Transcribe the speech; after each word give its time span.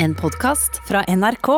En 0.00 0.14
podkast 0.14 0.76
fra 0.86 1.00
NRK. 1.08 1.48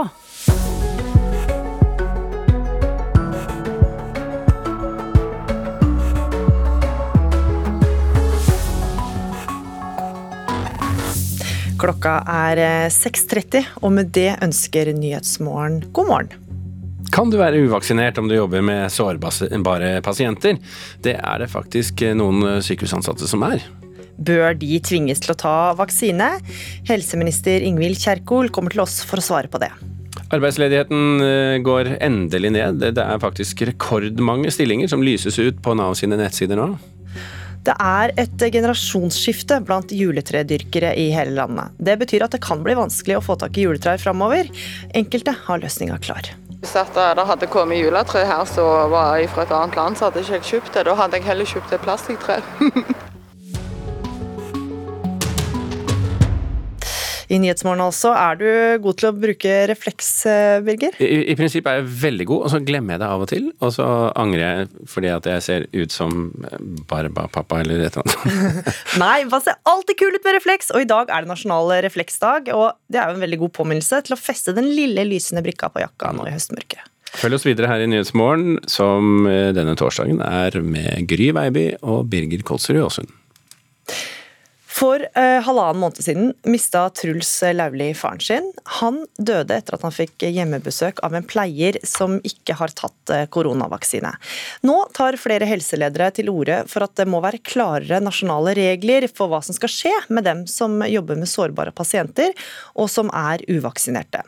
Klokka 11.80 12.14
er 12.24 12.56
eh, 12.56 12.86
6.30, 12.88 13.66
og 13.84 13.92
med 13.92 14.08
det 14.16 14.38
ønsker 14.40 14.88
Nyhetsmorgen 14.96 15.82
god 15.92 16.08
morgen. 16.08 16.32
Kan 17.12 17.28
du 17.28 17.36
være 17.36 17.60
uvaksinert 17.60 18.16
om 18.22 18.30
du 18.30 18.38
jobber 18.38 18.64
med 18.64 18.88
sårbare 18.88 20.00
pasienter? 20.00 20.56
Det 21.04 21.18
er 21.20 21.44
det 21.44 21.52
faktisk 21.52 22.06
noen 22.16 22.62
sykehusansatte 22.64 23.28
som 23.28 23.44
er. 23.50 23.60
Bør 24.20 24.52
de 24.60 24.76
tvinges 24.84 25.22
til 25.24 25.32
å 25.32 25.38
ta 25.38 25.54
vaksine? 25.78 26.28
Helseminister 26.88 27.64
Ingvild 27.64 27.96
Kjerkol 28.02 28.50
kommer 28.52 28.74
til 28.74 28.84
oss 28.84 29.00
for 29.06 29.20
å 29.20 29.24
svare 29.24 29.48
på 29.48 29.60
det. 29.62 29.70
Arbeidsledigheten 30.30 31.24
eh, 31.24 31.56
går 31.64 31.96
endelig 32.04 32.52
ned. 32.54 32.84
Det 32.94 33.02
er 33.02 33.22
faktisk 33.22 33.64
rekordmange 33.66 34.52
stillinger 34.52 34.90
som 34.92 35.02
lyses 35.02 35.40
ut 35.40 35.58
på 35.64 35.74
Nav 35.78 35.96
sine 35.98 36.20
nettsider 36.20 36.60
nå. 36.60 36.74
Det 37.64 37.74
er 37.76 38.12
et 38.20 38.44
generasjonsskifte 38.54 39.58
blant 39.68 39.90
juletredyrkere 39.92 40.94
i 40.96 41.10
hele 41.12 41.34
landet. 41.36 41.74
Det 41.76 41.98
betyr 42.00 42.24
at 42.24 42.36
det 42.36 42.40
kan 42.44 42.62
bli 42.64 42.76
vanskelig 42.78 43.18
å 43.18 43.24
få 43.24 43.36
tak 43.40 43.58
i 43.58 43.66
juletrær 43.66 44.00
framover. 44.00 44.48
Enkelte 44.96 45.34
har 45.44 45.60
løsninga 45.60 45.98
klar. 46.00 46.32
Hvis 46.60 46.72
det 46.76 47.26
hadde 47.28 47.48
kommet 47.52 47.80
juletre 47.80 48.24
her 48.28 48.48
som 48.48 48.92
var 48.92 49.20
jeg 49.20 49.32
fra 49.32 49.44
et 49.44 49.54
annet 49.56 49.76
land, 49.80 49.96
så 49.96 50.08
hadde 50.08 50.24
jeg 50.24 50.40
ikke 50.40 50.54
kjøpt 50.54 50.74
det. 50.76 50.88
Da 50.88 50.96
hadde 51.02 51.20
jeg 51.20 51.28
heller 51.28 51.54
kjøpt 51.56 51.76
et 51.76 51.84
plastikktre. 51.88 52.40
I 57.30 57.38
Nyhetsmorgen 57.38 57.82
altså. 57.84 58.10
Er 58.18 58.38
du 58.40 58.46
god 58.82 58.98
til 58.98 59.08
å 59.10 59.14
bruke 59.14 59.52
refleks, 59.70 60.08
eh, 60.26 60.58
Birger? 60.66 60.96
I, 60.98 61.30
I 61.30 61.36
prinsipp 61.38 61.68
er 61.70 61.78
jeg 61.78 61.88
veldig 62.02 62.26
god, 62.26 62.46
og 62.46 62.52
så 62.54 62.60
glemmer 62.66 62.96
jeg 62.96 63.02
det 63.04 63.10
av 63.14 63.22
og 63.22 63.30
til. 63.30 63.46
Og 63.62 63.74
så 63.76 63.86
angrer 64.18 64.42
jeg 64.42 64.88
fordi 64.90 65.12
at 65.14 65.28
jeg 65.30 65.46
ser 65.46 65.66
ut 65.76 65.94
som 65.94 66.16
Barba-pappa 66.90 67.62
eller 67.62 67.84
et 67.86 68.00
eller 68.00 68.18
annet. 68.18 68.70
Nei, 69.04 69.16
hva 69.30 69.42
ser 69.44 69.60
alltid 69.70 70.00
kul 70.02 70.16
ut 70.16 70.26
med 70.26 70.40
refleks, 70.40 70.72
og 70.74 70.82
i 70.82 70.90
dag 70.90 71.10
er 71.10 71.22
det 71.22 71.30
nasjonal 71.30 71.70
refleksdag. 71.86 72.50
Og 72.56 72.72
det 72.90 72.98
er 72.98 73.10
jo 73.10 73.20
en 73.20 73.26
veldig 73.28 73.42
god 73.46 73.54
påminnelse 73.60 74.02
til 74.08 74.18
å 74.18 74.20
feste 74.20 74.56
den 74.56 74.72
lille 74.74 75.06
lysende 75.06 75.44
brikka 75.46 75.70
på 75.70 75.84
jakka 75.84 76.10
nå 76.16 76.26
i 76.26 76.34
høstmørket. 76.34 76.82
Følg 77.10 77.38
oss 77.38 77.46
videre 77.46 77.70
her 77.70 77.82
i 77.82 77.88
Nyhetsmorgen, 77.90 78.60
som 78.70 79.26
eh, 79.30 79.50
denne 79.54 79.74
torsdagen 79.78 80.18
er 80.22 80.58
med 80.62 81.06
Gry 81.10 81.30
Veiby 81.34 81.66
og 81.82 82.10
Birger 82.10 82.42
Kolsrud 82.46 82.82
Aasund. 82.84 83.10
For 84.80 85.02
eh, 85.14 85.42
halvannen 85.44 85.80
måned 85.82 85.98
siden 86.00 86.30
mista 86.48 86.86
Truls 86.96 87.28
Lauli 87.52 87.90
faren 87.94 88.20
sin. 88.24 88.46
Han 88.80 89.02
døde 89.18 89.58
etter 89.58 89.76
at 89.76 89.84
han 89.84 89.92
fikk 89.92 90.24
hjemmebesøk 90.24 91.02
av 91.04 91.18
en 91.18 91.26
pleier 91.28 91.76
som 91.84 92.16
ikke 92.24 92.56
har 92.56 92.72
tatt 92.78 93.12
eh, 93.12 93.26
koronavaksine. 93.28 94.14
Nå 94.64 94.78
tar 94.96 95.20
flere 95.20 95.48
helseledere 95.50 96.08
til 96.16 96.32
orde 96.32 96.62
for 96.70 96.86
at 96.86 96.96
det 96.96 97.08
må 97.12 97.20
være 97.20 97.42
klarere 97.44 98.00
nasjonale 98.00 98.56
regler 98.56 99.04
for 99.12 99.28
hva 99.28 99.42
som 99.44 99.58
skal 99.58 99.74
skje 99.74 99.94
med 100.08 100.24
dem 100.24 100.46
som 100.48 100.80
jobber 100.88 101.20
med 101.20 101.28
sårbare 101.28 101.76
pasienter, 101.76 102.32
og 102.72 102.88
som 102.88 103.12
er 103.12 103.44
uvaksinerte. 103.52 104.24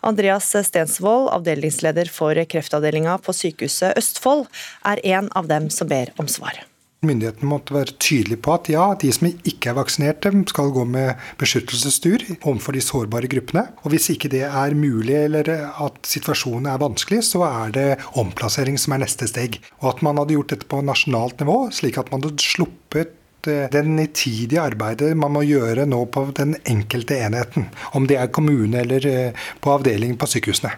Andreas 0.00 0.48
Stensvold, 0.48 1.28
avdelingsleder 1.36 2.08
for 2.10 2.40
kreftavdelinga 2.48 3.20
på 3.20 3.36
Sykehuset 3.36 4.00
Østfold, 4.00 4.48
er 4.88 5.04
en 5.12 5.30
av 5.36 5.52
dem 5.52 5.68
som 5.68 5.92
ber 5.92 6.16
om 6.16 6.30
svar. 6.30 6.64
Myndighetene 7.00 7.48
måtte 7.48 7.72
være 7.72 7.94
tydelige 7.96 8.42
på 8.44 8.52
at 8.58 8.66
ja, 8.68 8.82
de 9.00 9.08
som 9.14 9.30
ikke 9.30 9.70
er 9.70 9.76
vaksinerte, 9.78 10.32
skal 10.50 10.72
gå 10.74 10.82
med 10.84 11.22
beskyttelsestur 11.40 12.26
overfor 12.34 12.76
de 12.76 12.82
sårbare 12.84 13.30
gruppene. 13.32 13.62
Og 13.80 13.94
hvis 13.94 14.10
ikke 14.12 14.28
det 14.28 14.42
er 14.44 14.76
mulig 14.76 15.16
eller 15.22 15.48
at 15.70 15.96
situasjonen 16.04 16.68
er 16.68 16.82
vanskelig, 16.82 17.22
så 17.30 17.46
er 17.46 17.72
det 17.72 17.86
omplassering 18.20 18.76
som 18.80 18.92
er 18.92 19.04
neste 19.06 19.30
steg. 19.32 19.56
Og 19.80 19.94
at 19.94 20.04
man 20.04 20.20
hadde 20.20 20.36
gjort 20.36 20.52
dette 20.52 20.68
på 20.68 20.82
nasjonalt 20.84 21.40
nivå, 21.40 21.56
slik 21.72 21.96
at 22.02 22.12
man 22.12 22.20
hadde 22.26 22.44
sluppet 22.44 23.48
eh, 23.48 23.72
det 23.72 23.84
nitidige 23.88 24.60
arbeidet 24.60 25.14
man 25.16 25.32
må 25.38 25.46
gjøre 25.48 25.88
nå 25.88 26.04
på 26.12 26.26
den 26.36 26.58
enkelte 26.68 27.16
enheten. 27.16 27.70
Om 27.96 28.12
det 28.12 28.20
er 28.20 28.28
kommune 28.28 28.84
eller 28.84 29.08
eh, 29.08 29.50
på 29.64 29.72
avdelingen 29.72 30.20
på 30.20 30.28
sykehusene. 30.36 30.76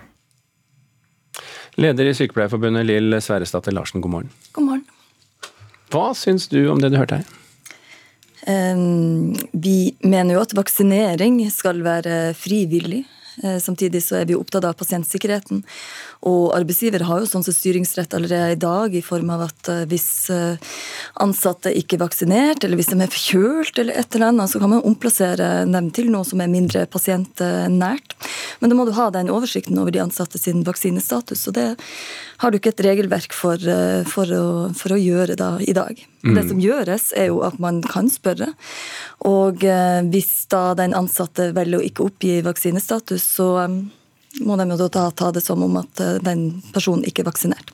Leder 1.83 2.07
i 2.07 2.15
Sykepleierforbundet 2.15 2.87
Lill 2.87 3.23
Sverresdatter 3.25 3.75
Larsen, 3.75 4.05
god 4.05 4.21
morgen. 4.21 4.35
God 4.55 4.71
morgen. 4.71 4.92
Hva 5.93 6.13
syns 6.17 6.49
du 6.49 6.65
om 6.73 6.81
det 6.81 6.93
du 6.93 6.99
hørte 7.01 7.21
her? 7.21 7.39
Um, 8.43 9.37
vi 9.53 9.95
mener 10.03 10.35
jo 10.35 10.43
at 10.43 10.55
vaksinering 10.57 11.39
skal 11.55 11.83
være 11.85 12.33
frivillig. 12.35 13.05
Eh, 13.45 13.59
samtidig 13.59 14.03
så 14.05 14.19
er 14.21 14.27
vi 14.29 14.37
opptatt 14.37 14.67
av 14.69 14.77
pasientsikkerheten. 14.77 15.63
Og 16.29 16.53
arbeidsgiver 16.55 17.03
har 17.09 17.23
jo 17.23 17.27
sånn 17.27 17.43
som 17.43 17.55
styringsrett 17.55 18.13
allerede 18.15 18.55
i 18.55 18.59
dag, 18.61 18.95
i 18.95 19.03
form 19.03 19.33
av 19.35 19.41
at 19.49 19.71
eh, 19.73 19.83
hvis 19.91 20.31
eh, 20.31 20.75
ansatte 21.23 21.73
ikke 21.75 21.97
er 21.97 22.03
vaksinert, 22.05 22.63
eller 22.63 22.79
hvis 22.79 22.93
de 22.93 22.99
er 23.03 23.11
forkjølt 23.11 23.81
eller 23.83 23.99
et 23.99 24.15
eller 24.15 24.29
annet, 24.29 24.53
så 24.53 24.61
kan 24.63 24.71
man 24.71 24.85
omplassere 24.87 25.49
dem 25.67 25.89
til 25.95 26.13
noe 26.15 26.23
som 26.29 26.43
er 26.43 26.53
mindre 26.53 26.85
pasientnært. 26.91 28.15
Men 28.63 28.71
da 28.71 28.79
må 28.79 28.87
du 28.87 28.95
ha 28.95 29.09
den 29.15 29.33
oversikten 29.35 29.81
over 29.83 29.95
de 29.95 30.03
ansatte 30.05 30.39
sin 30.39 30.63
vaksinestatus. 30.67 31.43
Og 31.51 31.57
det 31.57 31.67
har 32.43 32.53
du 32.53 32.59
ikke 32.59 32.71
et 32.71 32.85
regelverk 32.87 33.35
for, 33.35 33.59
for, 34.11 34.31
å, 34.31 34.47
for 34.79 34.95
å, 34.95 35.01
gjøre 35.03 35.35
da 35.39 35.57
i 35.59 35.75
dag. 35.75 35.99
Mm. 36.23 36.37
Det 36.39 36.45
som 36.53 36.61
gjøres, 36.63 37.09
er 37.19 37.33
jo 37.33 37.41
at 37.47 37.59
man 37.63 37.81
kan 37.83 38.11
spørre. 38.11 38.53
Og 39.27 39.67
hvis 40.13 40.31
da 40.53 40.63
den 40.79 40.95
ansatte 40.95 41.51
velger 41.57 41.81
å 41.81 41.87
ikke 41.87 42.07
oppgi 42.07 42.39
vaksinestatus, 42.47 43.27
så 43.39 43.51
må 44.41 44.57
de 44.57 44.67
jo 44.71 44.89
da 44.89 45.07
ta 45.11 45.31
det 45.35 45.45
som 45.45 45.63
om 45.65 45.79
at 45.83 46.03
eh, 46.03 46.19
den 46.25 46.63
personen 46.73 47.05
ikke 47.09 47.25
er 47.25 47.31
vaksinert. 47.31 47.73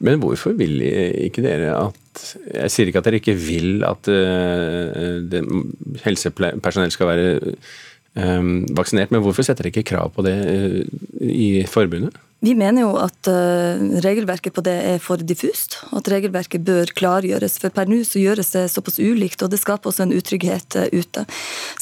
Men 0.00 0.20
hvorfor 0.22 0.54
vil 0.56 0.80
ikke 0.80 1.44
dere 1.44 1.74
at 1.76 1.96
Jeg 2.54 2.72
sier 2.72 2.88
ikke 2.88 3.00
at 3.00 3.06
dere 3.06 3.18
ikke 3.20 3.36
vil 3.38 3.84
at 3.86 4.08
uh, 4.10 5.20
helsepersonell 6.02 6.90
skal 6.90 7.06
være 7.06 7.28
um, 8.18 8.66
vaksinert, 8.76 9.12
men 9.14 9.22
hvorfor 9.22 9.46
setter 9.46 9.62
dere 9.62 9.70
ikke 9.70 9.92
krav 9.92 10.10
på 10.16 10.24
det 10.26 10.34
i 11.22 11.62
forbundet? 11.70 12.18
Vi 12.40 12.54
mener 12.56 12.86
jo 12.86 12.94
at 12.96 13.28
uh, 13.28 13.80
regelverket 14.00 14.54
på 14.56 14.62
det 14.64 14.72
er 14.94 15.00
for 15.04 15.20
diffust, 15.20 15.74
og 15.90 15.98
at 15.98 16.08
regelverket 16.08 16.62
bør 16.64 16.88
klargjøres. 16.96 17.58
For 17.60 17.72
per 17.76 17.90
nå 17.90 17.98
så 18.08 18.22
gjøres 18.22 18.54
det 18.54 18.62
såpass 18.72 18.96
ulikt, 18.96 19.42
og 19.44 19.50
det 19.52 19.58
skaper 19.60 19.90
også 19.90 20.06
en 20.06 20.14
utrygghet 20.16 20.78
uh, 20.80 20.86
ute. 20.88 21.26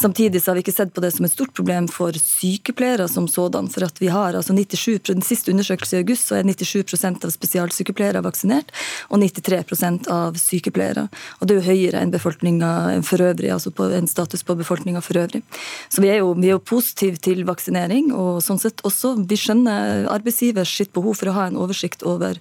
Samtidig 0.02 0.42
så 0.42 0.50
har 0.50 0.58
vi 0.58 0.64
ikke 0.66 0.74
sett 0.74 0.90
på 0.96 1.04
det 1.04 1.12
som 1.14 1.28
et 1.28 1.34
stort 1.34 1.52
problem 1.54 1.86
for 1.94 2.16
sykepleiere 2.18 3.06
som 3.06 3.28
sådan. 3.30 3.68
For 3.70 3.86
at 3.86 4.02
vi 4.02 4.10
har 4.10 4.34
altså 4.34 4.56
97, 4.56 4.98
Den 5.12 5.22
siste 5.22 5.54
undersøkelsen 5.54 6.00
i 6.00 6.02
august 6.02 6.26
så 6.26 6.40
er 6.40 6.50
97% 6.50 7.28
av 7.28 7.34
spesialsykepleiere 7.36 8.24
vaksinert, 8.26 8.74
og 9.14 9.22
93% 9.22 10.10
av 10.10 10.42
sykepleiere. 10.42 11.06
Og 11.38 11.46
det 11.46 11.54
er 11.54 11.62
jo 11.62 11.68
høyere 11.68 12.02
enn 12.02 12.16
befolkninga 12.16 12.72
for 13.06 13.22
øvrig, 13.22 13.52
altså 13.54 13.70
på 13.70 13.86
en 13.94 14.10
status 14.10 14.42
på 14.42 14.58
befolkninga 14.58 15.06
for 15.06 15.22
øvrig. 15.22 15.44
Så 15.86 16.02
vi 16.02 16.10
er 16.10 16.18
jo, 16.24 16.34
jo 16.42 16.58
positive 16.58 17.22
til 17.22 17.46
vaksinering, 17.46 18.10
og 18.10 18.42
sånn 18.42 18.58
sett 18.58 18.82
også 18.82 19.14
vi 19.22 19.38
skjønner 19.38 20.10
arbeidsgiver 20.10 20.47
arbeidsgivers 20.48 20.76
sitt 20.76 20.92
behov 20.92 21.18
for 21.18 21.30
å 21.30 21.36
ha 21.36 21.46
en 21.48 21.56
oversikt 21.56 22.02
over, 22.02 22.38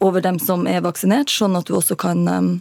over 0.00 0.20
dem 0.20 0.38
som 0.38 0.66
er 0.66 0.82
vaksinert, 0.82 1.30
sånn 1.30 1.56
at 1.56 1.66
du 1.66 1.76
også 1.76 1.96
kan 1.96 2.26
um, 2.28 2.54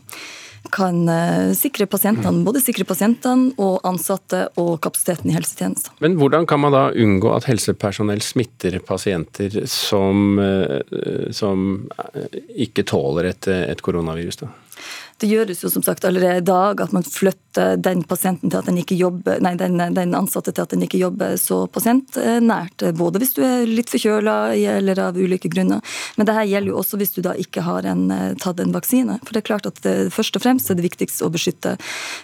kan 0.73 1.05
uh, 1.05 1.53
sikre 1.53 1.85
pasientene, 1.85 2.41
både 2.43 2.57
sikre 2.59 2.87
pasientene 2.89 3.51
og 3.61 3.83
ansatte 3.85 4.47
og 4.57 4.79
kapasiteten 4.81 5.29
i 5.29 5.35
helsetjenesten. 5.35 5.93
Men 6.01 6.17
hvordan 6.17 6.47
kan 6.49 6.59
man 6.59 6.73
da 6.73 6.87
unngå 6.89 7.29
at 7.35 7.45
helsepersonell 7.45 8.23
smitter 8.25 8.79
pasienter 8.81 9.59
som, 9.69 10.39
uh, 10.41 10.81
som 11.29 11.85
ikke 12.49 12.81
tåler 12.89 13.29
et, 13.29 13.45
et 13.45 13.85
koronavirus? 13.85 14.41
da? 14.41 14.49
Det 15.21 15.29
gjøres 15.31 15.61
jo 15.63 15.69
som 15.71 15.83
sagt 15.85 16.05
allerede 16.07 16.41
i 16.41 16.45
dag 16.45 16.81
at 16.83 16.91
man 16.95 17.05
flytter 17.07 17.77
den 17.79 18.03
jobber, 18.99 19.39
nei, 19.39 19.53
den, 19.55 19.79
den 19.95 20.15
ansatte 20.17 20.51
til 20.51 20.65
at 20.65 20.73
den 20.75 20.83
ikke 20.83 20.99
jobber 20.99 21.37
så 21.39 21.61
pasientnært. 21.71 22.83
Både 22.99 23.21
hvis 23.23 23.35
du 23.37 23.41
er 23.47 23.63
litt 23.69 23.89
forkjøla 23.93 24.37
eller 24.75 24.99
av 25.07 25.15
ulike 25.15 25.49
grunner. 25.49 25.79
Men 26.17 26.27
det 26.27 26.35
her 26.35 26.49
gjelder 26.51 26.73
jo 26.73 26.79
også 26.81 26.99
hvis 26.99 27.15
du 27.15 27.21
da 27.23 27.35
ikke 27.39 27.63
har 27.63 27.87
en, 27.87 28.09
tatt 28.43 28.59
en 28.59 28.75
vaksine. 28.75 29.19
For 29.23 29.31
det 29.31 29.45
er 29.45 29.51
klart 29.53 29.69
at 29.71 29.79
det, 29.87 29.95
først 30.15 30.35
og 30.35 30.43
fremst 30.43 30.69
er 30.69 30.75
det 30.75 30.89
viktigst 30.89 31.23
å 31.23 31.31
beskytte 31.31 31.77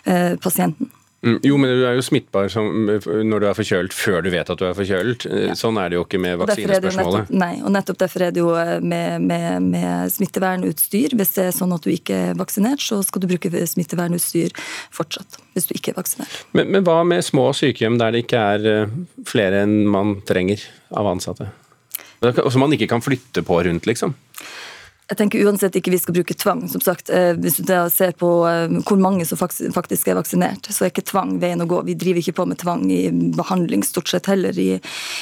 eh, 0.03 0.35
pasienten. 0.44 0.91
Mm, 1.21 1.38
jo, 1.45 1.57
men 1.62 1.69
du 1.69 1.83
er 1.85 1.94
jo 2.00 2.01
smittbar 2.01 2.47
som, 2.50 2.65
når 2.89 3.44
du 3.44 3.45
er 3.45 3.53
forkjølt 3.53 3.94
før 3.94 4.23
du 4.25 4.31
vet 4.33 4.47
at 4.50 4.57
du 4.57 4.63
er 4.65 4.73
forkjølt. 4.73 5.27
Ja. 5.29 5.53
Sånn 5.57 5.77
er 5.77 5.91
det 5.91 6.00
jo 6.00 6.06
ikke 6.07 6.18
med 6.21 6.39
vaksinespørsmålet. 6.41 7.27
Nettopp, 7.29 7.35
nei, 7.44 7.51
og 7.62 7.69
nettopp 7.75 8.00
derfor 8.01 8.25
er 8.25 8.33
det 8.33 8.41
jo 8.41 8.50
eh, 8.57 8.71
med, 8.81 9.27
med, 9.29 9.68
med, 9.68 10.13
smittevernutstyr. 10.15 11.13
Hvis 11.19 11.35
det 11.38 11.45
er 11.45 11.53
sånn 11.53 11.75
at 11.77 11.85
du 11.85 11.91
ikke 11.94 12.18
er 12.31 12.39
vaksinert, 12.39 12.81
så 12.81 13.03
skal 13.06 13.21
du 13.21 13.29
bruke 13.29 13.53
smittevernutstyr 13.53 14.57
fortsatt. 14.97 15.38
Hvis 15.53 15.69
du 15.69 15.75
ikke 15.77 15.94
er 15.94 16.00
vaksinert. 16.01 16.41
Men, 16.57 16.73
men 16.73 16.89
hva 16.89 17.03
med 17.06 17.21
små 17.27 17.51
sykehjem 17.53 18.01
der 18.01 18.18
det 18.18 18.25
ikke 18.25 18.41
er 18.56 18.68
eh, 18.73 18.97
flere 19.29 19.62
enn 19.68 19.83
man 19.94 20.18
trenger 20.25 20.65
av 20.89 21.12
ansatte? 21.13 21.51
Som 22.21 22.65
man 22.65 22.73
ikke 22.73 22.89
kan 22.89 23.06
flytte 23.06 23.45
på 23.45 23.62
rundt, 23.69 23.85
liksom? 23.89 24.18
Jeg 25.11 25.17
tenker 25.19 25.41
uansett 25.43 25.75
ikke 25.75 25.91
vi 25.91 25.99
skal 25.99 26.15
bruke 26.15 26.35
tvang. 26.39 26.61
Som 26.71 26.81
sagt, 26.81 27.09
eh, 27.09 27.33
Hvis 27.35 27.57
du 27.59 27.73
ser 27.91 28.13
på 28.15 28.29
eh, 28.47 28.71
hvor 28.87 28.97
mange 28.97 29.25
som 29.27 29.37
faktisk 29.37 30.07
er 30.07 30.15
vaksinert, 30.15 30.69
så 30.71 30.85
er 30.85 30.91
ikke 30.93 31.03
tvang 31.03 31.37
veien 31.41 31.59
å 31.59 31.67
gå. 31.67 31.81
Vi 31.83 31.97
driver 31.99 32.21
ikke 32.21 32.37
på 32.39 32.45
med 32.47 32.59
tvang 32.61 32.85
i 32.91 33.11
behandling 33.11 33.83
stort 33.83 34.07
sett 34.07 34.29
heller 34.31 34.55
i, 34.55 34.79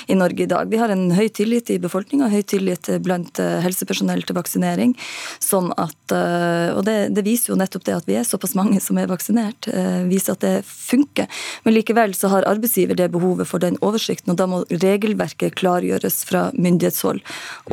i 0.07 0.18
Norge 0.18 0.44
i 0.45 0.50
dag. 0.50 0.69
Vi 0.69 0.77
har 0.77 0.94
en 0.94 1.09
høy 1.18 1.25
tillit 1.33 1.71
i 1.74 1.80
befolkninga, 1.81 2.30
høy 2.30 2.44
tillit 2.45 2.86
blant 3.01 3.41
eh, 3.41 3.57
helsepersonell 3.65 4.21
til 4.27 4.38
vaksinering. 4.38 4.94
sånn 5.39 5.74
at, 5.77 5.97
Og 6.12 6.83
det, 6.86 7.09
det, 7.15 7.24
viser 7.25 7.53
jo 7.53 7.57
nettopp 7.57 7.86
det 7.86 7.95
at 7.95 8.07
vi 8.07 8.18
er 8.19 8.27
såpass 8.27 8.53
mange 8.57 8.80
som 8.81 8.97
er 8.97 9.09
vaksinert, 9.09 9.68
viser 10.09 10.36
at 10.36 10.41
det 10.44 10.53
funker. 10.65 11.27
Men 11.63 11.74
likevel 11.74 12.13
så 12.18 12.30
har 12.30 12.47
arbeidsgiver 12.50 12.97
det 12.97 13.09
behovet 13.13 13.47
for 13.50 13.62
den 13.62 13.77
oversikten, 13.81 14.33
og 14.33 14.38
da 14.38 14.47
må 14.50 14.62
regelverket 14.69 15.57
klargjøres 15.57 16.21
fra 16.30 16.50
myndighetshold. 16.53 17.21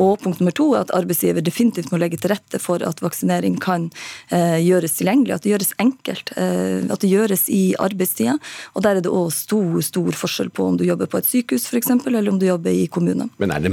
Og 0.01 0.21
punkt 0.23 0.41
nummer 0.41 0.57
to 0.57 0.71
er 0.75 0.85
at 0.85 0.95
arbeidsgiver 0.97 1.45
definitivt 1.45 1.93
må 1.93 2.01
legge 2.01 2.06
legge 2.07 2.21
til 2.23 2.33
rette 2.33 2.61
for 2.63 2.83
at 2.87 3.03
vaksinering 3.05 3.59
kan 3.63 3.91
eh, 4.31 4.59
gjøres 4.65 4.97
tilgjengelig, 4.99 5.37
at 5.37 5.47
det 5.47 5.55
gjøres 5.55 5.75
enkelt. 5.83 6.33
Eh, 6.39 6.87
at 6.93 7.03
det 7.03 7.13
gjøres 7.13 7.47
i 7.53 7.63
arbeidstida. 7.83 8.39
Og 8.75 8.87
der 8.87 9.01
er 9.01 9.05
det 9.05 9.13
òg 9.13 9.31
stor, 9.35 9.79
stor 9.85 10.21
forskjell 10.25 10.51
på 10.55 10.71
om 10.71 10.81
du 10.81 10.87
jobber 10.87 11.11
på 11.11 11.21
et 11.21 11.29
sykehus 11.29 11.69
f.eks., 11.71 11.93
eller 12.07 12.33
om 12.33 12.41
du 12.41 12.49
jobber 12.49 12.75
i 12.75 12.87
kommune. 12.93 13.29
Men 13.43 13.55
er 13.55 13.67
det, 13.67 13.73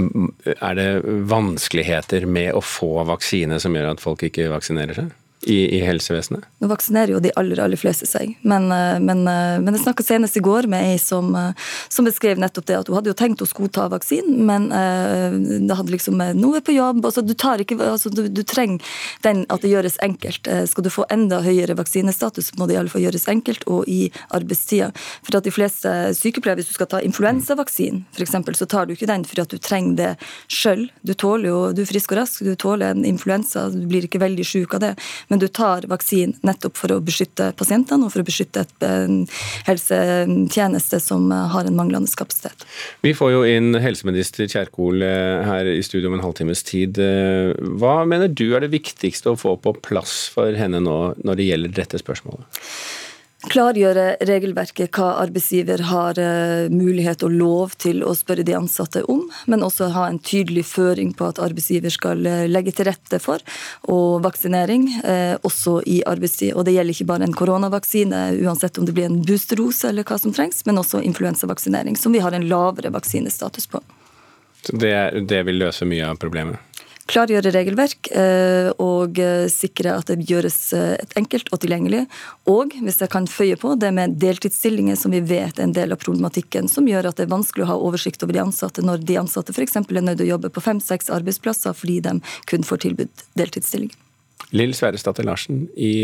er 0.57 0.79
det 0.79 0.89
vanskeligheter 1.29 2.27
med 2.29 2.53
å 2.57 2.63
få 2.63 2.95
vaksine 3.07 3.59
som 3.61 3.75
gjør 3.75 3.93
at 3.93 4.03
folk 4.03 4.25
ikke 4.27 4.51
vaksinerer 4.53 5.03
seg? 5.03 5.11
I, 5.43 5.77
i, 5.77 5.79
helsevesenet? 5.83 6.45
Nå 6.61 6.69
vaksinerer 6.71 7.15
jo 7.15 7.21
de 7.23 7.31
aller 7.39 7.59
aller 7.61 7.79
fleste 7.79 8.07
seg. 8.07 8.35
Men, 8.47 8.69
eh, 8.71 8.99
men, 9.03 9.23
eh, 9.27 9.59
men 9.63 9.75
jeg 9.75 9.83
snakka 9.83 10.05
senest 10.05 10.37
i 10.39 10.43
går 10.43 10.67
med 10.71 10.93
ei 10.93 10.97
som, 11.01 11.33
eh, 11.35 11.53
som, 11.89 12.05
beskrev 12.05 12.39
nettopp 12.41 12.67
det 12.67 12.77
at 12.77 12.89
hun 12.89 12.97
hadde 12.99 13.11
jo 13.11 13.17
tenkt 13.17 13.43
hun 13.43 13.49
skulle 13.49 13.71
ta 13.73 13.87
vaksinen, 13.91 14.43
men 14.47 14.69
det 14.69 15.75
hadde 15.75 15.91
liksom 15.93 16.19
Nå 16.37 16.49
på 16.65 16.73
jobb 16.75 17.05
altså, 17.05 17.21
du, 17.25 17.33
ikke, 17.33 17.77
altså, 17.79 18.09
du, 18.09 18.27
du, 18.27 18.43
trenger 18.43 18.79
den 19.23 19.43
at 19.49 19.63
det 19.63 19.71
gjøres 19.71 19.97
enkelt. 20.03 20.47
Skal 20.69 20.85
du 20.85 20.89
få 20.93 21.05
enda 21.11 21.41
høyere 21.43 21.75
vaksinestatus, 21.77 22.53
må 22.57 22.67
det 22.67 22.75
i 22.75 22.79
alle 22.81 22.91
fall 22.91 23.03
gjøres 23.03 23.27
enkelt 23.31 23.65
og 23.67 23.87
i 23.87 24.11
arbeidstida. 24.35 24.91
For 25.23 25.37
at 25.37 25.47
de 25.47 25.53
fleste 25.53 25.91
sykepleiere, 26.17 26.61
hvis 26.61 26.71
du 26.71 26.77
skal 26.77 26.89
ta 26.91 27.01
influensavaksinen 27.03 28.05
f.eks., 28.13 28.35
så 28.59 28.69
tar 28.69 28.87
du 28.87 28.95
ikke 28.95 29.09
den 29.09 29.25
fordi 29.27 29.43
at 29.43 29.53
du 29.53 29.59
trenger 29.61 29.97
det 29.99 30.11
sjøl. 30.51 30.85
Du 31.03 31.13
tåler 31.13 31.49
jo, 31.49 31.59
du 31.75 31.83
er 31.83 31.89
frisk 31.89 32.13
og 32.13 32.21
rask, 32.21 32.43
du 32.45 32.55
tåler 32.59 32.93
en 32.93 33.07
influensa, 33.07 33.67
du 33.73 33.85
blir 33.89 34.07
ikke 34.07 34.21
veldig 34.23 34.45
sjuk 34.47 34.77
av 34.77 34.83
det 34.83 34.93
men 35.33 35.41
du 35.41 35.47
tar 35.49 35.87
vaksinen 35.89 36.37
nettopp 36.45 36.77
for 36.77 36.93
å 36.93 37.01
beskytte 37.01 37.49
pasientene 37.57 38.05
og 38.05 38.13
for 38.13 38.21
å 38.21 38.27
beskytte 38.27 38.67
et 38.67 38.87
helsetjeneste 39.65 40.99
som 41.01 41.31
har 41.33 41.65
en 41.65 41.77
manglende 41.77 42.11
kapasitet. 42.13 42.65
Vi 43.01 43.13
får 43.17 43.31
jo 43.33 43.43
inn 43.47 43.77
helseminister 43.81 44.49
Kjerkol 44.51 45.01
eh, 45.05 45.41
her 45.47 45.69
i 45.69 45.81
studio 45.85 46.11
om 46.11 46.17
en 46.17 46.25
halvtimes 46.25 46.63
tid. 46.67 46.99
Eh, 47.01 47.53
hva 47.79 48.01
mener 48.09 48.31
du 48.31 48.51
er 48.53 48.65
det 48.65 48.73
viktigste 48.73 49.33
å 49.33 49.39
få 49.39 49.55
på 49.61 49.75
plass 49.85 50.27
for 50.33 50.53
henne 50.57 50.81
nå 50.83 50.99
når 51.23 51.39
det 51.39 51.49
gjelder 51.49 51.75
dette 51.81 52.01
spørsmålet? 52.01 52.61
Klargjøre 53.51 54.21
regelverket 54.23 54.93
hva 54.95 55.17
arbeidsgiver 55.19 55.81
har 55.89 56.15
uh, 56.15 56.69
mulighet 56.71 57.25
og 57.27 57.33
lov 57.35 57.73
til 57.81 57.99
å 58.07 58.13
spørre 58.15 58.45
de 58.47 58.55
ansatte 58.55 59.01
om, 59.11 59.25
men 59.51 59.65
også 59.65 59.89
ha 59.91 60.05
en 60.07 60.19
tydelig 60.23 60.63
føring 60.69 61.11
på 61.17 61.27
at 61.27 61.41
arbeidsgiver 61.43 61.91
skal 61.91 62.23
uh, 62.23 62.45
legge 62.47 62.71
til 62.77 62.87
rette 62.87 63.19
for 63.19 63.43
og 63.91 64.23
vaksinering, 64.23 64.87
uh, 65.03 65.35
også 65.43 65.81
i 65.91 65.99
arbeidstid. 66.07 66.53
Og 66.55 66.63
Det 66.63 66.77
gjelder 66.77 66.95
ikke 66.95 67.09
bare 67.11 67.27
en 67.27 67.35
koronavaksine, 67.35 68.23
uansett 68.45 68.79
om 68.79 68.87
det 68.87 68.95
blir 68.95 69.09
en 69.11 69.19
boosterose 69.27 69.91
eller 69.91 70.07
hva 70.07 70.21
som 70.23 70.31
trengs, 70.31 70.63
men 70.69 70.79
også 70.79 71.03
influensavaksinering, 71.03 71.99
som 71.99 72.15
vi 72.15 72.23
har 72.23 72.31
en 72.31 72.47
lavere 72.47 72.95
vaksinestatus 72.95 73.67
på. 73.67 73.83
Det, 74.71 74.95
det 75.27 75.43
vil 75.43 75.59
løse 75.59 75.83
mye 75.83 76.07
av 76.07 76.15
problemet? 76.21 76.63
Klargjøre 77.09 77.51
regelverk 77.53 78.09
eh, 78.15 78.69
og 78.81 79.19
eh, 79.21 79.45
sikre 79.51 79.95
at 79.97 80.09
det 80.09 80.27
gjøres 80.29 80.57
eh, 80.77 80.95
enkelt 81.19 81.51
og 81.53 81.61
tilgjengelig. 81.63 82.05
Og 82.49 82.75
hvis 82.83 83.01
jeg 83.03 83.11
kan 83.13 83.27
føye 83.29 83.57
på 83.59 83.75
det 83.79 83.91
med 83.95 84.15
deltidsstillinger, 84.21 84.97
som 84.99 85.15
vi 85.15 85.21
vet 85.27 85.59
er 85.59 85.67
en 85.67 85.75
del 85.75 85.95
av 85.95 86.01
problematikken, 86.03 86.69
som 86.71 86.87
gjør 86.89 87.11
at 87.11 87.19
det 87.19 87.27
er 87.27 87.35
vanskelig 87.35 87.67
å 87.67 87.71
ha 87.73 87.79
oversikt 87.89 88.23
over 88.25 88.37
de 88.37 88.43
ansatte 88.45 88.85
når 88.85 89.03
de 89.07 89.19
ansatte 89.21 89.55
f.eks. 89.55 89.77
er 89.81 90.01
nødt 90.01 90.21
til 90.21 90.27
å 90.27 90.31
jobbe 90.35 90.53
på 90.53 90.63
fem-seks 90.63 91.11
arbeidsplasser 91.13 91.75
fordi 91.77 91.99
de 92.07 92.17
kun 92.49 92.67
får 92.67 92.85
tilbudt 92.87 93.27
deltidsstilling. 93.39 93.93
Lill 94.53 94.75
Sverresdatter 94.77 95.25
Larsen 95.25 95.65
i 95.73 95.95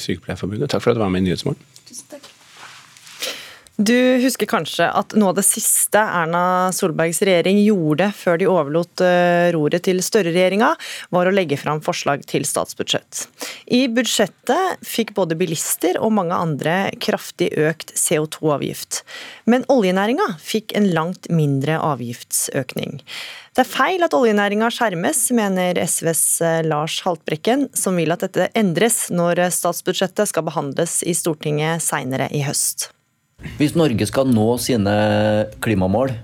Sykepleierforbundet, 0.00 0.70
takk 0.72 0.84
for 0.86 0.94
at 0.94 1.00
du 1.00 1.04
var 1.04 1.12
med 1.12 1.26
i 1.26 1.28
Nyhetsmorgen. 1.28 1.60
Tusen 1.84 2.08
takk. 2.14 2.33
Du 3.74 3.96
husker 4.22 4.46
kanskje 4.46 4.86
at 4.86 5.16
noe 5.18 5.32
av 5.32 5.38
det 5.40 5.42
siste 5.48 5.98
Erna 5.98 6.70
Solbergs 6.70 7.18
regjering 7.26 7.58
gjorde 7.64 8.06
før 8.14 8.38
de 8.38 8.46
overlot 8.46 9.02
eh, 9.02 9.50
roret 9.50 9.82
til 9.82 9.98
Støre-regjeringa, 9.98 10.68
var 11.10 11.26
å 11.26 11.32
legge 11.34 11.58
fram 11.58 11.82
forslag 11.82 12.22
til 12.30 12.46
statsbudsjett. 12.46 13.24
I 13.74 13.88
budsjettet 13.90 14.86
fikk 14.86 15.10
både 15.18 15.34
bilister 15.40 15.98
og 15.98 16.14
mange 16.14 16.38
andre 16.38 16.76
kraftig 17.02 17.50
økt 17.58 17.90
CO2-avgift. 17.98 19.02
Men 19.50 19.66
oljenæringa 19.66 20.36
fikk 20.38 20.78
en 20.78 20.92
langt 20.94 21.26
mindre 21.34 21.82
avgiftsøkning. 21.82 23.00
Det 23.58 23.66
er 23.66 23.74
feil 23.74 24.06
at 24.06 24.14
oljenæringa 24.14 24.70
skjermes, 24.70 25.26
mener 25.34 25.82
SVs 25.82 26.26
eh, 26.46 26.60
Lars 26.62 27.02
Haltbrekken, 27.02 27.72
som 27.74 27.98
vil 27.98 28.14
at 28.14 28.22
dette 28.22 28.52
endres 28.54 29.08
når 29.10 29.48
statsbudsjettet 29.50 30.30
skal 30.30 30.46
behandles 30.46 31.00
i 31.02 31.18
Stortinget 31.18 31.82
seinere 31.82 32.30
i 32.30 32.46
høst. 32.46 32.92
Hvis 33.58 33.74
Norge 33.78 34.06
skal 34.08 34.30
nå 34.30 34.46
sine 34.62 34.94
klimamål, 35.64 36.14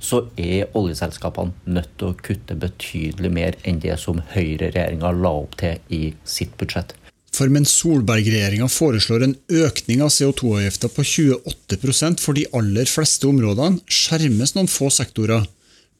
så 0.00 0.22
er 0.40 0.70
oljeselskapene 0.78 1.74
nødt 1.76 1.92
til 2.00 2.10
å 2.10 2.16
kutte 2.24 2.56
betydelig 2.58 3.30
mer 3.32 3.58
enn 3.68 3.82
det 3.82 3.98
som 4.00 4.22
høyreregjeringa 4.32 5.12
la 5.12 5.34
opp 5.42 5.58
til 5.60 5.76
i 5.92 6.14
sitt 6.24 6.56
budsjett. 6.60 6.94
For 7.36 7.52
mens 7.52 7.72
Solberg-regjeringa 7.78 8.66
foreslår 8.72 9.24
en 9.24 9.36
økning 9.60 10.02
av 10.02 10.10
CO2-avgifta 10.14 10.90
på 10.90 11.04
28% 11.06 12.24
for 12.24 12.36
de 12.36 12.46
aller 12.56 12.90
fleste 12.90 13.28
områdene, 13.28 13.78
skjermes 13.86 14.56
noen 14.56 14.70
få 14.70 14.90
sektorer, 14.92 15.46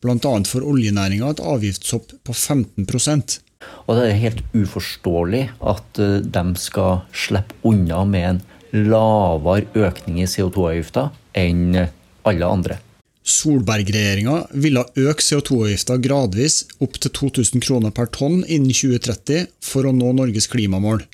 bl.a. 0.02 0.32
for 0.48 0.66
oljenæringa 0.66 1.30
et 1.30 1.44
avgiftshopp 1.44 2.16
på 2.24 2.34
15% 2.34 3.38
Og 3.84 3.98
Det 3.98 4.04
er 4.06 4.22
helt 4.22 4.40
uforståelig 4.56 5.42
at 5.60 6.00
eh, 6.00 6.22
de 6.24 6.44
skal 6.56 7.02
slippe 7.12 7.58
unna 7.68 7.98
med 8.08 8.28
en 8.30 8.40
lavere 8.72 9.66
økning 9.88 10.20
i 10.22 10.28
CO2-avgifta 10.30 11.10
enn 11.38 11.76
alle 12.26 12.46
andre. 12.46 12.78
Solberg-regjeringa 13.30 14.36
ville 14.64 14.84
øke 14.96 15.22
CO2-avgifta 15.22 15.98
gradvis 16.02 16.62
opp 16.80 16.96
til 16.98 17.12
2000 17.18 17.64
kroner 17.64 17.92
per 17.94 18.08
tonn 18.14 18.40
innen 18.46 18.72
2030 18.72 19.50
for 19.64 19.86
å 19.86 19.94
nå 19.94 20.12
Norges 20.16 20.48
klimamål. 20.50 21.04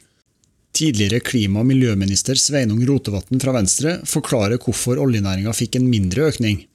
Tidligere 0.76 1.22
klima- 1.24 1.62
og 1.62 1.70
miljøminister 1.70 2.36
Sveinung 2.36 2.82
Rotevatn 2.86 3.40
fra 3.40 3.54
Venstre 3.56 3.98
forklarer 4.04 4.60
hvorfor 4.60 5.00
oljenæringa 5.00 5.54
fikk 5.56 5.78
en 5.80 5.88
mindre 5.88 6.28
økning. 6.30 6.66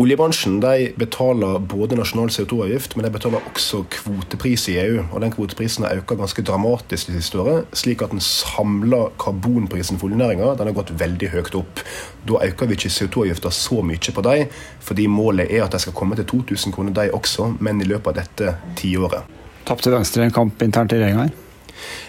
Oljebransjen 0.00 0.62
de 0.62 0.92
betaler 0.96 1.58
både 1.68 1.96
nasjonal 1.98 2.30
CO2-avgift, 2.32 2.94
men 2.96 3.04
de 3.04 3.10
betaler 3.12 3.42
også 3.50 3.82
kvotepris 3.92 4.62
i 4.72 4.78
EU. 4.80 5.02
og 5.02 5.20
Den 5.20 5.34
kvoteprisen 5.34 5.84
har 5.84 6.00
økt 6.00 6.14
ganske 6.16 6.44
dramatisk 6.48 7.10
de 7.10 7.18
siste 7.18 7.36
året, 7.42 7.68
slik 7.76 8.00
at 8.00 8.14
den 8.14 8.24
samla 8.24 9.10
karbonprisen 9.20 10.00
for 10.00 10.08
oljenæringa 10.08 10.54
har 10.56 10.72
gått 10.78 10.94
veldig 11.02 11.28
høyt 11.34 11.58
opp. 11.60 11.84
Da 12.24 12.40
øker 12.48 12.70
vi 12.72 12.80
ikke 12.80 12.94
CO2-avgifta 12.96 13.52
så 13.52 13.82
mye 13.84 14.16
på 14.16 14.24
dem, 14.24 14.56
fordi 14.80 15.06
målet 15.06 15.52
er 15.52 15.66
at 15.66 15.76
de 15.76 15.84
skal 15.84 15.98
komme 16.00 16.16
til 16.16 16.30
2000 16.32 16.72
kroner 16.72 16.96
de 16.96 17.10
også, 17.12 17.52
men 17.60 17.84
i 17.84 17.92
løpet 17.92 18.14
av 18.14 18.20
dette 18.22 18.56
tiåret. 18.80 19.28
Tapte 19.68 19.92
Venstre 19.92 20.24
en 20.24 20.32
kamp 20.32 20.62
internt 20.64 20.96
i 20.96 21.02
regjeringa 21.02 21.28
her? 21.28 21.38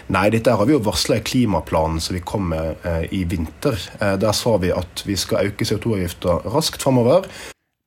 Nei, 0.08 0.30
dette 0.32 0.56
har 0.56 0.64
vi 0.64 0.78
jo 0.78 0.84
varsla 0.84 1.20
i 1.20 1.28
klimaplanen 1.28 2.00
som 2.00 2.16
vi 2.16 2.24
kom 2.24 2.48
med 2.56 2.86
eh, 2.88 3.04
i 3.12 3.26
vinter. 3.28 3.76
Eh, 4.00 4.16
der 4.16 4.32
sa 4.32 4.56
vi 4.56 4.72
at 4.72 5.04
vi 5.04 5.16
skal 5.20 5.52
øke 5.52 5.68
CO2-avgifta 5.68 6.40
raskt 6.48 6.80
framover. 6.80 7.28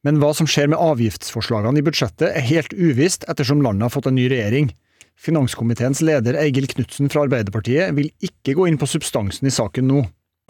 Men 0.05 0.19
hva 0.21 0.31
som 0.37 0.45
skjer 0.45 0.69
med 0.69 0.77
avgiftsforslagene 0.77 1.81
i 1.81 1.85
budsjettet 1.85 2.29
er 2.29 2.45
helt 2.45 2.75
uvisst 2.77 3.25
ettersom 3.31 3.63
landet 3.65 3.87
har 3.87 3.93
fått 3.95 4.11
en 4.11 4.17
ny 4.19 4.27
regjering. 4.29 4.69
Finanskomiteens 5.17 6.03
leder 6.05 6.37
Eigil 6.37 6.67
Knutsen 6.69 7.09
fra 7.09 7.23
Arbeiderpartiet 7.25 7.95
vil 7.97 8.11
ikke 8.23 8.53
gå 8.59 8.67
inn 8.69 8.77
på 8.77 8.89
substansen 8.89 9.49
i 9.49 9.53
saken 9.55 9.89
nå. 9.89 10.03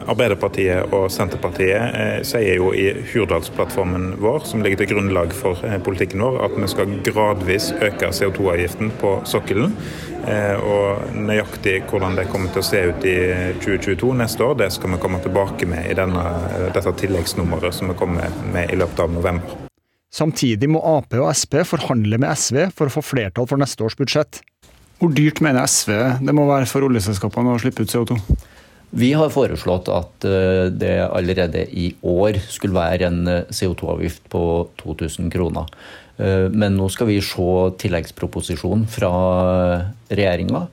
Arbeiderpartiet 0.04 0.92
og 0.92 1.06
Senterpartiet 1.08 1.94
eh, 1.96 2.18
sier 2.26 2.58
jo 2.60 2.68
i 2.76 2.84
Hurdalsplattformen 3.10 4.18
vår, 4.20 4.42
som 4.44 4.60
ligger 4.60 4.82
til 4.82 4.90
grunnlag 4.90 5.32
for 5.34 5.62
eh, 5.64 5.78
politikken 5.82 6.20
vår, 6.20 6.36
at 6.44 6.56
vi 6.60 6.68
skal 6.68 6.92
gradvis 7.06 7.70
øke 7.72 8.10
CO2-avgiften 8.14 8.92
på 9.00 9.14
sokkelen. 9.26 9.72
Eh, 10.28 10.60
og 10.60 11.14
nøyaktig 11.16 11.78
hvordan 11.88 12.18
det 12.18 12.28
kommer 12.28 12.52
til 12.52 12.60
å 12.60 12.66
se 12.68 12.82
ut 12.90 13.06
i 13.08 13.16
2022 13.64 14.12
neste 14.20 14.44
år, 14.44 14.58
det 14.60 14.68
skal 14.76 14.92
vi 14.92 15.00
komme 15.00 15.20
tilbake 15.24 15.68
med 15.70 15.88
i 15.88 15.96
denne, 15.96 16.26
dette 16.76 16.92
tilleggsnummeret 17.00 17.78
som 17.78 17.88
vi 17.90 17.96
kommer 17.96 18.36
med 18.52 18.74
i 18.74 18.78
løpet 18.78 19.00
av 19.06 19.16
november. 19.16 19.62
Samtidig 20.12 20.68
må 20.70 20.82
Ap 20.86 21.16
og 21.16 21.32
Sp 21.32 21.64
forhandle 21.66 22.20
med 22.20 22.36
SV 22.36 22.68
for 22.76 22.88
å 22.90 22.94
få 22.98 23.02
flertall 23.04 23.48
for 23.48 23.60
neste 23.60 23.88
års 23.88 23.96
budsjett. 23.96 24.42
Hvor 25.00 25.08
dyrt 25.12 25.42
mener 25.44 25.64
SV 25.64 26.20
det 26.20 26.36
må 26.36 26.44
være 26.48 26.68
for 26.68 26.84
oljeselskapene 26.84 27.56
å 27.56 27.64
slippe 27.64 27.84
ut 27.84 27.96
CO2? 27.96 28.20
Vi 28.94 29.10
har 29.18 29.32
foreslått 29.34 29.88
at 29.90 30.24
eh, 30.28 30.68
det 30.70 30.94
allerede 31.08 31.64
i 31.74 31.90
år 32.06 32.38
skulle 32.46 32.76
være 32.76 33.08
en 33.08 33.26
eh, 33.30 33.48
CO2-avgift 33.50 34.28
på 34.30 34.42
2000 34.78 35.32
kroner. 35.34 35.66
Eh, 36.22 36.46
men 36.52 36.78
nå 36.78 36.86
skal 36.92 37.10
vi 37.10 37.18
se 37.24 37.48
tilleggsproposisjonen 37.82 38.86
fra 38.90 39.10
regjeringa, 40.12 40.66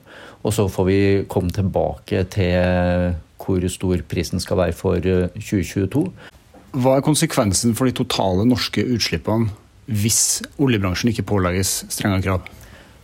og 0.44 0.54
så 0.54 0.68
får 0.70 0.88
vi 0.88 1.00
komme 1.28 1.50
tilbake 1.54 2.22
til 2.32 3.14
hvor 3.44 3.66
stor 3.68 4.00
prisen 4.08 4.40
skal 4.40 4.60
være 4.62 4.76
for 4.76 5.02
2022. 5.02 6.06
Hva 6.74 6.96
er 6.96 7.04
konsekvensen 7.04 7.74
for 7.76 7.88
de 7.88 7.96
totale 7.96 8.46
norske 8.48 8.82
utslippene 8.94 9.50
hvis 9.84 10.40
oljebransjen 10.56 11.10
ikke 11.12 11.26
pålegges 11.28 11.82
strengere 11.92 12.24
krav? 12.24 12.46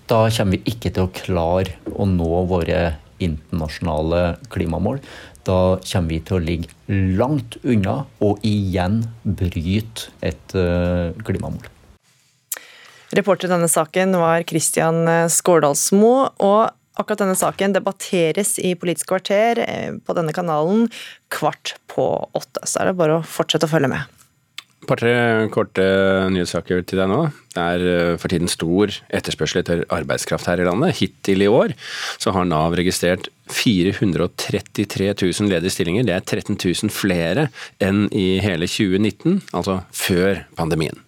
Da 0.08 0.24
kommer 0.32 0.56
vi 0.56 0.72
ikke 0.72 0.92
til 0.94 1.06
å 1.06 1.12
klare 1.12 1.76
å 1.92 2.06
nå 2.08 2.30
våre 2.50 2.80
internasjonale 3.22 4.36
klimamål. 4.52 5.00
Da 5.46 5.78
kommer 5.84 6.12
vi 6.12 6.20
til 6.24 6.38
å 6.38 6.42
ligge 6.44 6.72
langt 7.20 7.56
unna 7.62 8.02
og 8.24 8.42
igjen 8.46 9.04
bryte 9.24 10.10
et 10.24 10.56
eh, 10.58 11.16
klimamål. 11.26 11.70
Reporter 13.16 13.48
i 13.48 13.54
denne 13.54 13.70
saken 13.70 14.14
var 14.20 14.44
Christian 14.46 15.02
Skårdalsmo. 15.32 16.12
og 16.38 16.68
Akkurat 17.00 17.22
denne 17.22 17.38
saken 17.38 17.72
debatteres 17.72 18.56
i 18.58 18.74
Politisk 18.78 19.08
kvarter 19.12 19.62
eh, 19.64 19.92
på 20.04 20.16
denne 20.16 20.34
kanalen 20.36 20.88
kvart 21.32 21.76
på 21.90 22.06
åtte. 22.36 22.64
Så 22.66 22.82
er 22.82 22.90
det 22.90 22.98
bare 22.98 23.20
å 23.20 23.26
fortsette 23.26 23.68
å 23.68 23.72
følge 23.72 23.92
med. 23.92 24.19
Et 24.80 24.88
par-tre 24.88 25.12
korte 25.52 25.84
nyhetssaker 26.32 26.80
til 26.88 27.02
deg 27.02 27.10
nå. 27.10 27.18
Det 27.52 27.64
er 27.64 27.82
eh, 27.90 28.14
for 28.20 28.32
tiden 28.32 28.48
stor 28.48 28.94
etterspørsel 29.12 29.60
etter 29.60 29.82
arbeidskraft 29.92 30.48
her 30.48 30.62
i 30.62 30.66
landet. 30.68 30.96
Hittil 31.02 31.44
i 31.44 31.50
år 31.50 31.74
så 32.22 32.32
har 32.32 32.48
Nav 32.48 32.78
registrert 32.78 33.28
433 33.52 35.12
000 35.12 35.52
ledige 35.52 35.74
stillinger. 35.74 36.08
Det 36.08 36.16
er 36.16 36.24
13 36.24 36.56
000 36.56 36.94
flere 36.94 37.50
enn 37.82 38.06
i 38.08 38.40
hele 38.40 38.70
2019, 38.70 39.42
altså 39.52 39.82
før 39.92 40.46
pandemien. 40.56 41.04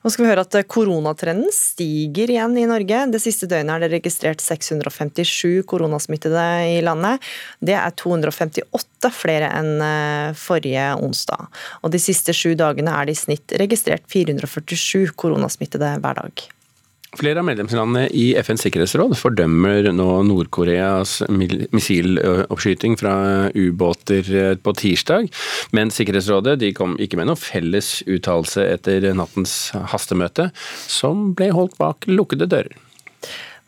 Nå 0.00 0.08
skal 0.08 0.24
vi 0.24 0.30
høre 0.30 0.46
at 0.46 0.56
Koronatrenden 0.72 1.50
stiger 1.52 2.30
igjen 2.32 2.54
i 2.56 2.64
Norge. 2.68 3.02
Det 3.12 3.20
siste 3.20 3.44
døgnet 3.50 3.74
er 3.74 3.82
det 3.84 3.90
registrert 3.98 4.40
657 4.40 5.60
koronasmittede 5.68 6.44
i 6.70 6.78
landet. 6.84 7.20
Det 7.60 7.76
er 7.76 7.92
258 8.00 9.10
flere 9.12 9.50
enn 9.58 9.84
eh, 9.84 10.38
forrige 10.40 10.86
onsdag. 10.96 11.50
Og 11.84 11.92
De 11.92 12.00
siste 12.00 12.32
sju 12.36 12.54
dagene 12.56 12.94
er 12.96 13.10
det 13.10 13.18
i 13.18 13.20
snitt 13.26 13.56
registrert 13.60 14.08
447 14.08 15.12
koronasmittede 15.20 15.92
hver 16.00 16.22
dag. 16.22 16.48
Flere 17.18 17.42
av 17.42 17.46
medlemslandene 17.48 18.04
i 18.14 18.28
FNs 18.38 18.62
sikkerhetsråd 18.62 19.16
fordømmer 19.18 19.88
nå 19.90 20.06
Nord-Koreas 20.28 21.16
missiloppskyting 21.26 22.94
fra 23.00 23.14
ubåter 23.50 24.30
eh, 24.30 24.52
på 24.54 24.74
tirsdag, 24.78 25.26
men 25.74 25.90
Sikkerhetsrådet 25.90 26.62
kom 26.78 26.94
ikke 27.02 27.18
med 27.18 27.26
noen 27.26 27.40
felles 27.40 27.96
uttalelse 28.06 28.62
etter 28.76 29.08
nattens 29.18 29.72
hastemøte, 29.90 30.52
som 30.86 31.32
ble 31.34 31.50
holdt 31.56 31.74
bak 31.82 32.06
lukkede 32.06 32.46
dører. 32.46 32.78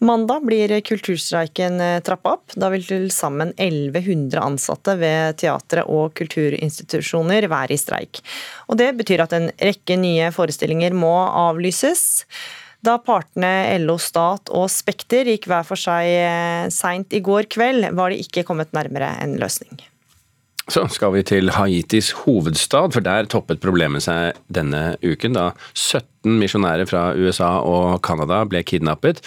Mandag 0.03 0.47
blir 0.47 0.79
kulturstreiken 0.87 1.83
eh, 1.83 1.99
trappa 2.07 2.37
opp. 2.39 2.55
Da 2.55 2.71
vil 2.71 2.87
til 2.87 3.11
sammen 3.15 3.53
1100 3.57 4.39
ansatte 4.39 4.97
ved 5.03 5.43
teatre 5.43 5.83
og 5.91 6.15
kulturinstitusjoner 6.19 7.51
være 7.51 7.75
i 7.75 7.83
streik. 7.83 8.23
Og 8.71 8.79
Det 8.79 8.91
betyr 9.03 9.27
at 9.27 9.35
en 9.35 9.51
rekke 9.59 9.99
nye 9.99 10.31
forestillinger 10.35 10.95
må 10.95 11.15
avlyses. 11.27 12.23
Da 12.83 12.97
partene 12.99 13.79
LO 13.79 13.95
Stat 14.03 14.51
og 14.51 14.67
Spekter 14.73 15.29
gikk 15.31 15.47
hver 15.51 15.63
for 15.67 15.79
seg 15.79 16.09
eh, 16.19 16.67
seint 16.75 17.15
i 17.15 17.23
går 17.23 17.47
kveld, 17.53 17.87
var 17.95 18.11
de 18.11 18.19
ikke 18.25 18.43
kommet 18.49 18.75
nærmere 18.75 19.15
en 19.23 19.37
løsning. 19.39 19.79
Så 20.71 20.83
skal 20.95 21.13
vi 21.15 21.23
til 21.27 21.51
Haitis 21.55 22.13
hovedstad, 22.23 22.93
for 22.95 23.03
der 23.03 23.27
toppet 23.31 23.61
problemet 23.63 24.03
seg 24.05 24.39
denne 24.51 24.97
uken, 25.03 25.35
da 25.35 25.49
17 25.75 26.39
misjonærer 26.39 26.87
fra 26.91 27.09
USA 27.19 27.57
og 27.67 28.01
Canada 28.07 28.41
ble 28.51 28.63
kidnappet 28.67 29.23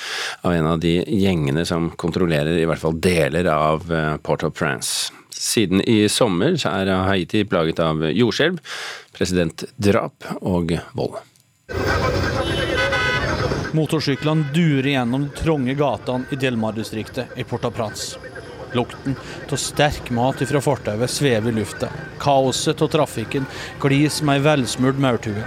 av 0.48 0.56
en 0.56 0.68
av 0.74 0.80
de 0.84 0.98
gjengene 1.08 1.64
som 1.68 1.90
kontrollerer 2.00 2.60
i 2.60 2.66
hvert 2.68 2.84
fall 2.84 3.00
deler 3.04 3.48
av 3.52 3.88
eh, 3.88 4.16
Port-au-Prince. 4.24 5.14
Siden 5.36 5.84
i 5.84 6.06
sommer 6.12 6.56
er 6.68 6.92
Haiti 7.08 7.44
plaget 7.48 7.80
av 7.84 8.04
jordskjelv, 8.12 8.60
presidentdrap 9.16 10.28
og 10.42 10.76
vold. 10.96 11.24
Motorsyklene 13.76 14.46
durer 14.54 14.88
gjennom 14.90 15.26
de 15.26 15.36
trange 15.36 15.74
gatene 15.76 16.26
i 16.32 16.38
Delmar-distriktet 16.40 17.36
i 17.36 17.44
Port-au-Prince. 17.44 18.18
Lukten 18.72 19.18
av 19.52 19.60
sterk 19.60 20.12
mat 20.16 20.40
fra 20.48 20.62
fortauet 20.64 21.12
svever 21.12 21.52
i 21.52 21.56
lufta. 21.58 21.90
Kaoset 22.20 22.82
av 22.82 22.92
trafikken 22.94 23.48
glir 23.84 24.10
som 24.10 24.32
ei 24.32 24.40
velsmurt 24.44 25.02
maurtue. 25.02 25.44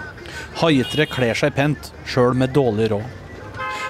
Haitere 0.61 1.07
kler 1.09 1.41
seg 1.41 1.57
pent, 1.57 1.89
sjøl 2.05 2.37
med 2.37 2.53
dårlig 2.57 2.91
råd. 2.93 3.07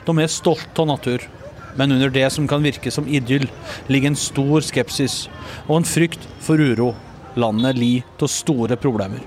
De 0.07 0.17
er 0.23 0.31
stolte 0.31 0.85
av 0.85 0.91
natur, 0.93 1.27
men 1.75 1.97
under 1.97 2.15
det 2.15 2.31
som 2.35 2.47
kan 2.49 2.63
virke 2.63 2.95
som 2.95 3.11
idyll, 3.11 3.49
ligger 3.91 4.13
en 4.13 4.21
stor 4.23 4.63
skepsis 4.63 5.25
og 5.67 5.81
en 5.81 5.91
frykt 5.97 6.31
for 6.39 6.63
uro. 6.63 6.93
Landet 7.35 7.79
lider 7.79 8.23
av 8.23 8.31
store 8.31 8.79
problemer. 8.79 9.27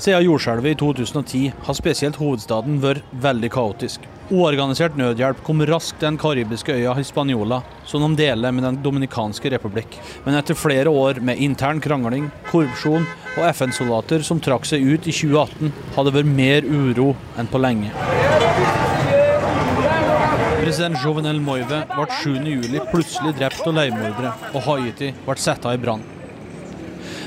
Siden 0.00 0.24
jordskjelvet 0.24 0.72
i 0.72 0.80
2010 0.80 1.64
har 1.68 1.76
spesielt 1.76 2.18
hovedstaden 2.20 2.80
vært 2.82 3.14
veldig 3.24 3.52
kaotisk. 3.54 4.13
Uorganisert 4.32 4.94
nødhjelp 4.96 5.42
kom 5.44 5.58
raskt 5.68 5.98
til 5.98 6.06
den 6.06 6.16
karibiske 6.16 6.72
øya 6.72 6.94
Hispaniola, 6.96 7.58
som 7.84 8.00
de 8.00 8.22
deler 8.22 8.54
med 8.56 8.64
Den 8.64 8.78
dominikanske 8.82 9.50
republikk. 9.52 9.98
Men 10.24 10.38
etter 10.38 10.56
flere 10.56 10.88
år 10.88 11.20
med 11.20 11.36
intern 11.36 11.80
krangling, 11.80 12.30
korrupsjon 12.48 13.04
og 13.36 13.44
FN-soldater 13.50 14.24
som 14.24 14.40
trakk 14.40 14.64
seg 14.64 14.80
ut 14.80 15.04
i 15.04 15.12
2018, 15.12 15.74
hadde 15.96 16.08
det 16.08 16.16
vært 16.16 16.32
mer 16.40 16.64
uro 16.64 17.10
enn 17.36 17.52
på 17.52 17.60
lenge. 17.60 17.92
President 20.62 20.96
Jovenel 21.04 21.44
Moive 21.44 21.84
ble 21.92 22.08
7.7 22.24 22.80
plutselig 22.88 23.36
drept 23.36 23.68
av 23.68 23.76
leiemordere, 23.76 24.32
og 24.54 24.68
Haiti 24.70 25.12
ble 25.26 25.36
satt 25.36 25.68
i 25.68 25.76
brann. 25.76 26.00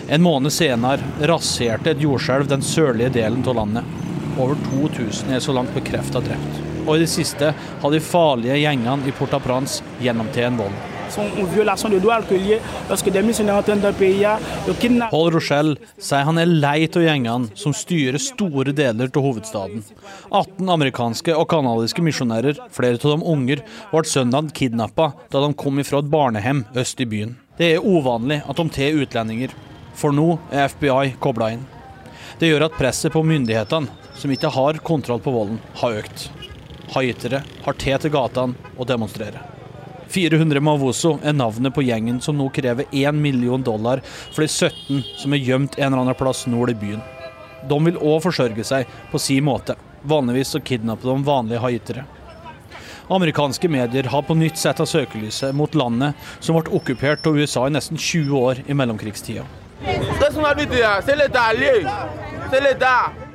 En 0.10 0.26
måned 0.26 0.50
senere 0.50 1.30
raserte 1.30 1.94
et 1.94 2.02
jordskjelv 2.02 2.50
den 2.50 2.66
sørlige 2.66 3.14
delen 3.22 3.46
av 3.46 3.62
landet. 3.62 4.00
Over 4.40 4.58
2000 4.72 5.36
er 5.36 5.46
så 5.46 5.54
langt 5.54 5.78
bekrefta 5.78 6.26
drept 6.26 6.67
og 6.88 6.96
i 6.96 7.04
det 7.04 7.12
siste 7.12 7.54
har 7.54 7.94
de 7.94 8.04
farlige 8.04 8.58
gjengene 8.64 9.08
i 9.08 9.16
Port-au-Prince 9.16 9.84
gjennomtatt 10.02 10.48
en 10.48 10.62
vold. 10.64 10.78
Paul 15.12 15.32
Rochelle 15.32 15.78
sier 15.98 16.26
han 16.28 16.42
er 16.42 16.52
lei 16.52 16.88
av 16.88 17.06
gjengene 17.06 17.58
som 17.58 17.76
styrer 17.76 18.20
store 18.22 18.74
deler 18.76 19.08
av 19.08 19.24
hovedstaden. 19.24 19.86
18 20.30 20.74
amerikanske 20.76 21.36
og 21.36 21.48
canadiske 21.54 22.04
misjonærer, 22.04 22.60
flere 22.76 23.00
av 23.00 23.16
dem 23.16 23.26
unger, 23.26 23.64
ble 23.94 24.04
søndag 24.08 24.52
kidnappa 24.58 25.14
da 25.32 25.46
de 25.46 25.54
kom 25.58 25.80
fra 25.88 26.04
et 26.04 26.12
barnehjem 26.12 26.66
øst 26.76 27.02
i 27.02 27.10
byen. 27.10 27.38
Det 27.58 27.72
er 27.74 27.86
uvanlig 27.86 28.44
at 28.46 28.60
de 28.60 28.70
tar 28.70 29.00
utlendinger, 29.02 29.56
for 29.98 30.14
nå 30.14 30.36
er 30.52 30.68
FBI 30.70 31.16
kobla 31.24 31.54
inn. 31.56 31.66
Det 32.38 32.52
gjør 32.52 32.68
at 32.68 32.76
presset 32.78 33.16
på 33.16 33.24
myndighetene, 33.26 33.90
som 34.18 34.34
ikke 34.34 34.52
har 34.54 34.78
kontroll 34.86 35.22
på 35.24 35.34
volden, 35.34 35.62
har 35.80 36.04
økt. 36.04 36.28
Haitere 36.96 37.44
har 37.66 37.78
te 37.80 37.94
til 37.98 38.14
gatene 38.14 38.74
og 38.78 38.88
demonstrerer. 38.90 39.42
400 40.08 40.62
Mavoso 40.64 41.18
er 41.24 41.36
navnet 41.36 41.76
på 41.76 41.84
gjengen 41.84 42.22
som 42.24 42.38
nå 42.40 42.48
krever 42.56 42.88
1 42.96 43.16
million 43.16 43.64
dollar 43.64 44.00
for 44.06 44.46
de 44.46 44.48
17 44.48 45.04
som 45.20 45.36
er 45.36 45.44
gjemt 45.44 45.76
en 45.78 45.90
eller 45.90 46.06
annen 46.06 46.20
plass 46.20 46.46
nord 46.48 46.72
i 46.72 46.78
byen. 46.80 47.04
De 47.68 47.80
vil 47.90 48.00
òg 48.00 48.22
forsørge 48.24 48.64
seg 48.68 48.88
på 49.12 49.20
sin 49.20 49.44
måte. 49.48 49.76
Vanligvis 50.08 50.54
så 50.56 50.62
kidnapper 50.64 51.12
de 51.12 51.28
vanlige 51.28 51.64
haitere. 51.64 52.06
Amerikanske 53.10 53.70
medier 53.72 54.04
har 54.12 54.24
på 54.28 54.36
nytt 54.36 54.58
sett 54.60 54.80
av 54.84 54.88
søkelyset 54.88 55.56
mot 55.56 55.76
landet 55.76 56.16
som 56.40 56.58
ble 56.58 56.76
okkupert 56.76 57.28
av 57.28 57.40
USA 57.40 57.68
i 57.68 57.76
nesten 57.76 57.98
20 57.98 58.36
år 58.36 58.64
i 58.68 58.76
mellomkrigstida. 58.76 59.46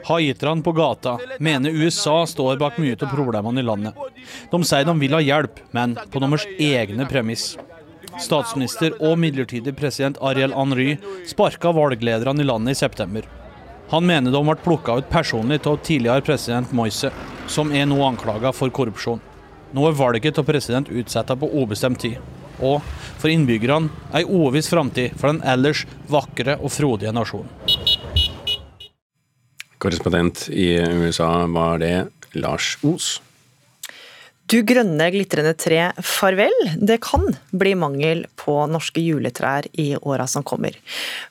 Haiterne 0.05 0.63
på 0.63 0.73
gata 0.73 1.19
mener 1.39 1.71
USA 1.71 2.27
står 2.27 2.57
bak 2.61 2.79
mye 2.83 2.97
av 2.99 3.11
problemene 3.13 3.61
i 3.61 3.67
landet. 3.67 3.95
De 4.51 4.63
sier 4.65 4.87
de 4.89 4.97
vil 4.99 5.15
ha 5.15 5.21
hjelp, 5.23 5.61
men 5.71 5.95
på 6.11 6.23
deres 6.23 6.47
egne 6.59 7.07
premiss. 7.11 7.53
Statsminister 8.21 8.97
og 9.01 9.17
midlertidig 9.23 9.75
president 9.79 10.19
Ariel 10.21 10.53
Henry 10.57 10.97
sparka 11.29 11.73
valglederne 11.73 12.43
i 12.43 12.49
landet 12.49 12.77
i 12.77 12.83
september. 12.83 13.29
Han 13.93 14.07
mener 14.09 14.33
de 14.33 14.41
ble 14.45 14.57
plukka 14.65 14.99
ut 15.01 15.11
personlig 15.13 15.61
av 15.69 15.81
tidligere 15.85 16.25
president 16.25 16.73
Moise, 16.73 17.13
som 17.47 17.73
er 17.77 17.89
nå 17.89 17.99
anklaga 18.07 18.53
for 18.57 18.73
korrupsjon. 18.73 19.21
Nå 19.73 19.89
er 19.89 19.97
valget 19.97 20.39
av 20.41 20.49
president 20.49 20.89
utsatt 20.89 21.33
på 21.41 21.51
ubestemt 21.53 22.01
tid. 22.01 22.17
Og 22.61 22.81
for 23.19 23.33
innbyggerne 23.33 23.91
ei 24.15 24.25
uviss 24.25 24.71
framtid 24.73 25.17
for 25.17 25.33
den 25.33 25.43
ellers 25.49 25.87
vakre 26.09 26.59
og 26.61 26.73
frodige 26.73 27.13
nasjonen. 27.13 27.49
Korrespondent 29.83 30.47
i 30.55 30.77
USA 30.79 31.47
var 31.51 31.83
det 31.83 32.07
Lars 32.39 32.77
Os. 32.87 33.17
Du 34.47 34.59
grønne, 34.69 35.07
glitrende 35.11 35.55
tre, 35.59 35.79
farvel. 36.05 36.53
Det 36.77 36.99
kan 37.03 37.25
bli 37.57 37.73
mangel 37.79 38.27
på 38.39 38.55
norske 38.71 39.01
juletrær 39.01 39.67
i 39.81 39.95
åra 39.97 40.27
som 40.29 40.45
kommer. 40.47 40.77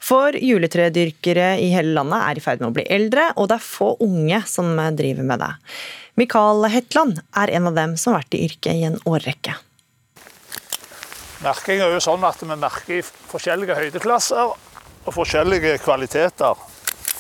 For 0.02 0.36
juletredyrkere 0.36 1.54
i 1.62 1.70
hele 1.72 1.94
landet 1.96 2.26
er 2.26 2.40
i 2.40 2.44
ferd 2.44 2.64
med 2.64 2.72
å 2.72 2.76
bli 2.80 2.88
eldre, 2.90 3.28
og 3.38 3.52
det 3.52 3.60
er 3.60 3.68
få 3.68 3.92
unge 4.04 4.42
som 4.50 4.74
driver 4.98 5.28
med 5.28 5.44
det. 5.46 5.52
Mikael 6.20 6.66
Hetland 6.74 7.22
er 7.38 7.54
en 7.56 7.70
av 7.70 7.78
dem 7.78 7.96
som 7.96 8.16
har 8.16 8.24
vært 8.24 8.36
i 8.40 8.44
yrket 8.50 8.74
i 8.74 8.88
en 8.90 9.00
årrekke. 9.08 9.56
Merking 11.46 11.86
er 11.86 11.96
jo 11.96 12.04
sånn 12.04 12.26
at 12.28 12.42
vi 12.42 12.52
merker 12.52 13.00
i 13.00 13.06
forskjellige 13.06 13.78
høydeklasser 13.80 14.52
og 14.52 15.14
forskjellige 15.16 15.78
kvaliteter. 15.86 16.68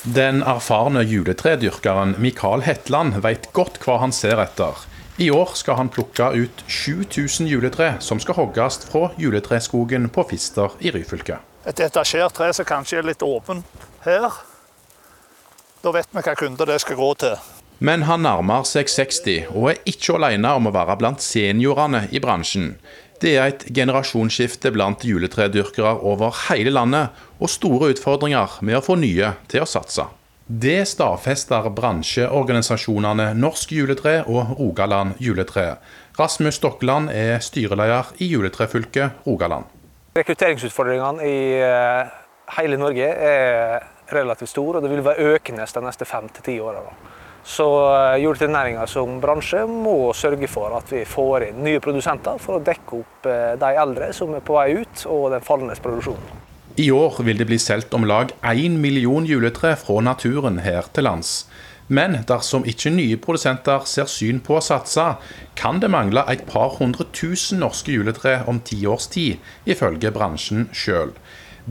Den 0.03 0.41
erfarne 0.41 1.03
juletredyrkeren 1.05 2.15
Mikael 2.17 2.63
Hetland 2.65 3.19
vet 3.21 3.51
godt 3.53 3.75
hva 3.83 3.99
han 4.01 4.09
ser 4.09 4.39
etter. 4.41 4.73
I 5.21 5.27
år 5.29 5.51
skal 5.53 5.77
han 5.77 5.91
plukke 5.93 6.31
ut 6.33 6.63
7000 6.65 7.45
juletre 7.45 7.91
som 8.01 8.17
skal 8.17 8.39
hogges 8.39 8.79
fra 8.89 9.11
juletreskogen 9.21 10.09
på 10.09 10.23
Fister 10.31 10.73
i 10.81 10.89
Ryfylke. 10.89 11.37
Et 11.69 11.83
etasjert 11.85 12.33
tre 12.33 12.49
som 12.49 12.65
kanskje 12.65 12.97
er 12.97 13.05
litt 13.11 13.21
åpent 13.21 13.85
her. 14.01 14.41
Da 15.85 15.93
vet 15.93 16.09
vi 16.09 16.25
hva 16.25 16.33
kunder 16.39 16.73
det 16.73 16.79
skal 16.81 16.97
gå 16.97 17.13
til. 17.21 17.37
Men 17.77 18.07
han 18.09 18.25
nærmer 18.25 18.65
seg 18.65 18.89
60, 18.89 19.53
og 19.53 19.69
er 19.69 19.85
ikke 19.85 20.17
alene 20.17 20.49
om 20.57 20.69
å 20.69 20.73
være 20.73 20.97
blant 20.97 21.21
seniorene 21.21 22.07
i 22.09 22.21
bransjen. 22.21 22.73
Det 23.21 23.35
er 23.37 23.51
et 23.51 23.67
generasjonsskifte 23.69 24.71
blant 24.73 25.03
juletredyrkere 25.05 25.93
over 26.09 26.33
hele 26.47 26.73
landet, 26.73 27.11
og 27.37 27.51
store 27.53 27.91
utfordringer 27.93 28.55
med 28.65 28.79
å 28.79 28.81
få 28.85 28.95
nye 28.97 29.35
til 29.51 29.61
å 29.61 29.69
satse. 29.69 30.07
Det 30.51 30.81
stadfester 30.89 31.69
bransjeorganisasjonene 31.77 33.29
Norsk 33.37 33.75
juletre 33.77 34.17
og 34.25 34.55
Rogaland 34.57 35.21
juletre. 35.21 35.77
Rasmus 36.17 36.57
Stokkeland 36.57 37.13
er 37.13 37.37
styreleder 37.45 38.09
i 38.19 38.31
Juletrefylket 38.33 39.21
Rogaland. 39.27 39.69
Rekrutteringsutfordringene 40.17 41.23
i 41.23 41.37
eh, 41.61 42.11
hele 42.57 42.81
Norge 42.81 43.05
er 43.05 43.85
relativt 44.11 44.51
store, 44.51 44.81
og 44.81 44.83
det 44.83 44.91
vil 44.91 45.05
være 45.05 45.37
økende 45.37 45.69
de 45.69 45.85
neste 45.85 46.09
fem 46.09 46.27
til 46.35 46.49
ti 46.49 46.57
årene. 46.59 47.10
Så 47.43 47.65
eh, 47.89 48.21
juletrenæringa 48.21 48.85
som 48.87 49.17
bransje 49.21 49.63
må 49.69 50.13
sørge 50.13 50.49
for 50.51 50.75
at 50.77 50.91
vi 50.93 51.01
får 51.09 51.47
inn 51.49 51.63
nye 51.65 51.81
produsenter 51.83 52.37
for 52.41 52.59
å 52.59 52.63
dekke 52.65 53.01
opp 53.01 53.29
eh, 53.29 53.55
de 53.61 53.73
eldre 53.81 54.11
som 54.13 54.35
er 54.37 54.45
på 54.45 54.59
vei 54.59 54.77
ut, 54.83 55.05
og 55.09 55.31
den 55.33 55.45
fallende 55.45 55.77
produksjonen. 55.81 56.39
I 56.79 56.87
år 56.95 57.17
vil 57.25 57.41
det 57.41 57.49
bli 57.49 57.57
solgt 57.59 57.93
om 57.97 58.05
lag 58.07 58.31
én 58.47 58.77
million 58.79 59.25
juletre 59.27 59.73
fra 59.75 59.99
naturen 60.05 60.61
her 60.63 60.87
til 60.93 61.09
lands. 61.09 61.33
Men 61.91 62.21
dersom 62.23 62.63
ikke 62.63 62.93
nye 62.93 63.17
produsenter 63.19 63.83
ser 63.89 64.07
syn 64.07 64.39
på 64.39 64.55
å 64.55 64.63
satse, 64.63 65.03
kan 65.59 65.81
det 65.83 65.89
mangle 65.91 66.23
et 66.31 66.45
par 66.47 66.77
hundre 66.77 67.09
tusen 67.11 67.59
norske 67.59 67.91
juletre 67.91 68.37
om 68.47 68.61
ti 68.63 68.79
års 68.87 69.09
tid, 69.11 69.41
ifølge 69.67 70.13
bransjen 70.15 70.69
sjøl. 70.71 71.11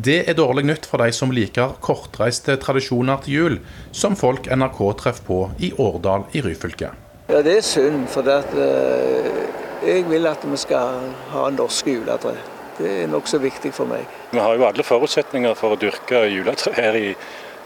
Det 0.00 0.20
er 0.30 0.36
dårlig 0.38 0.62
nytt 0.64 0.86
for 0.88 1.02
de 1.02 1.12
som 1.12 1.32
liker 1.34 1.74
kortreiste 1.84 2.54
tradisjoner 2.62 3.18
til 3.24 3.34
jul, 3.34 3.56
som 3.92 4.14
folk 4.16 4.46
NRK 4.48 4.78
treffer 4.96 5.26
på 5.26 5.40
i 5.60 5.72
Årdal 5.82 6.24
i 6.32 6.40
Ryfylke. 6.44 6.92
Ja, 7.28 7.42
Det 7.42 7.56
er 7.58 7.60
synd, 7.60 8.06
for 8.08 8.24
det 8.24 8.38
at, 8.38 8.54
uh, 8.54 9.84
jeg 9.84 10.06
vil 10.08 10.26
at 10.26 10.46
vi 10.46 10.56
skal 10.56 11.12
ha 11.34 11.50
norske 11.50 11.92
juletre. 11.98 12.32
Det 12.78 12.94
er 13.02 13.10
nokså 13.12 13.42
viktig 13.42 13.74
for 13.76 13.90
meg. 13.90 14.06
Vi 14.30 14.40
har 14.40 14.56
jo 14.56 14.64
alle 14.70 14.86
forutsetninger 14.86 15.54
for 15.54 15.76
å 15.76 15.80
dyrke 15.80 16.24
juletre 16.32 16.72
her 16.78 16.96
i 16.96 17.12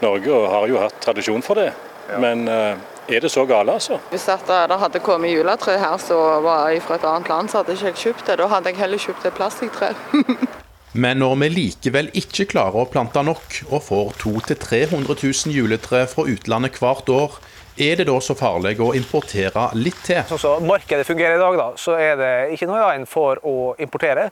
Norge, 0.01 0.33
og 0.33 0.49
har 0.51 0.67
jo 0.67 0.81
hatt 0.81 0.99
tradisjon 1.07 1.45
for 1.45 1.61
det. 1.61 1.71
Ja. 2.09 2.19
Men 2.19 2.49
uh, 2.49 2.75
er 3.07 3.23
det 3.23 3.31
så 3.31 3.45
gale, 3.47 3.79
altså? 3.79 4.01
Hvis 4.11 4.27
det 4.27 4.59
hadde 4.83 4.99
kommet 4.99 5.31
juletre 5.31 5.79
her 5.79 5.97
som 6.03 6.43
var 6.43 6.67
jeg 6.73 6.83
fra 6.83 6.99
et 6.99 7.07
annet 7.07 7.31
land, 7.31 7.49
så 7.49 7.63
hadde 7.63 7.79
ikke 7.79 7.93
jeg 7.93 8.01
kjøpt 8.03 8.27
det. 8.27 8.39
Da 8.43 8.51
hadde 8.57 8.75
jeg 8.75 8.83
heller 8.83 9.07
kjøpt 9.07 9.25
et 9.31 9.39
plastikktre. 9.39 9.95
Men 10.95 11.19
når 11.19 11.33
vi 11.41 11.47
likevel 11.51 12.07
ikke 12.15 12.45
klarer 12.53 12.85
å 12.85 12.87
plante 12.87 13.19
nok, 13.25 13.59
og 13.67 13.83
får 13.83 14.13
200 14.21 14.55
000-300 14.55 15.17
000 15.19 15.55
juletre 15.55 16.05
fra 16.07 16.23
utlandet 16.31 16.79
hvert 16.79 17.11
år, 17.11 17.35
er 17.75 17.97
det 17.99 18.05
da 18.07 18.15
så 18.23 18.31
farlig 18.39 18.77
å 18.79 18.93
importere 18.95 19.65
litt 19.75 19.97
til? 20.07 20.21
Sånn 20.29 20.39
så 20.39 20.53
markedet 20.63 21.03
fungerer 21.03 21.35
i 21.35 21.41
dag, 21.41 21.57
da, 21.59 21.65
så 21.75 21.97
er 21.99 22.15
det 22.21 22.29
ikke 22.55 22.69
noe 22.69 22.79
igjen 22.85 23.03
for 23.11 23.41
å 23.43 23.73
importere. 23.83 24.29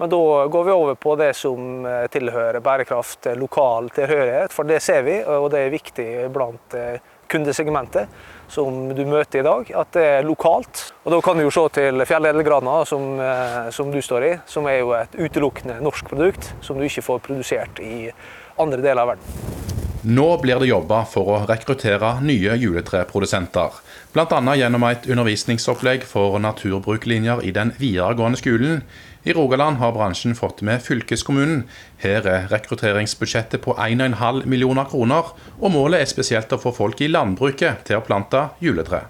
Men 0.00 0.12
da 0.12 0.22
går 0.52 0.64
vi 0.64 0.72
over 0.72 0.96
på 1.00 1.12
det 1.20 1.34
som 1.36 1.84
tilhører 2.12 2.64
bærekraft, 2.64 3.28
lokal 3.36 3.92
tilhørighet. 3.96 4.56
For 4.56 4.68
det 4.68 4.80
ser 4.84 5.04
vi, 5.04 5.18
og 5.20 5.50
det 5.52 5.66
er 5.66 5.76
viktig 5.76 6.08
blant 6.32 6.76
eh, 6.76 6.96
kundesegmentet 7.28 8.08
som 8.48 8.94
du 8.94 9.02
møter 9.08 9.40
i 9.40 9.46
dag, 9.46 9.70
at 9.82 9.92
det 9.96 10.04
er 10.06 10.26
lokalt. 10.26 10.92
Og 11.04 11.12
Da 11.12 11.20
kan 11.20 11.36
du 11.36 11.44
jo 11.46 11.50
se 11.54 11.66
til 11.74 12.04
fjelledelgrana, 12.06 12.84
som, 12.86 13.20
eh, 13.20 13.70
som 13.70 13.90
du 13.90 14.00
står 14.02 14.22
i, 14.24 14.38
som 14.46 14.66
er 14.66 14.78
jo 14.78 14.92
et 14.92 15.14
utelukkende 15.18 15.80
norsk 15.82 16.08
produkt, 16.08 16.52
som 16.60 16.78
du 16.78 16.84
ikke 16.84 17.02
får 17.02 17.20
produsert 17.20 17.80
i 17.80 18.10
andre 18.58 18.80
deler 18.80 19.02
av 19.02 19.08
verden. 19.08 19.66
Nå 20.06 20.38
blir 20.38 20.60
det 20.60 20.68
jobba 20.68 21.00
for 21.10 21.26
å 21.34 21.46
rekruttere 21.48 22.20
nye 22.22 22.54
juletreprodusenter. 22.62 23.80
Bl.a. 24.14 24.54
gjennom 24.54 24.84
et 24.86 25.08
undervisningsopplegg 25.10 26.04
for 26.06 26.38
naturbrukslinjer 26.38 27.42
i 27.42 27.50
den 27.50 27.72
videregående 27.80 28.38
skolen. 28.38 28.84
I 29.26 29.32
Rogaland 29.32 29.76
har 29.76 29.90
bransjen 29.92 30.36
fått 30.38 30.60
med 30.62 30.78
fylkeskommunen. 30.86 31.64
Her 31.98 32.28
er 32.30 32.44
rekrutteringsbudsjettet 32.46 33.58
på 33.64 33.72
1,5 33.74 34.44
millioner 34.46 34.86
kroner, 34.86 35.32
og 35.58 35.72
målet 35.74 36.04
er 36.04 36.06
spesielt 36.06 36.54
å 36.54 36.60
få 36.62 36.70
folk 36.76 37.02
i 37.02 37.08
landbruket 37.10 37.82
til 37.88 37.98
å 37.98 38.04
plante 38.06 38.44
juletre. 38.62 39.00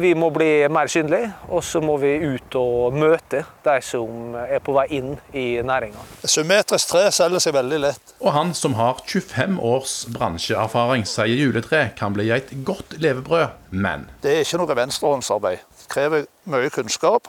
Vi 0.00 0.14
må 0.16 0.30
bli 0.32 0.64
mer 0.72 0.88
synlige, 0.88 1.28
og 1.52 1.60
så 1.64 1.84
må 1.84 1.98
vi 2.00 2.14
ut 2.24 2.56
og 2.56 2.96
møte 2.96 3.42
de 3.68 3.76
som 3.84 4.32
er 4.46 4.64
på 4.64 4.72
vei 4.78 4.86
inn 4.96 5.14
i 5.36 5.44
næringa. 5.60 6.08
Symmetrisk 6.24 6.94
tre 6.94 7.06
selger 7.12 7.44
seg 7.44 7.58
veldig 7.60 7.84
lett. 7.84 8.16
Og 8.24 8.32
han 8.32 8.56
som 8.56 8.80
har 8.80 9.04
25 9.04 9.60
års 9.60 9.98
bransjeerfaring, 10.16 11.04
sier 11.04 11.36
juletre 11.36 11.90
kan 12.00 12.16
bli 12.16 12.30
et 12.32 12.56
godt 12.64 12.96
levebrød, 12.96 13.60
men 13.76 14.08
Det 14.24 14.38
er 14.38 14.48
ikke 14.48 14.64
noe 14.64 14.80
venstrehåndsarbeid. 14.80 15.68
Det 15.82 15.92
krever 15.92 16.30
mye 16.48 16.72
kunnskap. 16.72 17.28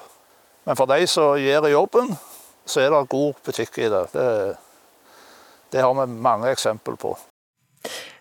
Men 0.68 0.76
for 0.76 0.88
de 0.92 1.08
som 1.08 1.38
gjør 1.40 1.70
jobben, 1.72 2.18
så 2.68 2.84
er 2.84 2.94
det 2.94 3.04
god 3.12 3.42
butikk 3.46 3.80
i 3.80 3.90
det. 3.92 4.04
Det, 4.14 4.30
det 5.74 5.84
har 5.84 5.94
vi 5.98 6.08
mange 6.12 6.52
eksempel 6.52 7.00
på. 7.00 7.16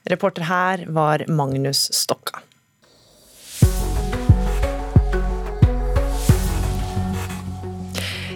Reporter 0.07 0.47
her 0.47 0.85
var 0.95 1.25
Magnus 1.29 1.89
Stokka. 1.95 2.45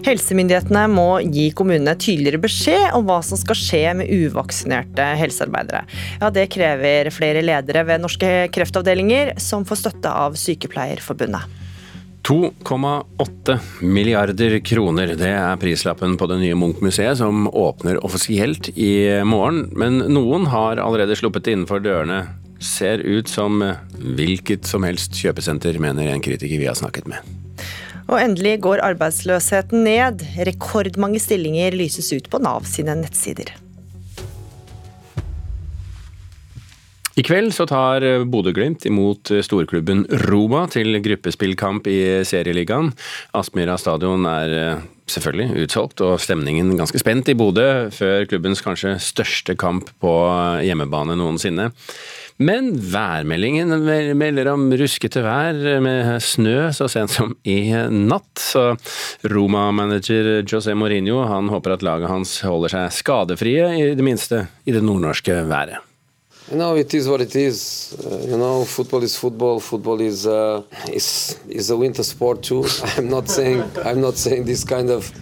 Helsemyndighetene 0.00 0.86
må 0.90 1.20
gi 1.22 1.50
kommunene 1.54 1.92
tydeligere 2.00 2.40
beskjed 2.42 2.96
om 2.96 3.04
hva 3.06 3.20
som 3.22 3.38
skal 3.38 3.58
skje 3.58 3.82
med 4.00 4.10
uvaksinerte 4.10 5.06
helsearbeidere. 5.20 5.84
Ja, 6.18 6.30
Det 6.34 6.48
krever 6.50 7.12
flere 7.14 7.44
ledere 7.44 7.84
ved 7.86 8.02
norske 8.02 8.48
kreftavdelinger, 8.50 9.36
som 9.38 9.66
får 9.68 9.84
støtte 9.84 10.10
av 10.10 10.34
Sykepleierforbundet. 10.40 11.59
2,8 12.22 13.58
milliarder 13.80 14.58
kroner. 14.64 15.14
Det 15.18 15.30
er 15.32 15.60
prislappen 15.60 16.16
på 16.20 16.28
det 16.30 16.40
nye 16.42 16.58
Munch-museet, 16.58 17.18
som 17.18 17.48
åpner 17.48 18.00
offisielt 18.04 18.70
i 18.76 19.22
morgen. 19.26 19.68
Men 19.72 20.02
noen 20.12 20.46
har 20.52 20.82
allerede 20.82 21.16
sluppet 21.18 21.48
det 21.48 21.56
innenfor 21.56 21.82
dørene. 21.84 22.22
Ser 22.60 23.00
ut 23.00 23.30
som 23.30 23.62
hvilket 23.96 24.68
som 24.68 24.84
helst 24.84 25.16
kjøpesenter, 25.16 25.80
mener 25.80 26.10
en 26.10 26.24
kritiker 26.24 26.60
vi 26.60 26.68
har 26.68 26.76
snakket 26.78 27.08
med. 27.08 27.24
Og 28.10 28.18
endelig 28.18 28.58
går 28.66 28.82
arbeidsløsheten 28.84 29.84
ned. 29.86 30.24
Rekordmange 30.48 31.22
stillinger 31.22 31.76
lyses 31.78 32.10
ut 32.12 32.28
på 32.30 32.42
Nav 32.42 32.66
sine 32.68 32.98
nettsider. 32.98 33.54
I 37.18 37.24
kveld 37.26 37.50
så 37.54 37.66
tar 37.66 38.04
Bodø-Glimt 38.30 38.86
imot 38.86 39.32
storklubben 39.42 40.04
Roma 40.28 40.66
til 40.70 40.94
gruppespillkamp 41.02 41.88
i 41.90 42.00
Serieligaen. 42.26 42.92
Aspmyra 43.36 43.74
stadion 43.80 44.28
er 44.30 44.54
eh, 44.60 44.84
selvfølgelig 45.10 45.64
utsolgt 45.64 46.04
og 46.06 46.20
stemningen 46.22 46.76
ganske 46.78 47.00
spent 47.02 47.28
i 47.32 47.36
Bodø 47.38 47.66
før 47.94 48.28
klubbens 48.30 48.62
kanskje 48.64 48.94
største 49.02 49.56
kamp 49.58 49.90
på 50.02 50.14
hjemmebane 50.64 51.18
noensinne. 51.18 51.70
Men 52.40 52.70
værmeldingen 52.72 53.74
melder 54.16 54.48
om 54.54 54.70
ruskete 54.80 55.20
vær 55.20 55.58
med 55.84 56.14
snø 56.24 56.70
så 56.72 56.88
sent 56.88 57.12
som 57.12 57.34
i 57.44 57.58
natt. 57.92 58.30
Så 58.40 58.64
Roma-manager 59.28 60.46
José 60.48 60.72
Mourinho 60.78 61.26
han 61.28 61.52
håper 61.52 61.76
at 61.76 61.84
laget 61.84 62.08
hans 62.08 62.38
holder 62.46 62.72
seg 62.72 62.96
skadefrie, 63.02 63.68
i 63.76 63.92
det 63.92 64.06
minste 64.06 64.46
i 64.64 64.72
det 64.72 64.84
nordnorske 64.86 65.42
været. 65.50 65.89
You 66.50 66.56
know, 66.56 66.74
it 66.74 66.92
is 66.94 67.08
what 67.08 67.20
it 67.20 67.36
is. 67.36 67.96
Uh, 68.04 68.26
you 68.28 68.36
know, 68.36 68.64
football 68.64 69.04
is 69.04 69.16
football. 69.16 69.60
Football 69.60 70.00
is 70.00 70.26
uh, 70.26 70.64
is 70.88 71.38
is 71.48 71.70
a 71.70 71.76
winter 71.76 72.02
sport 72.02 72.42
too. 72.42 72.64
I'm 72.96 73.08
not 73.08 73.28
saying 73.28 73.62
I'm 73.84 74.00
not 74.00 74.16
saying 74.16 74.46
this 74.46 74.64
kind 74.64 74.90
of 74.90 75.12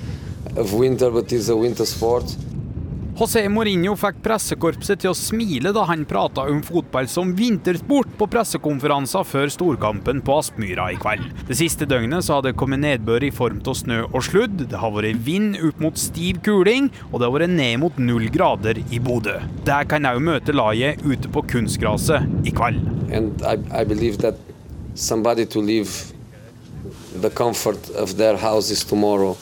of 0.57 0.73
winter, 0.73 1.11
but 1.11 1.31
it's 1.31 1.51
a 1.51 1.57
winter 1.57 1.85
sport. 1.85 2.25
José 3.19 3.41
Mourinho 3.51 3.97
fikk 3.99 4.21
pressekorpset 4.23 5.01
til 5.03 5.11
å 5.11 5.17
smile 5.19 5.73
da 5.75 5.83
han 5.89 6.05
prata 6.07 6.45
om 6.47 6.61
fotball 6.63 7.09
som 7.11 7.33
vintersport 7.35 8.13
på 8.15 8.29
pressekonferanser 8.31 9.25
før 9.27 9.51
storkampen 9.51 10.21
på 10.23 10.37
Aspmyra 10.39 10.85
i 10.95 10.99
kveld. 11.03 11.25
Det 11.49 11.57
siste 11.59 11.89
døgnet 11.91 12.23
så 12.23 12.37
har 12.37 12.45
det 12.47 12.53
kommet 12.61 12.79
nedbør 12.85 13.27
i 13.27 13.33
form 13.35 13.59
av 13.59 13.75
snø 13.75 14.05
og 14.05 14.23
sludd, 14.23 14.63
det 14.71 14.79
har 14.79 14.95
vært 14.95 15.19
vind 15.27 15.59
opp 15.67 15.83
mot 15.83 15.99
stiv 15.99 16.39
kuling, 16.47 16.93
og 17.11 17.19
det 17.19 17.27
har 17.27 17.35
vært 17.35 17.55
ned 17.57 17.83
mot 17.83 17.99
null 17.99 18.29
grader 18.31 18.79
i 18.87 19.03
Bodø. 19.03 19.35
Der 19.67 19.91
kan 19.91 20.07
òg 20.07 20.23
møte 20.23 20.55
laget 20.55 21.03
ute 21.03 21.27
på 21.35 21.43
kunstgraset 21.51 22.47
i 22.47 22.55
kveld. 22.55 22.87
I, 23.11 23.59
I 23.83 24.33
somebody 24.95 25.45
to 25.47 25.59
leave 25.59 26.15
the 27.19 27.35
comfort 27.35 27.91
of 27.99 28.15
their 28.15 28.37
houses 28.37 28.85
tomorrow 28.85 29.35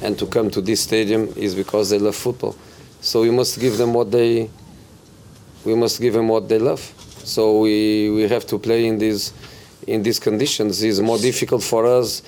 and 0.00 0.16
to 0.16 0.24
come 0.24 0.48
to 0.48 0.62
this 0.62 0.80
stadium 0.80 1.28
is 1.36 1.54
because 1.54 1.90
they 1.90 1.98
love 1.98 2.16
football. 2.16 2.56
So 3.00 3.22
we 3.22 3.30
must 3.30 3.60
give 3.60 3.76
them 3.76 3.94
what 3.94 4.10
they 4.10 4.48
we 5.64 5.74
must 5.74 6.00
give 6.00 6.14
them 6.14 6.28
what 6.28 6.48
they 6.48 6.58
love. 6.58 6.80
So 7.24 7.60
we, 7.60 8.10
we 8.10 8.28
have 8.28 8.46
to 8.46 8.58
play 8.58 8.86
in 8.86 8.98
these 8.98 9.32
in 9.86 10.02
these 10.02 10.18
conditions. 10.18 10.82
is 10.82 11.00
more 11.00 11.18
difficult 11.18 11.62
for 11.62 11.86
us 11.86 12.22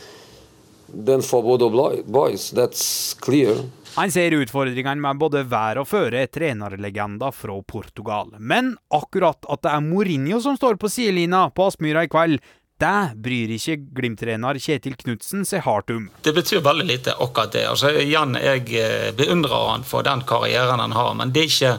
than 0.89 1.23
for 1.23 1.43
Bodo 1.43 1.71
boys. 2.07 2.51
That's 2.51 3.15
clear. 3.15 3.57
Han 3.95 4.11
ser 4.13 4.33
utfordringene 4.33 5.01
med 5.01 5.19
både 5.21 5.43
vær 5.45 5.83
og 5.83 5.89
føre, 5.91 6.25
trenerlegender 6.33 7.35
fra 7.37 7.59
Portugal. 7.69 8.31
Men 8.39 8.77
akkurat 8.89 9.45
at 9.53 9.63
det 9.63 9.73
er 9.73 9.85
Mourinho 9.85 10.41
som 10.41 10.57
står 10.57 10.79
på 10.81 10.89
sidelinja 10.89 11.51
på 11.53 11.67
Aspmyra 11.69 12.07
i 12.07 12.09
kveld, 12.13 12.41
det 12.83 13.15
bryr 13.25 13.53
ikke 13.57 13.79
Glimt-trener 13.97 14.59
Kjetil 14.63 14.97
Knutsen 14.99 15.47
seg 15.49 15.65
hardt 15.67 15.93
om. 15.95 16.09
Det 16.23 16.35
betyr 16.37 16.63
veldig 16.65 16.87
lite, 16.89 17.15
akkurat 17.15 17.55
det. 17.55 17.67
Altså, 17.71 17.93
igjen, 18.03 18.37
jeg 18.43 18.67
eh, 18.79 19.11
beundrer 19.17 19.69
han 19.71 19.87
for 19.87 20.07
den 20.07 20.25
karrieren 20.29 20.83
han 20.83 20.97
har, 20.97 21.13
men 21.19 21.35
det 21.35 21.45
er 21.45 21.53
ikke, 21.53 21.75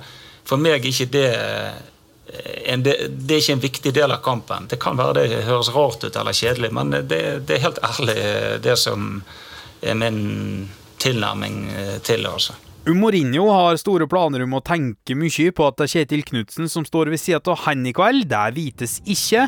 for 0.48 0.64
meg 0.64 0.88
ikke 0.88 1.10
det 1.14 1.28
eh, 1.34 1.82
en, 2.74 2.82
det, 2.86 2.96
det, 3.12 3.36
er 3.36 3.42
ikke 3.44 3.58
en 3.58 3.66
viktig 3.68 3.94
del 3.94 4.16
av 4.16 4.24
kampen. 4.26 4.70
Det 4.72 4.80
kan 4.82 4.98
være 4.98 5.20
det 5.20 5.44
høres 5.46 5.74
rart 5.76 6.06
ut 6.06 6.16
eller 6.16 6.34
kjedelig, 6.34 6.72
men 6.74 6.96
det, 6.96 7.24
det 7.46 7.58
er 7.58 7.66
helt 7.68 7.82
ærlig 7.84 8.16
det 8.64 8.78
som 8.80 9.20
er 9.84 10.00
min 10.00 10.22
tilnærming 11.04 11.66
til 12.08 12.24
det. 12.24 12.32
altså. 12.32 12.56
Mourinho 12.92 13.46
har 13.48 13.78
store 13.80 14.10
planer 14.12 14.42
om 14.44 14.58
å 14.58 14.60
tenke 14.60 15.16
mye 15.16 15.54
på 15.56 15.64
at 15.64 15.78
det 15.80 15.86
er 15.86 15.92
Kjetil 15.94 16.24
Knutsen 16.28 16.68
som 16.68 16.84
står 16.84 17.14
ved 17.14 17.22
sida 17.22 17.40
av 17.54 17.62
han 17.64 17.86
i 17.88 17.94
kveld. 17.96 18.26
Det 18.28 18.42
vites 18.58 18.98
ikke. 19.08 19.46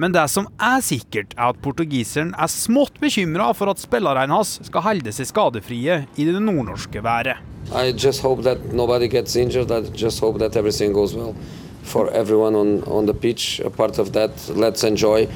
Men 0.00 0.14
det 0.14 0.22
som 0.32 0.48
er 0.56 0.80
sikkert, 0.80 1.34
er 1.36 1.50
at 1.52 1.60
portugiseren 1.60 2.30
er 2.32 2.48
smått 2.48 2.96
bekymra 3.02 3.50
for 3.52 3.68
at 3.68 3.82
spillerne 3.82 4.32
hans 4.32 4.54
skal 4.70 4.86
holde 4.86 5.12
seg 5.12 5.28
skadefrie 5.28 5.98
i 6.16 6.26
det 6.30 6.40
nordnorske 6.40 7.02
været. 7.04 7.36
I 7.76 7.92
just 7.92 8.24
hope 8.24 8.40
that 8.48 8.72
nobody 8.72 9.06
gets 9.06 9.36
injured. 9.36 9.68
I 9.70 9.84
just 9.92 10.24
hope 10.24 10.40
that 10.40 10.56
everything 10.56 10.96
goes 10.96 11.12
well 11.14 11.36
for 11.82 12.08
everyone 12.16 12.56
on, 12.56 12.82
on 12.88 13.04
the 13.04 13.12
pitch. 13.12 13.60
A 13.60 13.68
part 13.68 13.98
of 13.98 14.14
that, 14.14 14.32
let's 14.56 14.82
enjoy. 14.82 15.28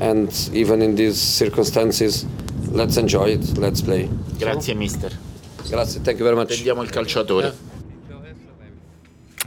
And 0.00 0.28
even 0.52 0.82
in 0.82 0.96
these 0.96 1.16
circumstances, 1.16 2.26
let's 2.72 2.98
enjoy 2.98 3.38
it. 3.40 3.56
Let's 3.56 3.80
play. 3.80 4.10
Grazie, 4.38 4.74
mister. 4.74 5.29
Grazie, 5.68 6.00
thank 6.02 6.18
you 6.18 6.24
very 6.24 6.36
much. 6.36 6.48
Tendiamo 6.48 6.82
il 6.82 6.90
calciatore. 6.90 7.52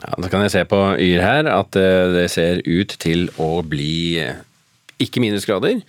Ja, 0.04 0.18
da 0.20 0.30
kan 0.32 0.44
jeg 0.44 0.52
se 0.52 0.64
på 0.68 0.80
Yr 1.00 1.24
her 1.24 1.50
at 1.52 1.78
eh, 1.80 2.12
det 2.12 2.30
ser 2.34 2.64
ut 2.68 2.96
til 3.00 3.30
å 3.40 3.62
bli 3.64 4.20
eh, 4.20 4.42
ikke 5.04 5.24
minusgrader, 5.24 5.80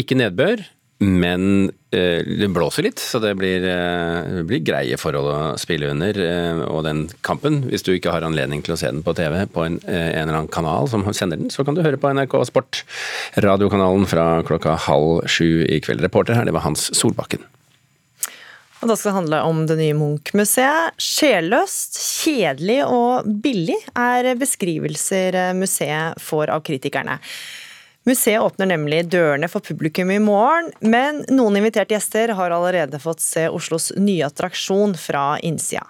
ikke 0.00 0.16
nedbør, 0.16 0.62
men 1.04 1.68
eh, 1.96 2.24
det 2.24 2.48
blåser 2.52 2.86
litt, 2.88 3.02
så 3.02 3.20
det 3.20 3.34
blir, 3.40 3.64
det 3.64 4.46
blir, 4.48 4.64
greie 4.64 4.96
forhold 5.00 5.28
å 5.32 5.38
spille 5.60 5.92
under. 5.92 6.16
Og 6.68 6.84
den 6.88 7.06
kampen, 7.26 7.62
hvis 7.68 7.84
du 7.84 7.92
ikke 7.94 8.14
har 8.14 8.24
anledning 8.24 8.64
til 8.64 8.76
å 8.76 8.80
se 8.80 8.88
den 8.88 9.04
på 9.04 9.16
TV 9.18 9.42
på 9.52 9.64
en, 9.66 9.80
en 9.84 10.24
eller 10.24 10.42
annen 10.42 10.52
kanal 10.52 10.88
som 10.92 11.04
sender 11.12 11.40
den, 11.40 11.52
så 11.52 11.64
kan 11.64 11.76
du 11.76 11.84
høre 11.84 12.00
på 12.00 12.12
NRK 12.16 12.40
Sport, 12.48 12.84
radiokanalen 13.44 14.08
fra 14.08 14.28
klokka 14.48 14.76
halv 14.88 15.24
sju 15.28 15.66
i 15.68 15.80
kveld. 15.84 16.04
Reporter 16.04 16.38
her, 16.38 16.48
det 16.48 16.56
var 16.56 16.68
Hans 16.68 16.88
Solbakken. 16.96 17.44
Og 18.80 18.88
da 18.88 18.96
skal 18.96 19.10
det 19.10 19.18
handle 19.18 19.38
om 19.44 19.58
det 19.68 19.76
nye 19.76 19.94
Munch-museet. 19.96 20.94
Sjelløst, 20.96 21.98
kjedelig 22.22 22.78
og 22.88 23.26
billig 23.44 23.76
er 23.92 24.30
beskrivelser 24.40 25.36
museet 25.56 26.20
får 26.24 26.52
av 26.54 26.64
kritikerne. 26.64 27.18
Museet 28.08 28.40
åpner 28.40 28.70
nemlig 28.70 29.02
dørene 29.12 29.50
for 29.52 29.60
publikum 29.60 30.08
i 30.14 30.16
morgen, 30.24 30.70
men 30.80 31.20
noen 31.28 31.60
inviterte 31.60 31.92
gjester 31.92 32.32
har 32.38 32.56
allerede 32.56 33.02
fått 33.02 33.20
se 33.20 33.44
Oslos 33.52 33.90
nye 34.00 34.24
attraksjon 34.24 34.96
fra 34.96 35.34
innsida. 35.44 35.84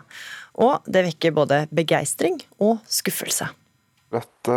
Og 0.59 0.83
det 0.91 1.07
vekker 1.13 1.37
både 1.37 1.63
begeistring 1.71 2.41
og 2.59 2.83
skuffelse. 2.91 3.47
Et 4.11 4.51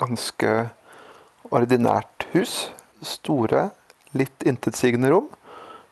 ganske 0.00 0.54
ordinært 1.52 2.24
hus. 2.32 2.70
Store, 3.04 3.68
litt 4.16 4.48
intetsigende 4.48 5.12
rom 5.12 5.28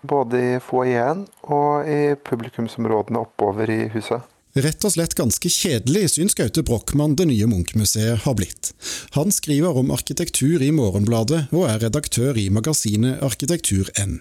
både 0.05 0.41
i 0.45 0.53
foajeen 0.63 1.25
og 1.49 1.89
i 1.89 2.15
publikumsområdene 2.29 3.25
oppover 3.25 3.71
i 3.73 3.81
huset. 3.95 4.23
Rett 4.55 4.85
og 4.87 4.93
slett 4.95 5.17
ganske 5.19 5.51
kjedelig 5.51 6.13
syns 6.13 6.37
Gaute 6.39 6.63
Brochmann 6.63 7.17
det 7.19 7.27
nye 7.27 7.49
Munch-museet 7.51 8.23
har 8.23 8.37
blitt. 8.39 8.71
Han 9.17 9.35
skriver 9.35 9.75
om 9.81 9.91
arkitektur 9.91 10.63
i 10.63 10.71
Morgenbladet, 10.71 11.49
og 11.51 11.67
er 11.67 11.83
redaktør 11.89 12.39
i 12.39 12.47
magasinet 12.55 13.19
Arkitektur.n. 13.27 14.21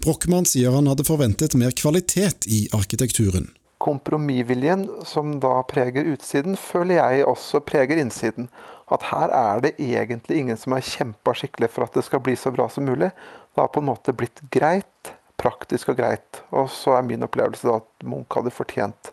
Brochmann 0.00 0.48
sier 0.48 0.72
han 0.72 0.88
hadde 0.88 1.04
forventet 1.04 1.58
mer 1.60 1.76
kvalitet 1.76 2.48
i 2.48 2.62
arkitekturen. 2.72 3.50
Kompromissviljen 3.80 4.86
som 5.08 5.38
da 5.44 5.60
preger 5.68 6.08
utsiden, 6.08 6.56
føler 6.56 6.96
jeg 6.96 7.28
også 7.28 7.60
preger 7.64 8.00
innsiden. 8.00 8.48
At 8.90 9.06
her 9.12 9.30
er 9.30 9.62
det 9.64 9.76
egentlig 9.78 10.40
ingen 10.42 10.58
som 10.58 10.74
har 10.74 10.82
kjempa 10.86 11.34
skikkelig 11.38 11.70
for 11.70 11.86
at 11.86 11.94
det 11.94 12.04
skal 12.06 12.22
bli 12.26 12.34
så 12.38 12.52
bra 12.54 12.66
som 12.72 12.88
mulig. 12.88 13.12
Det 13.54 13.62
har 13.62 13.70
på 13.70 13.82
en 13.82 13.90
måte 13.90 14.14
blitt 14.16 14.42
greit, 14.50 15.14
praktisk 15.40 15.92
og 15.92 16.00
greit. 16.02 16.42
Og 16.50 16.70
så 16.74 16.98
er 16.98 17.06
min 17.06 17.22
opplevelse 17.26 17.68
da 17.68 17.78
at 17.78 18.06
Munch 18.06 18.34
hadde 18.36 18.54
fortjent 18.54 19.12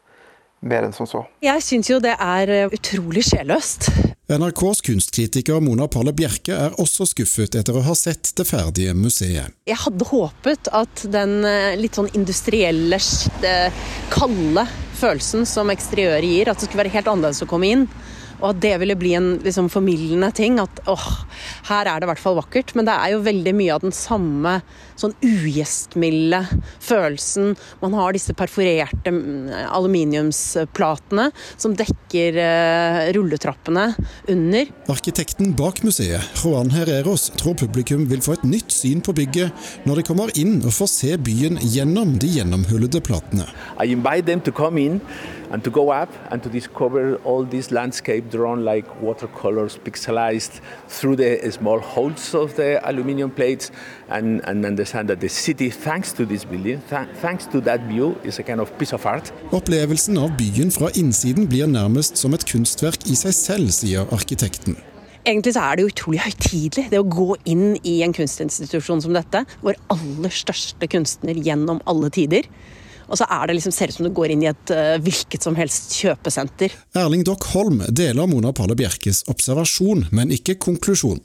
mer 0.65 0.87
enn 0.87 0.93
som 0.95 1.07
så. 1.09 1.21
Jeg 1.45 1.61
syns 1.61 1.89
jo 1.91 1.99
det 2.01 2.15
er 2.17 2.49
eh, 2.49 2.73
utrolig 2.73 3.23
sjelløst. 3.27 3.91
NRKs 4.27 4.81
kunstkritiker 4.83 5.61
Mona 5.63 5.85
Palle 5.87 6.11
Bjerke 6.17 6.55
er 6.65 6.73
også 6.81 7.05
skuffet 7.07 7.55
etter 7.55 7.77
å 7.77 7.83
ha 7.85 7.93
sett 7.95 8.33
det 8.35 8.43
ferdige 8.49 8.95
museet. 8.97 9.53
Jeg 9.69 9.79
hadde 9.85 10.09
håpet 10.09 10.71
at 10.75 11.05
den 11.13 11.39
eh, 11.47 11.77
litt 11.79 11.95
sånn 11.95 12.09
industrielle, 12.17 12.99
eh, 13.45 13.85
kalde 14.11 14.65
følelsen 14.97 15.45
som 15.47 15.69
eksteriøret 15.71 16.27
gir, 16.27 16.49
at 16.49 16.59
det 16.59 16.67
skulle 16.67 16.83
være 16.83 16.95
helt 16.97 17.11
annerledes 17.13 17.45
å 17.45 17.49
komme 17.49 17.69
inn. 17.69 17.87
Og 18.41 18.51
at 18.51 18.61
det 18.61 18.73
ville 18.81 18.97
bli 18.99 19.13
en 19.17 19.29
liksom, 19.43 19.69
formildende 19.73 20.29
ting. 20.35 20.59
At 20.61 20.81
åh, 20.89 21.07
her 21.69 21.89
er 21.89 21.99
det 21.99 22.07
i 22.07 22.11
hvert 22.11 22.21
fall 22.21 22.37
vakkert. 22.39 22.75
Men 22.77 22.87
det 22.87 22.95
er 22.95 23.13
jo 23.15 23.23
veldig 23.25 23.53
mye 23.57 23.75
av 23.75 23.85
den 23.85 23.95
samme 23.95 24.59
sånn 24.97 25.13
ugjestmilde 25.25 26.41
følelsen. 26.83 27.55
Man 27.81 27.95
har 27.97 28.15
disse 28.15 28.33
perforerte 28.37 29.13
mm, 29.13 29.51
aluminiumsplatene 29.73 31.29
som 31.55 31.75
dekker 31.77 32.39
uh, 32.41 33.01
rulletrappene 33.17 33.87
under. 34.33 34.71
Arkitekten 34.91 35.53
bak 35.57 35.83
museet, 35.85 36.25
Juan 36.41 36.71
Herreros, 36.73 37.29
tror 37.37 37.57
publikum 37.59 38.07
vil 38.09 38.23
få 38.25 38.37
et 38.37 38.47
nytt 38.47 38.73
syn 38.73 39.03
på 39.05 39.15
bygget 39.17 39.69
når 39.87 40.01
de 40.01 40.07
kommer 40.09 40.33
inn 40.39 40.59
og 40.63 40.73
får 40.75 40.91
se 40.91 41.13
byen 41.21 41.61
gjennom 41.61 42.17
de 42.21 42.31
gjennomhullede 42.39 43.01
platene. 43.05 43.47
I 43.77 43.91
invite 43.93 44.25
them 44.25 44.41
to 44.41 44.51
come 44.51 44.81
in 44.81 45.01
and 45.51 45.63
to 45.63 45.69
go 45.69 45.89
up 45.89 46.09
and 46.31 46.43
to 46.43 46.49
discover 46.49 47.15
all 47.23 47.43
this 47.43 47.71
landscape 47.71 48.29
drawn 48.29 48.65
like 48.65 48.85
watercolors 49.01 49.77
pixelized 49.77 50.61
through 50.87 51.15
the 51.15 51.51
small 51.51 51.79
holes 51.79 52.33
of 52.33 52.55
the 52.55 52.79
aluminum 52.89 53.31
plates 53.31 53.71
and, 54.09 54.41
and 54.47 54.65
understand 54.65 55.09
that 55.09 55.19
the 55.19 55.29
city, 55.29 55.69
thanks 55.69 56.11
to 56.13 56.25
this 56.25 56.45
building, 56.45 56.81
th 56.89 57.07
thanks 57.21 57.45
to 57.45 57.61
that 57.61 57.81
view, 57.87 58.15
is 58.23 58.39
a 58.39 58.43
kind 58.43 58.59
of 58.59 58.71
piece 58.77 58.93
of 58.93 59.05
art. 59.05 59.31
Opplevelsen 59.51 60.17
av 60.17 60.35
byen 60.37 60.71
fra 60.71 60.91
innsiden 60.95 61.47
blir 61.47 61.67
nærmest 61.67 62.17
som 62.17 62.33
et 62.33 62.45
kunstverk 62.45 63.07
i 63.07 63.15
seg 63.15 63.33
selv, 63.33 63.71
sier 63.71 64.07
arkitekten. 64.11 64.77
Egentlig 65.27 65.57
så 65.57 65.63
er 65.67 65.75
det 65.75 65.89
utrolig 65.89 66.21
høytidelig 66.23 66.85
det 66.93 66.99
å 67.01 67.07
gå 67.07 67.33
inn 67.51 67.75
i 67.83 67.97
en 68.05 68.13
kunstinstitusjon 68.15 69.01
som 69.03 69.15
dette. 69.15 69.41
Vår 69.59 69.75
aller 69.91 70.31
største 70.31 70.87
kunstner 70.87 71.35
gjennom 71.35 71.81
alle 71.83 72.07
tider. 72.15 72.47
Og 73.07 73.19
så 73.19 73.27
er 73.31 73.47
det 73.47 73.57
liksom, 73.57 73.73
ser 73.75 73.91
ut 73.91 73.97
som 73.97 74.07
du 74.07 74.11
går 74.15 74.33
inn 74.33 74.43
i 74.43 74.49
et 74.51 74.73
uh, 74.75 74.97
hvilket 75.03 75.45
som 75.45 75.55
helst 75.59 75.95
kjøpesenter. 75.99 76.75
Erling 76.99 77.23
Dock 77.27 77.47
Holm 77.53 77.81
deler 77.87 78.29
Mona 78.29 78.53
Palle 78.55 78.77
Bjerkes 78.79 79.23
observasjon, 79.31 80.07
men 80.15 80.33
ikke 80.35 80.57
konklusjon. 80.67 81.21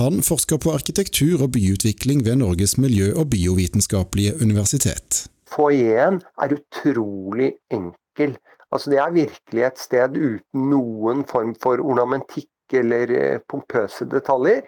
Han 0.00 0.22
forsker 0.26 0.62
på 0.62 0.74
arkitektur 0.74 1.42
og 1.42 1.54
byutvikling 1.56 2.24
ved 2.26 2.40
Norges 2.42 2.78
miljø- 2.78 3.14
og 3.18 3.30
biovitenskapelige 3.34 4.38
universitet. 4.42 5.24
Foajeen 5.54 6.20
er 6.42 6.56
utrolig 6.56 7.52
enkel. 7.72 8.34
Altså, 8.74 8.90
det 8.90 8.98
er 8.98 9.14
virkelig 9.14 9.62
et 9.68 9.78
sted 9.78 10.16
uten 10.18 10.68
noen 10.72 11.22
form 11.30 11.54
for 11.62 11.82
ornamentikk 11.82 12.74
eller 12.74 13.10
eh, 13.14 13.40
pompøse 13.50 14.06
detaljer. 14.10 14.64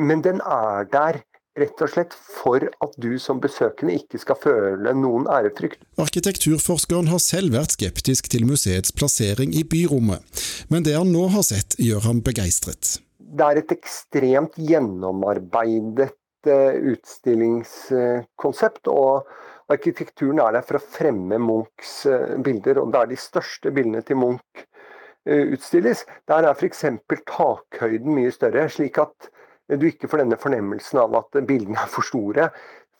Men 0.00 0.24
den 0.24 0.40
er 0.40 0.88
der 0.90 1.20
rett 1.58 1.82
og 1.84 1.90
slett 1.90 2.14
for 2.14 2.64
at 2.66 2.96
du 3.00 3.18
som 3.22 3.40
besøkende 3.42 3.94
ikke 3.98 4.18
skal 4.22 4.38
føle 4.40 4.94
noen 4.98 5.28
ærefrykt. 5.30 5.80
Arkitekturforskeren 6.02 7.08
har 7.12 7.20
selv 7.22 7.54
vært 7.54 7.76
skeptisk 7.76 8.28
til 8.32 8.46
museets 8.48 8.94
plassering 8.96 9.54
i 9.54 9.62
byrommet, 9.66 10.20
men 10.72 10.86
det 10.86 10.96
han 10.98 11.12
nå 11.14 11.28
har 11.34 11.44
sett 11.46 11.78
gjør 11.78 12.00
ham 12.08 12.18
begeistret. 12.26 12.98
Det 13.18 13.44
er 13.46 13.56
et 13.62 13.72
ekstremt 13.74 14.54
gjennomarbeidet 14.58 16.12
eh, 16.46 16.74
utstillingskonsept. 16.94 18.88
og 18.90 19.26
Arkitekturen 19.72 20.42
er 20.44 20.52
der 20.58 20.64
for 20.66 20.76
å 20.78 20.86
fremme 20.96 21.38
Munchs 21.40 22.06
eh, 22.10 22.34
bilder, 22.44 22.82
og 22.82 22.92
der 22.94 23.06
de 23.10 23.18
største 23.18 23.72
bildene 23.74 24.02
til 24.06 24.16
Munch 24.20 24.64
eh, 25.26 25.54
utstilles, 25.54 26.04
der 26.30 26.40
er 26.44 26.54
f.eks. 26.54 26.84
takhøyden 27.30 28.12
mye 28.18 28.32
større, 28.34 28.68
slik 28.70 29.00
at 29.02 29.30
du 29.68 29.86
ikke 29.88 30.08
får 30.10 30.24
denne 30.24 30.40
fornemmelsen 30.40 31.00
av 31.00 31.14
at 31.20 31.38
bildene 31.48 31.80
er 31.80 31.92
for 31.92 32.06
store 32.06 32.50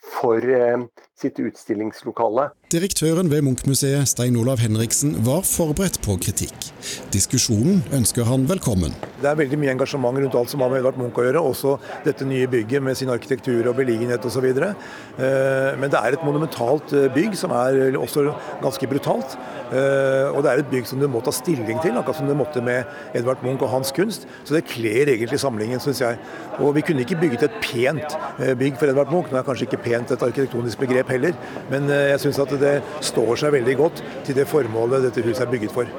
for 0.04 0.44
eh, 0.44 0.84
sitt 1.16 1.40
utstillingslokale. 1.40 2.50
Direktøren 2.74 3.28
ved 3.30 3.44
Munch-museet, 3.46 4.08
Stein 4.10 4.34
Olav 4.34 4.58
Henriksen, 4.58 5.12
var 5.22 5.44
forberedt 5.46 6.00
på 6.02 6.16
kritikk. 6.18 6.72
Diskusjonen 7.14 7.84
ønsker 7.94 8.26
han 8.26 8.48
velkommen. 8.50 8.96
Det 9.22 9.28
er 9.30 9.38
veldig 9.38 9.58
mye 9.62 9.70
engasjement 9.76 10.18
rundt 10.18 10.34
alt 10.34 10.50
som 10.50 10.64
har 10.64 10.72
med 10.72 10.80
Edvard 10.80 10.98
Munch 10.98 11.20
å 11.20 11.22
gjøre, 11.22 11.42
også 11.52 11.76
dette 12.02 12.26
nye 12.26 12.48
bygget 12.50 12.82
med 12.82 12.98
sin 12.98 13.12
arkitektur 13.14 13.68
og 13.70 13.78
beliggenhet 13.78 14.26
osv. 14.26 14.48
Eh, 14.50 15.70
men 15.78 15.92
det 15.92 16.00
er 16.00 16.16
et 16.16 16.24
monumentalt 16.26 16.96
eh, 16.98 17.06
bygg 17.14 17.38
som 17.38 17.54
er 17.54 17.94
også 17.94 18.26
ganske 18.64 18.90
brutalt. 18.90 19.38
Og 19.74 20.36
det 20.44 20.50
er 20.50 20.60
et 20.60 20.68
bygg 20.70 20.84
som 20.86 21.00
du 21.00 21.06
må 21.10 21.18
ta 21.24 21.32
stilling 21.34 21.78
til, 21.82 21.96
akkurat 21.98 22.18
som 22.20 22.28
du 22.28 22.34
måtte 22.36 22.60
med 22.62 22.84
Edvard 23.16 23.40
Munch 23.42 23.62
og 23.64 23.72
hans 23.72 23.90
kunst. 23.96 24.26
Så 24.46 24.54
det 24.54 24.66
kler 24.70 25.08
egentlig 25.10 25.40
samlingen, 25.40 25.80
syns 25.82 26.02
jeg. 26.04 26.18
Og 26.62 26.76
vi 26.76 26.84
kunne 26.86 27.02
ikke 27.02 27.18
bygget 27.18 27.46
et 27.48 27.56
pent 27.64 28.14
bygg 28.60 28.76
for 28.78 28.92
Edvard 28.92 29.10
Munch. 29.10 29.32
Nå 29.32 29.40
er 29.40 29.46
kanskje 29.48 29.66
ikke 29.66 29.80
pent 29.82 30.12
et 30.14 30.22
arkitektonisk 30.22 30.84
begrep 30.84 31.10
heller, 31.10 31.34
men 31.72 31.88
eh, 31.90 32.10
jeg 32.12 32.22
syns 32.26 32.38
at 32.44 32.54
det 32.60 32.63
står 33.04 33.34
seg 33.42 33.56
veldig 33.58 33.76
godt 33.80 34.02
til 34.26 34.38
det 34.38 34.48
formålet 34.50 35.08
dette 35.08 35.24
huset 35.26 35.46
er 35.46 35.52
bygget 35.52 35.74
for. 35.74 35.90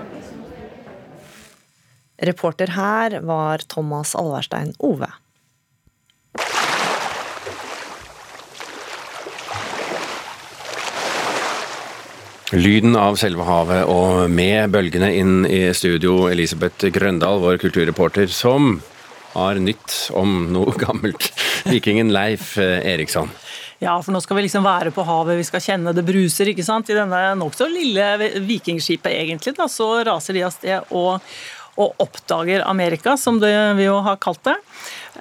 Reporter 2.25 2.71
her 2.77 3.19
var 3.27 3.63
Thomas 3.67 4.15
Alverstein 4.15 4.73
Ove. 4.79 5.11
Lyden 12.55 12.93
av 12.95 13.17
selve 13.19 13.43
havet 13.43 13.87
og 13.89 14.29
med 14.31 14.69
bølgene 14.71 15.09
inn 15.17 15.47
i 15.49 15.65
studio, 15.75 16.29
Elisabeth 16.31 16.87
Grøndal, 16.93 17.41
vår 17.43 17.57
kulturreporter, 17.59 18.29
som 18.31 18.77
har 19.33 19.59
nytt 19.59 19.95
om 20.15 20.53
noe 20.53 20.71
gammelt. 20.79 21.31
Vikingen 21.67 22.13
Leif 22.15 22.53
Eriksson. 22.61 23.33
Ja, 23.85 23.99
for 24.01 24.15
nå 24.15 24.21
skal 24.23 24.39
vi 24.39 24.47
liksom 24.47 24.65
være 24.65 24.89
på 24.93 25.03
havet, 25.05 25.37
vi 25.37 25.45
skal 25.45 25.61
kjenne 25.61 25.93
det 25.93 26.05
bruser. 26.07 26.49
ikke 26.49 26.65
sant? 26.65 26.89
I 26.89 26.97
denne 26.97 27.19
nokså 27.37 27.67
lille 27.69 28.31
vikingskipet, 28.41 29.11
egentlig, 29.13 29.53
da, 29.57 29.67
så 29.69 29.99
raser 30.07 30.33
de 30.33 30.45
av 30.47 30.53
sted 30.55 30.95
og, 30.95 31.35
og, 31.75 31.91
oppdager 32.01 32.65
Amerika, 32.65 33.13
som 33.17 33.37
det, 33.43 33.53
vi 33.77 33.85
jo 33.85 33.99
har 34.07 34.17
kalt 34.23 34.41
det. 34.47 34.55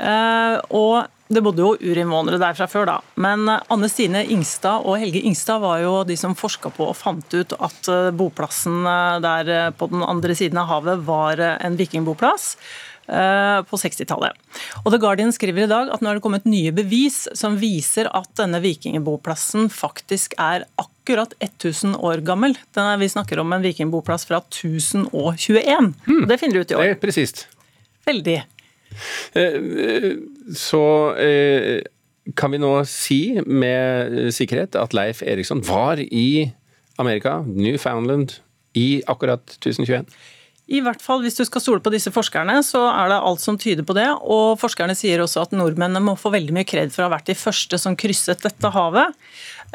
Eh, 0.00 0.57
og 0.81 1.11
det 1.29 1.42
bodde 1.44 1.61
jo 1.61 1.74
urinnvånere 1.77 2.40
der 2.40 2.57
fra 2.57 2.68
før, 2.70 2.88
da. 2.88 2.96
Men 3.20 3.44
eh, 3.53 3.61
Anne 3.74 3.90
Stine 3.92 4.24
Ingstad 4.33 4.88
og 4.88 4.96
Helge 5.03 5.20
Ingstad 5.20 5.61
var 5.61 5.85
jo 5.85 5.98
de 6.09 6.16
som 6.16 6.38
forska 6.38 6.72
på 6.72 6.88
og 6.88 6.96
fant 6.96 7.37
ut 7.37 7.53
at 7.59 7.92
eh, 7.92 8.11
boplassen 8.16 8.81
der 9.24 9.77
på 9.77 9.92
den 9.92 10.07
andre 10.09 10.38
siden 10.40 10.62
av 10.62 10.72
havet 10.72 11.05
var 11.05 11.44
en 11.59 11.77
vikingboplass. 11.77 12.55
Eh, 13.04 13.58
på 13.68 13.76
60-tallet. 13.76 14.32
Og 14.80 14.92
The 14.92 14.98
Guardian 15.00 15.32
skriver 15.34 15.66
i 15.66 15.68
dag 15.70 15.90
at 15.92 16.00
nå 16.00 16.08
er 16.08 16.18
det 16.18 16.24
kommet 16.24 16.46
nye 16.48 16.72
bevis 16.72 17.26
som 17.36 17.58
viser 17.60 18.08
at 18.16 18.30
denne 18.40 18.62
vikingboplassen 18.64 19.68
faktisk 19.72 20.32
er 20.40 20.64
akkurat 20.80 21.34
1000 21.44 21.98
år 22.00 22.22
gammel. 22.24 22.56
Er, 22.72 22.96
vi 23.02 23.10
snakker 23.12 23.42
om 23.42 23.52
en 23.52 23.64
vikingboplass 23.64 24.24
fra 24.30 24.40
1021. 24.40 25.92
Hmm. 26.06 26.24
Det 26.30 26.40
finner 26.40 26.56
du 26.56 26.64
ut 26.64 26.72
i 26.72 26.78
år. 26.78 26.86
Det 26.86 26.96
er 26.96 27.02
presist. 27.02 27.44
Veldig. 28.08 28.38
Eh, 29.36 29.60
så 30.56 30.84
eh, 31.20 31.84
kan 32.40 32.56
vi 32.56 32.62
nå 32.62 32.72
si 32.88 33.20
med 33.44 34.32
sikkerhet 34.32 34.80
at 34.80 34.96
Leif 34.96 35.20
Eriksson 35.20 35.60
var 35.68 36.00
i 36.00 36.54
Amerika, 36.96 37.42
Newfoundland, 37.44 38.38
i 38.72 39.02
akkurat 39.06 39.58
1021? 39.60 40.08
I 40.64 40.81
hvert 40.81 41.03
fall 41.05 41.20
hvis 41.20 41.37
du 41.37 41.42
skal 41.44 41.61
stole 41.61 41.83
på 41.85 41.92
disse 41.92 42.09
forskerne, 42.12 42.57
så 42.64 42.87
er 42.88 43.11
det 43.12 43.18
alt 43.29 43.42
som 43.42 43.59
tyder 43.61 43.85
på 43.85 43.96
det. 43.98 44.07
Og 44.22 44.57
forskerne 44.61 44.94
sier 44.96 45.20
også 45.20 45.42
at 45.42 45.53
nordmennene 45.57 46.00
må 46.00 46.14
få 46.16 46.33
veldig 46.33 46.55
mye 46.57 46.68
kred 46.68 46.94
for 46.94 47.05
å 47.05 47.11
ha 47.11 47.16
vært 47.18 47.29
de 47.29 47.37
første 47.37 47.77
som 47.81 47.96
krysset 48.00 48.40
dette 48.46 48.70
havet. 48.72 49.12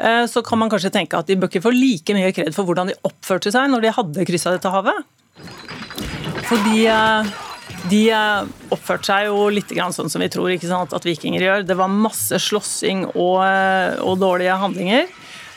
Eh, 0.02 0.24
så 0.26 0.42
kan 0.42 0.58
man 0.58 0.72
kanskje 0.72 0.90
tenke 0.96 1.20
at 1.20 1.30
de 1.30 1.38
bør 1.38 1.52
ikke 1.52 1.62
få 1.68 1.74
like 1.76 2.16
mye 2.16 2.32
kred 2.34 2.50
for 2.56 2.66
hvordan 2.66 2.90
de 2.90 2.98
oppførte 3.06 3.54
seg 3.54 3.70
når 3.70 3.86
de 3.86 3.94
hadde 4.00 4.26
kryssa 4.32 4.56
dette 4.56 4.74
havet. 4.74 5.06
Fordi 6.50 6.82
eh, 6.90 7.30
de 7.92 8.02
eh, 8.10 8.50
oppførte 8.74 9.12
seg 9.12 9.30
jo 9.30 9.46
litt 9.54 9.70
sånn 9.70 10.10
som 10.10 10.26
vi 10.26 10.32
tror 10.32 10.50
ikke 10.50 10.72
sant, 10.72 10.96
at 10.96 11.06
vikinger 11.06 11.46
gjør. 11.46 11.68
Det 11.70 11.78
var 11.78 11.94
masse 11.94 12.42
slåssing 12.50 13.06
og, 13.12 13.38
og 14.02 14.18
dårlige 14.18 14.58
handlinger. 14.58 15.06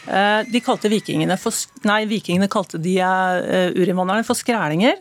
Eh, 0.07 0.41
de 0.51 0.61
kalte 0.63 0.91
vikingene 0.91 1.37
for, 1.39 1.55
nei, 1.87 2.03
vikingene 2.09 2.49
kalte 2.51 2.79
de 2.81 2.97
uh, 2.99 3.69
urinnvandrerne 3.71 4.25
for 4.27 4.35
skrælinger, 4.35 4.99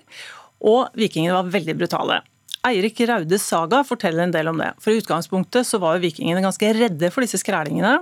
og 0.62 0.94
vikingene 0.98 1.34
var 1.34 1.50
veldig 1.50 1.74
brutale. 1.80 2.20
Eirik 2.62 3.00
Raudes 3.10 3.42
saga 3.42 3.80
forteller 3.82 4.22
en 4.22 4.34
del 4.34 4.46
om 4.52 4.60
det. 4.60 4.70
For 4.78 4.92
I 4.92 5.00
utgangspunktet 5.00 5.66
så 5.66 5.80
var 5.82 5.96
jo 5.96 6.04
vikingene 6.04 6.44
ganske 6.44 6.68
redde 6.76 7.10
for 7.10 7.26
disse 7.26 7.40
skrælingene. 7.42 7.96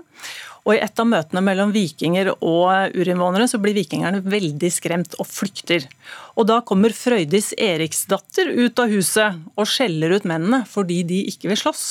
Og 0.69 0.75
I 0.75 0.83
et 0.85 1.01
av 1.01 1.09
møtene 1.09 1.41
mellom 1.41 1.73
vikinger 1.73 2.35
og 2.35 2.93
urinnvånere 2.93 3.47
så 3.49 3.57
blir 3.63 3.79
vikingerne 3.79 4.21
veldig 4.21 4.69
skremt 4.75 5.17
og 5.17 5.29
flykter. 5.31 5.87
Og 6.37 6.51
Da 6.51 6.61
kommer 6.61 6.93
Frøydis 6.93 7.55
Eriksdatter 7.57 8.53
ut 8.53 8.85
av 8.85 8.93
huset 8.93 9.41
og 9.57 9.71
skjeller 9.71 10.13
ut 10.13 10.29
mennene 10.29 10.67
fordi 10.69 11.01
de 11.09 11.23
ikke 11.33 11.49
vil 11.49 11.63
slåss. 11.63 11.87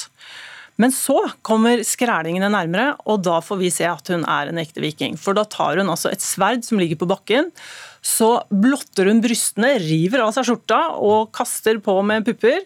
Men 0.80 0.94
så 0.96 1.18
kommer 1.44 1.84
skrælingene 1.84 2.48
nærmere, 2.54 2.94
og 3.04 3.24
da 3.28 3.42
får 3.44 3.60
vi 3.60 3.72
se 3.74 3.88
at 3.90 4.12
hun 4.14 4.24
er 4.24 4.50
en 4.50 4.62
ekte 4.62 4.84
viking. 4.84 5.18
For 5.20 5.36
da 5.36 5.44
tar 5.44 5.82
hun 5.82 5.92
altså 5.92 6.14
et 6.14 6.24
sverd 6.24 6.64
som 6.68 6.80
ligger 6.80 7.02
på 7.02 7.10
bakken, 7.10 7.52
så 8.00 8.38
blotter 8.48 9.10
hun 9.12 9.20
brystene, 9.24 9.74
river 9.84 10.24
av 10.24 10.32
seg 10.36 10.48
skjorta 10.48 10.80
og 11.04 11.34
kaster 11.36 11.82
på 11.84 11.98
med 12.08 12.24
pupper 12.28 12.64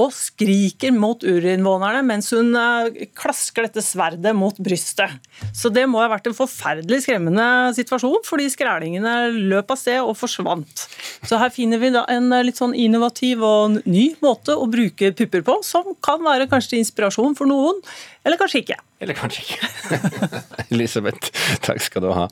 og 0.00 0.10
skriker 0.14 0.94
mot 0.94 1.22
urinnvånerne 1.22 2.02
mens 2.06 2.30
hun 2.34 2.54
eh, 2.58 3.06
klasker 3.16 3.68
dette 3.68 3.82
sverdet 3.84 4.34
mot 4.36 4.56
brystet. 4.58 5.12
Så 5.54 5.70
det 5.74 5.86
må 5.90 6.02
ha 6.02 6.08
vært 6.12 6.26
en 6.30 6.36
forferdelig 6.36 7.04
skremmende 7.04 7.46
situasjon, 7.76 8.24
fordi 8.26 8.48
skrælingene 8.52 9.14
løp 9.52 9.70
av 9.70 9.80
sted 9.80 10.00
og 10.02 10.16
forsvant. 10.18 10.86
Så 11.24 11.38
her 11.40 11.52
finner 11.54 11.82
vi 11.82 11.92
da 11.94 12.04
en 12.10 12.30
eh, 12.34 12.44
litt 12.48 12.60
sånn 12.60 12.74
innovativ 12.74 13.44
og 13.46 13.80
ny 13.86 14.10
måte 14.24 14.58
å 14.58 14.68
bruke 14.70 15.14
pupper 15.16 15.46
på, 15.46 15.60
som 15.66 15.94
kan 16.04 16.22
være 16.26 16.50
kanskje 16.50 16.80
inspirasjon 16.82 17.38
for 17.38 17.50
noen, 17.50 17.80
eller 18.26 18.40
kanskje 18.40 18.64
ikke. 18.64 18.78
Eller 19.04 19.18
kanskje 19.18 19.46
ikke. 19.46 20.04
Elisabeth, 20.74 21.34
takk 21.64 21.82
skal 21.84 22.06
du 22.06 22.14
ha. 22.16 22.28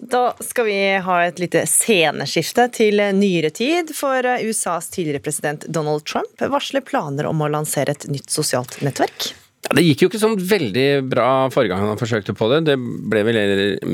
Da 0.00 0.36
skal 0.40 0.64
vi 0.64 0.78
ha 1.04 1.18
et 1.26 1.38
lite 1.38 1.66
sceneskifte 1.68 2.68
til 2.72 3.02
nyere 3.18 3.50
tid, 3.52 3.92
for 3.96 4.24
USAs 4.40 4.88
tidligere 4.94 5.22
president 5.26 5.66
Donald 5.68 6.06
Trump 6.08 6.40
varsler 6.40 6.80
planer 6.80 7.28
om 7.28 7.44
å 7.44 7.50
lansere 7.52 7.92
et 7.92 8.08
nytt 8.08 8.32
sosialt 8.32 8.80
nettverk. 8.80 9.32
Ja, 9.70 9.76
det 9.78 9.84
gikk 9.86 10.00
jo 10.02 10.06
ikke 10.10 10.18
sånn 10.18 10.32
veldig 10.34 10.84
bra 11.06 11.46
forrige 11.54 11.76
gang 11.76 11.92
han 11.92 11.98
forsøkte 12.00 12.32
på 12.34 12.48
det. 12.50 12.56
Det 12.66 12.74
ble 12.74 13.20
vel 13.22 13.38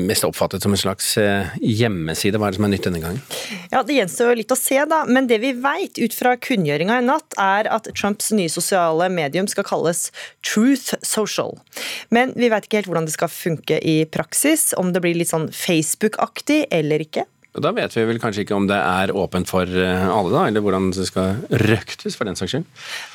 mest 0.09 0.25
oppfattet 0.25 0.63
som 0.65 0.73
en 0.73 0.79
slags 0.81 1.11
eh, 1.21 1.51
hjemmeside. 1.61 2.39
Hva 2.41 2.47
er 2.47 2.55
det 2.55 2.57
som 2.57 2.65
er 2.65 2.71
nytt 2.71 2.87
denne 2.87 3.01
gangen? 3.03 3.21
Ja, 3.69 3.83
Det 3.85 3.99
gjenstår 3.99 4.33
litt 4.39 4.55
å 4.55 4.57
se, 4.57 4.79
da. 4.89 5.03
Men 5.05 5.29
det 5.29 5.37
vi 5.43 5.53
veit 5.53 6.01
ut 6.01 6.17
fra 6.17 6.33
kunngjøringa 6.33 6.97
i 6.97 7.05
natt, 7.05 7.37
er 7.37 7.69
at 7.69 7.91
Trumps 7.93 8.31
nye 8.33 8.49
sosiale 8.49 9.05
medium 9.13 9.45
skal 9.45 9.67
kalles 9.69 10.07
Truth 10.41 10.97
Social. 11.05 11.59
Men 12.09 12.33
vi 12.33 12.49
veit 12.49 12.65
ikke 12.65 12.81
helt 12.81 12.89
hvordan 12.89 13.05
det 13.05 13.13
skal 13.13 13.29
funke 13.29 13.77
i 13.77 13.99
praksis. 14.09 14.71
Om 14.81 14.95
det 14.97 15.05
blir 15.05 15.21
litt 15.21 15.29
sånn 15.29 15.51
Facebook-aktig 15.53 16.63
eller 16.73 17.05
ikke. 17.05 17.29
Da 17.61 17.71
vet 17.73 17.93
vi 17.97 18.03
vel 18.05 18.19
kanskje 18.21 18.43
ikke 18.45 18.57
om 18.57 18.67
det 18.69 18.77
er 18.77 19.13
åpent 19.17 19.49
for 19.49 19.65
eh, 19.65 20.03
alle, 20.07 20.33
da, 20.33 20.43
eller 20.49 20.63
hvordan 20.63 20.91
det 20.93 21.07
skal 21.09 21.39
røktes 21.63 22.17
for 22.17 22.29
den 22.29 22.37
saks 22.37 22.53
skyld? 22.53 22.67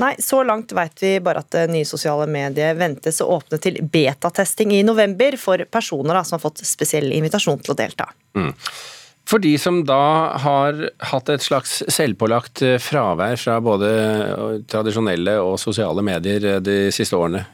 Nei, 0.03 0.15
så 0.23 0.43
langt 0.47 0.75
vet 0.77 1.05
vi 1.05 1.13
bare 1.23 1.45
at 1.45 1.53
det 1.55 1.69
nye 1.71 1.87
sosiale 1.89 2.27
medier 2.31 2.75
ventes 2.79 3.23
å 3.23 3.31
åpne 3.37 3.61
til 3.63 3.79
betatesting 3.93 4.75
i 4.75 4.83
november 4.87 5.39
for 5.41 5.63
personer 5.71 6.19
da, 6.19 6.25
som 6.27 6.39
har 6.39 6.45
fått 6.47 6.65
spesiell 6.67 7.13
invitasjon 7.15 7.63
til 7.63 7.77
å 7.77 7.79
delta. 7.79 8.11
Mm. 8.39 8.51
For 9.29 9.43
de 9.43 9.55
som 9.61 9.85
da 9.87 10.35
har 10.43 10.79
hatt 11.13 11.31
et 11.31 11.45
slags 11.45 11.79
selvpålagt 11.95 12.65
eh, 12.67 12.79
fravær 12.83 13.39
fra 13.39 13.61
både 13.63 13.91
tradisjonelle 14.71 15.39
og 15.45 15.59
sosiale 15.63 16.03
medier 16.05 16.49
eh, 16.57 16.63
de 16.65 16.79
siste 16.95 17.19
årene, 17.19 17.45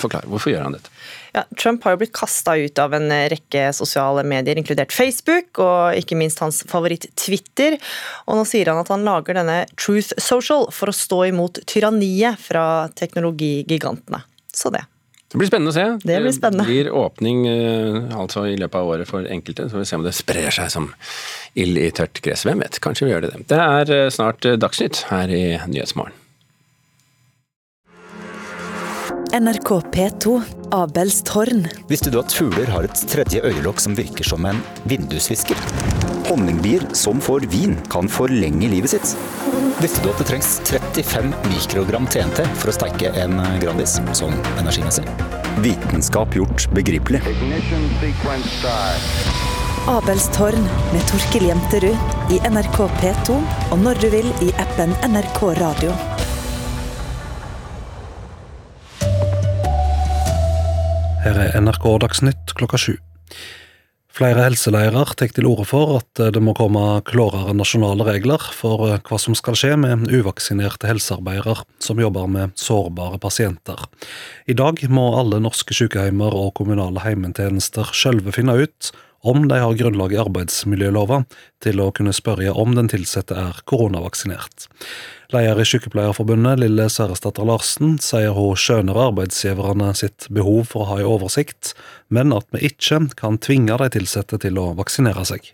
forklar, 0.00 0.26
hvorfor 0.30 0.52
gjør 0.52 0.66
han 0.66 0.76
dette? 0.76 0.92
Ja, 1.36 1.44
Trump 1.60 1.84
har 1.86 1.94
jo 1.94 2.00
blitt 2.00 2.14
kasta 2.16 2.56
ut 2.58 2.80
av 2.82 2.96
en 2.96 3.12
rekke 3.30 3.68
sosiale 3.76 4.24
medier, 4.26 4.58
inkludert 4.58 4.94
Facebook, 4.94 5.60
og 5.62 5.98
ikke 6.00 6.18
minst 6.18 6.42
hans 6.42 6.62
favoritt 6.70 7.06
Twitter. 7.20 7.78
Og 8.26 8.40
nå 8.40 8.46
sier 8.48 8.72
han 8.72 8.80
at 8.82 8.90
han 8.92 9.06
lager 9.06 9.38
denne 9.38 9.60
Truth 9.76 10.16
Social 10.22 10.68
for 10.74 10.90
å 10.90 10.96
stå 10.96 11.24
imot 11.30 11.62
tyranniet 11.68 12.40
fra 12.42 12.64
teknologigigantene. 12.98 14.24
Så 14.54 14.72
det. 14.74 14.84
Det 15.28 15.36
blir 15.36 15.50
spennende 15.50 15.74
å 15.74 15.76
se. 15.76 15.86
Det 16.08 16.14
blir 16.22 16.32
spennende. 16.32 16.64
Det 16.64 16.72
blir 16.72 16.94
åpning 16.96 17.42
eh, 17.50 18.16
altså 18.16 18.46
i 18.48 18.54
løpet 18.56 18.78
av 18.80 18.92
året 18.94 19.10
for 19.10 19.28
enkelte, 19.28 19.66
så 19.68 19.76
får 19.76 19.84
vi 19.84 19.88
se 19.90 19.98
om 19.98 20.06
det 20.06 20.14
sprer 20.16 20.54
seg 20.56 20.70
som 20.72 20.88
ild 21.52 21.80
i 21.82 21.90
tørt 21.92 22.22
gress. 22.24 22.46
Hvem 22.48 22.64
vet, 22.64 22.80
kanskje 22.84 23.08
vi 23.08 23.12
gjør 23.12 23.26
det. 23.26 23.34
Det 23.52 23.60
er 23.60 23.92
eh, 23.92 24.08
snart 24.14 24.48
Dagsnytt 24.62 25.04
her 25.12 25.28
i 25.28 25.42
Nyhetsmorgen. 25.68 26.16
NRK 29.32 29.80
P2, 29.92 30.40
Abels 30.70 31.22
tårn. 31.22 31.66
Visste 31.88 32.08
du 32.10 32.16
at 32.20 32.32
fugler 32.32 32.70
har 32.72 32.86
et 32.86 33.00
tredje 33.10 33.42
øyelokk 33.44 33.80
som 33.82 33.92
virker 33.96 34.24
som 34.24 34.46
en 34.48 34.62
vindusvisker? 34.88 35.58
Honningbier 36.30 36.86
som 36.96 37.20
får 37.20 37.44
vin, 37.52 37.76
kan 37.92 38.08
forlenge 38.08 38.70
livet 38.72 38.94
sitt. 38.94 39.12
Visste 39.82 40.00
du 40.00 40.08
at 40.08 40.22
det 40.22 40.30
trengs 40.30 40.48
35 40.64 41.28
mikrogram 41.44 42.08
TNT 42.08 42.40
for 42.56 42.72
å 42.72 42.76
steike 42.78 43.12
en 43.20 43.36
Grandis, 43.60 43.98
sånn 44.16 44.36
energimessig? 44.56 45.04
Vitenskap 45.60 46.32
gjort 46.38 46.64
begripelig. 46.72 47.20
Abels 49.88 50.30
tårn 50.36 50.70
med 50.94 51.04
Torkil 51.12 51.50
Jenterud 51.50 52.32
i 52.32 52.40
NRK 52.48 52.80
P2 53.02 53.42
og 53.68 53.82
når 53.84 54.00
du 54.00 54.08
vil 54.16 54.32
i 54.44 54.54
appen 54.64 54.96
NRK 55.04 55.52
Radio. 55.60 55.92
Her 61.28 61.36
er 61.42 61.56
NRK 61.60 61.84
Dagsnytt 62.00 62.52
klokka 62.56 62.78
sju. 62.80 62.94
Flere 64.16 64.46
helseleirer 64.46 65.10
tar 65.12 65.28
til 65.36 65.44
orde 65.44 65.66
for 65.68 65.98
at 65.98 66.22
det 66.32 66.40
må 66.40 66.54
komme 66.56 67.02
klarere 67.04 67.52
nasjonale 67.52 68.06
regler 68.06 68.40
for 68.56 68.86
hva 68.96 69.18
som 69.20 69.36
skal 69.36 69.58
skje 69.60 69.74
med 69.76 70.06
uvaksinerte 70.08 70.88
helsearbeidere 70.88 71.66
som 71.84 72.00
jobber 72.00 72.30
med 72.32 72.56
sårbare 72.56 73.20
pasienter. 73.20 73.84
I 74.48 74.56
dag 74.56 74.80
må 74.88 75.04
alle 75.20 75.42
norske 75.44 75.76
sykehjemmer 75.76 76.32
og 76.32 76.54
kommunale 76.62 77.04
heimetjenester 77.04 77.92
sjølve 77.92 78.32
finne 78.32 78.56
ut 78.64 78.90
om 79.20 79.48
de 79.48 79.58
har 79.58 79.74
grunnlag 79.78 80.14
i 80.14 80.20
arbeidsmiljølova 80.22 81.24
til 81.64 81.82
å 81.82 81.90
kunne 81.94 82.14
spørre 82.14 82.54
om 82.54 82.76
den 82.76 82.90
ansatte 82.94 83.36
er 83.36 83.60
koronavaksinert. 83.68 84.68
Leder 85.34 85.60
i 85.60 85.66
Sykepleierforbundet, 85.68 86.62
Lille 86.62 86.86
Sverresdatter 86.88 87.44
Larsen, 87.44 87.98
sier 88.00 88.32
hun 88.36 88.56
skjønner 88.56 89.02
arbeidsgiverne 89.08 89.90
sitt 89.98 90.30
behov 90.32 90.70
for 90.70 90.86
å 90.86 90.90
ha 90.92 91.00
en 91.02 91.10
oversikt, 91.10 91.74
men 92.08 92.32
at 92.32 92.48
vi 92.54 92.70
ikke 92.70 93.02
kan 93.18 93.36
tvinge 93.42 93.76
de 93.82 93.90
ansatte 94.00 94.40
til 94.40 94.60
å 94.62 94.70
vaksinere 94.78 95.26
seg. 95.28 95.52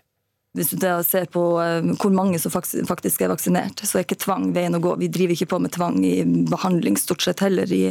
Hvis 0.55 0.71
du 0.71 0.79
ser 1.03 1.27
på 1.31 1.43
eh, 1.59 1.87
hvor 1.99 2.13
mange 2.15 2.39
som 2.39 2.53
faktisk 2.53 3.23
er 3.23 3.31
vaksinert, 3.31 3.81
så 3.83 3.99
er 3.99 4.05
ikke 4.05 4.19
tvang 4.23 4.49
veien 4.55 4.77
å 4.77 4.81
gå. 4.83 4.93
Vi 5.01 5.09
driver 5.11 5.35
ikke 5.35 5.49
på 5.51 5.59
med 5.63 5.73
tvang 5.75 5.99
i 6.07 6.23
behandling 6.23 6.95
stort 6.99 7.25
sett 7.25 7.43
heller 7.43 7.71
i, 7.75 7.89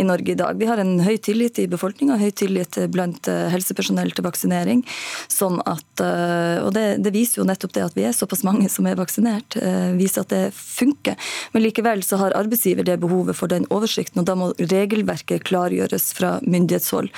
i 0.00 0.06
Norge 0.06 0.32
i 0.32 0.38
dag. 0.38 0.56
Vi 0.58 0.68
har 0.70 0.80
en 0.80 0.96
høy 1.04 1.18
tillit 1.20 1.60
i 1.60 1.68
befolkninga, 1.68 2.16
høy 2.20 2.30
tillit 2.32 2.78
blant 2.94 3.28
eh, 3.28 3.48
helsepersonell 3.52 4.14
til 4.16 4.24
vaksinering. 4.24 4.84
Sånn 5.32 5.60
at, 5.68 6.04
eh, 6.04 6.62
og 6.64 6.72
det, 6.76 6.86
det, 7.04 7.12
viser 7.12 7.42
jo 7.42 7.48
nettopp 7.48 7.76
det 7.76 7.84
at 7.90 7.98
vi 7.98 8.06
er 8.08 8.16
såpass 8.16 8.44
mange 8.46 8.70
som 8.72 8.88
er 8.88 8.98
vaksinert, 8.98 9.56
viser 9.98 10.24
at 10.24 10.32
det 10.32 10.42
funker. 10.54 11.16
Men 11.52 11.64
likevel 11.64 12.02
så 12.06 12.18
har 12.20 12.36
arbeidsgiver 12.38 12.86
det 12.86 12.98
behovet 13.02 13.36
for 13.36 13.50
den 13.50 13.66
oversikten, 13.74 14.22
og 14.22 14.28
da 14.28 14.36
må 14.38 14.50
regelverket 14.58 15.44
klargjøres 15.48 16.10
fra 16.16 16.36
myndighetshold. 16.44 17.10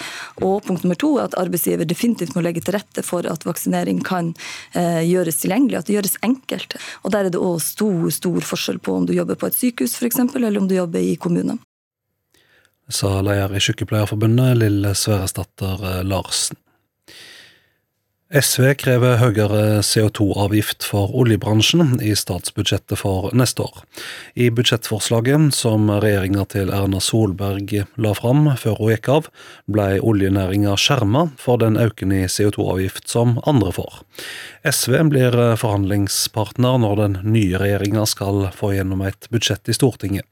Og 0.46 0.64
punkt 0.66 0.87
nummer 0.87 0.98
to 0.98 1.12
er 1.18 1.29
at 1.29 1.37
arbeidsgiver 1.40 1.88
definitivt 1.88 2.35
må 2.37 2.44
legge 2.44 2.64
til 2.64 2.79
rette 2.79 3.05
for 3.07 3.26
at 3.29 3.46
vaksinering 3.46 4.03
kan 4.07 4.33
Eh, 4.79 4.79
gjøres 5.06 5.40
tilgjengelig, 5.42 5.80
at 5.80 5.88
det 5.88 5.96
gjøres 5.98 6.18
enkelt. 6.26 6.76
Og 7.04 7.12
Der 7.14 7.26
er 7.26 7.34
det 7.34 7.40
òg 7.40 7.58
stor, 7.64 8.10
stor 8.14 8.40
forskjell 8.52 8.80
på 8.82 8.94
om 9.00 9.08
du 9.08 9.14
jobber 9.16 9.38
på 9.40 9.50
et 9.50 9.58
sykehus 9.58 9.98
for 9.98 10.08
eksempel, 10.08 10.44
eller 10.44 10.60
om 10.60 10.68
du 10.70 10.76
jobber 10.76 11.02
i 11.04 11.16
kommunen. 11.20 11.60
Sa 12.90 13.20
leder 13.22 13.54
i 13.54 13.62
Sykepleierforbundet, 13.62 14.56
Lille 14.58 14.94
Sverresdatter 14.98 15.84
eh, 15.86 16.02
Larsen. 16.04 16.58
SV 18.30 18.76
krever 18.78 19.16
høyere 19.18 19.80
CO2-avgift 19.82 20.84
for 20.86 21.10
oljebransjen 21.18 21.96
i 21.98 22.12
statsbudsjettet 22.14 23.00
for 23.00 23.32
neste 23.34 23.64
år. 23.64 23.80
I 24.38 24.52
budsjettforslaget 24.54 25.48
som 25.56 25.90
regjeringa 25.90 26.44
til 26.52 26.70
Erna 26.70 27.00
Solberg 27.02 27.74
la 27.98 28.12
fram 28.14 28.46
før 28.54 28.78
hun 28.78 28.92
gikk 28.92 29.10
av, 29.16 29.26
ble 29.66 29.88
oljenæringa 29.98 30.76
skjerma 30.78 31.24
for 31.42 31.58
den 31.58 31.74
økende 31.82 32.20
i 32.20 32.30
CO2-avgift 32.30 33.10
som 33.10 33.40
andre 33.50 33.74
får. 33.80 33.98
SV 34.62 35.00
blir 35.10 35.40
forhandlingspartner 35.58 36.78
når 36.86 36.96
den 37.02 37.20
nye 37.34 37.58
regjeringa 37.58 38.06
skal 38.06 38.46
få 38.54 38.76
gjennom 38.76 39.02
et 39.10 39.26
budsjett 39.34 39.66
i 39.66 39.74
Stortinget. 39.74 40.30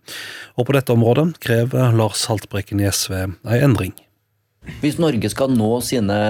Og 0.54 0.70
på 0.70 0.78
dette 0.78 0.94
området 0.94 1.32
krever 1.42 1.98
Lars 1.98 2.28
Haltbrekken 2.30 2.78
i 2.78 2.92
SV 2.94 3.24
ei 3.26 3.58
endring. 3.58 3.98
Hvis 4.78 5.02
Norge 5.02 5.34
skal 5.34 5.50
nå 5.58 5.80
sine 5.82 6.22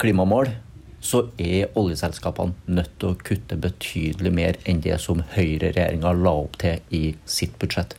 klimamål, 0.00 0.54
så 1.02 1.24
er 1.42 1.72
oljeselskapene 1.78 2.54
nødt 2.78 2.92
til 3.00 3.12
å 3.12 3.18
kutte 3.26 3.58
betydelig 3.60 4.32
mer 4.34 4.58
enn 4.68 4.82
det 4.84 5.00
som 5.02 5.24
høyreregjeringa 5.34 6.14
la 6.18 6.34
opp 6.44 6.60
til 6.62 6.78
i 6.94 7.02
sitt 7.26 7.58
budsjett. 7.62 7.96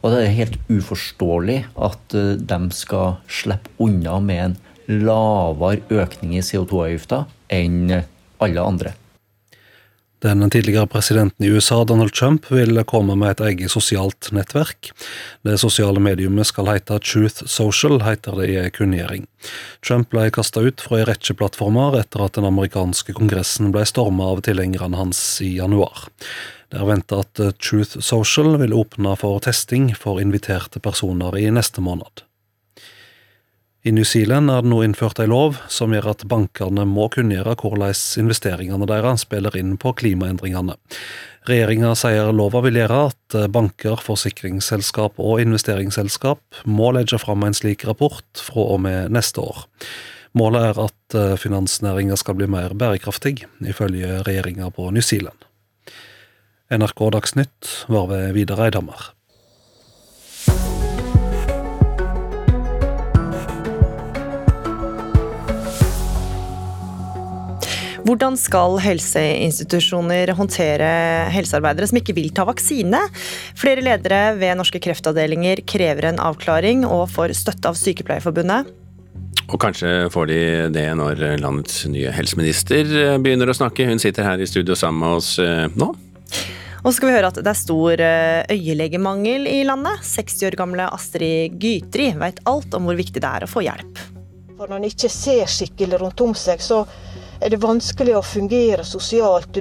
Og 0.00 0.14
det 0.14 0.22
er 0.24 0.36
helt 0.36 0.58
uforståelig 0.70 1.58
at 1.88 2.16
eh, 2.16 2.36
de 2.38 2.60
skal 2.74 3.18
slippe 3.28 3.72
unna 3.82 4.18
med 4.22 4.44
en 4.44 4.56
lavere 4.88 5.82
økning 5.92 6.38
i 6.38 6.44
CO2-avgifta 6.44 7.26
enn 7.52 7.98
alle 8.40 8.64
andre. 8.64 8.94
Den 10.24 10.50
tidligere 10.50 10.88
presidenten 10.90 11.46
i 11.46 11.48
USA, 11.48 11.84
Donald 11.84 12.12
Trump, 12.12 12.48
vil 12.50 12.82
komme 12.90 13.14
med 13.14 13.36
et 13.36 13.42
eget 13.46 13.70
sosialt 13.70 14.32
nettverk. 14.34 14.90
Det 15.46 15.54
sosiale 15.62 16.02
mediumet 16.02 16.48
skal 16.50 16.66
hete 16.72 16.98
Truth 16.98 17.46
Social, 17.46 18.00
heter 18.02 18.34
det 18.40 18.48
i 18.50 18.58
en 18.58 18.74
kunngjøring. 18.74 19.28
Trump 19.86 20.10
ble 20.10 20.26
kasta 20.34 20.64
ut 20.66 20.82
fra 20.82 20.98
en 20.98 21.08
rekke 21.12 21.38
plattformer 21.38 22.00
etter 22.00 22.26
at 22.26 22.34
den 22.34 22.48
amerikanske 22.50 23.14
kongressen 23.14 23.70
ble 23.74 23.86
storma 23.86 24.32
av 24.34 24.42
tilhengerne 24.48 24.98
hans 24.98 25.22
i 25.44 25.54
januar. 25.60 26.08
Det 26.68 26.82
er 26.82 26.90
venta 26.90 27.22
at 27.22 27.38
Truth 27.62 28.02
Social 28.02 28.58
vil 28.60 28.74
åpne 28.76 29.14
for 29.16 29.38
testing 29.44 29.92
for 29.94 30.18
inviterte 30.20 30.82
personer 30.82 31.38
i 31.38 31.46
neste 31.54 31.80
måned. 31.84 32.27
I 33.88 33.92
New 33.92 34.04
Zealand 34.04 34.50
er 34.52 34.60
det 34.60 34.68
nå 34.68 34.82
innført 34.84 35.20
en 35.22 35.30
lov 35.32 35.54
som 35.72 35.94
gjør 35.94 36.10
at 36.10 36.24
bankene 36.28 36.82
må 36.84 37.06
kunngjøre 37.14 37.54
hvordan 37.56 37.94
investeringene 38.20 38.84
deres 38.90 39.24
spiller 39.24 39.56
inn 39.56 39.78
på 39.80 39.94
klimaendringene. 39.96 40.74
Regjeringa 41.48 41.94
sier 41.96 42.28
lova 42.36 42.60
vil 42.66 42.76
gjøre 42.82 42.98
at 43.06 43.38
banker, 43.54 43.96
forsikringsselskap 44.04 45.16
og 45.16 45.40
investeringsselskap 45.40 46.60
må 46.68 46.92
legge 46.98 47.16
fram 47.22 47.46
en 47.48 47.56
slik 47.56 47.86
rapport 47.88 48.44
fra 48.44 48.68
og 48.76 48.82
med 48.84 49.14
neste 49.16 49.40
år. 49.40 49.64
Målet 50.36 50.68
er 50.68 50.84
at 50.84 51.20
finansnæringa 51.40 52.18
skal 52.20 52.36
bli 52.36 52.50
mer 52.52 52.76
bærekraftig, 52.76 53.38
ifølge 53.64 54.20
regjeringa 54.28 54.68
på 54.68 54.90
New 54.92 55.04
Zealand. 55.04 55.48
NRK 56.68 57.06
Dagsnytt 57.16 57.76
var 57.88 58.10
ved 58.12 58.34
Vidar 58.36 58.66
Eidhammer. 58.66 59.14
Hvordan 68.08 68.38
skal 68.40 68.78
helseinstitusjoner 68.80 70.30
håndtere 70.32 70.88
helsearbeidere 71.28 71.90
som 71.90 71.98
ikke 72.00 72.14
vil 72.16 72.30
ta 72.32 72.46
vaksine? 72.48 73.02
Flere 73.58 73.82
ledere 73.84 74.30
ved 74.38 74.56
norske 74.56 74.80
kreftavdelinger 74.80 75.60
krever 75.68 76.06
en 76.08 76.20
avklaring 76.24 76.86
og 76.88 77.10
får 77.12 77.34
støtte 77.36 77.68
av 77.68 77.76
Sykepleierforbundet. 77.76 78.70
Og 79.52 79.60
kanskje 79.60 79.90
får 80.14 80.30
de 80.30 80.38
det 80.72 80.86
når 80.96 81.20
landets 81.42 81.82
nye 81.92 82.14
helseminister 82.16 82.88
begynner 83.20 83.52
å 83.52 83.58
snakke. 83.58 83.84
Hun 83.90 84.00
sitter 84.00 84.24
her 84.24 84.40
i 84.40 84.48
studio 84.48 84.76
sammen 84.78 85.04
med 85.04 85.18
oss 85.18 85.34
eh, 85.44 85.66
nå. 85.76 85.90
Og 86.78 86.88
så 86.88 86.94
skal 86.96 87.10
vi 87.10 87.16
høre 87.18 87.28
at 87.28 87.42
det 87.42 87.52
er 87.52 87.60
stor 87.60 88.04
eh, 88.06 88.56
øyelegemangel 88.56 89.44
i 89.52 89.58
landet. 89.68 90.00
60 90.08 90.48
år 90.48 90.56
gamle 90.62 90.88
Astrid 90.96 91.60
Gytri 91.60 92.14
vet 92.16 92.40
alt 92.48 92.72
om 92.78 92.88
hvor 92.88 92.96
viktig 92.96 93.20
det 93.20 93.34
er 93.36 93.44
å 93.44 93.52
få 93.52 93.66
hjelp. 93.68 94.00
For 94.56 94.64
når 94.64 94.80
en 94.80 94.88
ikke 94.88 95.12
ser 95.12 95.44
skikkelig 95.52 96.00
rundt 96.00 96.24
om 96.24 96.32
seg, 96.34 96.64
så 96.64 96.86
er 97.40 97.54
det 97.54 97.60
vanskelig 97.62 98.16
å 98.18 98.22
fungere 98.24 98.84
sosialt. 98.86 99.60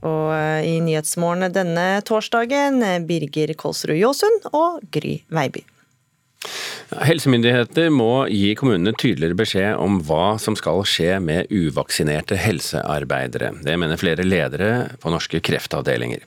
Og 0.00 0.30
eh, 0.32 0.68
i 0.68 0.76
Nyhetsmorgen 0.84 1.52
denne 1.52 1.88
torsdagen, 2.06 2.80
Birger 3.08 3.52
Kolsrud 3.58 3.98
Jåsund 3.98 4.48
og 4.52 4.80
Gry 4.92 5.18
Veiby. 5.28 5.64
Helsemyndigheter 6.90 7.86
må 7.94 8.24
gi 8.32 8.50
kommunene 8.58 8.90
tydeligere 8.98 9.38
beskjed 9.38 9.78
om 9.78 10.00
hva 10.08 10.34
som 10.42 10.56
skal 10.58 10.82
skje 10.88 11.20
med 11.22 11.52
uvaksinerte 11.54 12.38
helsearbeidere. 12.40 13.52
Det 13.62 13.76
mener 13.78 14.00
flere 14.00 14.26
ledere 14.26 14.70
på 15.02 15.12
norske 15.14 15.38
kreftavdelinger. 15.46 16.24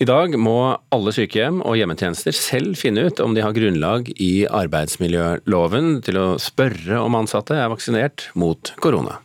I 0.00 0.08
dag 0.08 0.38
må 0.40 0.56
alle 0.94 1.12
sykehjem 1.12 1.60
og 1.60 1.76
hjemmetjenester 1.76 2.36
selv 2.36 2.80
finne 2.80 3.06
ut 3.10 3.20
om 3.20 3.36
de 3.36 3.44
har 3.44 3.56
grunnlag 3.56 4.08
i 4.16 4.46
arbeidsmiljøloven 4.48 6.00
til 6.06 6.22
å 6.22 6.26
spørre 6.40 7.02
om 7.04 7.20
ansatte 7.20 7.60
er 7.60 7.72
vaksinert 7.72 8.30
mot 8.40 8.72
korona. 8.80 9.20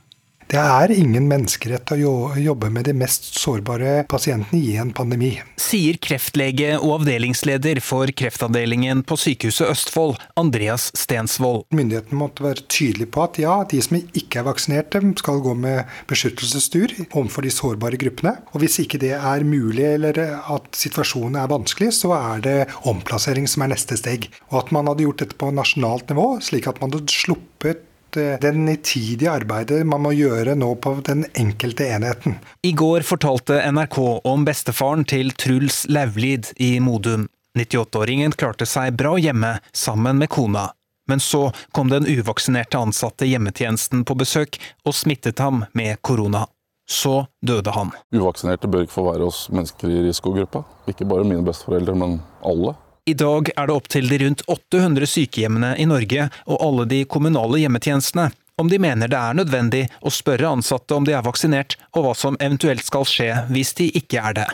Det 0.51 0.59
er 0.59 0.91
ingen 0.91 1.29
menneskerett 1.31 1.93
å 1.95 1.97
jobbe 2.36 2.67
med 2.76 2.84
de 2.89 2.91
mest 2.99 3.30
sårbare 3.39 4.01
pasientene 4.11 4.59
i 4.59 4.73
en 4.82 4.89
pandemi. 4.91 5.30
Sier 5.55 5.95
kreftlege 6.03 6.73
og 6.76 6.97
avdelingsleder 6.97 7.80
for 7.80 8.11
kreftavdelingen 8.19 9.05
på 9.07 9.15
Sykehuset 9.15 9.69
Østfold, 9.71 10.17
Andreas 10.36 10.89
Stensvold. 10.99 11.63
Myndighetene 11.71 12.19
måtte 12.19 12.43
være 12.43 12.65
tydelige 12.67 13.13
på 13.15 13.23
at 13.23 13.39
ja, 13.39 13.53
de 13.71 13.80
som 13.86 13.95
ikke 14.01 14.41
er 14.41 14.47
vaksinerte 14.49 14.99
skal 15.21 15.39
gå 15.45 15.53
med 15.55 15.93
beskyttelsestur 16.11 16.97
overfor 17.05 17.47
de 17.47 17.53
sårbare 17.55 18.01
gruppene. 18.01 18.34
Og 18.51 18.65
hvis 18.65 18.76
ikke 18.84 18.99
det 18.99 19.13
er 19.21 19.47
mulig 19.47 19.86
eller 19.93 20.19
at 20.36 20.67
situasjonen 20.76 21.39
er 21.39 21.53
vanskelig, 21.53 21.93
så 22.01 22.11
er 22.17 22.43
det 22.43 22.57
omplassering 22.91 23.47
som 23.47 23.63
er 23.63 23.71
neste 23.78 23.95
steg. 24.03 24.28
Og 24.51 24.65
at 24.65 24.76
man 24.76 24.91
hadde 24.91 25.07
gjort 25.07 25.23
dette 25.23 25.39
på 25.39 25.53
nasjonalt 25.55 26.11
nivå, 26.11 26.28
slik 26.43 26.67
at 26.67 26.84
man 26.84 26.91
hadde 26.91 27.21
sluppet 27.21 27.88
det 28.16 28.51
nitidige 28.57 29.32
arbeidet 29.32 29.82
man 29.88 30.03
må 30.05 30.14
gjøre 30.16 30.55
nå 30.59 30.74
på 30.84 30.95
den 31.07 31.26
enkelte 31.34 31.88
enheten. 31.91 32.38
I 32.66 32.74
går 32.78 33.05
fortalte 33.07 33.59
NRK 33.72 33.99
om 34.28 34.45
bestefaren 34.47 35.05
til 35.07 35.32
Truls 35.38 35.84
Lauvlid 35.89 36.51
i 36.57 36.76
Modum. 36.84 37.28
98-åringen 37.57 38.36
klarte 38.39 38.68
seg 38.70 38.95
bra 38.99 39.18
hjemme 39.20 39.57
sammen 39.76 40.22
med 40.22 40.32
kona. 40.32 40.70
Men 41.09 41.20
så 41.20 41.49
kom 41.76 41.89
den 41.91 42.07
uvaksinerte 42.07 42.80
ansatte 42.80 43.28
hjemmetjenesten 43.28 44.05
på 44.07 44.16
besøk 44.16 44.59
og 44.88 44.95
smittet 44.95 45.41
ham 45.43 45.66
med 45.76 45.99
korona. 46.05 46.45
Så 46.91 47.26
døde 47.43 47.72
han. 47.76 47.91
Uvaksinerte 48.16 48.70
bør 48.72 48.86
ikke 48.86 48.95
få 48.95 49.03
være 49.09 49.28
hos 49.28 49.45
mennesker 49.51 49.91
i 49.91 50.05
risikogruppa. 50.07 50.64
Ikke 50.91 51.07
bare 51.07 51.28
mine 51.28 51.43
besteforeldre, 51.47 51.95
men 51.95 52.18
alle. 52.47 52.76
I 53.10 53.14
dag 53.18 53.49
er 53.58 53.68
det 53.68 53.74
opp 53.74 53.88
til 53.89 54.06
de 54.12 54.20
rundt 54.22 54.43
800 54.45 55.10
sykehjemmene 55.10 55.72
i 55.82 55.88
Norge 55.89 56.28
og 56.45 56.62
alle 56.62 56.86
de 56.86 57.02
kommunale 57.10 57.64
hjemmetjenestene 57.64 58.30
om 58.62 58.70
de 58.70 58.78
mener 58.80 59.10
det 59.10 59.18
er 59.18 59.38
nødvendig 59.38 59.86
å 60.06 60.12
spørre 60.14 60.52
ansatte 60.54 60.93
om 60.93 61.06
de 61.08 61.16
er 61.18 61.26
vaksinert, 61.26 61.78
og 61.97 62.06
hva 62.06 62.12
som 62.18 62.38
eventuelt 62.38 62.86
skal 62.86 63.08
skje 63.10 63.32
hvis 63.49 63.74
de 63.80 63.88
ikke 63.97 64.22
er 64.22 64.38
det. 64.38 64.49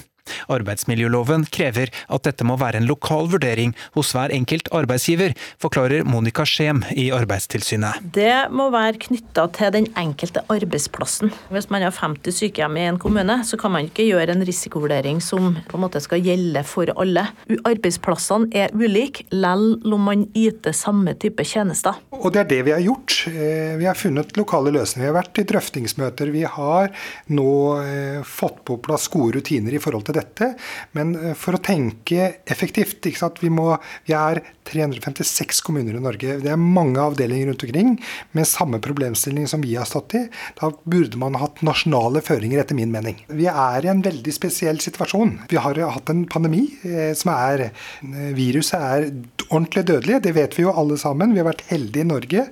Arbeidsmiljøloven 0.54 1.48
krever 1.54 1.92
at 2.08 2.28
dette 2.28 2.46
må 2.48 2.58
være 2.60 2.82
en 2.82 2.90
lokal 2.90 3.30
vurdering 3.32 3.74
hos 3.98 4.14
hver 4.16 4.34
enkelt 4.36 4.70
arbeidsgiver, 4.76 5.36
forklarer 5.62 6.06
Monica 6.08 6.46
Skjem 6.48 6.84
i 6.96 7.10
Arbeidstilsynet. 7.16 8.04
Det 8.16 8.48
må 8.54 8.70
være 8.74 9.02
knytta 9.08 9.48
til 9.58 9.74
den 9.76 9.90
enkelte 10.00 10.44
arbeidsplassen. 10.54 11.32
Hvis 11.54 11.70
man 11.74 11.86
har 11.86 11.96
50 11.96 12.40
sykehjem 12.42 12.78
i 12.80 12.88
en 12.92 13.00
kommune, 13.02 13.40
så 13.48 13.60
kan 13.60 13.74
man 13.74 13.90
ikke 13.90 14.08
gjøre 14.08 14.36
en 14.36 14.46
risikovurdering 14.48 15.22
som 15.24 15.56
på 15.68 15.78
en 15.78 15.86
måte 15.86 16.02
skal 16.04 16.24
gjelde 16.24 16.64
for 16.68 16.92
alle. 16.98 17.28
Arbeidsplassene 17.68 18.52
er 18.56 18.74
ulike, 18.76 19.28
lell 19.34 19.78
om 19.88 20.08
man 20.08 20.28
yter 20.38 20.76
samme 20.76 21.16
type 21.20 21.44
tjenester. 21.48 21.98
Og 22.18 22.32
det 22.34 22.44
er 22.44 22.50
det 22.52 22.62
vi 22.68 22.74
har 22.76 22.84
gjort. 22.84 23.16
Eh, 23.32 23.76
vi 23.80 23.88
har 23.88 23.98
funnet 23.98 24.36
lokale 24.38 24.74
løsninger. 24.76 25.08
Vi 25.08 25.12
har 25.12 25.18
vært 25.18 25.42
i 25.42 25.46
drøftingsmøter. 25.52 26.32
Vi 26.34 26.44
har 26.48 26.92
nå 27.34 27.52
eh, 27.82 28.20
fått 28.28 28.64
på 28.68 28.80
plass 28.84 29.08
gode 29.14 29.38
rutiner 29.38 29.76
i 29.76 29.82
forhold 29.82 30.08
til 30.08 30.17
dette. 30.18 30.52
Men 30.98 31.14
eh, 31.16 31.36
for 31.38 31.58
å 31.58 31.64
tenke 31.64 32.32
effektivt 32.48 33.06
vi, 33.42 33.52
må, 33.54 33.70
vi, 34.08 34.16
er 34.18 34.42
356 34.68 35.62
kommuner 35.66 35.98
i 35.98 36.04
Norge. 36.04 36.38
Det 36.44 36.52
er 36.52 36.60
mange 36.62 37.02
avdelinger 37.02 37.52
rundt 37.52 37.66
omkring 37.68 37.94
med 38.38 38.50
samme 38.50 38.80
problemstilling 38.84 39.48
som 39.50 39.64
vi 39.64 39.76
har 39.78 39.88
stått 39.90 40.18
i. 40.20 40.24
Da 40.60 40.72
burde 40.84 41.20
man 41.22 41.40
hatt 41.42 41.64
nasjonale 41.66 42.22
føringer, 42.26 42.62
etter 42.62 42.78
min 42.78 42.92
mening. 42.94 43.20
Vi 43.28 43.48
er 43.50 43.86
i 43.86 43.92
en 43.92 44.04
veldig 44.06 44.34
spesiell 44.36 44.82
situasjon. 44.84 45.38
Vi 45.52 45.60
har 45.62 45.80
hatt 45.96 46.12
en 46.14 46.26
pandemi 46.30 46.66
eh, 46.84 47.14
som 47.18 47.34
er 47.36 47.70
eh, 47.70 48.32
Viruset 48.38 48.78
er 48.78 49.08
ordentlig 49.48 49.86
dødelig, 49.88 50.22
det 50.26 50.34
vet 50.36 50.58
vi 50.58 50.66
jo 50.66 50.74
alle 50.76 50.98
sammen. 51.00 51.34
Vi 51.34 51.42
har 51.42 51.50
vært 51.50 51.66
heldige 51.70 52.04
i 52.04 52.10
Norge. 52.10 52.46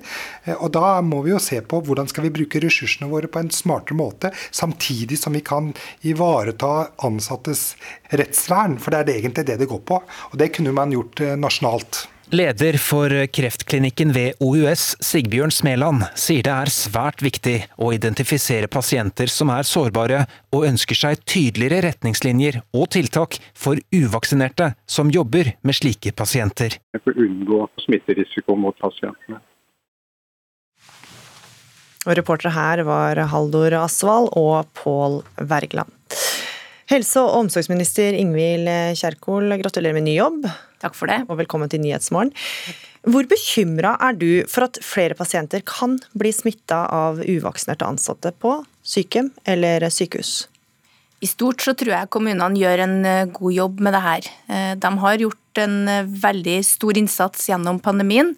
Og 0.56 0.70
da 0.74 0.96
må 1.04 1.20
vi 1.26 1.32
jo 1.34 1.40
se 1.42 1.60
på 1.60 1.80
hvordan 1.84 2.08
skal 2.10 2.26
vi 2.26 2.34
bruke 2.38 2.60
ressursene 2.62 3.10
våre 3.10 3.28
på 3.30 3.42
en 3.42 3.52
smartere 3.52 3.98
måte, 3.98 4.32
samtidig 4.54 5.18
som 5.20 5.36
vi 5.36 5.42
kan 5.44 5.72
ivareta 6.06 6.88
ansattes 7.06 7.74
rettsvern, 8.16 8.78
for 8.80 8.92
det 8.92 9.00
er 9.00 9.08
det 9.08 9.16
egentlig 9.20 9.46
det 9.48 9.58
det 9.60 9.70
går 9.70 9.82
på. 9.88 10.00
Og 10.32 10.38
det 10.40 10.52
kunne 10.56 10.74
man 10.76 10.94
gjort 10.94 11.22
eh, 11.24 11.36
nasjonalt. 11.38 12.05
Leder 12.30 12.74
for 12.82 13.12
kreftklinikken 13.30 14.10
ved 14.10 14.40
OUS, 14.42 14.96
Sigbjørn 14.98 15.52
Smeland, 15.54 16.02
sier 16.18 16.42
det 16.42 16.50
er 16.50 16.72
svært 16.74 17.22
viktig 17.22 17.54
å 17.78 17.92
identifisere 17.94 18.66
pasienter 18.66 19.30
som 19.30 19.52
er 19.54 19.62
sårbare, 19.62 20.24
og 20.50 20.66
ønsker 20.66 20.98
seg 20.98 21.22
tydeligere 21.22 21.84
retningslinjer 21.86 22.58
og 22.74 22.88
tiltak 22.96 23.38
for 23.54 23.78
uvaksinerte 23.94 24.72
som 24.90 25.14
jobber 25.14 25.52
med 25.62 25.78
slike 25.78 26.16
pasienter. 26.18 26.80
For 26.98 27.14
å 27.14 27.28
unngå 27.28 27.62
smitterisiko 27.86 28.58
mot 28.58 28.74
pasientene. 28.82 29.38
Og 32.10 32.14
Reportere 32.18 32.56
her 32.58 32.82
var 32.90 33.22
Haldor 33.30 33.78
Asvald 33.84 34.32
og 34.34 34.66
Pål 34.74 35.20
Wergeland. 35.46 35.94
Helse- 36.90 37.22
og 37.22 37.44
omsorgsminister 37.44 38.18
Ingvild 38.18 38.70
Kjerkol, 38.98 39.54
gratulerer 39.62 39.94
med 39.94 40.10
ny 40.10 40.18
jobb. 40.18 40.50
Takk 40.86 40.94
for 40.94 41.10
det. 41.10 41.24
Og 41.26 41.40
velkommen 41.40 41.70
til 41.70 41.82
Nyhetsmorgen. 41.82 42.30
Hvor 43.06 43.26
bekymra 43.26 43.96
er 44.02 44.14
du 44.18 44.28
for 44.50 44.66
at 44.66 44.78
flere 44.82 45.16
pasienter 45.18 45.62
kan 45.66 45.96
bli 46.18 46.30
smitta 46.34 46.84
av 46.94 47.22
uvaksinerte 47.22 47.86
ansatte 47.86 48.30
på 48.42 48.60
sykehjem 48.86 49.32
eller 49.50 49.86
sykehus? 49.90 50.46
I 51.24 51.28
stort 51.30 51.64
så 51.64 51.72
tror 51.78 51.94
jeg 51.94 52.12
kommunene 52.12 52.60
gjør 52.60 52.82
en 52.84 52.96
eh, 53.08 53.28
god 53.34 53.54
jobb 53.56 53.82
med 53.82 53.96
det 53.96 54.02
her. 54.04 54.30
Eh, 54.52 54.72
de 54.78 54.90
har 55.02 55.22
gjort 55.22 55.60
en 55.62 55.76
eh, 55.88 56.10
veldig 56.26 56.58
stor 56.68 56.98
innsats 57.00 57.48
gjennom 57.48 57.80
pandemien. 57.82 58.34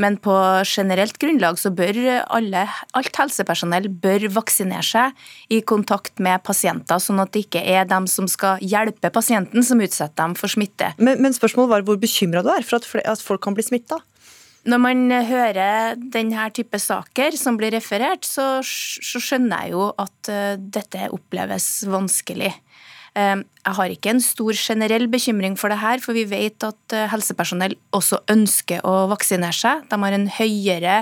Men 0.00 0.16
på 0.22 0.34
generelt 0.64 1.18
grunnlag 1.20 1.58
så 1.60 1.72
bør 1.76 1.98
alle, 2.32 2.64
alt 2.96 3.18
helsepersonell 3.20 3.90
bør 4.02 4.28
vaksinere 4.32 4.84
seg 4.86 5.26
i 5.52 5.60
kontakt 5.60 6.22
med 6.22 6.40
pasienter, 6.46 7.02
sånn 7.02 7.20
at 7.20 7.34
det 7.34 7.44
ikke 7.46 7.64
er 7.68 7.88
dem 7.90 8.08
som 8.08 8.28
skal 8.30 8.62
hjelpe 8.64 9.12
pasienten 9.12 9.66
som 9.66 9.82
utsetter 9.82 10.16
dem 10.22 10.36
for 10.38 10.52
smitte. 10.52 10.94
Men, 10.98 11.20
men 11.20 11.36
spørsmålet 11.36 11.74
var 11.74 11.84
hvor 11.88 12.00
bekymra 12.00 12.44
du 12.46 12.48
er 12.54 12.64
for 12.64 12.80
at, 12.80 12.88
at 13.04 13.24
folk 13.24 13.44
kan 13.44 13.58
bli 13.58 13.66
smitta? 13.66 14.00
Når 14.68 14.80
man 14.80 15.06
hører 15.24 15.96
denne 16.12 16.48
type 16.52 16.76
saker 16.80 17.36
som 17.38 17.56
blir 17.60 17.72
referert, 17.72 18.26
så, 18.28 18.58
så 18.64 19.20
skjønner 19.22 19.64
jeg 19.64 19.72
jo 19.72 19.86
at 20.00 20.32
uh, 20.32 20.56
dette 20.60 21.08
oppleves 21.16 21.68
vanskelig. 21.88 22.52
Jeg 23.60 23.76
har 23.76 23.92
ikke 23.92 24.14
en 24.14 24.22
stor 24.24 24.56
generell 24.56 25.06
bekymring 25.12 25.56
for 25.60 25.72
det 25.72 25.80
her, 25.82 26.00
for 26.00 26.16
vi 26.16 26.24
vet 26.28 26.64
at 26.64 26.96
uh, 26.96 27.06
helsepersonell 27.12 27.76
også 27.96 28.22
ønsker 28.32 28.80
å 28.88 29.04
vaksinere 29.12 29.56
seg. 29.56 29.84
De 29.90 30.00
har 30.00 30.16
en 30.16 30.28
høyere 30.40 30.96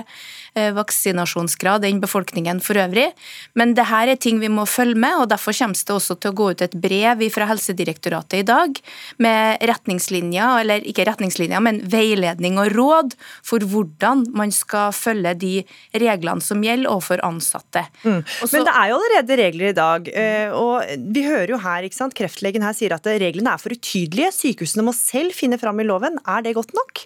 Eh, 0.57 0.71
vaksinasjonsgrad 0.73 1.83
enn 1.85 1.99
befolkningen 2.01 2.57
for 2.63 2.79
øvrig. 2.81 3.11
Men 3.59 3.75
det 3.77 3.85
her 3.89 4.09
er 4.09 4.17
ting 4.17 4.39
vi 4.41 4.49
må 4.49 4.65
følge 4.65 4.97
med, 4.97 5.21
og 5.21 5.29
derfor 5.29 5.53
kommer 5.53 5.77
det 5.77 5.93
også 5.93 6.15
til 6.17 6.31
å 6.31 6.37
gå 6.39 6.47
ut 6.51 6.63
et 6.65 6.73
brev 6.73 7.21
fra 7.33 7.45
Helsedirektoratet 7.51 8.41
i 8.41 8.47
dag 8.47 8.79
med 9.21 9.61
retningslinjer, 9.69 10.63
eller 10.63 10.85
ikke 10.89 11.05
retningslinjer, 11.05 11.61
men 11.61 11.81
veiledning 11.85 12.57
og 12.61 12.73
råd 12.73 13.15
for 13.45 13.61
hvordan 13.61 14.25
man 14.33 14.53
skal 14.55 14.89
følge 14.95 15.35
de 15.37 15.53
reglene 15.93 16.41
som 16.41 16.63
gjelder 16.65 16.89
overfor 16.89 17.21
ansatte. 17.27 17.85
Mm. 18.01 18.23
Også, 18.41 18.51
men 18.55 18.67
det 18.67 18.75
er 18.81 18.89
jo 18.89 18.99
allerede 18.99 19.39
regler 19.43 19.69
i 19.69 19.77
dag, 19.77 20.11
eh, 20.23 20.55
og 20.55 21.05
vi 21.13 21.27
hører 21.27 21.53
jo 21.53 21.61
her, 21.61 21.85
ikke 21.85 21.99
sant, 21.99 22.17
kreftlegen 22.49 22.65
her 22.65 22.73
sier 22.73 22.93
at 22.95 23.05
reglene 23.05 23.53
er 23.53 23.61
for 23.61 23.73
utydelige. 23.73 24.31
Sykehusene 24.33 24.85
må 24.85 24.93
selv 24.93 25.33
finne 25.33 25.59
fram 25.59 25.79
i 25.79 25.85
loven. 25.85 26.17
Er 26.25 26.41
det 26.41 26.55
godt 26.55 26.73
nok? 26.73 27.05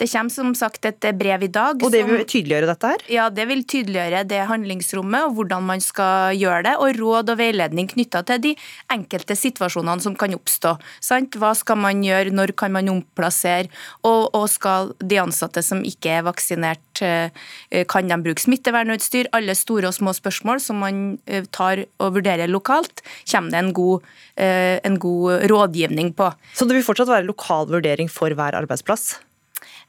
Det 0.00 0.08
kommer 0.08 0.32
som 0.32 0.54
sagt 0.56 0.86
et 0.88 1.04
brev 1.18 1.42
i 1.44 1.50
dag. 1.52 1.76
Og 1.84 1.92
det 1.92 2.00
vil 2.08 2.22
tydeliggjøre 2.24 2.68
dette 2.70 2.92
her? 2.94 3.02
Ja, 3.12 3.26
det 3.28 3.44
vil 3.50 3.60
tydeliggjøre 3.68 4.22
det 4.30 4.38
handlingsrommet 4.48 5.26
og 5.26 5.34
hvordan 5.36 5.66
man 5.68 5.84
skal 5.84 6.38
gjøre 6.40 6.62
det, 6.70 6.72
og 6.80 6.96
råd 6.96 7.34
og 7.34 7.40
veiledning 7.40 7.90
knytta 7.90 8.22
til 8.30 8.40
de 8.46 8.54
enkelte 8.94 9.36
situasjonene 9.36 10.00
som 10.00 10.16
kan 10.16 10.32
oppstå. 10.38 10.72
Sant? 11.04 11.36
Hva 11.36 11.52
skal 11.58 11.76
man 11.82 12.00
gjøre, 12.06 12.32
når 12.32 12.54
kan 12.56 12.72
man 12.72 12.88
omplassere, 12.88 13.68
og, 14.00 14.32
og 14.32 14.48
skal 14.48 14.94
de 15.04 15.20
ansatte 15.20 15.60
som 15.66 15.84
ikke 15.84 16.16
er 16.16 16.26
vaksinert, 16.30 17.04
eh, 17.04 17.84
kan 17.90 18.08
de 18.08 18.20
bruke 18.24 18.40
smittevernutstyr? 18.40 19.28
Alle 19.36 19.52
store 19.58 19.92
og 19.92 19.98
små 20.00 20.16
spørsmål 20.16 20.64
som 20.64 20.80
man 20.80 21.18
eh, 21.28 21.44
tar 21.52 21.84
og 22.00 22.16
vurderer 22.16 22.48
lokalt, 22.48 23.04
kommer 23.28 23.52
det 23.52 23.66
en 23.66 23.74
god, 23.76 24.12
eh, 24.40 24.78
en 24.80 24.96
god 24.96 25.50
rådgivning 25.52 26.14
på. 26.16 26.32
Så 26.56 26.64
det 26.64 26.80
vil 26.80 26.88
fortsatt 26.88 27.12
være 27.12 27.28
lokal 27.28 27.68
vurdering 27.68 28.08
for 28.08 28.32
hver 28.32 28.56
arbeidsplass? 28.56 29.18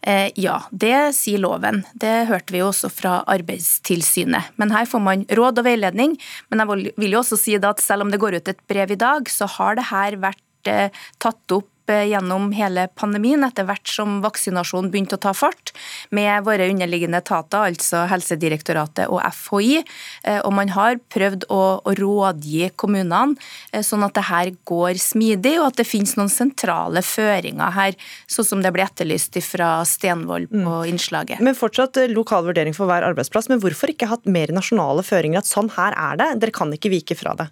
Eh, 0.01 0.31
ja, 0.35 0.57
det 0.71 1.13
sier 1.17 1.41
loven. 1.41 1.83
Det 1.93 2.27
hørte 2.29 2.53
vi 2.53 2.61
jo 2.61 2.69
også 2.71 2.89
fra 2.93 3.19
Arbeidstilsynet. 3.29 4.53
Men 4.61 4.73
her 4.73 4.87
får 4.89 5.03
man 5.03 5.25
råd 5.29 5.61
og 5.61 5.67
veiledning. 5.67 6.15
Men 6.49 6.63
jeg 6.63 6.93
vil 6.97 7.13
jo 7.13 7.21
også 7.21 7.37
si 7.39 7.57
at 7.57 7.83
selv 7.83 8.07
om 8.07 8.13
det 8.13 8.21
går 8.21 8.39
ut 8.39 8.53
et 8.53 8.63
brev 8.69 8.95
i 8.95 8.99
dag, 8.99 9.29
så 9.29 9.49
har 9.57 9.77
det 9.77 9.89
her 9.91 10.17
vært 10.23 10.71
eh, 10.71 11.03
tatt 11.21 11.57
opp 11.57 11.70
gjennom 11.89 12.51
hele 12.55 12.87
pandemien, 12.95 13.43
etter 13.43 13.65
hvert 13.67 13.87
som 13.89 14.19
vaksinasjonen 14.23 14.91
begynte 14.91 15.17
å 15.17 15.21
ta 15.21 15.33
fart, 15.35 15.73
med 16.09 16.45
våre 16.45 16.69
underliggende 16.71 17.21
etater, 17.21 17.71
altså 17.71 18.05
Helsedirektoratet 18.11 19.09
og 19.11 19.21
FHI. 19.33 19.81
Eh, 20.23 20.39
og 20.45 20.53
man 20.57 20.71
har 20.75 20.99
prøvd 21.13 21.47
å, 21.49 21.61
å 21.81 21.95
rådgi 21.97 22.71
kommunene 22.79 23.81
sånn 23.85 24.05
at 24.05 24.15
det 24.17 24.25
her 24.27 24.53
går 24.67 24.99
smidig, 25.01 25.57
og 25.59 25.71
at 25.71 25.81
det 25.81 25.87
finnes 25.89 26.15
noen 26.19 26.31
sentrale 26.31 27.03
føringer 27.05 27.73
her, 27.75 27.97
sånn 28.31 28.47
som 28.47 28.63
det 28.63 28.73
ble 28.75 28.85
etterlyst 28.85 29.39
fra 29.45 29.81
Stenvold 29.87 30.51
på 30.51 30.61
mm. 30.61 30.89
innslaget. 30.91 31.41
Men 31.43 31.57
fortsatt 31.57 31.99
lokal 32.11 32.45
vurdering 32.47 32.75
for 32.77 32.89
hver 32.89 33.05
arbeidsplass. 33.07 33.49
Men 33.51 33.61
hvorfor 33.63 33.91
ikke 33.91 34.09
hatt 34.11 34.29
mer 34.29 34.53
nasjonale 34.55 35.05
føringer? 35.05 35.41
At 35.41 35.49
sånn 35.49 35.71
her 35.77 35.95
er 35.97 36.21
det, 36.21 36.31
dere 36.41 36.55
kan 36.55 36.73
ikke 36.75 36.93
vike 36.93 37.17
fra 37.19 37.35
det? 37.39 37.51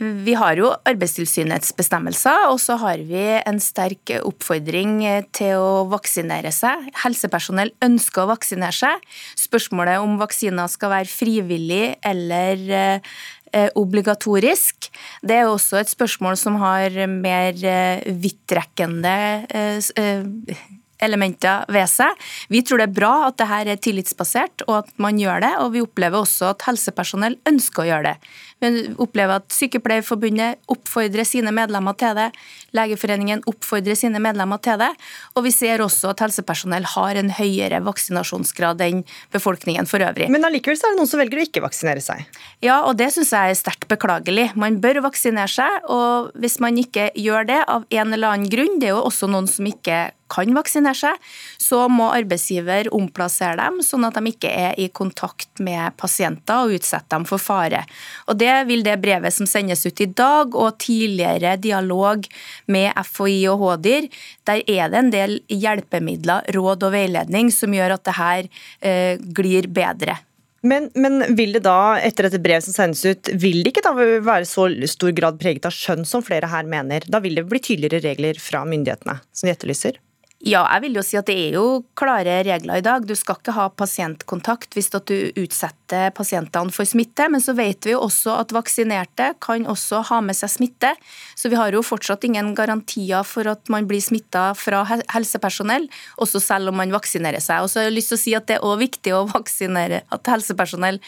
Vi 0.00 0.32
har 0.32 0.56
jo 0.56 0.70
Arbeidstilsynets 0.88 1.74
bestemmelser, 1.76 2.46
og 2.48 2.56
så 2.62 2.78
har 2.80 3.02
vi 3.04 3.20
en 3.36 3.58
sterk 3.60 4.14
oppfordring 4.22 5.02
til 5.36 5.60
å 5.60 5.84
vaksinere 5.92 6.48
seg. 6.56 6.86
Helsepersonell 7.02 7.74
ønsker 7.84 8.24
å 8.24 8.30
vaksinere 8.30 8.72
seg. 8.72 9.04
Spørsmålet 9.36 10.00
om 10.00 10.16
vaksiner 10.22 10.72
skal 10.72 10.94
være 10.94 11.12
frivillig 11.12 11.82
eller 12.00 12.64
eh, 12.72 13.68
obligatorisk, 13.76 14.88
det 15.20 15.42
er 15.42 15.52
også 15.52 15.82
et 15.82 15.92
spørsmål 15.92 16.40
som 16.40 16.56
har 16.64 16.96
mer 17.12 17.60
eh, 17.60 18.06
vidtrekkende 18.24 19.16
eh, 19.52 20.68
elementer 21.04 21.66
ved 21.72 21.88
seg. 21.90 22.28
Vi 22.52 22.62
tror 22.66 22.82
det 22.82 22.90
er 22.90 22.96
bra 23.00 23.12
at 23.28 23.38
dette 23.40 23.60
er 23.74 23.82
tillitsbasert, 23.82 24.66
og 24.68 24.82
at 24.82 24.94
man 25.02 25.18
gjør 25.20 25.42
det. 25.44 25.52
Og 25.64 25.74
vi 25.74 25.84
opplever 25.84 26.22
også 26.22 26.52
at 26.54 26.66
helsepersonell 26.68 27.38
ønsker 27.48 27.84
å 27.84 27.88
gjøre 27.90 28.12
det. 28.12 28.32
Vi 28.60 28.70
opplever 29.00 29.40
at 29.40 29.54
Sykepleierforbundet 29.56 30.60
oppfordrer 30.70 31.24
sine 31.24 31.52
medlemmer 31.56 31.96
til 32.00 32.16
det. 32.18 32.28
Legeforeningen 32.76 33.40
oppfordrer 33.48 33.96
sine 33.96 34.20
medlemmer 34.20 34.60
til 34.62 34.76
det. 34.82 34.90
Og 35.34 35.46
vi 35.46 35.54
ser 35.54 35.80
også 35.80 36.12
at 36.12 36.20
helsepersonell 36.26 36.84
har 36.94 37.20
en 37.20 37.32
høyere 37.38 37.80
vaksinasjonsgrad 37.86 38.84
enn 38.84 39.02
befolkningen 39.32 39.88
for 39.88 40.04
øvrig. 40.04 40.28
Men 40.32 40.44
allikevel 40.48 40.76
så 40.78 40.90
er 40.90 40.94
det 40.94 41.00
noen 41.00 41.10
som 41.10 41.22
velger 41.22 41.40
å 41.40 41.46
ikke 41.48 41.64
vaksinere 41.64 42.04
seg? 42.04 42.26
Ja, 42.64 42.82
og 42.84 42.98
det 43.00 43.10
syns 43.14 43.32
jeg 43.32 43.54
er 43.54 43.58
sterkt 43.58 43.88
beklagelig. 43.90 44.50
Man 44.60 44.80
bør 44.84 45.02
vaksinere 45.08 45.48
seg, 45.50 45.80
og 45.88 46.34
hvis 46.40 46.60
man 46.60 46.76
ikke 46.80 47.10
gjør 47.16 47.48
det 47.48 47.60
av 47.64 47.88
en 47.88 48.16
eller 48.16 48.34
annen 48.34 48.52
grunn, 48.52 48.78
det 48.80 48.90
er 48.90 48.98
jo 48.98 49.06
også 49.08 49.30
noen 49.30 49.48
som 49.50 49.68
ikke 49.68 50.10
kan 50.30 50.54
vaksinere 50.56 50.96
seg, 50.96 51.30
så 51.60 51.84
må 51.92 52.10
arbeidsgiver 52.14 52.90
omplassere 52.96 53.58
dem, 53.60 53.80
sånn 53.84 54.06
at 54.08 54.16
de 54.18 54.32
ikke 54.32 54.50
er 54.50 54.78
i 54.80 54.88
kontakt 54.94 55.62
med 55.62 55.96
pasienter 56.00 56.64
og 56.64 56.78
utsetter 56.78 57.16
dem 57.16 57.26
for 57.28 57.42
fare. 57.42 57.84
Og 58.28 58.38
Det 58.40 58.54
vil 58.70 58.84
det 58.86 58.96
brevet 59.02 59.34
som 59.34 59.48
sendes 59.48 59.84
ut 59.86 60.00
i 60.00 60.08
dag, 60.08 60.54
og 60.54 60.78
tidligere 60.80 61.56
dialog 61.60 62.24
med 62.66 62.94
FHI 63.04 63.42
og 63.52 63.66
HDIR, 63.66 64.08
der 64.48 64.64
er 64.66 64.88
det 64.90 64.98
en 65.02 65.12
del 65.12 65.38
hjelpemidler, 65.50 66.48
råd 66.54 66.88
og 66.88 66.94
veiledning 66.94 67.52
som 67.54 67.74
gjør 67.74 67.98
at 67.98 68.06
det 68.08 68.18
her 68.18 68.50
eh, 68.80 69.14
glir 69.36 69.68
bedre. 69.70 70.18
Men, 70.62 70.90
men, 70.94 71.22
vil 71.36 71.54
det 71.56 71.62
da, 71.64 71.96
etter 72.04 72.26
dette 72.28 72.40
brevet 72.42 72.66
som 72.66 72.76
sendes 72.76 73.00
ut, 73.06 73.30
vil 73.40 73.62
det 73.64 73.72
ikke 73.72 73.84
da 73.86 73.94
være 73.96 74.44
så 74.48 74.66
stor 74.92 75.14
grad 75.16 75.40
preget 75.40 75.68
av 75.68 75.72
skjønn 75.72 76.04
som 76.08 76.24
flere 76.24 76.50
her 76.52 76.68
mener? 76.68 77.06
Da 77.08 77.22
vil 77.24 77.38
det 77.38 77.46
bli 77.48 77.62
tydeligere 77.64 78.04
regler 78.10 78.40
fra 78.40 78.66
myndighetene, 78.68 79.16
som 79.32 79.48
de 79.48 79.54
etterlyser? 79.54 80.00
Ja, 80.40 80.62
jeg 80.72 80.86
vil 80.86 80.94
jo 80.96 81.02
si 81.04 81.18
at 81.20 81.26
det 81.28 81.34
er 81.36 81.56
jo 81.58 81.82
klare 82.00 82.38
regler 82.46 82.80
i 82.80 82.84
dag. 82.84 83.04
Du 83.04 83.12
skal 83.18 83.36
ikke 83.36 83.52
ha 83.52 83.66
pasientkontakt 83.76 84.72
hvis 84.72 84.88
du 84.88 85.12
utsetter 85.36 86.14
pasientene 86.16 86.72
for 86.72 86.88
smitte. 86.88 87.26
Men 87.28 87.44
så 87.44 87.52
vet 87.58 87.84
vi 87.84 87.92
jo 87.92 87.98
også 88.06 88.38
at 88.40 88.54
vaksinerte 88.56 89.34
kan 89.44 89.68
også 89.68 90.00
ha 90.08 90.22
med 90.24 90.38
seg 90.38 90.48
smitte. 90.54 90.94
Så 91.36 91.52
vi 91.52 91.58
har 91.60 91.76
jo 91.76 91.82
fortsatt 91.84 92.24
ingen 92.24 92.54
garantier 92.56 93.20
for 93.28 93.52
at 93.52 93.68
man 93.68 93.84
blir 93.90 94.00
smitta 94.00 94.54
fra 94.56 94.80
helsepersonell, 94.88 95.90
også 96.16 96.40
selv 96.40 96.72
om 96.72 96.80
man 96.80 96.96
vaksinerer 96.96 97.44
seg. 97.44 97.60
Og 97.60 97.68
så 97.68 97.82
har 97.82 97.90
jeg 97.90 97.98
lyst 97.98 98.14
til 98.14 98.20
å 98.20 98.22
si 98.24 98.34
at 98.40 98.48
det 98.48 98.56
er 98.56 98.64
også 98.64 98.80
viktig 98.86 99.16
at 99.20 100.32
helsepersonell 100.32 101.02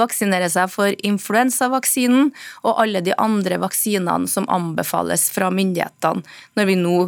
vaksinerer 0.00 0.48
seg 0.48 0.72
for 0.72 0.96
influensavaksinen 1.04 2.32
og 2.64 2.80
alle 2.80 3.04
de 3.04 3.12
andre 3.20 3.60
vaksinene 3.60 4.32
som 4.32 4.48
anbefales 4.48 5.28
fra 5.34 5.52
myndighetene 5.52 6.24
når 6.56 6.72
vi 6.72 6.80
nå 6.80 6.98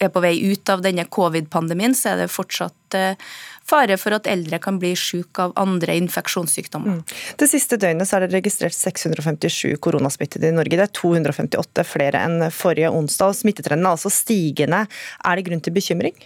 er 0.00 0.10
på 0.12 0.22
vei 0.24 0.34
ut 0.50 0.72
av 0.72 0.82
denne 0.84 1.04
covid-pandemien, 1.04 1.94
så 1.96 2.12
er 2.12 2.22
det 2.22 2.32
fortsatt 2.32 2.96
eh, 2.98 3.28
fare 3.68 3.98
for 4.00 4.16
at 4.16 4.28
eldre 4.30 4.60
kan 4.62 4.78
bli 4.80 4.94
syke 4.98 5.48
av 5.48 5.54
andre 5.60 5.96
infeksjonssykdommer. 6.00 6.98
Mm. 6.98 7.18
Det 7.40 7.50
siste 7.50 7.78
døgnet 7.80 8.12
er 8.14 8.24
det 8.24 8.32
registrert 8.36 8.76
657 8.76 9.76
koronasmittede 9.84 10.50
i 10.50 10.56
Norge. 10.56 10.78
Det 10.78 10.88
er 10.88 10.96
258 11.00 11.86
flere 11.88 12.24
enn 12.24 12.48
forrige 12.54 12.92
onsdag. 12.94 13.34
og 13.34 13.40
Smittetrenden 13.42 13.86
er 13.86 13.96
altså 13.96 14.12
stigende. 14.12 14.86
Er 15.24 15.38
det 15.38 15.48
grunn 15.48 15.64
til 15.64 15.76
bekymring? 15.76 16.16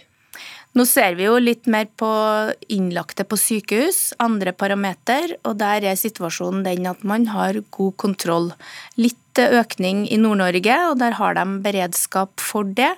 Nå 0.73 0.85
ser 0.89 1.13
vi 1.19 1.27
jo 1.27 1.35
litt 1.37 1.67
mer 1.69 1.85
på 2.01 2.09
innlagte 2.73 3.25
på 3.29 3.37
sykehus, 3.37 4.15
andre 4.23 4.55
parameter, 4.57 5.35
og 5.45 5.59
der 5.61 5.85
er 5.85 5.99
situasjonen 5.99 6.63
den 6.65 6.87
at 6.89 7.03
man 7.05 7.27
har 7.29 7.59
god 7.75 7.93
kontroll. 8.01 8.49
Litt 8.97 9.19
økning 9.37 10.07
i 10.09 10.17
Nord-Norge, 10.17 10.79
og 10.89 10.97
der 11.01 11.19
har 11.19 11.37
de 11.37 11.45
beredskap 11.61 12.41
for 12.41 12.65
det. 12.65 12.89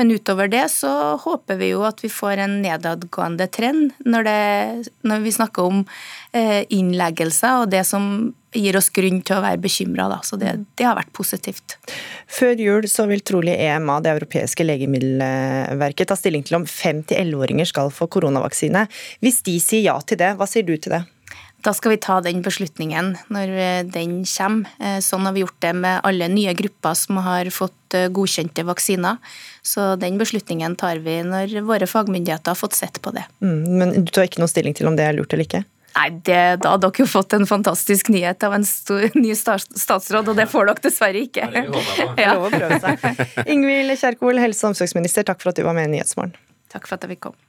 Men 0.00 0.12
utover 0.14 0.48
det 0.48 0.64
så 0.72 1.18
håper 1.20 1.60
vi 1.60 1.72
jo 1.74 1.84
at 1.84 2.00
vi 2.04 2.08
får 2.12 2.44
en 2.44 2.60
nedadgående 2.62 3.48
trend 3.52 3.96
når, 4.06 4.28
det, 4.28 4.92
når 5.04 5.24
vi 5.24 5.34
snakker 5.34 5.68
om 5.68 5.80
eh, 6.32 6.62
innleggelser 6.70 7.64
og 7.64 7.72
det 7.74 7.82
som 7.88 8.30
gir 8.56 8.76
oss 8.78 8.88
grunn 8.94 9.20
til 9.22 9.38
å 9.38 9.42
være 9.44 9.60
bekymra. 9.62 10.08
Så 10.24 10.38
det, 10.40 10.54
det, 10.78 10.86
har 10.86 10.96
vært 10.98 11.12
positivt. 11.16 11.76
Før 12.30 12.60
jul 12.60 12.88
så 12.90 13.08
vil 13.10 13.24
trolig 13.26 13.56
EMA, 13.58 13.98
det 14.04 14.14
europeiske 14.16 14.64
legemiddelverket, 14.64 16.08
ta 16.08 16.16
stilling 16.18 16.46
til 16.46 16.60
om 16.62 16.66
5-11-åringer 16.68 17.68
skal 17.68 17.92
få 17.94 18.08
koronavaksine. 18.10 18.86
Hvis 19.24 19.42
de 19.46 19.58
sier 19.62 19.88
ja 19.90 19.98
til 20.00 20.20
det, 20.20 20.34
hva 20.38 20.48
sier 20.48 20.66
du 20.66 20.76
til 20.76 20.96
det? 20.96 21.04
Da 21.66 21.72
skal 21.74 21.90
vi 21.90 21.98
ta 21.98 22.20
den 22.22 22.38
beslutningen 22.44 23.16
når 23.34 23.52
eh, 23.58 23.80
den 23.90 24.20
kommer. 24.30 24.70
Eh, 24.78 25.00
sånn 25.02 25.26
har 25.26 25.34
vi 25.34 25.42
gjort 25.42 25.58
det 25.64 25.72
med 25.74 26.04
alle 26.06 26.28
nye 26.30 26.54
grupper 26.56 26.94
som 26.94 27.18
har 27.26 27.50
fått 27.54 27.96
eh, 27.98 28.06
godkjente 28.14 28.62
vaksiner. 28.68 29.18
Så 29.66 29.96
den 29.98 30.20
beslutningen 30.20 30.76
tar 30.78 31.02
vi 31.02 31.18
når 31.26 31.58
våre 31.66 31.88
fagmyndigheter 31.90 32.54
har 32.54 32.60
fått 32.60 32.78
sett 32.78 33.02
på 33.02 33.10
det. 33.16 33.26
Mm, 33.42 33.58
men 33.80 33.96
du 33.98 34.12
tar 34.14 34.28
ikke 34.28 34.42
noe 34.44 34.50
stilling 34.50 34.78
til 34.78 34.86
om 34.90 34.98
det 34.98 35.08
er 35.08 35.18
lurt 35.18 35.34
eller 35.34 35.48
ikke? 35.48 35.64
Nei, 35.96 36.08
det, 36.24 36.40
Da 36.62 36.74
hadde 36.74 36.86
dere 36.86 37.02
jo 37.02 37.08
fått 37.10 37.34
en 37.34 37.46
fantastisk 37.48 38.10
nyhet 38.12 38.44
av 38.46 38.54
en 38.58 38.66
stor, 38.68 39.08
ny 39.18 39.32
statsråd, 39.34 40.30
og 40.30 40.36
det 40.38 40.46
får 40.52 40.70
dere 40.70 40.84
dessverre 40.84 41.24
ikke. 41.26 41.48
Ja. 42.20 42.36
Ingvild 43.54 43.96
Kjerkol, 43.98 44.38
helse- 44.42 44.66
og 44.66 44.74
omsorgsminister, 44.74 45.26
takk 45.26 45.42
for 45.42 45.54
at 45.54 45.58
du 45.58 45.64
var 45.66 45.76
med 45.78 45.88
i 45.90 45.96
Nyhetsmorgen. 45.96 46.36
Takk 46.72 46.86
for 46.86 46.98
at 46.98 47.06
jeg 47.06 47.16
fikk 47.16 47.28
komme. 47.30 47.47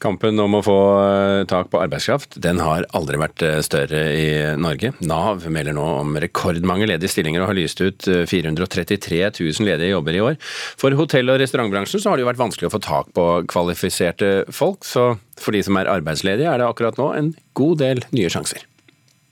Kampen 0.00 0.40
om 0.40 0.54
å 0.56 0.62
få 0.64 0.76
eh, 0.96 1.42
tak 1.50 1.68
på 1.72 1.80
arbeidskraft 1.82 2.38
den 2.40 2.60
har 2.64 2.86
aldri 2.96 3.18
vært 3.20 3.42
eh, 3.44 3.58
større 3.64 4.00
i 4.16 4.30
Norge. 4.56 4.94
Nav 5.04 5.44
melder 5.52 5.76
nå 5.76 5.84
om 5.98 6.16
rekordmange 6.22 6.88
ledige 6.88 7.12
stillinger 7.12 7.44
og 7.44 7.50
har 7.50 7.58
lyst 7.58 7.82
ut 7.84 8.08
433 8.08 9.20
eh, 9.20 9.28
000 9.36 9.68
ledige 9.68 9.92
jobber 9.92 10.16
i 10.16 10.22
år. 10.24 10.40
For 10.80 10.96
hotell- 10.96 11.34
og 11.34 11.42
restaurantbransjen 11.42 12.00
så 12.00 12.12
har 12.12 12.16
det 12.16 12.24
jo 12.24 12.30
vært 12.30 12.40
vanskelig 12.40 12.70
å 12.70 12.74
få 12.78 12.82
tak 12.86 13.12
på 13.16 13.26
kvalifiserte 13.52 14.32
folk, 14.48 14.88
så 14.88 15.12
for 15.40 15.56
de 15.56 15.60
som 15.68 15.76
er 15.76 15.92
arbeidsledige 15.92 16.48
er 16.48 16.62
det 16.62 16.70
akkurat 16.70 16.96
nå 17.00 17.12
en 17.16 17.32
god 17.60 17.84
del 17.84 18.04
nye 18.16 18.32
sjanser. 18.32 18.64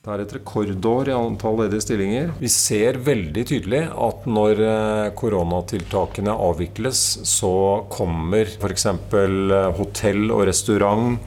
Det 0.09 0.15
er 0.15 0.21
et 0.23 0.31
rekordår 0.39 1.09
i 1.11 1.13
antall 1.13 1.59
ledige 1.59 1.83
stillinger. 1.85 2.31
Vi 2.41 2.49
ser 2.49 2.97
veldig 3.05 3.43
tydelig 3.45 3.83
at 3.93 4.23
når 4.25 4.61
eh, 4.65 5.09
koronatiltakene 5.19 6.33
avvikles, 6.33 7.01
så 7.29 7.51
kommer 7.93 8.49
f.eks. 8.49 8.87
Eh, 8.89 9.67
hotell 9.77 10.23
og 10.33 10.47
restaurant, 10.49 11.19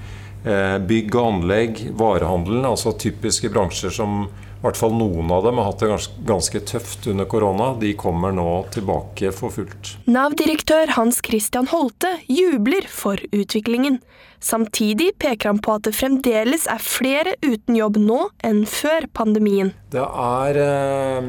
eh, 0.43 0.81
bygg 0.83 1.15
og 1.15 1.29
anlegg, 1.29 1.85
varehandelen, 1.95 2.67
altså 2.67 2.97
typiske 2.99 3.53
bransjer 3.55 3.95
som 3.95 4.25
i 4.27 4.65
hvert 4.65 4.79
fall 4.79 4.99
noen 4.99 5.31
av 5.35 5.47
dem 5.47 5.63
har 5.63 5.71
hatt 5.71 5.81
det 5.83 6.27
ganske 6.27 6.65
tøft 6.67 7.07
under 7.11 7.31
korona. 7.31 7.73
De 7.79 7.95
kommer 7.99 8.35
nå 8.35 8.49
tilbake 8.75 9.31
for 9.35 9.55
fullt. 9.55 9.97
Nav-direktør 10.11 10.97
Hans 10.99 11.23
Christian 11.23 11.71
Holte 11.71 12.17
jubler 12.31 12.91
for 12.91 13.23
utviklingen. 13.31 14.03
Samtidig 14.43 15.13
peker 15.23 15.53
han 15.53 15.61
på 15.63 15.77
at 15.79 15.87
det 15.87 15.95
fremdeles 15.95 16.67
er 16.71 16.83
flere 16.83 17.37
uten 17.45 17.77
jobb 17.79 17.99
nå 18.03 18.19
enn 18.45 18.65
før 18.67 19.07
pandemien. 19.15 19.71
Det 19.95 20.03
er 20.03 20.59
eh, 20.59 21.29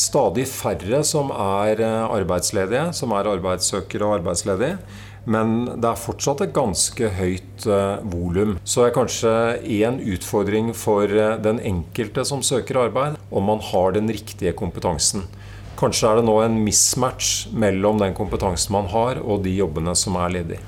stadig 0.00 0.46
færre 0.48 1.02
som 1.04 1.32
er 1.34 1.82
eh, 1.84 2.04
arbeidsledige, 2.08 2.88
som 2.96 3.12
er 3.12 3.28
arbeidssøkere 3.34 4.08
og 4.08 4.20
arbeidsledige. 4.22 4.78
Men 5.24 5.54
det 5.80 5.88
er 5.88 6.00
fortsatt 6.00 6.42
et 6.44 6.56
ganske 6.56 7.08
høyt 7.18 7.68
eh, 7.68 8.02
volum. 8.12 8.58
Så 8.64 8.84
er 8.84 8.96
kanskje 8.96 9.32
én 9.60 10.00
utfordring 10.16 10.72
for 10.76 11.08
uh, 11.08 11.36
den 11.40 11.60
enkelte 11.64 12.26
som 12.28 12.44
søker 12.44 12.82
arbeid, 12.82 13.16
om 13.32 13.48
man 13.48 13.62
har 13.72 13.96
den 13.96 14.12
riktige 14.12 14.52
kompetansen. 14.56 15.24
Kanskje 15.80 16.10
er 16.10 16.20
det 16.20 16.28
nå 16.28 16.36
en 16.44 16.60
mismatch 16.64 17.48
mellom 17.56 17.98
den 18.00 18.14
kompetansen 18.16 18.76
man 18.76 18.92
har, 18.92 19.20
og 19.24 19.42
de 19.48 19.56
jobbene 19.56 19.96
som 19.98 20.20
er 20.20 20.36
ledige. 20.36 20.62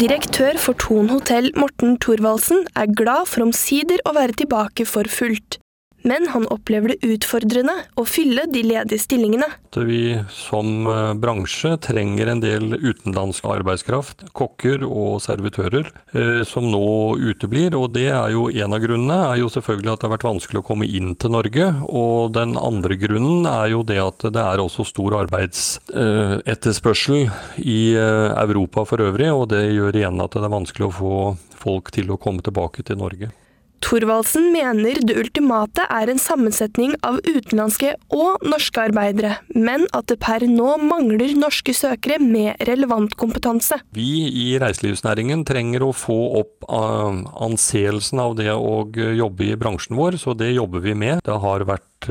Direktør 0.00 0.56
for 0.58 0.76
Thon 0.80 1.10
hotell 1.12 1.50
Morten 1.58 1.98
Thorvaldsen 2.02 2.64
er 2.74 2.90
glad 2.98 3.28
for 3.30 3.44
omsider 3.46 4.00
å 4.08 4.14
være 4.16 4.36
tilbake 4.40 4.86
for 4.88 5.08
fullt. 5.10 5.58
Men 6.04 6.26
han 6.28 6.44
opplever 6.52 6.92
det 6.92 7.08
utfordrende 7.14 7.72
å 7.96 8.04
fylle 8.04 8.44
de 8.52 8.60
ledige 8.66 9.00
stillingene. 9.00 9.46
Vi 9.88 10.18
som 10.28 10.86
eh, 10.90 11.14
bransje 11.16 11.78
trenger 11.82 12.26
en 12.28 12.42
del 12.42 12.74
utenlandsk 12.76 13.44
arbeidskraft, 13.48 14.26
kokker 14.36 14.84
og 14.84 15.22
servitører, 15.24 15.88
eh, 16.12 16.42
som 16.48 16.64
nå 16.68 17.16
uteblir. 17.16 17.74
og 17.74 17.92
det 17.96 18.10
er 18.12 18.30
jo 18.36 18.44
En 18.54 18.72
av 18.76 18.80
grunnene 18.80 19.32
er 19.32 19.36
jo 19.40 19.48
selvfølgelig 19.48 19.92
at 19.92 20.00
det 20.00 20.08
har 20.08 20.16
vært 20.16 20.28
vanskelig 20.28 20.60
å 20.60 20.68
komme 20.68 20.86
inn 20.86 21.14
til 21.16 21.30
Norge. 21.32 21.72
Og 21.88 22.32
den 22.36 22.56
andre 22.60 22.96
grunnen 23.00 23.46
er 23.48 23.68
jo 23.72 23.82
det 23.82 23.98
at 24.02 24.18
det 24.28 24.42
er 24.42 24.60
også 24.60 24.84
stor 24.86 25.16
arbeidsetterspørsel 25.24 27.30
i 27.64 27.96
Europa 27.96 28.84
for 28.84 29.00
øvrig. 29.00 29.32
Og 29.32 29.48
det 29.56 29.72
gjør 29.72 29.96
igjen 29.96 30.20
at 30.20 30.36
det 30.36 30.44
er 30.44 30.52
vanskelig 30.52 30.86
å 30.90 30.98
få 31.00 31.36
folk 31.64 31.88
til 31.96 32.12
å 32.12 32.20
komme 32.20 32.44
tilbake 32.44 32.84
til 32.84 33.00
Norge. 33.00 33.32
Thorvaldsen 33.84 34.46
mener 34.54 34.96
det 35.04 35.16
ultimate 35.20 35.84
er 35.92 36.08
en 36.08 36.20
sammensetning 36.20 36.94
av 37.04 37.18
utenlandske 37.26 37.90
og 38.16 38.44
norske 38.48 38.80
arbeidere, 38.80 39.34
men 39.52 39.84
at 39.92 40.08
det 40.08 40.16
per 40.24 40.46
nå 40.48 40.78
mangler 40.80 41.34
norske 41.36 41.74
søkere 41.76 42.16
med 42.22 42.62
relevant 42.64 43.12
kompetanse. 43.20 43.76
Vi 43.92 44.24
i 44.30 44.46
reiselivsnæringen 44.62 45.44
trenger 45.44 45.84
å 45.84 45.92
få 45.92 46.16
opp 46.40 46.64
anseelsen 46.70 48.22
av 48.24 48.38
det 48.40 48.48
å 48.54 48.86
jobbe 48.94 49.50
i 49.50 49.58
bransjen 49.60 50.00
vår, 50.00 50.16
så 50.22 50.32
det 50.38 50.54
jobber 50.54 50.84
vi 50.84 50.96
med. 50.96 51.20
Det 51.26 51.40
har 51.44 51.68
vært 51.68 52.08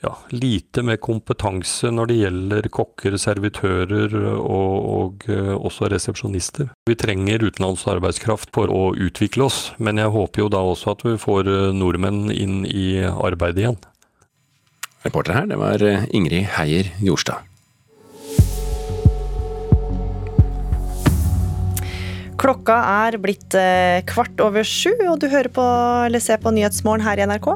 ja, 0.00 0.14
lite 0.28 0.82
med 0.82 1.00
kompetanse 1.04 1.90
når 1.92 2.08
det 2.08 2.16
gjelder 2.22 2.68
kokker, 2.72 3.16
servitører 3.20 4.14
og, 4.32 4.86
og 4.94 5.26
uh, 5.28 5.52
også 5.58 5.90
resepsjonister. 5.92 6.70
Vi 6.88 6.96
trenger 6.96 7.44
utenlandsk 7.44 7.90
arbeidskraft 7.92 8.48
for 8.56 8.72
å 8.72 8.94
utvikle 8.96 9.50
oss, 9.50 9.60
men 9.76 10.00
jeg 10.00 10.12
håper 10.14 10.44
jo 10.44 10.48
da 10.52 10.64
også 10.64 10.94
at 10.94 11.04
vi 11.04 11.18
får 11.20 11.50
uh, 11.52 11.68
nordmenn 11.76 12.32
inn 12.32 12.64
i 12.64 13.04
arbeidet 13.04 13.64
igjen. 13.66 13.78
Reporter 15.04 15.36
her, 15.36 15.46
det 15.52 15.60
var 15.60 15.84
uh, 15.84 16.08
Ingrid 16.16 16.48
Heier 16.56 16.88
Jorstad. 17.04 17.44
Klokka 22.40 22.78
er 23.04 23.18
blitt 23.20 23.52
kvart 24.08 24.40
over 24.40 24.64
sju, 24.64 24.94
og 25.10 25.18
du 25.20 25.26
hører 25.28 25.52
på 25.52 25.64
eller 26.06 26.24
ser 26.24 26.40
på 26.40 26.48
Nyhetsmorgen 26.56 27.04
her 27.04 27.20
i 27.20 27.26
NRK. 27.28 27.50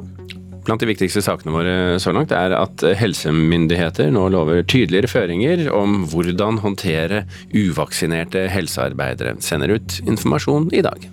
Blant 0.64 0.80
de 0.80 0.88
viktigste 0.88 1.20
sakene 1.24 1.52
våre 1.52 1.72
så 2.00 2.12
langt 2.16 2.32
er 2.32 2.54
at 2.56 2.84
helsemyndigheter 2.96 4.08
nå 4.14 4.30
lover 4.32 4.62
tydeligere 4.64 5.10
føringer 5.12 5.66
om 5.76 6.06
hvordan 6.08 6.62
håndtere 6.64 7.26
uvaksinerte 7.52 8.46
helsearbeidere. 8.52 9.36
Sender 9.44 9.76
ut 9.76 9.98
informasjon 10.08 10.70
i 10.72 10.80
dag. 10.86 11.04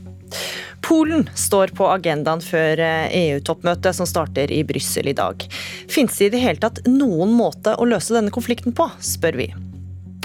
Polen 0.82 1.28
står 1.38 1.76
på 1.78 1.90
agendaen 1.92 2.42
før 2.44 2.80
EU-toppmøtet 3.12 3.96
som 4.00 4.08
starter 4.10 4.52
i 4.56 4.64
Brussel 4.68 5.12
i 5.12 5.18
dag. 5.18 5.44
Fins 5.92 6.16
det 6.18 6.32
i 6.32 6.34
det 6.38 6.42
hele 6.46 6.64
tatt 6.64 6.82
noen 6.88 7.36
måte 7.36 7.76
å 7.76 7.88
løse 7.88 8.16
denne 8.16 8.34
konflikten 8.34 8.76
på, 8.76 8.88
spør 9.04 9.38
vi. 9.44 9.52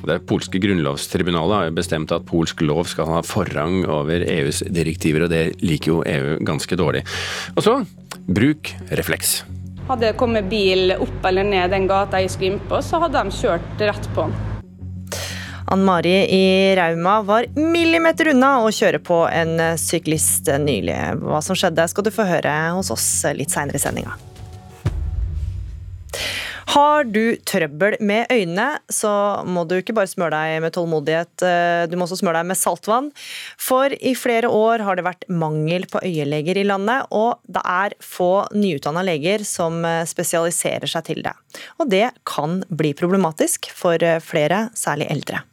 Det 0.06 0.20
polske 0.30 0.60
grunnlovstribunalet 0.62 1.56
har 1.56 1.74
bestemt 1.74 2.12
at 2.14 2.26
polsk 2.28 2.62
lov 2.62 2.86
skal 2.86 3.10
ha 3.10 3.22
forrang 3.26 3.82
over 3.90 4.22
EUs 4.22 4.62
direktiver, 4.70 5.26
og 5.26 5.32
det 5.32 5.56
liker 5.66 5.92
jo 5.92 6.02
EU 6.06 6.36
ganske 6.46 6.78
dårlig. 6.78 7.02
Og 7.56 7.64
så 7.66 7.80
bruk 8.26 8.74
refleks. 8.90 9.44
Hadde 9.86 10.08
det 10.08 10.18
kommet 10.18 10.48
bil 10.50 10.92
opp 10.98 11.26
eller 11.28 11.46
ned 11.46 11.70
den 11.70 11.86
gata 11.86 12.20
jeg 12.22 12.32
skulle 12.34 12.56
inn 12.56 12.62
på, 12.68 12.80
så 12.82 12.98
hadde 13.04 13.22
de 13.22 13.34
kjørt 13.38 13.82
rett 13.86 14.08
på 14.14 14.26
den. 14.26 14.36
Ann 15.66 15.82
Mari 15.82 16.14
i 16.30 16.76
Rauma 16.78 17.20
var 17.26 17.48
millimeter 17.58 18.30
unna 18.30 18.60
å 18.62 18.70
kjøre 18.70 19.00
på 19.02 19.24
en 19.26 19.58
syklist 19.82 20.46
nylig. 20.62 20.94
Hva 21.22 21.40
som 21.42 21.58
skjedde 21.58 21.88
skal 21.90 22.06
du 22.06 22.12
få 22.14 22.26
høre 22.28 22.52
hos 22.76 22.92
oss 22.94 23.08
litt 23.34 23.50
seinere 23.50 23.80
i 23.80 23.82
sendinga. 23.82 24.14
Har 26.66 27.06
du 27.06 27.36
trøbbel 27.46 27.94
med 28.04 28.26
øynene, 28.32 28.80
så 28.92 29.10
må 29.46 29.62
du 29.68 29.76
ikke 29.78 29.94
bare 29.96 30.10
smøre 30.10 30.34
deg 30.34 30.64
med 30.64 30.74
tålmodighet, 30.74 31.44
du 31.88 31.94
må 31.96 32.04
også 32.08 32.18
smøre 32.20 32.40
deg 32.40 32.48
med 32.50 32.58
saltvann. 32.58 33.10
For 33.62 33.94
i 33.94 34.12
flere 34.18 34.50
år 34.50 34.82
har 34.84 34.98
det 34.98 35.06
vært 35.06 35.26
mangel 35.30 35.86
på 35.88 36.02
øyeleger 36.02 36.58
i 36.58 36.66
landet, 36.66 37.06
og 37.14 37.38
det 37.46 37.62
er 37.62 37.94
få 38.02 38.48
nyutdanna 38.56 39.04
leger 39.06 39.46
som 39.46 39.78
spesialiserer 40.10 40.90
seg 40.90 41.06
til 41.06 41.22
det. 41.24 41.36
Og 41.78 41.92
det 41.92 42.10
kan 42.28 42.58
bli 42.68 42.92
problematisk 42.98 43.70
for 43.70 44.02
flere, 44.26 44.66
særlig 44.76 45.08
eldre. 45.14 45.44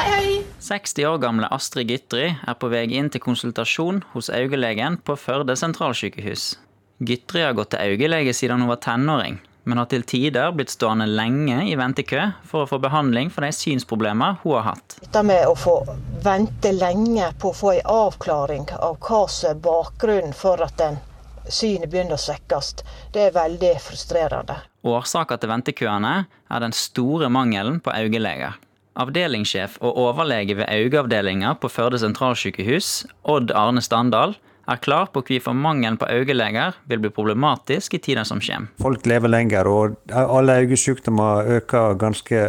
Hei, 0.00 0.08
hei! 0.16 0.40
60 0.64 1.06
år 1.10 1.20
gamle 1.22 1.52
Astrid 1.52 1.92
Gytri 1.92 2.32
er 2.32 2.58
på 2.58 2.72
vei 2.72 2.86
inn 2.88 3.12
til 3.12 3.22
konsultasjon 3.22 4.02
hos 4.14 4.32
øyelegen 4.32 4.98
på 5.04 5.18
Førde 5.20 5.60
sentralsykehus. 5.60 6.54
Gytry 7.00 7.40
har 7.42 7.54
gått 7.56 7.70
til 7.72 7.94
øyelege 7.94 8.34
siden 8.36 8.60
hun 8.60 8.68
var 8.68 8.76
tenåring, 8.84 9.38
men 9.64 9.78
har 9.80 9.86
til 9.88 10.02
tider 10.04 10.52
blitt 10.52 10.72
stående 10.74 11.06
lenge 11.08 11.62
i 11.70 11.76
ventekø 11.80 12.26
for 12.44 12.66
å 12.66 12.68
få 12.68 12.78
behandling 12.84 13.30
for 13.32 13.46
de 13.46 13.48
synsproblemer 13.56 14.36
hun 14.42 14.58
har 14.58 14.66
hatt. 14.74 14.98
Dette 15.00 15.22
med 15.24 15.46
å 15.48 15.54
få 15.56 15.78
vente 16.20 16.74
lenge 16.76 17.30
på 17.40 17.54
å 17.54 17.56
få 17.56 17.70
en 17.78 17.88
avklaring 17.94 18.66
av 18.76 18.98
hva 19.00 19.22
som 19.32 19.54
er 19.54 19.62
bakgrunnen 19.64 20.36
for 20.36 20.60
at 20.66 20.76
den 20.76 21.00
synet 21.48 21.88
begynner 21.88 22.18
å 22.18 22.20
svekkes, 22.20 22.74
det 23.16 23.30
er 23.30 23.38
veldig 23.38 23.72
frustrerende. 23.80 24.58
Årsaken 24.84 25.40
til 25.40 25.52
ventekøene 25.54 26.12
er 26.28 26.66
den 26.66 26.76
store 26.76 27.32
mangelen 27.32 27.80
på 27.80 27.96
øyeleger. 27.96 28.60
Avdelingssjef 29.00 29.80
og 29.80 29.96
overlege 30.04 30.58
ved 30.60 30.68
øyeavdelinga 30.68 31.56
på 31.62 31.72
Førde 31.72 31.96
sentralsykehus, 32.02 33.06
Odd 33.24 33.56
Arne 33.56 33.80
Standal, 33.80 34.36
er 34.70 34.80
klar 34.82 35.10
på 35.12 35.22
hvorfor 35.26 35.56
mangelen 35.56 35.98
på 36.00 36.08
øyeleger 36.10 36.76
vil 36.90 37.02
bli 37.02 37.12
problematisk 37.14 37.94
i 37.94 38.00
tida 38.02 38.24
som 38.28 38.40
kommer. 38.40 38.70
Folk 38.80 39.06
lever 39.10 39.32
lenger, 39.32 39.68
og 39.68 39.96
alle 40.14 40.60
øyesykdommer 40.64 41.50
øker 41.58 41.98
ganske 42.00 42.42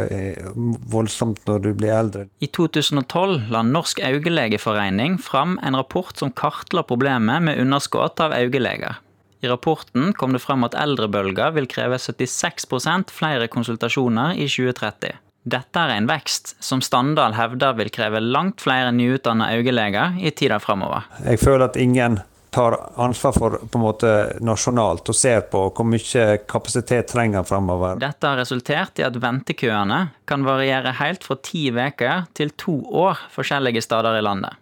voldsomt 0.92 1.46
når 1.48 1.64
du 1.66 1.72
blir 1.78 1.94
eldre. 1.98 2.28
I 2.42 2.48
2012 2.48 3.52
la 3.54 3.64
Norsk 3.66 4.02
øyelegeforening 4.06 5.20
fram 5.22 5.58
en 5.64 5.78
rapport 5.78 6.18
som 6.18 6.32
kartla 6.32 6.84
problemet 6.88 7.44
med 7.44 7.62
underskudd 7.62 8.22
av 8.22 8.36
øyeleger. 8.38 9.02
I 9.42 9.50
rapporten 9.50 10.14
kom 10.14 10.36
det 10.36 10.44
fram 10.44 10.62
at 10.68 10.76
eldrebølga 10.78 11.50
vil 11.56 11.66
kreve 11.70 11.98
76% 11.98 13.10
flere 13.10 13.48
konsultasjoner 13.50 14.38
i 14.38 14.46
2030. 14.46 15.18
Dette 15.44 15.82
er 15.82 15.96
en 15.96 16.10
vekst 16.10 16.56
som 16.62 16.84
Standal 16.86 17.34
hevder 17.34 17.74
vil 17.80 17.90
kreve 17.94 18.22
langt 18.22 18.62
flere 18.62 18.92
nyutdanna 18.94 19.50
øyeleger 19.58 20.20
i 20.22 20.30
tida 20.32 20.60
framover. 20.62 21.08
Jeg 21.26 21.42
føler 21.42 21.66
at 21.66 21.80
ingen 21.82 22.20
tar 22.52 22.76
ansvar 23.00 23.34
for 23.34 23.58
på 23.64 23.80
en 23.80 23.84
måte 23.86 24.12
nasjonalt 24.44 25.10
og 25.10 25.16
ser 25.16 25.46
på 25.50 25.64
hvor 25.72 25.88
mye 25.88 26.26
kapasitet 26.52 27.10
trenger 27.14 27.48
framover. 27.48 27.98
Dette 28.02 28.28
har 28.28 28.38
resultert 28.38 29.00
i 29.00 29.08
at 29.08 29.18
ventekøene 29.24 30.02
kan 30.30 30.46
variere 30.46 30.94
helt 31.00 31.26
fra 31.26 31.40
ti 31.42 31.70
uker 31.72 32.28
til 32.38 32.52
to 32.60 32.76
år 32.92 33.24
forskjellige 33.34 33.82
steder 33.88 34.20
i 34.20 34.26
landet. 34.28 34.61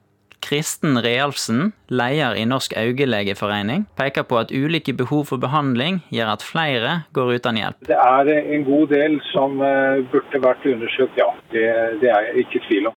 Kristen 0.50 0.98
Realfsen, 0.98 1.74
leder 1.94 2.34
i 2.34 2.46
Norsk 2.50 2.74
augelegeforening, 2.74 3.84
peker 4.00 4.26
på 4.26 4.40
at 4.40 4.50
ulike 4.50 4.96
behov 4.98 5.28
for 5.30 5.42
behandling 5.42 6.00
gjør 6.10 6.32
at 6.34 6.46
flere 6.46 6.94
går 7.14 7.36
uten 7.38 7.60
hjelp. 7.60 7.84
Det 7.86 7.98
er 7.98 8.32
en 8.40 8.66
god 8.66 8.88
del 8.90 9.20
som 9.30 9.60
burde 10.10 10.42
vært 10.42 10.66
undersøkt, 10.66 11.20
ja. 11.22 11.30
Det, 11.54 11.68
det 12.02 12.10
er 12.10 12.32
jeg 12.32 12.48
ikke 12.48 12.58
i 12.58 12.66
tvil 12.66 12.90
om. 12.90 12.98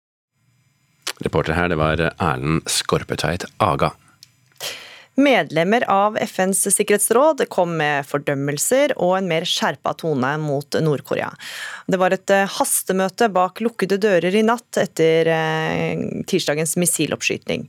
Reporter 1.26 1.58
her, 1.58 1.68
det 1.72 1.80
var 1.80 2.00
Erlend 2.06 2.62
Skorpetveit 2.70 3.48
Aga. 3.58 3.90
Medlemmer 5.18 5.84
av 5.90 6.16
FNs 6.20 6.62
sikkerhetsråd 6.74 7.42
kom 7.50 7.74
med 7.80 8.06
fordømmelser 8.08 8.94
og 8.96 9.16
en 9.18 9.28
mer 9.28 9.44
skjerpa 9.48 9.92
tone 9.98 10.30
mot 10.40 10.78
Nord-Korea. 10.80 11.28
Det 11.90 11.98
var 12.00 12.14
et 12.14 12.32
hastemøte 12.54 13.28
bak 13.34 13.60
lukkede 13.60 13.98
dører 14.00 14.36
i 14.38 14.44
natt 14.46 14.78
etter 14.80 15.32
tirsdagens 16.30 16.76
missiloppskyting. 16.80 17.66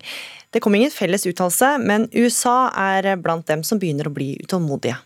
Det 0.52 0.62
kom 0.64 0.76
ingen 0.76 0.94
felles 0.94 1.26
uttalelse, 1.26 1.78
men 1.82 2.10
USA 2.14 2.72
er 2.78 3.16
blant 3.18 3.48
dem 3.50 3.66
som 3.68 3.80
begynner 3.82 4.08
å 4.08 4.16
bli 4.16 4.36
utålmodige. 4.44 5.00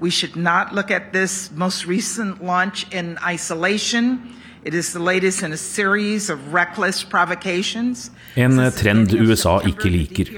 We 0.00 0.10
should 0.10 0.36
not 0.36 0.72
look 0.72 0.90
at 0.90 1.12
this 1.12 1.50
most 1.56 1.86
recent 1.88 2.40
launch 2.40 2.86
in 2.92 3.18
isolation. 3.26 4.20
It 4.68 4.74
is 4.74 4.92
the 4.92 4.98
latest 4.98 5.42
in 5.42 5.52
a 5.52 5.56
series 5.56 6.28
of 6.28 6.52
reckless 6.52 7.04
provocations. 7.04 8.10
En 8.34 8.58
trend 8.76 9.14
USA 9.14 9.54
ikke 9.64 9.88
liker. 9.88 10.28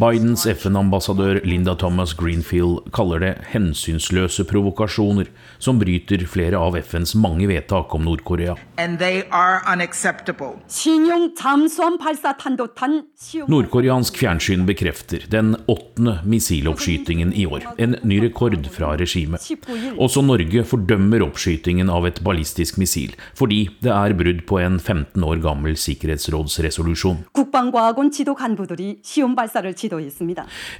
Bidens 0.00 0.46
FN-ambassadør 0.48 1.42
Linda 1.44 1.74
Thomas 1.76 2.14
Greenfield 2.16 2.88
kaller 2.96 3.20
det 3.20 3.32
hensynsløse 3.52 4.46
provokasjoner 4.48 5.28
som 5.60 5.76
bryter 5.82 6.24
flere 6.24 6.56
av 6.56 6.78
FNs 6.80 7.12
mange 7.20 7.44
vedtak 7.50 7.92
om 7.92 8.06
Nord-Korea. 8.08 8.54
And 8.78 8.96
they. 8.98 9.20
Nordkoreansk 13.52 14.16
fjernsyn 14.24 14.64
bekrefter 14.66 15.28
den 15.36 15.52
åttende 15.68 16.16
missiloppskytingen 16.24 17.36
i 17.36 17.44
år. 17.46 17.68
En 17.76 17.98
ny 18.00 18.22
rekord 18.24 18.64
fra 18.72 18.96
regimet. 18.96 19.44
Også 20.00 20.24
Norge 20.24 20.64
fordømmer 20.72 21.28
oppskytingen 21.28 21.92
av 21.92 22.08
et 22.08 22.24
ballistisk 22.24 22.80
missil, 22.80 23.12
fordi 23.36 23.66
det 23.82 23.92
er 23.92 24.14
brudd 24.18 24.42
på 24.48 24.58
en 24.62 24.78
15 24.78 25.24
år 25.24 25.40
gammel 25.44 25.76
sikkerhetsrådsresolusjon. 25.80 27.24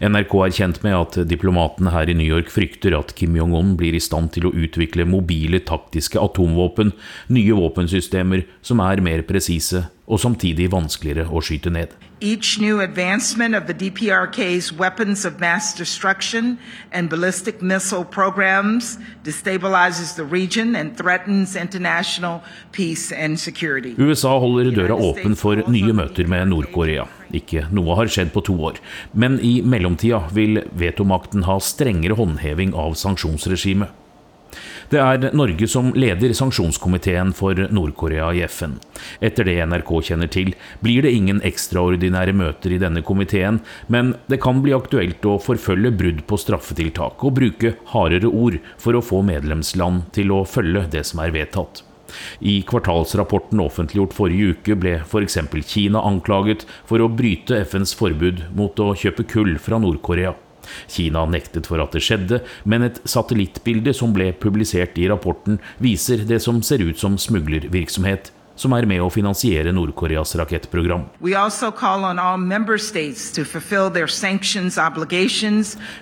NRK 0.04 0.36
er 0.44 0.54
kjent 0.58 0.82
med 0.86 0.98
at 0.98 1.18
diplomatene 1.30 1.94
her 1.94 2.10
i 2.10 2.18
New 2.18 2.28
York 2.28 2.52
frykter 2.52 2.96
at 2.98 3.14
Kim 3.18 3.36
Jong-un 3.38 3.74
blir 3.80 3.96
i 3.96 4.02
stand 4.02 4.34
til 4.36 4.48
å 4.48 4.54
utvikle 4.54 5.08
mobile 5.08 5.62
taktiske 5.64 6.20
atomvåpen, 6.20 6.94
nye 7.34 7.58
våpensystemer 7.58 8.46
som 8.64 8.82
er 8.84 9.02
mer 9.04 9.24
presise 9.26 9.86
og 10.06 10.20
samtidig 10.20 10.68
vanskeligere 10.72 11.30
å 11.32 11.40
skyte 11.44 11.72
ned. 11.72 11.94
Each 12.20 12.58
new 12.60 12.80
advancement 12.80 13.54
of 13.54 13.66
the 13.66 13.74
DPRK's 13.74 14.72
weapons 14.72 15.24
of 15.24 15.40
mass 15.40 15.74
destruction 15.74 16.58
and 16.92 17.10
ballistic 17.10 17.60
missile 17.60 18.04
programs 18.04 18.98
destabilizes 19.24 20.14
the 20.16 20.24
region 20.24 20.76
and 20.76 20.96
threatens 20.96 21.56
international 21.56 22.42
peace 22.72 23.12
and 23.12 23.40
security. 23.40 23.94
USA 23.98 24.38
holder 24.38 24.70
døra 24.72 24.94
åpen 24.96 25.36
for 25.36 25.60
nye 25.68 25.92
møter 25.92 26.28
med 26.28 26.48
Nord-Korea. 26.52 27.08
Ikke 27.34 27.66
noe 27.74 27.96
har 27.98 28.08
skjedd 28.08 28.32
på 28.32 28.44
to 28.46 28.54
år, 28.70 28.78
men 29.12 29.40
i 29.42 29.58
mellomtida 29.60 30.22
vil 30.32 30.62
vetomakten 30.78 31.48
ha 31.48 31.58
strengere 31.60 32.16
håndheving 32.16 32.76
av 32.78 32.94
sanksjonsregimet. 33.00 34.03
Det 34.94 35.00
er 35.02 35.32
Norge 35.34 35.66
som 35.66 35.88
leder 35.98 36.30
sanksjonskomiteen 36.38 37.32
for 37.34 37.58
Nord-Korea 37.74 38.28
i 38.36 38.44
FN. 38.46 38.76
Etter 39.18 39.48
det 39.48 39.56
NRK 39.66 39.90
kjenner 40.06 40.30
til, 40.30 40.52
blir 40.86 41.02
det 41.02 41.10
ingen 41.16 41.40
ekstraordinære 41.42 42.30
møter 42.38 42.76
i 42.76 42.78
denne 42.78 43.02
komiteen, 43.02 43.58
men 43.90 44.12
det 44.30 44.38
kan 44.44 44.60
bli 44.62 44.76
aktuelt 44.76 45.26
å 45.26 45.40
forfølge 45.42 45.90
brudd 45.98 46.22
på 46.30 46.38
straffetiltak 46.38 47.26
og 47.26 47.34
bruke 47.40 47.74
hardere 47.90 48.30
ord 48.30 48.60
for 48.78 48.94
å 48.94 49.02
få 49.02 49.24
medlemsland 49.26 50.06
til 50.14 50.30
å 50.30 50.44
følge 50.46 50.86
det 50.94 51.02
som 51.10 51.24
er 51.26 51.34
vedtatt. 51.34 51.82
I 52.38 52.60
kvartalsrapporten 52.70 53.66
offentliggjort 53.66 54.14
forrige 54.14 54.54
uke 54.54 54.78
ble 54.78 55.00
f.eks. 55.00 55.40
Kina 55.66 56.06
anklaget 56.06 56.68
for 56.86 57.02
å 57.02 57.10
bryte 57.10 57.64
FNs 57.66 57.98
forbud 57.98 58.46
mot 58.54 58.78
å 58.78 58.92
kjøpe 58.94 59.26
kull 59.26 59.56
fra 59.58 59.82
Nord-Korea. 59.82 60.36
Kina 60.88 61.24
nektet 61.30 61.68
for 61.70 61.82
at 61.82 61.96
det 61.96 62.04
skjedde, 62.04 62.42
men 62.64 62.86
et 62.86 63.00
satellittbilde 63.08 63.94
som 63.96 64.14
ble 64.16 64.32
publisert 64.32 64.98
i 65.00 65.08
rapporten, 65.10 65.60
viser 65.82 66.24
det 66.28 66.42
som 66.44 66.62
ser 66.64 66.84
ut 66.84 67.00
som 67.00 67.18
smuglervirksomhet 67.20 68.32
som 68.58 68.74
er 68.76 68.86
med 68.88 69.02
å 69.02 69.10
finansiere 69.12 69.72
Nord-Koreas 69.74 70.34
rakettprogram. 70.38 71.08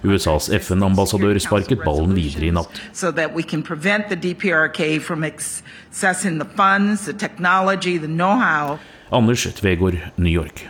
USAs 0.05 0.51
FN-ambassadør 0.61 1.41
sparket 1.43 1.85
ballen 1.85 2.15
videre 2.19 2.51
i 2.51 2.53
natt. 2.55 2.83
Anders 9.13 9.49
Tvegård, 9.59 9.99
New 10.17 10.33
York. 10.33 10.67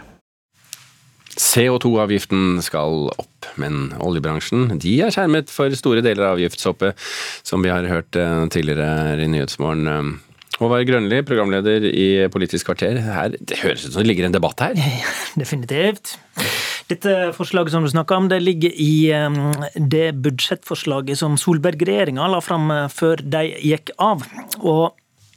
CO2-avgiften 1.39 2.61
skal 2.64 3.09
opp, 3.12 3.49
men 3.61 3.93
oljebransjen 4.03 4.76
de 4.83 4.99
er 5.05 5.14
skjermet 5.14 5.53
for 5.53 5.72
store 5.76 6.05
deler 6.05 6.26
av 6.26 6.37
avgiftshoppet, 6.37 6.99
som 7.47 7.64
vi 7.64 7.72
har 7.72 7.89
hørt 7.89 8.18
eh, 8.18 8.45
tidligere 8.53 9.16
i 9.22 9.30
Nyhetsmorgen. 9.33 10.20
Håvard 10.61 10.87
Grønli, 10.87 11.22
programleder 11.26 11.85
i 11.89 12.09
Politisk 12.30 12.68
kvarter. 12.68 13.01
Her, 13.03 13.35
det 13.41 13.59
høres 13.62 13.87
ut 13.87 13.95
som 13.95 14.03
det 14.03 14.11
ligger 14.11 14.28
en 14.28 14.37
debatt 14.37 14.61
her? 14.62 14.76
Definitivt. 15.43 16.16
Dette 16.91 17.33
forslaget 17.37 17.72
som 17.74 17.87
du 17.87 17.91
snakker 17.91 18.20
om, 18.20 18.28
det 18.30 18.43
ligger 18.45 18.74
i 18.76 19.11
eh, 19.16 19.39
det 19.74 20.12
budsjettforslaget 20.22 21.18
som 21.18 21.39
Solberg-regjeringa 21.41 22.28
la 22.30 22.43
fram 22.45 22.70
eh, 22.74 22.89
før 22.93 23.24
de 23.24 23.47
gikk 23.64 23.95
av. 24.03 24.26
Og 24.61 24.93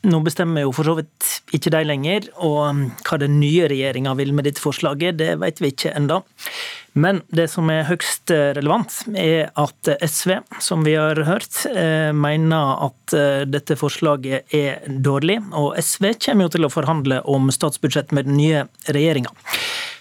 nå 0.05 0.21
bestemmer 0.25 0.65
jo 0.65 0.71
for 0.75 0.87
så 0.87 0.95
vidt 0.99 1.29
ikke 1.55 1.71
de 1.73 1.83
lenger, 1.85 2.29
og 2.43 2.57
um, 2.69 2.81
hva 3.05 3.19
den 3.21 3.39
nye 3.41 3.67
regjeringa 3.71 4.15
vil 4.19 4.33
med 4.35 4.47
dette 4.47 4.63
forslaget, 4.63 5.19
det 5.19 5.35
vet 5.41 5.61
vi 5.61 5.71
ikke 5.73 5.93
enda. 5.97 6.21
Men 6.95 7.19
det 7.35 7.49
som 7.51 7.67
er 7.73 7.87
høgst 7.89 8.31
eh, 8.31 8.53
relevant, 8.55 8.93
er 9.19 9.49
at 9.59 9.89
SV, 9.99 10.37
som 10.63 10.85
vi 10.87 10.93
har 10.95 11.19
hørt, 11.27 11.65
eh, 11.67 12.13
mener 12.15 12.85
at 12.87 13.15
eh, 13.17 13.43
dette 13.51 13.75
forslaget 13.75 14.55
er 14.55 14.85
dårlig. 15.03 15.41
Og 15.59 15.75
SV 15.75 16.13
kommer 16.23 16.47
jo 16.47 16.53
til 16.55 16.67
å 16.67 16.71
forhandle 16.71 17.19
om 17.27 17.51
statsbudsjett 17.51 18.15
med 18.15 18.29
den 18.29 18.39
nye 18.39 18.63
regjeringa. 18.87 19.33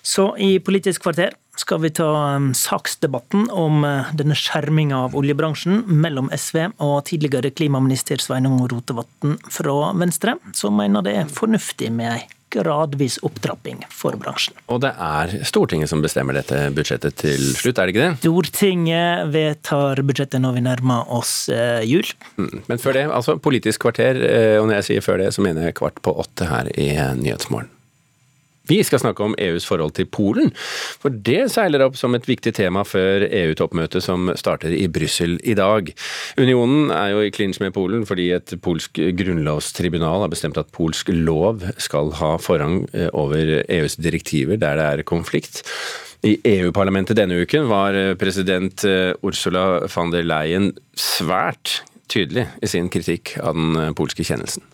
Så 0.07 0.31
i 0.39 0.61
Politisk 0.63 1.03
kvarter 1.03 1.35
skal 1.57 1.81
vi 1.85 1.91
ta 1.95 2.37
um, 2.37 2.53
saksdebatten 2.55 3.49
om 3.51 3.85
uh, 3.87 4.13
denne 4.17 4.37
skjerminga 4.39 5.05
av 5.07 5.19
oljebransjen 5.19 5.85
mellom 5.87 6.31
SV 6.35 6.61
og 6.83 6.97
tidligere 7.09 7.53
klimaminister 7.55 8.23
Sveinung 8.23 8.63
Rotevatn 8.71 9.37
fra 9.51 9.93
Venstre, 9.99 10.39
som 10.57 10.77
mener 10.79 11.05
det 11.07 11.19
er 11.21 11.31
fornuftig 11.31 11.93
med 11.95 12.17
ei 12.17 12.25
gradvis 12.55 13.17
opptrapping 13.27 13.81
for 13.91 14.15
bransjen. 14.21 14.55
Og 14.71 14.79
det 14.85 14.93
er 14.95 15.33
Stortinget 15.47 15.91
som 15.91 16.03
bestemmer 16.05 16.37
dette 16.39 16.69
budsjettet 16.75 17.17
til 17.19 17.41
slutt, 17.57 17.81
er 17.81 17.91
det 17.91 17.95
ikke 17.95 18.05
det? 18.05 18.19
Stortinget 18.23 19.33
vedtar 19.35 20.03
budsjettet 20.07 20.43
når 20.43 20.59
vi 20.59 20.67
nærmer 20.69 21.15
oss 21.15 21.35
uh, 21.51 21.83
jul. 21.87 22.07
Mm, 22.39 22.65
men 22.69 22.83
før 22.83 22.99
det, 22.99 23.07
altså 23.11 23.39
Politisk 23.43 23.87
kvarter, 23.87 24.21
uh, 24.23 24.59
og 24.61 24.69
når 24.69 24.81
jeg 24.81 24.91
sier 24.91 25.07
før 25.07 25.25
det, 25.25 25.33
så 25.35 25.45
mener 25.45 25.69
jeg 25.69 25.79
kvart 25.81 25.99
på 26.05 26.15
åtte 26.25 26.51
her 26.51 26.71
i 26.79 26.93
Nyhetsmorgen. 27.19 27.73
Vi 28.65 28.79
skal 28.85 29.01
snakke 29.03 29.25
om 29.27 29.35
EUs 29.37 29.67
forhold 29.69 29.93
til 29.99 30.07
Polen, 30.09 30.49
for 30.57 31.13
det 31.13 31.51
seiler 31.53 31.83
opp 31.85 31.99
som 32.01 32.15
et 32.17 32.25
viktig 32.25 32.55
tema 32.57 32.81
før 32.89 33.27
EU-toppmøtet 33.29 34.01
som 34.07 34.31
starter 34.41 34.73
i 34.73 34.87
Brussel 34.89 35.37
i 35.45 35.57
dag. 35.59 35.91
Unionen 36.41 36.89
er 36.95 37.11
jo 37.13 37.21
i 37.27 37.33
klinsj 37.35 37.61
med 37.61 37.75
Polen 37.77 38.07
fordi 38.09 38.31
et 38.33 38.57
polsk 38.65 38.97
grunnlovstribunal 39.21 40.25
har 40.25 40.33
bestemt 40.33 40.61
at 40.61 40.73
polsk 40.73 41.13
lov 41.13 41.61
skal 41.77 42.15
ha 42.17 42.35
forrang 42.41 42.87
eh, 42.97 43.11
over 43.13 43.61
EUs 43.69 43.99
direktiver 44.01 44.57
der 44.57 44.81
det 44.81 44.89
er 44.89 45.07
konflikt. 45.13 45.61
I 46.25 46.39
EU-parlamentet 46.57 47.19
denne 47.21 47.43
uken 47.45 47.69
var 47.69 47.93
eh, 47.93 48.15
president 48.17 48.81
eh, 48.89 49.13
Ursula 49.21 49.85
von 49.93 50.15
der 50.15 50.25
Leyen 50.25 50.73
svært 50.97 51.83
tydelig 52.09 52.49
i 52.65 52.71
sin 52.71 52.89
kritikk 52.89 53.37
av 53.45 53.53
den 53.59 53.93
polske 53.93 54.25
kjennelsen. 54.25 54.65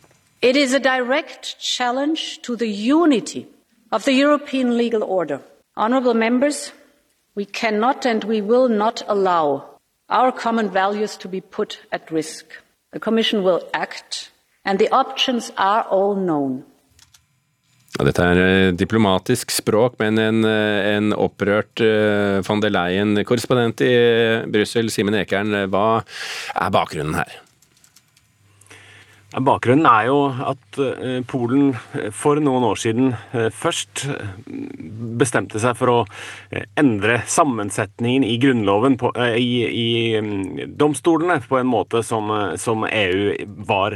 It 0.42 0.56
is 0.56 0.72
a 0.72 0.78
direct 0.78 1.56
challenge 1.58 2.38
to 2.46 2.54
the 2.54 2.70
of 3.92 4.04
the 4.04 4.12
European 4.12 4.76
legal 4.76 5.02
order. 5.02 5.40
Honourable 5.76 6.14
members, 6.14 6.72
we 7.34 7.44
cannot 7.44 8.06
and 8.06 8.24
we 8.24 8.40
will 8.40 8.68
not 8.68 9.02
allow 9.08 9.64
our 10.08 10.32
common 10.32 10.70
values 10.70 11.16
to 11.16 11.28
be 11.28 11.40
put 11.40 11.80
at 11.92 12.10
risk. 12.10 12.46
The 12.92 13.00
Commission 13.00 13.44
will 13.44 13.62
act, 13.72 14.30
and 14.64 14.78
the 14.78 14.90
options 14.90 15.52
are 15.56 15.82
all 15.82 16.16
known. 16.16 16.64
Dette 18.00 18.22
er 18.22 18.38
eh, 18.40 18.72
diplomatisk 18.72 19.50
språk, 19.50 19.98
men 20.00 20.18
en, 20.18 20.44
eh, 20.46 20.96
en 20.96 21.12
opprørt 21.12 21.82
uh, 21.84 22.40
von 22.46 22.62
der 22.62 22.72
Leyen, 22.72 23.18
korrespondent 23.26 23.82
i 23.84 23.92
Brussel, 24.50 24.88
Simen 24.90 25.18
Ekern, 25.18 25.52
hva 25.68 26.00
er 26.54 26.70
bakgrunnen 26.72 27.18
her? 27.18 27.34
Bakgrunnen 29.30 29.86
er 29.86 30.08
jo 30.08 30.16
at 30.26 30.78
eh, 30.82 31.20
Polen 31.30 31.68
eh, 31.94 32.08
for 32.10 32.40
noen 32.42 32.64
år 32.66 32.78
siden 32.82 33.12
eh, 33.30 33.46
først 33.54 34.02
bestemte 35.20 35.60
seg 35.62 35.76
for 35.78 35.92
å 35.92 35.98
endre 36.80 37.20
sammensetningen 37.30 38.24
i 38.26 38.38
grunnloven 38.42 38.96
på, 38.98 39.12
i, 39.38 39.62
i, 39.68 39.90
mm, 40.18 40.74
domstolene 40.80 41.38
på 41.46 41.60
en 41.60 41.68
måte 41.70 42.02
som, 42.06 42.30
som, 42.58 42.86
EU 42.90 43.34
var 43.68 43.94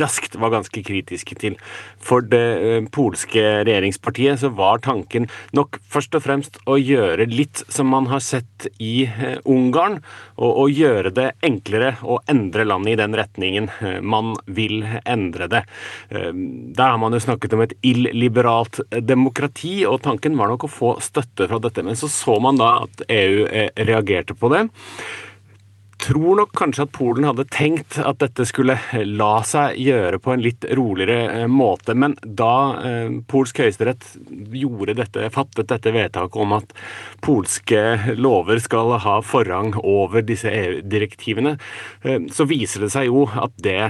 raskt 0.00 0.38
var 0.40 0.54
ganske 0.54 0.84
kritiske 0.86 1.36
til. 1.40 1.58
For 2.00 2.24
det 2.24 2.86
polske 2.94 3.42
regjeringspartiet 3.66 4.40
så 4.40 4.52
var 4.54 4.80
tanken 4.84 5.28
nok 5.56 5.80
først 5.92 6.16
og 6.16 6.24
fremst 6.24 6.60
å 6.70 6.78
gjøre 6.80 7.26
litt 7.28 7.64
som 7.68 7.90
man 7.92 8.08
har 8.12 8.22
sett 8.24 8.68
i 8.78 9.10
Ungarn, 9.44 10.00
og, 10.38 10.50
og 10.64 10.72
gjøre 10.72 11.12
det 11.14 11.28
enklere 11.44 11.96
å 12.06 12.20
endre 12.30 12.64
landet 12.68 12.94
i 12.94 13.00
den 13.02 13.18
retningen 13.18 13.68
man 14.04 14.32
vil 14.46 14.53
endre 14.56 15.50
det. 15.50 15.64
Da 16.10 16.84
der 16.84 16.90
har 16.92 16.98
man 17.00 17.16
jo 17.16 17.22
snakket 17.22 17.54
om 17.56 17.62
et 17.64 17.72
illiberalt 17.86 18.82
demokrati, 19.08 19.86
og 19.88 20.02
tanken 20.04 20.36
var 20.36 20.50
nok 20.52 20.66
å 20.66 20.72
få 20.72 20.90
støtte 21.00 21.48
fra 21.48 21.60
dette. 21.64 21.84
Men 21.86 21.96
så 21.96 22.10
så 22.12 22.36
man 22.44 22.60
da 22.60 22.74
at 22.84 23.06
EU 23.08 23.46
eh, 23.48 23.70
reagerte 23.88 24.36
på 24.36 24.50
det 24.52 24.66
tror 26.04 26.36
nok 26.36 26.52
kanskje 26.56 26.84
at 26.84 26.92
Polen 26.92 27.24
hadde 27.24 27.46
tenkt 27.52 27.96
at 28.02 28.18
dette 28.20 28.44
skulle 28.48 28.76
la 29.08 29.32
seg 29.46 29.78
gjøre 29.80 30.18
på 30.22 30.34
en 30.34 30.42
litt 30.44 30.66
roligere 30.76 31.44
eh, 31.44 31.46
måte, 31.50 31.94
men 31.96 32.16
da 32.24 32.54
eh, 32.84 33.14
polsk 33.30 33.62
høyesterett 33.62 34.04
gjorde 34.52 34.96
dette, 34.98 35.30
fattet 35.34 35.70
dette 35.72 35.92
vedtaket 35.94 36.40
om 36.44 36.56
at 36.58 36.74
polske 37.24 37.80
lover 38.18 38.60
skal 38.62 38.92
ha 39.04 39.16
forrang 39.24 39.72
over 39.80 40.24
disse 40.26 40.52
EU-direktivene, 40.52 41.54
eh, 42.04 42.28
så 42.34 42.46
viser 42.50 42.84
det 42.84 42.92
seg 42.94 43.08
jo 43.08 43.24
at 43.28 43.54
det 43.64 43.80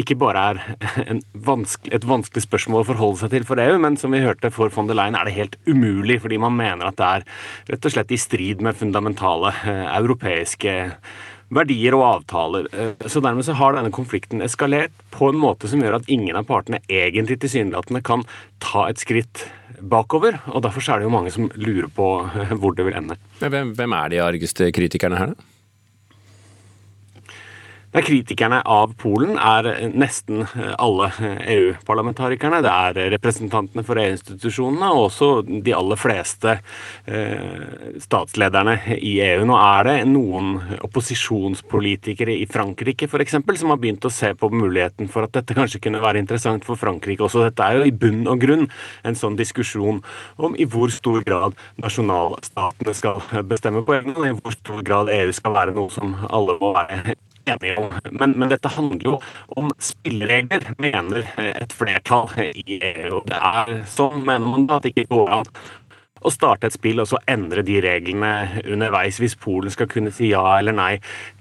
ikke 0.00 0.16
bare 0.18 0.42
er 0.50 1.20
vanskelig, 1.46 1.94
et 1.94 2.08
vanskelig 2.08 2.42
spørsmål 2.46 2.82
å 2.82 2.90
forholde 2.90 3.22
seg 3.22 3.34
til 3.36 3.46
for 3.48 3.62
EU, 3.62 3.78
men 3.82 3.98
som 4.00 4.14
vi 4.14 4.24
hørte 4.24 4.50
for 4.54 4.72
von 4.74 4.90
der 4.90 4.98
Leyen 4.98 5.18
er 5.18 5.28
det 5.28 5.36
helt 5.36 5.56
umulig, 5.68 6.18
fordi 6.24 6.40
man 6.42 6.58
mener 6.58 6.90
at 6.90 6.98
det 6.98 7.12
er 7.12 7.30
rett 7.70 7.86
og 7.88 7.94
slett 7.94 8.12
i 8.14 8.20
strid 8.20 8.64
med 8.64 8.78
fundamentale 8.78 9.54
europeiske 9.66 10.76
verdier 11.54 11.94
og 11.96 12.04
avtaler. 12.06 12.68
Så 13.06 13.22
dermed 13.24 13.46
så 13.46 13.56
har 13.58 13.76
denne 13.76 13.92
konflikten 13.94 14.42
eskalert 14.44 14.94
på 15.14 15.30
en 15.30 15.40
måte 15.40 15.70
som 15.70 15.82
gjør 15.82 16.00
at 16.00 16.10
ingen 16.12 16.36
av 16.38 16.48
partene 16.48 16.82
egentlig 16.88 17.38
tilsynelatende 17.44 18.02
kan 18.06 18.24
ta 18.62 18.88
et 18.90 19.02
skritt 19.02 19.46
bakover. 19.80 20.40
Og 20.52 20.64
derfor 20.64 20.84
er 20.90 21.00
det 21.02 21.08
jo 21.08 21.14
mange 21.14 21.34
som 21.34 21.50
lurer 21.54 21.90
på 21.92 22.08
hvor 22.60 22.76
det 22.76 22.88
vil 22.88 22.98
ende. 22.98 23.18
Hvem 23.42 23.98
er 23.98 24.12
de 24.12 24.24
argeste 24.24 24.72
kritikerne 24.74 25.20
her, 25.20 25.34
da? 25.34 25.52
Kritikerne 27.94 28.58
av 28.68 28.92
Polen 29.00 29.38
er 29.40 29.66
nesten 29.96 30.42
alle 30.76 31.06
EU-parlamentarikerne. 31.48 32.58
Det 32.64 32.72
er 32.72 33.12
representantene 33.14 33.84
for 33.86 34.00
EU-institusjonene 34.02 34.90
og 34.92 35.06
også 35.06 35.28
de 35.46 35.72
aller 35.72 36.00
fleste 36.00 36.58
eh, 37.06 37.94
statslederne 38.02 38.76
i 38.98 39.14
EU. 39.24 39.46
Nå 39.48 39.56
er 39.60 39.88
det 39.88 39.96
noen 40.10 40.58
opposisjonspolitikere 40.86 42.36
i 42.36 42.44
Frankrike 42.50 43.08
f.eks. 43.08 43.38
som 43.62 43.72
har 43.72 43.80
begynt 43.80 44.04
å 44.04 44.12
se 44.12 44.34
på 44.36 44.50
muligheten 44.52 45.08
for 45.12 45.24
at 45.24 45.36
dette 45.38 45.56
kanskje 45.56 45.80
kunne 45.86 46.02
være 46.04 46.20
interessant 46.20 46.66
for 46.68 46.76
Frankrike 46.80 47.24
også. 47.24 47.46
Dette 47.48 47.64
er 47.64 47.80
jo 47.80 47.88
i 47.88 47.94
bunn 47.94 48.26
og 48.28 48.42
grunn 48.44 48.66
en 49.06 49.16
sånn 49.16 49.38
diskusjon 49.40 50.02
om 50.36 50.58
i 50.58 50.68
hvor 50.68 50.92
stor 50.92 51.22
grad 51.24 51.56
nasjonalstatene 51.80 52.96
skal 52.96 53.24
bestemme 53.48 53.86
på 53.86 53.96
egen 53.96 54.16
hånd, 54.16 54.28
i 54.28 54.36
hvor 54.36 54.58
stor 54.58 54.84
grad 54.84 55.12
EU 55.16 55.32
skal 55.36 55.56
være 55.56 55.76
noe 55.76 55.92
som 55.94 56.18
alle 56.28 56.58
må 56.60 56.74
være 56.76 57.16
enige 57.46 57.78
om. 57.80 57.94
Men, 58.10 58.34
men, 58.38 58.50
dette 58.52 58.72
handler 58.74 59.04
jo 59.04 59.16
om 59.56 59.70
spilleregler, 59.78 60.70
mener 60.82 61.26
et 61.46 61.74
flertall 61.74 62.30
i 62.52 62.78
EU. 62.92 63.22
Det 63.26 63.40
er 63.40 63.82
sånn, 63.90 64.22
mener 64.26 64.46
man 64.46 64.68
da, 64.70 64.78
at 64.78 64.86
det 64.86 64.94
ikke 64.94 65.10
går 65.14 65.34
an 65.40 65.52
å 66.26 66.32
starte 66.32 66.68
et 66.68 66.74
spill 66.74 67.02
og 67.02 67.08
så 67.10 67.20
endre 67.30 67.64
de 67.66 67.78
reglene 67.84 68.62
underveis, 68.64 69.20
hvis 69.22 69.36
Polen 69.38 69.72
skal 69.72 69.88
kunne 69.90 70.12
si 70.14 70.32
ja 70.32 70.42
eller 70.58 70.74
nei 70.76 70.92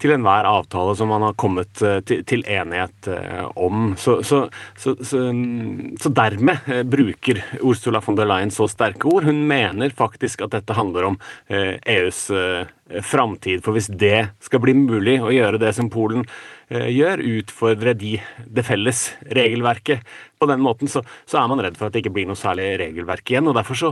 til 0.01 0.13
enhver 0.15 0.47
avtale 0.49 0.95
som 0.97 1.11
man 1.11 1.25
har 1.25 1.37
kommet 1.39 1.81
eh, 1.85 1.99
til, 2.05 2.45
enighet 2.45 3.09
eh, 3.11 3.43
om. 3.55 3.93
Så, 3.99 4.19
så, 4.27 4.45
så, 4.77 4.95
så, 5.01 6.13
dermed 6.15 6.69
eh, 6.71 6.83
bruker 6.87 7.41
Ursula 7.61 8.01
von 8.05 8.17
der 8.19 8.29
Leyen 8.29 8.53
så 8.53 8.69
sterke 8.71 9.09
ord. 9.09 9.27
Hun 9.29 9.45
mener 9.49 9.95
faktisk 9.95 10.45
at 10.45 10.55
dette 10.55 10.77
handler 10.77 11.11
om 11.11 11.21
EUs 11.49 12.27
e 12.31 13.01
framtid. 13.01 13.63
For 13.65 13.73
hvis 13.75 13.89
det 13.89 14.27
skal 14.45 14.61
bli 14.61 14.75
mulig 14.77 15.17
å 15.23 15.33
gjøre 15.33 15.61
det 15.61 15.71
som 15.77 15.89
Polen 15.91 16.25
gjør, 16.69 17.21
utfordre 17.39 17.93
de, 17.97 18.15
det 18.49 18.65
felles 18.65 19.07
regelverket 19.37 20.05
på 20.41 20.47
den 20.49 20.63
måten, 20.65 20.89
så, 20.89 21.03
så, 21.25 21.39
er 21.39 21.49
man 21.49 21.61
redd 21.63 21.77
for 21.77 21.87
at 21.87 21.95
det 21.95 22.03
ikke 22.03 22.15
blir 22.17 22.29
noe 22.29 22.39
særlig 22.39 22.71
regelverk 22.81 23.29
igjen. 23.31 23.49
og 23.49 23.57
Derfor 23.57 23.79
så 23.79 23.91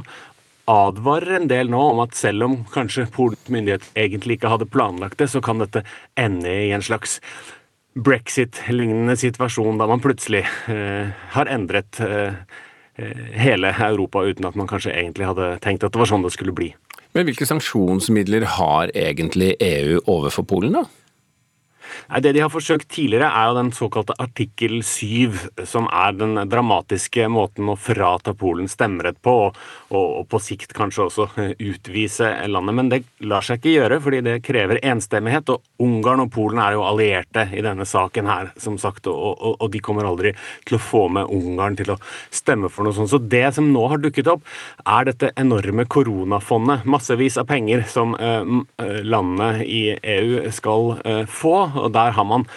advarer 0.70 1.38
en 1.38 1.50
del 1.52 1.72
nå 1.72 1.80
om 1.92 2.00
at 2.04 2.16
selv 2.16 2.48
om 2.48 2.56
kanskje 2.72 3.10
polsk 3.12 3.52
myndighet 3.52 3.86
egentlig 4.00 4.38
ikke 4.38 4.52
hadde 4.54 4.70
planlagt 4.72 5.20
det, 5.20 5.30
så 5.34 5.42
kan 5.44 5.60
dette 5.60 5.84
ende 6.20 6.50
i 6.50 6.72
en 6.76 6.86
slags 6.86 7.20
brexit-lignende 7.94 9.16
situasjon, 9.20 9.78
da 9.78 9.88
man 9.90 10.02
plutselig 10.02 10.46
eh, 10.72 11.12
har 11.36 11.52
endret 11.52 12.00
eh, 12.02 12.40
eh, 12.98 13.26
hele 13.38 13.74
Europa 13.76 14.24
uten 14.26 14.48
at 14.50 14.58
man 14.58 14.70
kanskje 14.70 14.96
egentlig 14.96 15.30
hadde 15.30 15.52
tenkt 15.62 15.86
at 15.86 15.94
det 15.94 16.02
var 16.02 16.10
sånn 16.10 16.26
det 16.26 16.34
skulle 16.34 16.56
bli. 16.56 16.72
Men 17.14 17.28
hvilke 17.28 17.46
sanksjonsmidler 17.46 18.48
har 18.56 18.90
egentlig 18.98 19.54
EU 19.62 20.00
overfor 20.10 20.48
Polen, 20.50 20.80
da? 20.80 20.88
Nei, 22.10 22.22
Det 22.22 22.34
de 22.34 22.44
har 22.44 22.52
forsøkt 22.54 22.90
tidligere, 22.92 23.30
er 23.30 23.50
jo 23.50 23.58
den 23.58 23.72
såkalte 23.76 24.16
artikkel 24.22 24.82
7, 24.84 25.66
som 25.70 25.88
er 25.92 26.16
den 26.18 26.38
dramatiske 26.50 27.28
måten 27.32 27.70
å 27.72 27.78
frata 27.80 28.34
Polen 28.38 28.70
stemmerett 28.72 29.20
på, 29.24 29.34
og, 29.48 29.60
og, 29.90 30.08
og, 30.22 30.28
på 30.32 30.42
sikt 30.42 30.74
kanskje 30.78 31.08
også 31.08 31.28
utvise 31.60 32.32
landet. 32.48 32.78
Men 32.78 32.92
det 32.92 33.02
lar 33.24 33.46
seg 33.46 33.60
ikke 33.60 33.76
gjøre, 33.76 34.00
fordi 34.04 34.22
det 34.26 34.38
krever 34.46 34.82
enstemmighet. 34.84 35.54
Og 35.54 35.84
Ungarn 35.84 36.26
og 36.26 36.32
Polen 36.34 36.62
er 36.64 36.78
jo 36.78 36.86
allierte 36.88 37.48
i 37.54 37.64
denne 37.66 37.88
saken 37.88 38.30
her, 38.30 38.54
som 38.62 38.78
sagt, 38.82 39.08
og, 39.12 39.44
og 39.58 39.68
de 39.74 39.82
kommer 39.84 40.08
aldri 40.10 40.34
til 40.68 40.78
å 40.78 40.84
få 40.84 41.06
med 41.14 41.32
Ungarn 41.34 41.78
til 41.80 41.94
å 41.94 42.00
stemme 42.34 42.72
for 42.72 42.88
noe 42.88 42.96
sånt. 42.98 43.12
Så 43.12 43.22
det 43.22 43.46
som 43.58 43.72
nå 43.74 43.86
har 43.92 44.02
dukket 44.02 44.30
opp, 44.32 44.46
er 44.84 45.10
dette 45.10 45.34
enorme 45.40 45.86
koronafondet. 45.90 46.88
Massevis 46.90 47.38
av 47.42 47.48
penger 47.50 47.86
som 47.92 48.16
eh, 48.20 48.42
eh 48.82 49.02
landene 49.04 49.66
i 49.66 49.82
EU 49.98 50.52
skal 50.54 50.98
eh, 51.04 51.24
få 51.30 51.56
og 51.76 51.94
der 51.96 52.16
har 52.18 52.28
man 52.28 52.48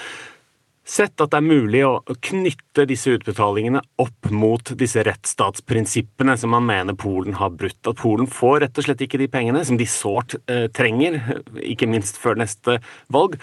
sett 0.87 1.19
at 1.21 1.33
det 1.33 1.41
er 1.41 1.47
mulig 1.47 1.83
å 1.83 1.99
knytte 2.23 2.87
disse 2.87 3.17
utbetalingene 3.17 3.83
opp 4.03 4.31
mot 4.31 4.71
disse 4.79 5.03
rettsstatsprinsippene 5.07 6.37
som 6.39 6.55
man 6.55 6.67
mener 6.69 6.97
Polen 6.99 7.37
har 7.41 7.51
brutt. 7.59 7.81
At 7.83 7.99
Polen 7.99 8.31
får 8.31 8.61
rett 8.63 8.79
og 8.79 8.87
slett 8.87 9.03
ikke 9.03 9.21
de 9.21 9.29
pengene 9.33 9.65
som 9.67 9.79
de 9.81 9.89
sårt 9.91 10.39
eh, 10.47 10.69
trenger, 10.75 11.19
ikke 11.59 11.91
minst 11.91 12.21
før 12.23 12.39
neste 12.39 12.79
valg. 13.13 13.35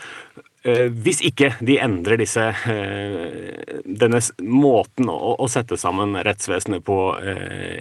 Eh, 0.63 0.87
hvis 0.87 1.19
ikke 1.27 1.51
de 1.59 1.77
endrer 1.83 2.21
disse, 2.23 2.47
eh, 2.71 3.83
denne 3.83 4.23
måten 4.39 5.11
å, 5.11 5.35
å, 5.35 5.51
sette 5.51 5.75
sammen 5.79 6.15
rettsvesenet 6.23 6.85
på 6.87 6.99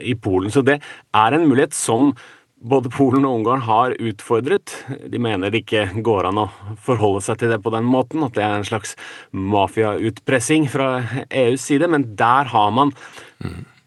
i 0.02 0.18
Polen. 0.18 0.50
Så 0.50 0.66
det 0.66 0.80
er 0.82 1.38
en 1.38 1.46
mulighet 1.46 1.78
som 1.78 2.16
både 2.62 2.90
Polen 2.94 3.26
og 3.26 3.40
Ungarn 3.40 3.64
har 3.66 3.96
utfordret. 3.98 4.74
De 5.10 5.20
mener 5.22 5.50
det 5.50 5.64
ikke 5.64 6.02
går 6.04 6.30
an 6.30 6.44
å 6.44 6.48
forholde 6.84 7.22
seg 7.26 7.40
til 7.40 7.52
det 7.52 7.60
på 7.64 7.72
den 7.74 7.88
måten, 7.88 8.22
at 8.26 8.36
det 8.36 8.44
er 8.46 8.60
en 8.60 8.68
slags 8.68 8.94
mafiautpressing 9.34 10.68
fra 10.70 10.94
EUs 11.28 11.66
side, 11.68 11.90
men 11.90 12.12
der 12.18 12.50
har 12.52 12.74
man 12.74 12.94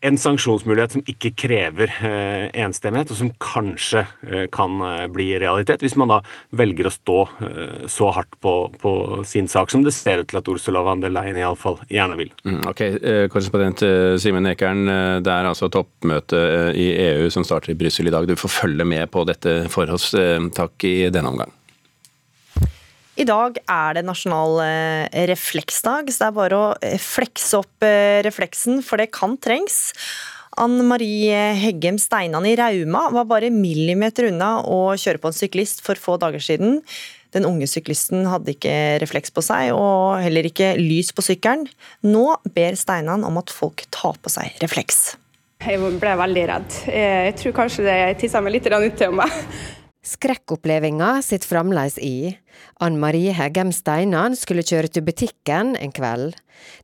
en 0.05 0.17
sanksjonsmulighet 0.21 0.95
som 0.95 1.03
ikke 1.09 1.31
krever 1.39 1.91
eh, 2.05 2.45
enstemmighet, 2.61 3.11
og 3.11 3.19
som 3.19 3.31
kanskje 3.41 4.03
eh, 4.27 4.45
kan 4.53 4.77
eh, 4.85 5.05
bli 5.11 5.31
realitet, 5.41 5.81
hvis 5.81 5.97
man 5.99 6.11
da 6.11 6.19
velger 6.55 6.89
å 6.89 6.93
stå 6.93 7.17
så 7.91 8.09
hardt 8.13 8.35
på, 8.43 8.51
på, 8.81 8.91
sin 9.27 9.47
sak 9.51 9.71
som 9.71 9.83
det 9.85 9.93
ser 9.95 10.21
ut 10.21 10.29
til 10.29 10.39
at 10.39 10.49
Ursula 10.51 10.81
von 10.85 11.01
der 11.01 11.13
Leyen 11.13 11.39
iallfall 11.39 11.79
gjerne 11.91 12.17
vil. 12.19 12.31
Mm, 12.47 12.61
ok, 12.69 12.81
Korrespondent 13.31 13.83
Simen 14.21 14.49
Ekern, 14.49 14.85
det 15.25 15.31
er 15.31 15.49
altså 15.49 15.69
toppmøte 15.73 16.41
i 16.77 16.89
EU 17.07 17.29
som 17.33 17.45
starter 17.47 17.73
i 17.73 17.77
Brussel 17.79 18.09
i 18.09 18.15
dag. 18.15 18.27
Du 18.27 18.37
får 18.39 18.55
følge 18.61 18.87
med 18.87 19.09
på 19.13 19.25
dette 19.27 19.63
for 19.73 19.91
oss. 19.95 20.11
Takk 20.55 20.87
i 20.87 20.97
denne 21.13 21.33
omgang. 21.33 21.54
I 23.15 23.23
dag 23.23 23.55
er 23.63 23.95
det 23.95 24.03
nasjonal 24.03 24.57
eh, 24.65 25.25
refleksdag, 25.31 26.09
så 26.11 26.19
det 26.19 26.27
er 26.27 26.35
bare 26.35 26.57
å 26.59 26.71
eh, 26.83 26.99
flekse 26.99 27.61
opp 27.61 27.85
eh, 27.87 28.19
refleksen, 28.25 28.81
for 28.83 28.99
det 28.99 29.13
kan 29.15 29.37
trengs. 29.39 29.93
Ann 30.59 30.75
Marie 30.87 31.35
Heggem 31.55 31.95
Steinan 31.99 32.47
i 32.47 32.55
Rauma 32.59 33.05
var 33.15 33.27
bare 33.29 33.51
millimeter 33.51 34.27
unna 34.29 34.57
å 34.67 34.79
kjøre 34.99 35.21
på 35.23 35.31
en 35.31 35.37
syklist 35.37 35.79
for 35.83 35.99
få 35.99 36.17
dager 36.19 36.43
siden. 36.43 36.81
Den 37.35 37.47
unge 37.47 37.67
syklisten 37.71 38.27
hadde 38.27 38.51
ikke 38.51 38.75
refleks 39.03 39.31
på 39.35 39.43
seg, 39.43 39.71
og 39.75 40.19
heller 40.23 40.51
ikke 40.51 40.73
lys 40.79 41.13
på 41.15 41.23
sykkelen. 41.23 41.69
Nå 42.03 42.27
ber 42.55 42.75
Steinan 42.79 43.23
om 43.27 43.39
at 43.39 43.51
folk 43.51 43.87
tar 43.95 44.19
på 44.19 44.31
seg 44.31 44.59
refleks. 44.63 45.15
Jeg 45.63 45.79
ble 45.79 46.19
veldig 46.19 46.45
redd. 46.51 46.77
Jeg 46.91 47.39
tror 47.39 47.57
kanskje 47.63 47.87
det 47.87 47.97
tissa 48.19 48.43
meg 48.43 48.57
litt 48.57 48.67
ut 48.67 48.99
til 48.99 49.15
meg. 49.15 49.31
Skrekkopplevelsen 50.05 51.23
sitter 51.25 51.49
fremdeles 51.49 51.97
i. 51.97 52.37
Ann 52.77 52.99
Marie 53.01 53.33
Heggem 53.33 53.71
Steinan 53.73 54.37
skulle 54.37 54.65
kjøre 54.65 54.91
til 54.93 55.05
butikken 55.07 55.73
en 55.79 55.93
kveld. 55.95 56.35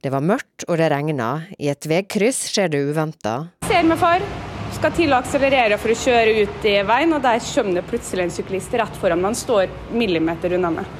Det 0.01 0.09
var 0.13 0.25
mørkt 0.25 0.65
og 0.67 0.79
det 0.81 0.89
regna. 0.89 1.29
I 1.61 1.69
et 1.69 1.85
veikryss 1.85 2.47
skjer 2.49 2.73
det 2.73 2.81
uventa. 2.89 3.35
Ser 3.69 3.85
meg 3.85 4.01
for, 4.01 4.25
skal 4.73 4.97
til 4.97 5.13
å 5.13 5.21
akselerere 5.21 5.77
for 5.77 5.93
å 5.93 5.99
kjøre 6.01 6.33
ut 6.41 6.65
i 6.65 6.75
veien, 6.87 7.13
og 7.13 7.21
der 7.21 7.43
kommer 7.45 7.77
det 7.77 7.87
plutselig 7.91 8.25
en 8.25 8.35
syklist 8.41 8.73
rett 8.81 8.97
foran 8.97 9.21
meg. 9.21 9.31
Han 9.31 9.41
står 9.43 9.77
millimeter 9.93 10.57
unna 10.57 10.73
meg. 10.81 10.97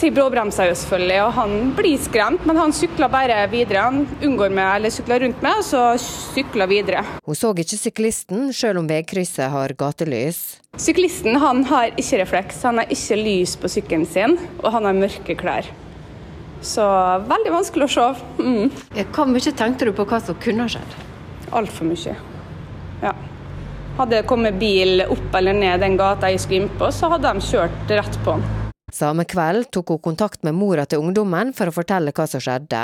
Så 0.00 0.08
bråbremser 0.08 0.16
bråbremsa 0.16 0.64
jo 0.64 0.74
selvfølgelig, 0.80 1.16
og 1.26 1.32
han 1.36 1.72
blir 1.76 1.98
skremt, 2.00 2.44
men 2.48 2.56
han 2.56 2.70
sykler 2.72 3.10
bare 3.12 3.34
videre. 3.52 3.82
Han 3.84 4.06
unngår 4.24 4.48
meg, 4.48 4.78
eller 4.78 4.92
sykler 4.94 5.20
rundt 5.20 5.42
meg, 5.44 5.58
og 5.60 5.66
så 5.66 5.82
sykler 6.00 6.70
videre. 6.70 7.02
Hun 7.26 7.36
så 7.36 7.50
ikke 7.52 7.76
syklisten, 7.76 8.46
selv 8.56 8.80
om 8.80 8.88
veikrysset 8.88 9.52
har 9.52 9.74
gatelys. 9.76 10.38
Syklisten 10.80 11.36
han 11.42 11.66
har 11.68 11.92
ikke 12.00 12.22
refleks, 12.22 12.62
han 12.64 12.80
har 12.80 12.88
ikke 12.88 13.18
lys 13.20 13.58
på 13.60 13.68
sykkelen 13.68 14.06
sin, 14.08 14.38
og 14.62 14.70
han 14.72 14.88
har 14.88 14.96
mørke 14.96 15.36
klær. 15.36 15.68
Så 16.64 16.88
veldig 17.28 17.52
vanskelig 17.58 17.90
å 17.90 17.92
se. 17.98 18.08
Mm. 18.40 18.72
Hvor 19.12 19.28
mye 19.28 19.54
tenkte 19.60 19.90
du 19.90 19.92
på 20.00 20.08
hva 20.08 20.22
som 20.24 20.40
kunne 20.40 20.64
ha 20.64 20.76
skjedd? 20.78 20.96
Altfor 21.60 21.92
mye. 21.92 22.16
Ja. 23.04 23.12
Hadde 24.00 24.16
det 24.16 24.24
kommet 24.32 24.56
bil 24.56 25.04
opp 25.10 25.36
eller 25.36 25.60
ned 25.60 25.84
den 25.84 26.00
gata 26.00 26.32
jeg 26.32 26.40
skulle 26.40 26.64
inn 26.64 26.74
på, 26.80 26.88
så 26.88 27.12
hadde 27.12 27.36
de 27.36 27.48
kjørt 27.52 27.96
rett 28.00 28.20
på 28.24 28.40
den. 28.40 28.69
Samme 28.94 29.24
kveld 29.28 29.70
tok 29.70 29.94
hun 29.94 30.02
kontakt 30.02 30.42
med 30.46 30.56
mora 30.58 30.86
til 30.86 31.02
ungdommen 31.02 31.54
for 31.56 31.70
å 31.70 31.74
fortelle 31.74 32.14
hva 32.14 32.26
som 32.30 32.42
skjedde. 32.42 32.82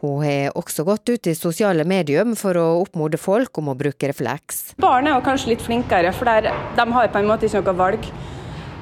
Hun 0.00 0.22
har 0.24 0.54
også 0.56 0.84
gått 0.86 1.08
ut 1.08 1.26
i 1.26 1.34
sosiale 1.36 1.84
medier 1.88 2.28
for 2.38 2.56
å 2.56 2.66
oppmode 2.82 3.18
folk 3.20 3.58
om 3.60 3.72
å 3.72 3.76
bruke 3.78 4.08
refleks. 4.08 4.76
Barn 4.80 5.08
er 5.08 5.16
jo 5.16 5.24
kanskje 5.26 5.54
litt 5.54 5.64
flinkere, 5.64 6.12
for 6.16 6.28
der, 6.28 6.50
de 6.76 6.86
har 6.96 7.12
på 7.12 7.20
en 7.20 7.28
måte 7.30 7.48
ikke 7.48 7.64
noe 7.64 7.76
valg. 7.80 8.08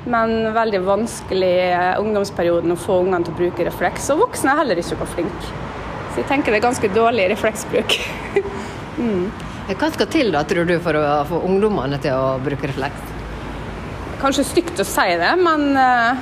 Men 0.05 0.52
veldig 0.52 0.82
vanskelig 0.84 1.52
i 1.64 1.70
ungdomsperioden 2.02 2.74
å 2.74 2.80
få 2.80 2.98
ungene 3.07 3.24
til 3.24 3.32
å 3.32 3.38
bruke 3.38 3.64
refleks. 3.64 4.11
Og 4.12 4.26
voksne 4.26 4.52
er 4.52 4.61
heller 4.61 4.82
ikke 4.82 4.98
noe 5.00 5.12
flinke. 5.14 5.55
Så 6.12 6.20
jeg 6.20 6.28
tenker 6.30 6.52
det 6.52 6.61
er 6.61 6.66
ganske 6.68 6.92
dårlig 6.94 7.30
refleksbruk. 7.32 7.96
mm. 9.00 9.24
Hva 9.72 9.88
skal 9.94 10.11
til 10.12 10.30
da, 10.34 10.44
tror 10.44 10.68
du, 10.68 10.76
for 10.84 11.00
å 11.00 11.22
få 11.30 11.40
ungdommene 11.48 11.96
til 12.05 12.14
å 12.14 12.36
bruke 12.44 12.68
refleks? 12.68 13.12
Kanskje 14.20 14.44
stygt 14.46 14.80
å 14.80 14.86
si 14.86 15.09
det, 15.20 15.32
men 15.40 15.72
uh, 15.72 16.20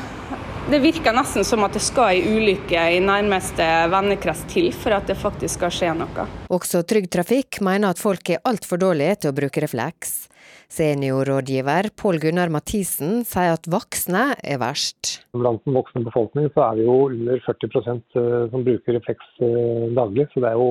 Det 0.70 0.78
virker 0.78 1.10
nesten 1.10 1.42
som 1.44 1.64
at 1.66 1.74
det 1.74 1.80
skal 1.82 2.12
ei 2.14 2.20
ulykke 2.22 2.82
i 2.94 3.00
nærmeste 3.02 3.64
vennekrets 3.90 4.44
til 4.52 4.68
for 4.70 4.94
at 4.94 5.08
det 5.10 5.16
faktisk 5.18 5.58
skal 5.58 5.72
skje 5.74 5.88
noe. 5.98 6.26
Også 6.54 6.84
Trygg 6.86 7.08
Trafikk 7.10 7.58
mener 7.66 7.90
at 7.90 7.98
folk 7.98 8.30
er 8.30 8.44
altfor 8.46 8.78
dårlige 8.78 9.16
til 9.24 9.32
å 9.32 9.36
bruke 9.40 9.64
refleks. 9.64 10.30
Seniorrådgiver 10.72 11.90
Pål 11.98 12.20
Gunnar 12.22 12.52
Mathisen 12.54 13.24
sier 13.28 13.56
at 13.56 13.66
voksne 13.74 14.22
er 14.38 14.60
verst. 14.62 15.16
Blant 15.34 15.66
den 15.66 15.74
voksne 15.76 16.04
befolkning 16.06 16.46
så 16.54 16.68
er 16.68 16.78
det 16.78 16.86
jo 16.86 16.98
under 17.10 17.42
40 17.48 17.90
eh, 17.90 18.30
som 18.54 18.64
bruker 18.70 18.96
refleks 19.00 19.34
eh, 19.42 19.90
daglig, 19.98 20.30
så 20.30 20.44
det 20.46 20.52
er 20.54 20.62
jo 20.62 20.70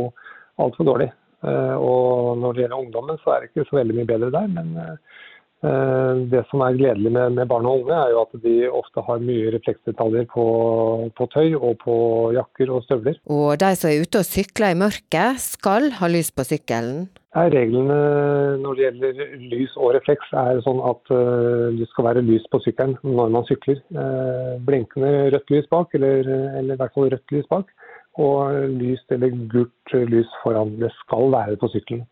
altfor 0.63 0.87
dårlig. 0.87 1.11
Eh, 1.43 1.75
og 1.75 2.39
når 2.39 2.55
det 2.55 2.63
gjelder 2.63 2.79
ungdommen 2.79 3.19
så 3.25 3.35
er 3.35 3.43
det 3.43 3.51
ikke 3.51 3.67
så 3.67 3.81
veldig 3.81 3.99
mye 3.99 4.11
bedre 4.15 4.31
der, 4.39 4.49
men 4.55 4.71
det 5.61 6.41
som 6.49 6.63
er 6.65 6.77
gledelig 6.77 7.11
med, 7.13 7.35
med, 7.37 7.47
barn 7.49 7.67
og 7.69 7.83
unge, 7.83 7.93
er 7.93 8.13
jo 8.13 8.21
at 8.23 8.43
de 8.43 8.55
ofte 8.81 9.03
har 9.05 9.21
mye 9.21 9.51
refleksdetaljer 9.53 10.25
på, 10.33 10.45
på, 11.17 11.27
tøy 11.35 11.53
og 11.53 11.75
på 11.83 11.95
jakker 12.33 12.71
og 12.73 12.85
støvler. 12.87 13.19
Og 13.29 13.59
de 13.61 13.71
som 13.77 13.91
er 13.91 14.01
ute 14.01 14.23
og 14.23 14.25
sykler 14.25 14.73
i 14.73 14.79
mørket, 14.81 15.41
skal 15.43 15.91
ha 15.99 16.09
lys 16.09 16.33
på 16.33 16.47
sykkelen? 16.49 17.09
Reglene 17.31 17.99
når 18.59 18.75
det 18.75 18.83
gjelder 18.83 19.21
lys 19.53 19.75
og 19.79 19.93
refleks 19.95 20.33
er 20.35 20.59
sånn 20.65 20.81
at 20.83 21.13
uh, 21.15 21.69
det 21.77 21.87
skal 21.93 22.09
være 22.09 22.25
lys 22.27 22.43
på 22.51 22.59
sykkelen 22.65 22.97
når 23.05 23.31
man 23.37 23.47
sykler. 23.47 23.79
Uh, 23.95 24.57
blinkende 24.67 25.29
rødt 25.31 25.53
lys 25.53 25.69
bak, 25.71 25.93
eller, 25.95 26.27
eller 26.59 26.75
i 26.75 26.81
hvert 26.81 26.97
fall 26.97 27.07
rødt 27.13 27.37
lys 27.37 27.47
bak 27.53 27.71
og 28.19 28.67
lyst 28.75 29.11
eller 29.13 29.31
gult 29.51 29.93
lys 30.11 30.29
foran. 30.43 30.75
Det 30.81 30.91
skal 30.99 31.31
være 31.31 31.57
på 31.61 31.69
sykkelen. 31.71 32.05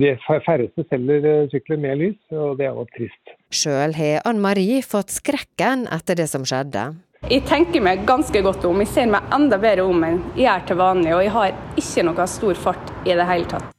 De 0.00 0.12
færreste 0.26 0.86
selger 0.90 1.26
eh, 1.30 1.48
sykler 1.52 1.80
med 1.82 2.00
lys, 2.02 2.18
og 2.34 2.58
det 2.58 2.66
er 2.66 2.74
jo 2.74 2.86
trist. 2.96 3.34
Sjøl 3.54 3.94
har 3.94 4.26
Ann 4.26 4.42
Marie 4.42 4.82
fått 4.82 5.14
skrekken 5.14 5.86
etter 5.94 6.18
det 6.18 6.28
som 6.32 6.46
skjedde. 6.46 6.88
Jeg 7.26 7.46
tenker 7.48 7.82
meg 7.82 8.04
ganske 8.06 8.42
godt 8.44 8.66
om. 8.68 8.82
Jeg 8.84 8.92
ser 8.92 9.08
meg 9.10 9.32
enda 9.34 9.58
bedre 9.58 9.86
om 9.86 10.04
enn 10.06 10.20
jeg 10.36 10.46
gjør 10.46 10.66
til 10.68 10.80
vanlig, 10.82 11.14
og 11.16 11.24
jeg 11.24 11.34
har 11.38 11.56
ikke 11.82 12.06
noe 12.06 12.28
stor 12.30 12.60
fart 12.66 12.92
i 13.06 13.16
det 13.16 13.26
hele 13.30 13.50
tatt. 13.50 13.72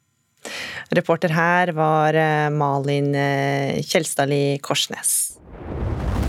Reporter 0.95 1.34
her 1.36 1.74
var 1.76 2.15
eh, 2.15 2.47
Malin 2.53 3.11
eh, 3.15 3.80
Kjelstadli 3.84 4.57
Korsnes. 4.63 5.38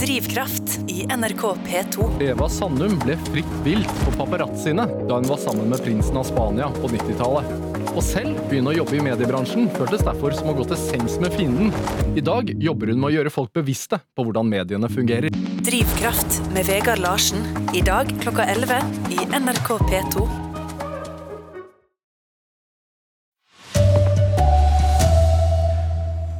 Drivkraft 0.01 0.80
i 0.86 1.07
NRK 1.16 1.42
P2. 1.66 2.22
Eva 2.22 2.49
Sandum 2.49 2.94
ble 3.03 3.16
fritt 3.26 3.55
vilt 3.64 3.90
på 4.05 4.12
paparazziene 4.14 4.84
da 5.09 5.18
hun 5.18 5.26
var 5.26 5.40
sammen 5.42 5.72
med 5.72 5.82
prinsen 5.82 6.20
av 6.20 6.28
Spania 6.28 6.68
på 6.76 6.90
90-tallet. 6.92 7.51
Og 7.96 7.99
selv 8.07 8.38
begynne 8.46 8.70
å 8.70 8.76
jobbe 8.76 8.94
i 8.94 9.03
mediebransjen 9.03 9.66
føltes 9.74 10.07
derfor 10.07 10.36
som 10.38 10.53
å 10.53 10.57
gå 10.61 10.68
til 10.70 10.78
sengs 10.78 11.18
med 11.18 11.34
fienden. 11.34 11.74
I 12.14 12.22
dag 12.22 12.53
jobber 12.62 12.94
hun 12.94 13.03
med 13.03 13.11
å 13.11 13.14
gjøre 13.16 13.34
folk 13.34 13.51
bevisste 13.59 13.99
på 14.14 14.28
hvordan 14.28 14.46
mediene 14.46 14.92
fungerer. 14.92 15.34
Drivkraft 15.66 16.44
med 16.55 16.70
Vegard 16.70 17.03
Larsen, 17.03 17.42
i 17.74 17.82
dag 17.82 18.14
klokka 18.22 18.46
11 18.55 19.16
i 19.18 19.32
NRK 19.34 19.80
P2. 19.90 20.47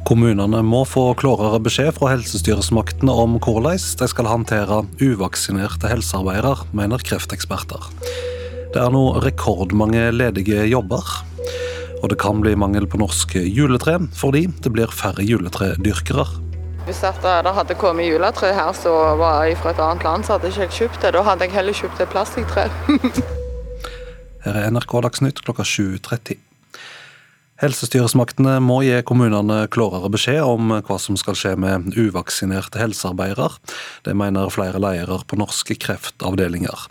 Kommunene 0.09 0.63
må 0.65 0.79
få 0.89 1.11
klarere 1.13 1.59
beskjed 1.61 1.91
fra 1.99 2.07
helsestyresmaktene 2.15 3.13
om 3.13 3.35
hvordan 3.37 3.77
de 3.77 4.07
skal 4.09 4.25
håndtere 4.25 4.79
uvaksinerte 4.97 5.91
helsearbeidere, 5.91 6.65
mener 6.73 7.03
krefteksperter. 7.05 7.85
Det 8.73 8.81
er 8.81 8.89
nå 8.89 9.03
rekordmange 9.21 10.07
ledige 10.15 10.65
jobber. 10.71 11.05
Og 12.01 12.09
det 12.09 12.17
kan 12.25 12.41
bli 12.41 12.55
mangel 12.57 12.89
på 12.89 12.97
norske 12.97 13.43
juletre, 13.53 13.99
fordi 14.17 14.47
det 14.65 14.73
blir 14.73 14.89
færre 14.89 15.21
juletredyrkere. 15.29 16.25
Hvis 16.89 17.05
det 17.05 17.53
hadde 17.61 17.77
kommet 17.77 18.09
juletre 18.09 18.49
her 18.57 18.73
som 18.73 19.21
var 19.21 19.45
jeg 19.45 19.61
fra 19.61 19.77
et 19.77 19.85
annet 19.91 20.09
land, 20.09 20.25
så 20.25 20.39
hadde 20.39 20.49
jeg 20.49 20.71
ikke 20.71 20.79
kjøpt 20.81 21.01
det. 21.05 21.15
Da 21.19 21.25
hadde 21.29 21.45
jeg 21.45 21.59
heller 21.59 21.81
kjøpt 21.83 22.01
et 22.01 22.13
plastikktre. 22.17 22.69
her 24.47 24.57
er 24.57 24.71
NRK 24.73 25.01
Dagsnytt 25.05 25.45
klokka 25.45 25.69
7.30. 25.69 26.48
Helsestyresmaktene 27.59 28.53
må 28.63 28.77
gi 28.85 29.01
kommunene 29.03 29.65
klarere 29.73 30.07
beskjed 30.13 30.39
om 30.47 30.71
hva 30.71 30.95
som 31.01 31.17
skal 31.19 31.35
skje 31.35 31.57
med 31.59 31.89
uvaksinerte 31.99 32.79
helsearbeidere. 32.79 33.49
Det 34.05 34.13
mener 34.15 34.53
flere 34.53 34.79
ledere 34.79 35.19
på 35.27 35.39
norske 35.41 35.75
kreftavdelinger. 35.75 36.85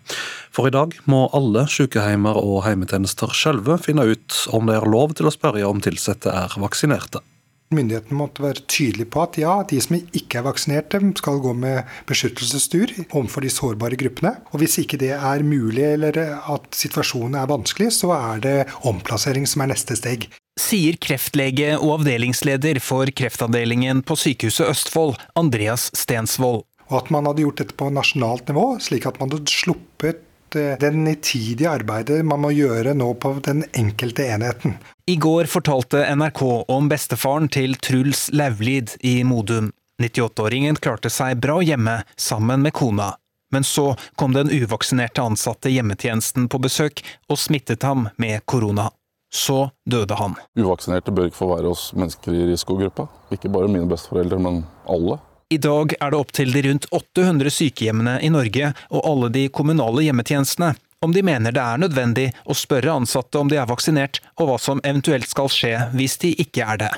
For 0.53 0.69
i 0.69 0.75
dag 0.75 0.93
må 1.09 1.23
alle 1.37 1.65
sykehjemmer 1.73 2.37
og 2.37 2.67
heimetjenester 2.67 3.33
sjølve 3.33 3.79
finne 3.81 4.05
ut 4.13 4.43
om 4.53 4.69
det 4.69 4.77
er 4.77 4.93
lov 4.93 5.17
til 5.17 5.31
å 5.31 5.33
spørre 5.33 5.65
om 5.65 5.81
ansatte 5.81 6.35
er 6.37 6.61
vaksinerte. 6.61 7.25
Myndighetene 7.73 8.17
måtte 8.17 8.41
være 8.41 8.65
tydelige 8.65 9.11
på 9.13 9.23
at 9.27 9.37
ja, 9.41 9.55
de 9.69 9.77
som 9.85 9.97
ikke 9.99 10.39
er 10.41 10.45
vaksinerte, 10.47 11.01
skal 11.21 11.41
gå 11.45 11.53
med 11.53 11.89
beskyttelsestur 12.09 12.95
overfor 13.11 13.45
de 13.45 13.53
sårbare 13.53 13.99
gruppene. 14.01 14.35
Og 14.53 14.63
hvis 14.63 14.79
ikke 14.81 15.01
det 15.01 15.13
er 15.17 15.45
mulig 15.45 15.85
eller 15.95 16.17
at 16.39 16.69
situasjonen 16.73 17.37
er 17.41 17.49
vanskelig, 17.49 17.91
så 18.01 18.13
er 18.17 18.45
det 18.45 18.57
omplassering 18.89 19.49
som 19.49 19.65
er 19.65 19.73
neste 19.75 19.97
steg. 20.01 20.31
Sier 20.59 20.99
kreftlege 21.01 21.77
og 21.79 22.01
avdelingsleder 22.01 22.81
for 22.83 23.11
kreftavdelingen 23.15 24.03
på 24.03 24.19
Sykehuset 24.19 24.67
Østfold, 24.69 25.19
Andreas 25.39 25.89
Stensvold. 25.97 26.65
Og 26.89 26.97
at 27.03 27.11
man 27.13 27.29
hadde 27.29 27.45
gjort 27.45 27.61
dette 27.61 27.77
på 27.79 27.91
nasjonalt 27.93 28.49
nivå, 28.51 28.71
slik 28.83 29.07
at 29.07 29.21
man 29.21 29.31
hadde 29.31 29.53
sluppet 29.53 30.25
Eh, 30.55 30.79
det 30.81 30.91
nitidige 30.91 31.71
arbeidet 31.71 32.25
man 32.25 32.41
må 32.41 32.53
gjøre 32.57 32.95
nå 32.97 33.13
på 33.21 33.35
den 33.45 33.65
enkelte 33.77 34.27
enheten. 34.33 34.79
I 35.07 35.17
går 35.17 35.49
fortalte 35.51 36.05
NRK 36.17 36.43
om 36.69 36.89
bestefaren 36.89 37.49
til 37.53 37.77
Truls 37.77 38.29
Lauvlid 38.33 38.97
i 39.01 39.23
Modum. 39.25 39.73
98-åringen 40.03 40.79
klarte 40.79 41.11
seg 41.11 41.41
bra 41.43 41.59
hjemme 41.65 42.03
sammen 42.17 42.63
med 42.63 42.73
kona. 42.73 43.15
Men 43.53 43.65
så 43.65 43.95
kom 44.21 44.35
den 44.37 44.53
uvaksinerte 44.53 45.25
ansatte 45.25 45.73
hjemmetjenesten 45.73 46.49
på 46.53 46.61
besøk 46.61 47.03
og 47.29 47.41
smittet 47.41 47.83
ham 47.83 48.09
med 48.21 48.45
korona. 48.45 48.91
Så 49.35 49.69
døde 49.85 50.17
han. 50.17 50.37
Uvaksinerte 50.57 51.13
bør 51.13 51.29
ikke 51.29 51.41
få 51.43 51.51
være 51.53 51.73
hos 51.73 51.91
mennesker 51.99 52.33
i 52.33 52.47
risikogruppa. 52.49 53.09
Ikke 53.35 53.51
bare 53.53 53.69
mine 53.69 53.89
besteforeldre, 53.91 54.41
men 54.41 54.63
alle. 54.89 55.19
I 55.53 55.61
dag 55.61 55.95
er 55.97 56.13
det 56.13 56.19
opp 56.19 56.33
til 56.37 56.53
de 56.53 56.65
rundt 56.69 56.89
800 56.93 57.53
sykehjemmene 57.53 58.19
i 58.25 58.29
Norge 58.33 58.73
og 58.89 59.05
alle 59.09 59.33
de 59.33 59.47
kommunale 59.53 60.05
hjemmetjenestene 60.05 60.75
om 61.01 61.13
de 61.15 61.23
mener 61.23 61.55
det 61.55 61.63
er 61.63 61.79
nødvendig 61.79 62.31
å 62.49 62.57
spørre 62.59 62.97
ansatte 62.99 63.39
om 63.39 63.51
de 63.51 63.59
er 63.61 63.69
vaksinert, 63.71 64.19
og 64.39 64.51
hva 64.51 64.57
som 64.63 64.83
eventuelt 64.83 65.29
skal 65.31 65.51
skje 65.53 65.75
hvis 65.95 66.19
de 66.25 66.33
ikke 66.43 66.65
er 66.67 66.81
det. 66.83 66.91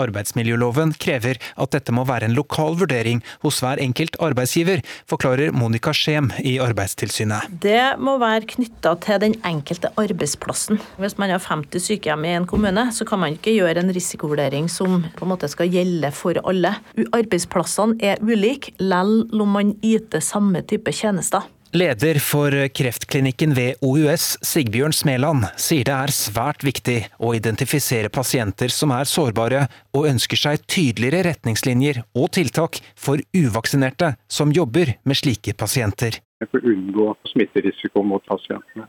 Arbeidsmiljøloven 0.00 0.94
krever 1.00 1.40
at 1.56 1.74
dette 1.74 1.94
må 1.94 2.04
være 2.08 2.28
en 2.28 2.36
lokal 2.36 2.78
vurdering 2.80 3.22
hos 3.44 3.60
hver 3.62 3.80
enkelt 3.82 4.18
arbeidsgiver, 4.22 4.82
forklarer 5.10 5.54
Monica 5.56 5.94
Skjem 5.96 6.30
i 6.46 6.56
Arbeidstilsynet. 6.62 7.50
Det 7.64 7.98
må 8.02 8.18
være 8.22 8.48
knytta 8.54 8.94
til 9.04 9.22
den 9.24 9.36
enkelte 9.48 9.90
arbeidsplassen. 10.00 10.80
Hvis 11.00 11.18
man 11.20 11.32
har 11.34 11.42
50 11.44 11.88
sykehjem 11.90 12.26
i 12.28 12.34
en 12.38 12.48
kommune, 12.48 12.88
så 12.94 13.06
kan 13.08 13.22
man 13.22 13.36
ikke 13.36 13.56
gjøre 13.56 13.82
en 13.82 13.94
risikovurdering 13.94 14.68
som 14.72 15.02
på 15.16 15.26
en 15.26 15.32
måte 15.32 15.50
skal 15.50 15.70
gjelde 15.72 16.12
for 16.14 16.38
alle. 16.48 16.74
Arbeidsplassene 17.16 17.98
er 18.04 18.22
ulike, 18.24 18.74
lell 18.82 19.22
om 19.38 19.54
man 19.56 19.76
yter 19.84 20.22
samme 20.24 20.62
type 20.68 20.92
tjenester. 20.94 21.46
Leder 21.72 22.16
for 22.24 22.54
kreftklinikken 22.72 23.50
ved 23.52 23.82
OUS, 23.84 24.38
Sigbjørn 24.40 24.94
Smeland, 24.96 25.44
sier 25.60 25.84
det 25.84 25.92
er 25.92 26.12
svært 26.16 26.62
viktig 26.64 27.02
å 27.20 27.34
identifisere 27.36 28.08
pasienter 28.08 28.72
som 28.72 28.94
er 28.96 29.04
sårbare, 29.04 29.66
og 29.92 30.06
ønsker 30.08 30.40
seg 30.40 30.62
tydeligere 30.64 31.26
retningslinjer 31.26 32.00
og 32.16 32.30
tiltak 32.38 32.80
for 32.96 33.20
uvaksinerte 33.36 34.14
som 34.32 34.54
jobber 34.56 34.94
med 35.04 35.20
slike 35.20 35.52
pasienter. 35.60 36.16
For 36.46 36.56
å 36.56 36.72
unngå 36.72 37.10
smitterisiko 37.34 38.00
mot 38.00 38.24
pasientene. 38.24 38.88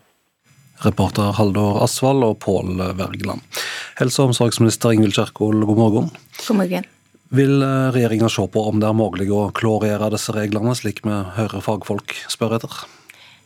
Reporter 0.86 1.34
Haldor 1.36 1.82
Asvald 1.84 2.24
og 2.24 2.38
Pål 2.40 2.80
Wergeland. 2.96 3.44
Helse- 4.00 4.24
og 4.24 4.32
omsorgsminister 4.32 4.96
Ingvild 4.96 5.20
Kjerkol, 5.20 5.68
god 5.68 5.84
morgen. 5.84 6.10
God 6.46 6.62
morgen. 6.62 6.88
Vil 7.30 7.62
eh, 7.62 7.90
regjeringa 7.94 8.30
se 8.30 8.46
på 8.50 8.64
om 8.72 8.80
det 8.82 8.90
er 8.90 8.98
mulig 8.98 9.30
å 9.30 9.50
klorere 9.56 10.10
disse 10.14 10.34
reglene, 10.34 10.74
slik 10.78 11.04
vi 11.06 11.18
hører 11.38 11.62
fagfolk 11.62 12.16
spørre 12.30 12.58
etter? 12.58 12.80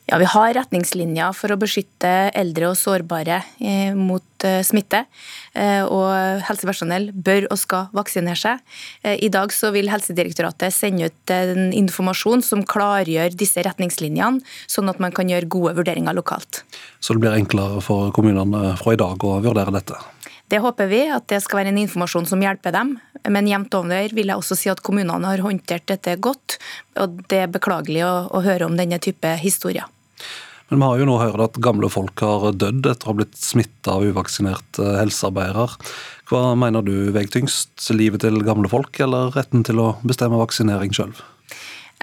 Ja, 0.07 0.17
Vi 0.19 0.27
har 0.27 0.53
retningslinjer 0.55 1.31
for 1.36 1.53
å 1.53 1.57
beskytte 1.59 2.09
eldre 2.36 2.73
og 2.73 2.79
sårbare 2.79 3.41
eh, 3.59 3.95
mot 3.95 4.47
eh, 4.47 4.59
smitte. 4.63 5.05
Og 5.53 6.41
helsepersonell 6.47 7.11
bør 7.13 7.45
og 7.53 7.59
skal 7.61 7.91
vaksinere 7.93 8.39
seg. 8.39 8.63
I 9.05 9.29
dag 9.29 9.53
så 9.53 9.69
vil 9.75 9.91
Helsedirektoratet 9.91 10.73
sende 10.73 11.11
ut 11.11 11.34
en 11.36 11.69
informasjon 11.77 12.41
som 12.41 12.63
klargjør 12.65 13.38
disse 13.38 13.61
retningslinjene, 13.61 14.41
sånn 14.65 14.89
at 14.89 14.99
man 15.03 15.13
kan 15.13 15.29
gjøre 15.29 15.51
gode 15.53 15.75
vurderinger 15.77 16.17
lokalt. 16.17 16.63
Så 16.97 17.13
det 17.13 17.21
blir 17.21 17.38
enklere 17.38 17.86
for 17.86 18.09
kommunene 18.17 18.73
fra 18.81 18.97
i 18.97 18.99
dag 18.99 19.29
å 19.29 19.38
vurdere 19.45 19.77
dette? 19.77 20.01
Det 20.54 20.60
håper 20.62 20.86
vi, 20.86 20.99
at 21.10 21.26
det 21.32 21.39
skal 21.41 21.64
være 21.64 21.72
en 21.72 21.80
informasjon 21.82 22.28
som 22.30 22.41
hjelper 22.43 22.76
dem. 22.76 22.91
Men 23.34 23.47
jevnt 23.49 23.74
over 23.74 24.12
vil 24.14 24.30
jeg 24.30 24.38
også 24.38 24.58
si 24.60 24.70
at 24.70 24.84
kommunene 24.86 25.32
har 25.32 25.41
håndtert 25.41 25.88
dette 25.89 26.14
godt. 26.22 26.60
Og 27.01 27.24
det 27.32 27.39
er 27.41 27.49
beklagelig 27.49 28.04
å, 28.06 28.12
å 28.30 28.41
høre 28.45 28.68
om 28.68 28.78
denne 28.78 28.99
type 29.01 29.32
historier. 29.41 29.88
Men 30.70 30.78
vi 30.78 30.91
har 30.91 31.01
jo 31.01 31.08
nå 31.10 31.18
hørt 31.24 31.41
at 31.41 31.58
gamle 31.64 31.89
folk 31.89 32.22
har 32.22 32.51
dødd 32.54 32.86
etter 32.86 33.10
å 33.10 33.16
ha 33.16 33.18
blitt 33.24 33.34
smitta 33.41 33.97
av 33.97 34.06
uvaksinerte 34.06 34.93
helsearbeidere. 34.99 35.66
Hva 36.30 36.43
mener 36.54 36.86
du 36.86 37.10
veier 37.16 37.34
tyngst, 37.34 37.74
livet 37.97 38.22
til 38.22 38.38
gamle 38.45 38.70
folk 38.70 39.01
eller 39.01 39.34
retten 39.34 39.66
til 39.66 39.82
å 39.82 39.95
bestemme 40.06 40.38
vaksinering 40.38 40.93
sjøl? 40.93 41.18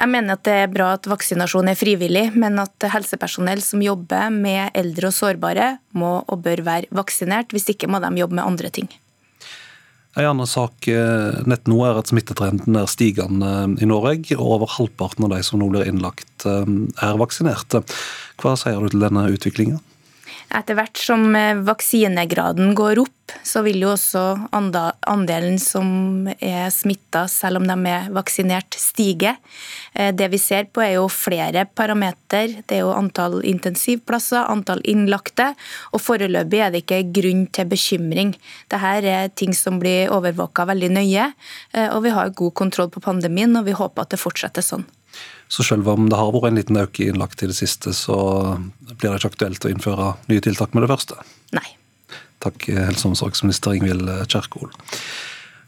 Jeg 0.00 0.08
mener 0.08 0.38
at 0.38 0.46
det 0.48 0.54
er 0.62 0.70
bra 0.72 0.94
at 0.96 1.04
vaksinasjon 1.10 1.68
er 1.68 1.76
frivillig, 1.76 2.30
men 2.32 2.56
at 2.62 2.88
helsepersonell 2.88 3.60
som 3.60 3.82
jobber 3.84 4.32
med 4.32 4.72
eldre 4.72 5.10
og 5.10 5.16
sårbare, 5.16 5.74
må 5.92 6.22
og 6.24 6.40
bør 6.46 6.62
være 6.64 6.88
vaksinert. 6.96 7.52
Hvis 7.52 7.68
ikke 7.74 7.90
må 7.90 8.00
de 8.00 8.08
jobbe 8.16 8.38
med 8.38 8.46
andre 8.46 8.72
ting. 8.72 8.88
En 10.18 10.26
annen 10.32 10.48
sak 10.48 10.88
eh, 10.90 11.36
nett 11.46 11.68
nå 11.70 11.76
er 11.86 12.00
at 12.00 12.08
smittetrenden 12.10 12.80
er 12.80 12.88
stigende 12.90 13.52
i 13.78 13.86
Norge, 13.86 14.34
og 14.40 14.56
over 14.56 14.72
halvparten 14.78 15.28
av 15.28 15.36
de 15.36 15.44
som 15.46 15.60
nå 15.60 15.68
blir 15.70 15.86
innlagt, 15.86 16.32
eh, 16.48 16.72
er 17.04 17.20
vaksinerte. 17.20 17.84
Hva 18.40 18.56
sier 18.58 18.80
du 18.80 18.90
til 18.90 19.04
denne 19.04 19.28
utviklingen? 19.30 19.78
Etter 20.50 20.74
hvert 20.74 20.98
som 20.98 21.28
eh, 21.38 21.58
vaksinegraden 21.62 22.74
går 22.74 22.98
opp, 23.04 23.34
så 23.46 23.62
vil 23.62 23.84
jo 23.84 23.92
også 23.92 24.22
andelen 24.58 25.60
som 25.62 26.26
er 26.42 26.72
smitta 26.74 27.26
selv 27.30 27.60
om 27.60 27.68
de 27.68 27.76
er 27.86 28.08
vaksinert, 28.10 28.74
stige. 28.74 29.36
Eh, 29.94 30.10
det 30.10 30.26
vi 30.32 30.40
ser 30.42 30.66
på 30.74 30.82
er 30.82 30.96
jo 30.96 31.06
flere 31.12 31.68
parameter. 31.70 32.56
Det 32.66 32.80
er 32.80 32.82
jo 32.82 32.90
antall 32.96 33.38
intensivplasser, 33.46 34.50
antall 34.50 34.82
innlagte. 34.90 35.52
Og 35.94 36.02
foreløpig 36.02 36.64
er 36.64 36.74
det 36.74 36.82
ikke 36.82 37.02
grunn 37.20 37.46
til 37.54 37.70
bekymring. 37.70 38.34
Dette 38.66 38.94
er 39.14 39.30
ting 39.30 39.54
som 39.54 39.78
blir 39.78 40.10
overvåka 40.10 40.66
veldig 40.66 40.90
nøye, 40.98 41.30
eh, 41.74 41.88
og 41.94 42.02
vi 42.08 42.16
har 42.16 42.34
god 42.34 42.56
kontroll 42.58 42.90
på 42.90 43.06
pandemien, 43.06 43.54
og 43.54 43.70
vi 43.70 43.78
håper 43.78 44.02
at 44.02 44.16
det 44.16 44.24
fortsetter 44.24 44.66
sånn. 44.66 44.88
Så 45.50 45.66
selv 45.66 45.88
om 45.90 46.06
det 46.08 46.18
har 46.18 46.30
vært 46.30 46.52
en 46.52 46.60
liten 46.60 46.78
økning 46.78 47.10
innlagt 47.10 47.42
i 47.42 47.50
det 47.50 47.58
siste, 47.58 47.92
så 47.96 48.16
blir 48.92 49.10
det 49.10 49.18
ikke 49.18 49.32
aktuelt 49.34 49.66
å 49.66 49.72
innføre 49.72 50.12
nye 50.30 50.44
tiltak 50.44 50.76
med 50.76 50.86
det 50.86 50.92
første? 50.92 51.18
Nei. 51.56 51.66
Takk, 52.40 52.70
helse- 52.70 53.04
og 53.04 53.12
omsorgsminister 53.12 53.74
Ingvild 53.76 54.08
Kjerkol. 54.30 54.70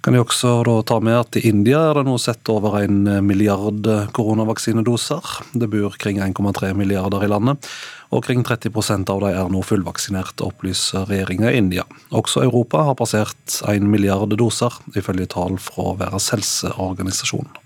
Kan 0.03 0.17
jeg 0.17 0.25
også 0.25 0.83
ta 0.83 0.97
med 0.99 1.15
at 1.15 1.37
I 1.39 1.45
India 1.47 1.79
er 1.87 2.01
det 2.01 2.09
nå 2.09 2.17
sett 2.19 2.49
over 2.51 2.81
en 2.81 3.05
milliard 3.23 3.87
koronavaksinedoser. 4.17 5.23
Det 5.55 5.69
bor 5.71 5.95
kring 6.03 6.19
1,3 6.19 6.73
milliarder 6.75 7.23
i 7.23 7.31
landet, 7.31 7.69
og 8.11 8.25
kring 8.27 8.43
30% 8.43 9.13
av 9.15 9.23
de 9.23 9.31
er 9.31 9.53
nå 9.55 9.63
fullvaksinerte, 9.63 10.49
opplyser 10.49 11.07
regjeringa 11.07 11.53
i 11.53 11.63
India. 11.63 11.87
Også 12.11 12.43
Europa 12.43 12.83
har 12.89 12.99
passert 12.99 13.61
1 13.63 13.87
milliard 13.87 14.35
doser, 14.35 14.75
ifølge 14.99 15.31
tall 15.37 15.61
fra 15.63 15.93
Verdens 16.01 16.33
helseorganisasjon. 16.35 17.62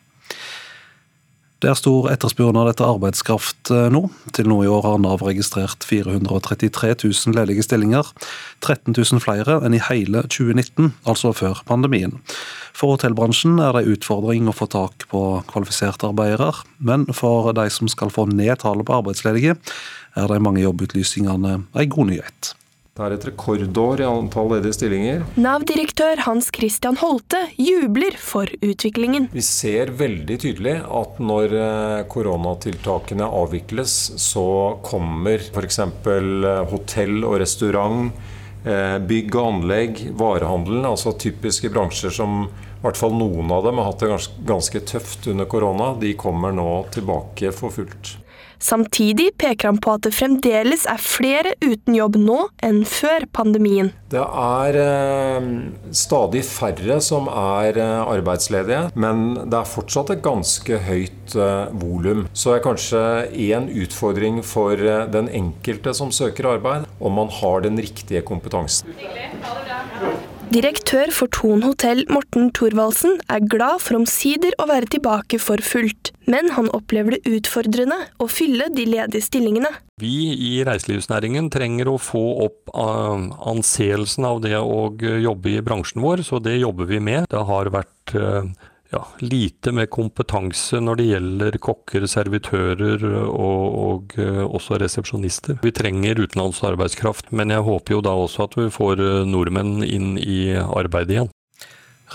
Det 1.64 1.70
er 1.70 1.78
stor 1.78 2.10
etterspørsel 2.12 2.68
etter 2.68 2.84
arbeidskraft 2.84 3.70
eh, 3.72 3.86
nå. 3.92 4.02
Til 4.36 4.48
nå 4.50 4.58
i 4.66 4.68
år 4.68 4.82
har 4.84 4.98
Nav 5.00 5.22
registrert 5.24 5.86
433 5.88 6.90
000 7.00 7.36
ledige 7.38 7.64
stillinger. 7.64 8.10
13 8.60 8.92
000 8.92 9.22
flere 9.24 9.56
enn 9.64 9.76
i 9.76 9.80
hele 9.88 10.26
2019, 10.28 10.92
altså 11.08 11.32
før 11.36 11.62
pandemien. 11.68 12.18
For 12.76 12.92
hotellbransjen 12.92 13.56
er 13.64 13.72
det 13.72 13.86
en 13.86 13.96
utfordring 13.96 14.50
å 14.52 14.56
få 14.56 14.68
tak 14.68 15.08
på 15.08 15.22
kvalifiserte 15.48 16.10
arbeidere, 16.10 16.52
men 16.76 17.08
for 17.16 17.48
de 17.56 17.70
som 17.72 17.88
skal 17.88 18.12
få 18.12 18.28
ned 18.28 18.60
tallet 18.60 18.84
på 18.84 19.00
arbeidsledige, 19.00 19.56
er 20.16 20.28
de 20.28 20.40
mange 20.44 20.60
jobbutlysningene 20.60 21.56
en 21.64 21.92
god 21.96 22.12
nyhet. 22.12 22.52
Det 22.96 23.04
er 23.04 23.12
et 23.12 23.24
rekordår 23.28 24.00
i 24.00 24.04
antall 24.08 24.54
ledige 24.54 24.72
stillinger. 24.72 25.24
Nav-direktør 25.36 26.22
Hans 26.24 26.46
Christian 26.56 26.96
Holte 26.96 27.42
jubler 27.60 28.16
for 28.16 28.48
utviklingen. 28.64 29.26
Vi 29.34 29.44
ser 29.44 29.92
veldig 29.98 30.38
tydelig 30.40 30.78
at 30.80 31.20
når 31.20 31.56
eh, 31.60 32.06
koronatiltakene 32.08 33.28
avvikles, 33.28 33.98
så 34.24 34.46
kommer 34.86 35.44
f.eks. 35.44 35.82
Eh, 35.84 36.48
hotell 36.72 37.20
og 37.20 37.36
restaurant, 37.44 38.16
eh, 38.64 38.96
bygg 39.12 39.36
og 39.36 39.50
anlegg, 39.50 40.04
varehandelen, 40.16 40.88
altså 40.88 41.12
typiske 41.20 41.68
bransjer 41.76 42.16
som 42.16 42.46
i 42.48 42.80
hvert 42.80 42.96
fall 42.96 43.12
noen 43.12 43.52
av 43.52 43.68
dem 43.68 43.76
har 43.76 43.90
hatt 43.90 44.06
det 44.06 44.22
ganske 44.48 44.86
tøft 44.88 45.28
under 45.28 45.44
korona, 45.44 45.92
de 46.00 46.16
kommer 46.16 46.56
nå 46.56 46.86
tilbake 46.96 47.52
for 47.52 47.76
fullt. 47.76 48.16
Samtidig 48.62 49.32
peker 49.40 49.70
han 49.70 49.80
på 49.82 49.96
at 49.96 50.06
det 50.06 50.14
fremdeles 50.16 50.86
er 50.88 51.02
flere 51.02 51.54
uten 51.64 51.96
jobb 51.96 52.18
nå 52.20 52.38
enn 52.64 52.82
før 52.88 53.26
pandemien. 53.36 53.92
Det 54.12 54.22
er 54.22 54.78
eh, 54.80 55.48
stadig 55.96 56.44
færre 56.46 56.98
som 57.04 57.28
er 57.30 57.78
eh, 57.82 58.12
arbeidsledige, 58.16 58.92
men 58.94 59.24
det 59.44 59.58
er 59.60 59.68
fortsatt 59.70 60.14
et 60.14 60.22
ganske 60.24 60.80
høyt 60.86 61.36
eh, 61.36 61.74
volum. 61.82 62.26
Så 62.32 62.54
er 62.54 62.64
kanskje 62.64 63.02
én 63.32 63.68
utfordring 63.82 64.42
for 64.46 64.78
eh, 64.78 65.04
den 65.10 65.28
enkelte 65.28 65.94
som 65.96 66.14
søker 66.14 66.52
arbeid, 66.56 66.86
om 67.00 67.18
man 67.18 67.32
har 67.40 67.66
den 67.66 67.80
riktige 67.82 68.24
kompetansen. 68.26 68.94
Direktør 70.46 71.10
for 71.10 71.26
Thon 71.34 71.64
hotell 71.66 72.04
Morten 72.06 72.52
Thorvaldsen 72.54 73.16
er 73.32 73.42
glad 73.50 73.80
for 73.82 73.98
omsider 73.98 74.54
å 74.62 74.68
være 74.70 74.86
tilbake 74.94 75.40
for 75.42 75.58
fullt, 75.58 76.12
men 76.30 76.52
han 76.54 76.68
opplever 76.76 77.16
det 77.16 77.32
utfordrende 77.40 77.98
å 78.22 78.28
fylle 78.30 78.68
de 78.70 78.84
ledige 78.86 79.26
stillingene. 79.26 79.72
Vi 79.98 80.36
i 80.36 80.52
reiselivsnæringen 80.68 81.50
trenger 81.50 81.90
å 81.90 81.96
få 81.98 82.22
opp 82.46 82.70
uh, 82.70 83.26
anseelsen 83.50 84.28
av 84.28 84.38
det 84.44 84.54
å 84.60 84.92
jobbe 85.26 85.56
i 85.56 85.64
bransjen 85.66 86.04
vår, 86.04 86.22
så 86.28 86.38
det 86.38 86.60
jobber 86.60 86.92
vi 86.94 87.02
med. 87.02 87.26
Det 87.32 87.42
har 87.50 87.72
vært 87.74 88.14
uh, 88.14 88.46
ja, 88.92 89.02
lite 89.18 89.72
med 89.74 89.90
kompetanse 89.90 90.80
når 90.82 91.00
det 91.00 91.08
gjelder 91.08 91.58
kokker, 91.62 92.06
servitører 92.10 93.02
og, 93.24 93.64
og 93.86 94.16
uh, 94.20 94.44
også 94.46 94.78
resepsjonister. 94.82 95.58
Vi 95.64 95.74
trenger 95.74 96.22
utenlandsk 96.22 96.68
arbeidskraft, 96.70 97.32
men 97.36 97.54
jeg 97.54 97.66
håper 97.66 97.96
jo 97.96 98.04
da 98.06 98.14
også 98.26 98.46
at 98.46 98.56
vi 98.60 98.70
får 98.72 99.02
uh, 99.02 99.26
nordmenn 99.28 99.82
inn 99.86 100.14
i 100.22 100.54
arbeid 100.56 101.12
igjen. 101.12 101.32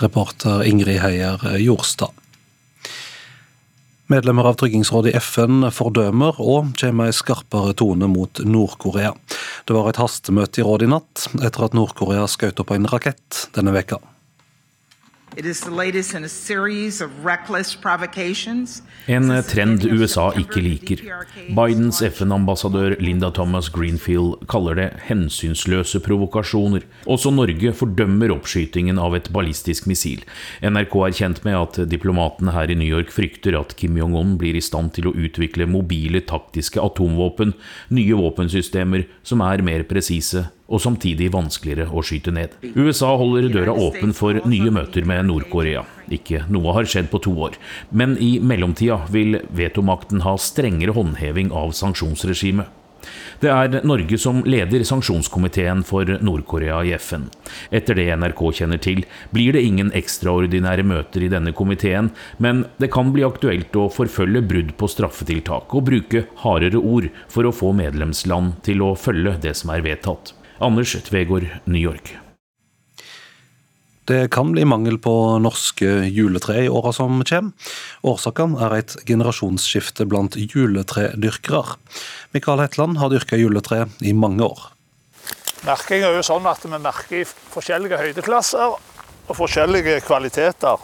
Reporter 0.00 0.64
Ingrid 0.64 1.02
Heier 1.02 1.42
Jorstad. 1.60 2.16
Medlemmer 4.12 4.44
av 4.44 4.56
Tryggingsrådet 4.60 5.12
i 5.12 5.20
FN 5.22 5.68
fordømmer 5.72 6.36
og 6.42 6.74
kommer 6.80 7.08
i 7.08 7.16
skarpere 7.16 7.72
tone 7.78 8.08
mot 8.12 8.42
Nord-Korea. 8.44 9.14
Det 9.64 9.76
var 9.76 9.88
et 9.88 10.00
hastemøte 10.02 10.60
i 10.60 10.66
rådet 10.66 10.88
i 10.88 10.92
natt, 10.92 11.28
etter 11.40 11.68
at 11.68 11.76
Nord-Korea 11.76 12.26
skjøt 12.28 12.60
opp 12.60 12.74
en 12.74 12.90
rakett 12.92 13.46
denne 13.56 13.72
veka. 13.72 14.02
En 19.08 19.32
trend 19.48 19.86
USA 19.88 20.26
ikke 20.36 20.60
liker. 20.60 21.00
Bidens 21.56 22.02
FN-ambassadør 22.04 22.98
Linda 23.00 23.30
Thomas 23.32 23.70
Greenfield 23.72 24.44
kaller 24.52 24.76
det 24.76 24.88
hensynsløse 25.08 26.02
provokasjoner. 26.04 26.84
Også 27.08 27.32
Norge 27.32 27.72
fordømmer 27.78 28.34
oppskytingen 28.36 29.00
av 29.00 29.16
et 29.16 29.32
ballistisk 29.32 29.88
missil. 29.88 30.26
NRK 30.60 30.98
er 31.08 31.18
kjent 31.22 31.44
med 31.48 31.56
at 31.62 31.80
diplomatene 31.88 32.52
her 32.52 32.68
i 32.68 32.76
New 32.76 32.92
York 32.92 33.12
frykter 33.14 33.56
at 33.56 33.72
Kim 33.80 33.96
Jong-un 33.96 34.36
blir 34.40 34.58
i 34.58 34.64
stand 34.64 34.92
til 34.98 35.08
å 35.08 35.16
utvikle 35.16 35.70
mobile 35.70 36.20
taktiske 36.28 36.82
atomvåpen, 36.82 37.56
nye 37.88 38.20
våpensystemer 38.20 39.08
som 39.24 39.40
er 39.48 39.64
mer 39.64 39.88
presise 39.88 40.50
og 40.72 40.82
samtidig 40.82 41.30
vanskeligere 41.34 41.90
å 41.92 42.02
skyte 42.06 42.32
ned. 42.34 42.56
USA 42.74 43.12
holder 43.20 43.50
døra 43.52 43.76
åpen 43.76 44.14
for 44.16 44.40
nye 44.48 44.72
møter 44.72 45.06
med 45.08 45.28
Nord-Korea. 45.28 45.84
Ikke 46.12 46.44
noe 46.52 46.74
har 46.76 46.88
skjedd 46.88 47.12
på 47.12 47.20
to 47.26 47.34
år, 47.46 47.58
men 47.90 48.16
i 48.20 48.38
mellomtida 48.40 49.02
vil 49.12 49.42
vetomakten 49.52 50.24
ha 50.26 50.36
strengere 50.40 50.96
håndheving 50.96 51.52
av 51.54 51.76
sanksjonsregimet. 51.76 52.78
Det 53.42 53.50
er 53.50 53.82
Norge 53.86 54.18
som 54.20 54.42
leder 54.46 54.84
sanksjonskomiteen 54.86 55.82
for 55.86 56.06
Nord-Korea 56.22 56.82
i 56.86 56.92
FN. 56.94 57.24
Etter 57.74 57.98
det 57.98 58.06
NRK 58.14 58.42
kjenner 58.60 58.78
til, 58.82 59.02
blir 59.34 59.56
det 59.56 59.64
ingen 59.66 59.90
ekstraordinære 59.98 60.84
møter 60.86 61.26
i 61.26 61.30
denne 61.32 61.54
komiteen, 61.56 62.12
men 62.38 62.64
det 62.78 62.92
kan 62.94 63.10
bli 63.14 63.26
aktuelt 63.26 63.74
å 63.74 63.88
forfølge 63.92 64.44
brudd 64.46 64.76
på 64.78 64.90
straffetiltak 64.90 65.74
og 65.74 65.88
bruke 65.90 66.26
hardere 66.44 66.78
ord 66.78 67.10
for 67.32 67.48
å 67.48 67.54
få 67.56 67.72
medlemsland 67.74 68.60
til 68.66 68.86
å 68.86 68.94
følge 68.94 69.34
det 69.42 69.56
som 69.58 69.74
er 69.74 69.82
vedtatt. 69.88 70.36
Anders 70.62 70.96
Tvegård, 71.08 71.48
New 71.64 71.82
York. 71.82 72.16
Det 74.04 74.30
kan 74.34 74.50
bli 74.52 74.64
mangel 74.66 74.96
på 74.98 75.12
norske 75.38 75.86
juletre 76.10 76.64
i 76.64 76.68
åra 76.68 76.90
som 76.92 77.20
kommer. 77.22 77.74
Årsaken 78.02 78.56
er 78.58 78.74
et 78.80 78.96
generasjonsskifte 79.06 80.08
blant 80.10 80.34
juletredyrkere. 80.34 81.76
Mikael 82.34 82.64
Hetland 82.64 82.98
har 82.98 83.12
dyrka 83.12 83.38
juletre 83.38 83.86
i 84.02 84.12
mange 84.12 84.42
år. 84.42 84.72
Merking 85.62 86.02
er 86.02 86.16
jo 86.18 86.24
sånn 86.26 86.48
at 86.50 86.66
vi 86.66 86.74
merker 86.74 87.20
i 87.20 87.26
forskjellige 87.26 88.00
høydeklasser 88.00 88.74
og 88.74 89.36
forskjellige 89.38 90.00
kvaliteter. 90.08 90.82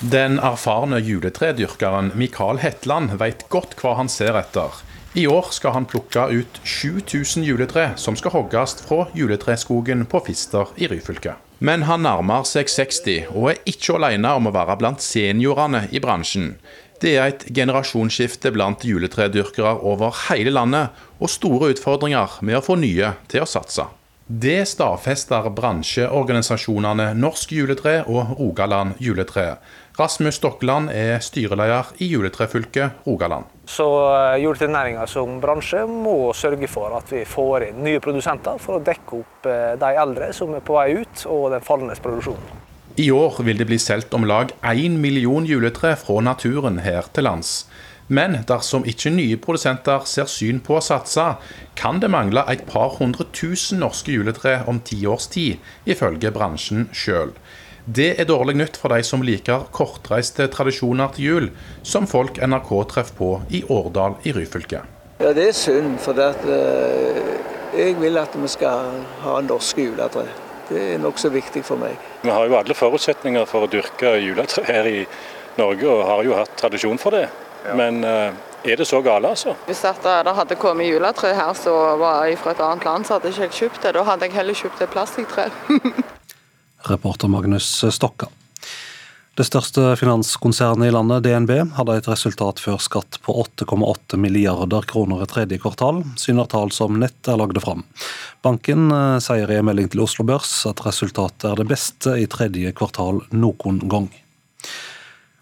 Den 0.00 0.40
erfarne 0.40 1.02
juletredyrkeren 1.04 2.14
Mikael 2.16 2.62
Hetland 2.64 3.18
vet 3.20 3.46
godt 3.52 3.76
hva 3.80 3.98
han 4.00 4.08
ser 4.12 4.36
etter. 4.40 4.72
I 5.16 5.22
år 5.26 5.46
skal 5.48 5.72
han 5.72 5.86
plukke 5.88 6.26
ut 6.28 6.58
7000 6.60 7.44
juletre 7.46 7.86
som 7.96 8.18
skal 8.20 8.34
hogges 8.34 8.74
fra 8.84 9.06
juletreskogen 9.16 10.02
på 10.12 10.20
Fister 10.26 10.74
i 10.76 10.90
Ryfylke. 10.92 11.38
Men 11.64 11.86
han 11.88 12.04
nærmer 12.04 12.44
seg 12.44 12.68
60, 12.68 13.30
og 13.32 13.46
er 13.54 13.62
ikke 13.64 13.96
alene 13.96 14.34
om 14.36 14.50
å 14.50 14.52
være 14.52 14.76
blant 14.76 15.00
seniorene 15.00 15.86
i 15.88 16.02
bransjen. 16.04 16.58
Det 17.00 17.14
er 17.16 17.30
et 17.30 17.46
generasjonsskifte 17.48 18.52
blant 18.52 18.84
juletredyrkere 18.84 19.72
over 19.88 20.12
hele 20.26 20.52
landet, 20.52 20.92
og 21.16 21.32
store 21.32 21.72
utfordringer 21.72 22.36
med 22.44 22.60
å 22.60 22.64
få 22.68 22.76
nye 22.76 23.14
til 23.32 23.46
å 23.46 23.48
satse. 23.48 23.88
Det 24.26 24.66
stadfester 24.68 25.48
bransjeorganisasjonene 25.56 27.12
Norsk 27.16 27.56
juletre 27.56 28.02
og 28.04 28.36
Rogaland 28.36 29.00
juletre. 29.00 29.54
Rasmus 29.96 30.42
Stokkeland 30.42 30.92
er 30.92 31.22
styreleder 31.24 31.94
i 32.04 32.12
juletrefylket 32.12 33.06
Rogaland. 33.08 33.55
Så 33.66 33.86
jordbruksnæringa 34.38 35.08
som 35.10 35.40
bransje 35.42 35.82
må 35.90 36.30
sørge 36.38 36.68
for 36.70 36.94
at 36.94 37.10
vi 37.10 37.24
får 37.26 37.66
inn 37.66 37.82
nye 37.82 38.02
produsenter 38.02 38.60
for 38.62 38.78
å 38.78 38.84
dekke 38.86 39.18
opp 39.18 39.48
eh, 39.50 39.72
de 39.80 39.90
eldre 39.98 40.30
som 40.36 40.54
er 40.54 40.62
på 40.62 40.76
vei 40.78 41.00
ut, 41.00 41.24
og 41.26 41.50
den 41.56 41.66
fallende 41.66 41.98
produksjonen. 41.98 42.62
I 42.96 43.10
år 43.12 43.42
vil 43.44 43.58
det 43.60 43.66
bli 43.68 43.76
solgt 43.82 44.14
om 44.16 44.24
lag 44.24 44.54
én 44.64 44.94
million 45.02 45.44
juletre 45.44 45.96
fra 46.00 46.22
naturen 46.24 46.78
her 46.80 47.10
til 47.12 47.26
lands. 47.26 47.66
Men 48.08 48.38
dersom 48.46 48.86
ikke 48.86 49.10
nye 49.10 49.36
produsenter 49.42 50.06
ser 50.06 50.30
syn 50.30 50.62
på 50.62 50.76
å 50.78 50.84
satse, 50.84 51.24
kan 51.76 51.98
det 52.00 52.10
mangle 52.14 52.44
et 52.52 52.62
par 52.70 52.94
hundre 53.00 53.26
tusen 53.34 53.82
norske 53.82 54.14
juletre 54.14 54.60
om 54.70 54.78
ti 54.78 55.00
års 55.10 55.26
tid, 55.34 55.58
ifølge 55.90 56.30
bransjen 56.32 56.86
sjøl. 56.94 57.34
Det 57.86 58.16
er 58.18 58.26
dårlig 58.26 58.56
nytt 58.58 58.76
for 58.82 58.90
de 58.90 59.04
som 59.06 59.20
liker 59.22 59.68
kortreiste 59.70 60.48
tradisjoner 60.50 61.12
til 61.14 61.24
jul, 61.24 61.44
som 61.86 62.08
folk 62.10 62.40
NRK 62.42 62.72
treffer 62.90 63.14
på 63.14 63.28
i 63.54 63.60
Årdal 63.70 64.16
i 64.26 64.32
Ryfylke. 64.34 64.80
Ja, 65.20 65.32
Det 65.32 65.48
er 65.48 65.52
synd, 65.52 66.00
for 66.02 66.12
det 66.12 66.24
at, 66.34 66.42
uh, 66.44 67.78
jeg 67.78 67.94
vil 68.00 68.18
at 68.18 68.34
vi 68.34 68.48
skal 68.48 68.90
ha 69.22 69.36
norske 69.40 69.86
juletre. 69.86 70.26
Det 70.68 70.82
er 70.94 70.98
nokså 70.98 71.30
viktig 71.30 71.62
for 71.64 71.78
meg. 71.78 71.94
Vi 72.24 72.30
har 72.30 72.48
jo 72.50 72.58
alle 72.58 72.74
forutsetninger 72.74 73.46
for 73.46 73.68
å 73.68 73.70
dyrke 73.70 74.16
juletre 74.18 74.66
her 74.66 74.90
i 74.90 75.06
Norge, 75.56 75.86
og 75.86 76.04
har 76.10 76.24
jo 76.26 76.34
hatt 76.34 76.58
tradisjon 76.58 76.98
for 76.98 77.14
det. 77.14 77.28
Men 77.78 78.02
uh, 78.02 78.34
er 78.66 78.82
det 78.82 78.86
så 78.90 78.98
gale, 79.00 79.30
altså? 79.30 79.54
Hvis 79.70 79.86
det 80.02 80.34
hadde 80.34 80.58
kommet 80.58 80.90
juletre 80.90 81.30
her 81.38 81.54
som 81.54 82.02
var 82.02 82.34
fra 82.42 82.50
et 82.50 82.66
annet 82.66 82.84
land, 82.84 83.06
så 83.06 83.14
hadde 83.14 83.30
jeg 83.30 83.46
ikke 83.46 83.62
kjøpt 83.62 83.82
det. 83.86 83.94
Da 83.94 84.02
hadde 84.10 84.26
jeg 84.26 84.38
heller 84.40 84.62
kjøpt 84.64 84.82
et 84.82 84.90
plastikktre. 84.90 85.50
Reporter 86.90 87.28
Magnus 87.32 87.68
Stokka. 87.90 88.28
Det 89.36 89.44
største 89.44 89.90
finanskonsernet 90.00 90.88
i 90.88 90.92
landet, 90.94 91.26
DNB, 91.26 91.50
hadde 91.76 91.96
et 91.98 92.06
resultat 92.08 92.56
før 92.62 92.78
skatt 92.80 93.18
på 93.20 93.34
8,8 93.42 94.16
milliarder 94.16 94.86
kroner 94.88 95.20
i 95.20 95.28
tredje 95.28 95.58
kvartal, 95.60 96.00
syner 96.16 96.48
tall 96.48 96.72
som 96.72 96.96
Nett 97.02 97.28
er 97.28 97.36
lagde 97.36 97.60
fram. 97.60 97.84
Banken 98.40 98.88
eh, 98.88 99.18
sier 99.20 99.52
i 99.52 99.58
en 99.60 99.68
melding 99.68 99.90
til 99.92 100.06
Oslo 100.06 100.24
Børs 100.24 100.54
at 100.70 100.80
resultatet 100.86 101.50
er 101.50 101.60
det 101.60 101.68
beste 101.68 102.16
i 102.16 102.24
tredje 102.32 102.72
kvartal 102.80 103.20
noen 103.36 103.82
gang. 103.84 104.08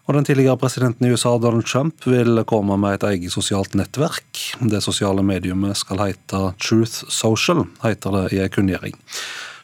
Og 0.04 0.18
Den 0.18 0.26
tidligere 0.26 0.58
presidenten 0.60 1.06
i 1.06 1.14
USA, 1.14 1.38
Donald 1.38 1.70
Trump, 1.70 2.02
vil 2.04 2.42
komme 2.50 2.74
med 2.76 2.98
et 2.98 3.06
eget 3.12 3.32
sosialt 3.32 3.78
nettverk. 3.78 4.42
Det 4.58 4.82
sosiale 4.84 5.22
mediumet 5.22 5.78
skal 5.78 6.02
hete 6.02 6.42
Truth 6.58 7.06
Social, 7.08 7.62
heter 7.86 8.18
det 8.18 8.26
i 8.34 8.42
en 8.42 8.52
kunngjøring. 8.52 8.98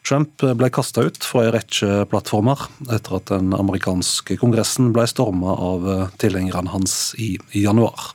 Trump 0.07 0.41
ble 0.41 0.69
kasta 0.73 1.03
ut 1.05 1.23
fra 1.23 1.45
en 1.45 1.53
rekke 1.55 2.05
plattformer 2.09 2.65
etter 2.89 3.19
at 3.19 3.29
den 3.29 3.53
amerikanske 3.53 4.39
kongressen 4.41 4.89
ble 4.95 5.05
storma 5.09 5.53
av 5.53 5.85
tilhengerne 6.21 6.73
hans 6.73 7.13
i, 7.21 7.35
januar. 7.53 8.11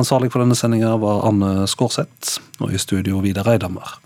Ansvarlig 0.00 0.30
for 0.32 0.40
denne 0.40 0.56
sendinga 0.56 0.94
var 0.96 1.26
Anne 1.28 1.66
Skårseth, 1.68 2.38
og 2.64 2.72
i 2.72 2.80
studio 2.80 3.20
Vidar 3.20 3.50
Eidhammer. 3.52 3.98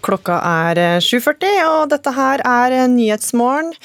Klokka 0.00 0.40
er 0.42 0.80
7.40, 1.04 1.60
og 1.68 1.90
dette 1.92 2.16
her 2.16 2.42
er 2.42 2.80
Nyhetsmorgen. 2.90 3.76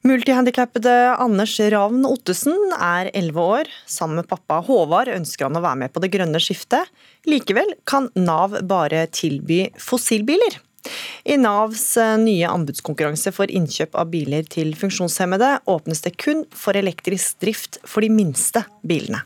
Multihandikappede 0.00 0.92
Anders 1.20 1.58
Ravn 1.60 2.06
Ottesen 2.08 2.56
er 2.72 3.10
11 3.12 3.40
år. 3.40 3.68
Sammen 3.84 4.16
med 4.16 4.28
pappa 4.30 4.62
Håvard 4.64 5.10
ønsker 5.12 5.44
han 5.44 5.58
å 5.58 5.60
være 5.60 5.82
med 5.82 5.92
på 5.92 6.00
det 6.00 6.08
grønne 6.14 6.40
skiftet. 6.40 6.88
Likevel 7.28 7.74
kan 7.84 8.06
Nav 8.16 8.56
bare 8.64 9.02
tilby 9.12 9.66
fossilbiler. 9.76 10.56
I 11.28 11.36
Navs 11.36 11.84
eh, 12.00 12.14
nye 12.16 12.48
anbudskonkurranse 12.48 13.28
for 13.36 13.52
innkjøp 13.52 13.98
av 14.00 14.08
biler 14.14 14.46
til 14.48 14.72
funksjonshemmede 14.80 15.58
åpnes 15.68 16.00
det 16.06 16.14
kun 16.16 16.46
for 16.56 16.80
elektrisk 16.80 17.36
drift 17.44 17.76
for 17.84 18.00
de 18.00 18.08
minste 18.08 18.64
bilene. 18.80 19.20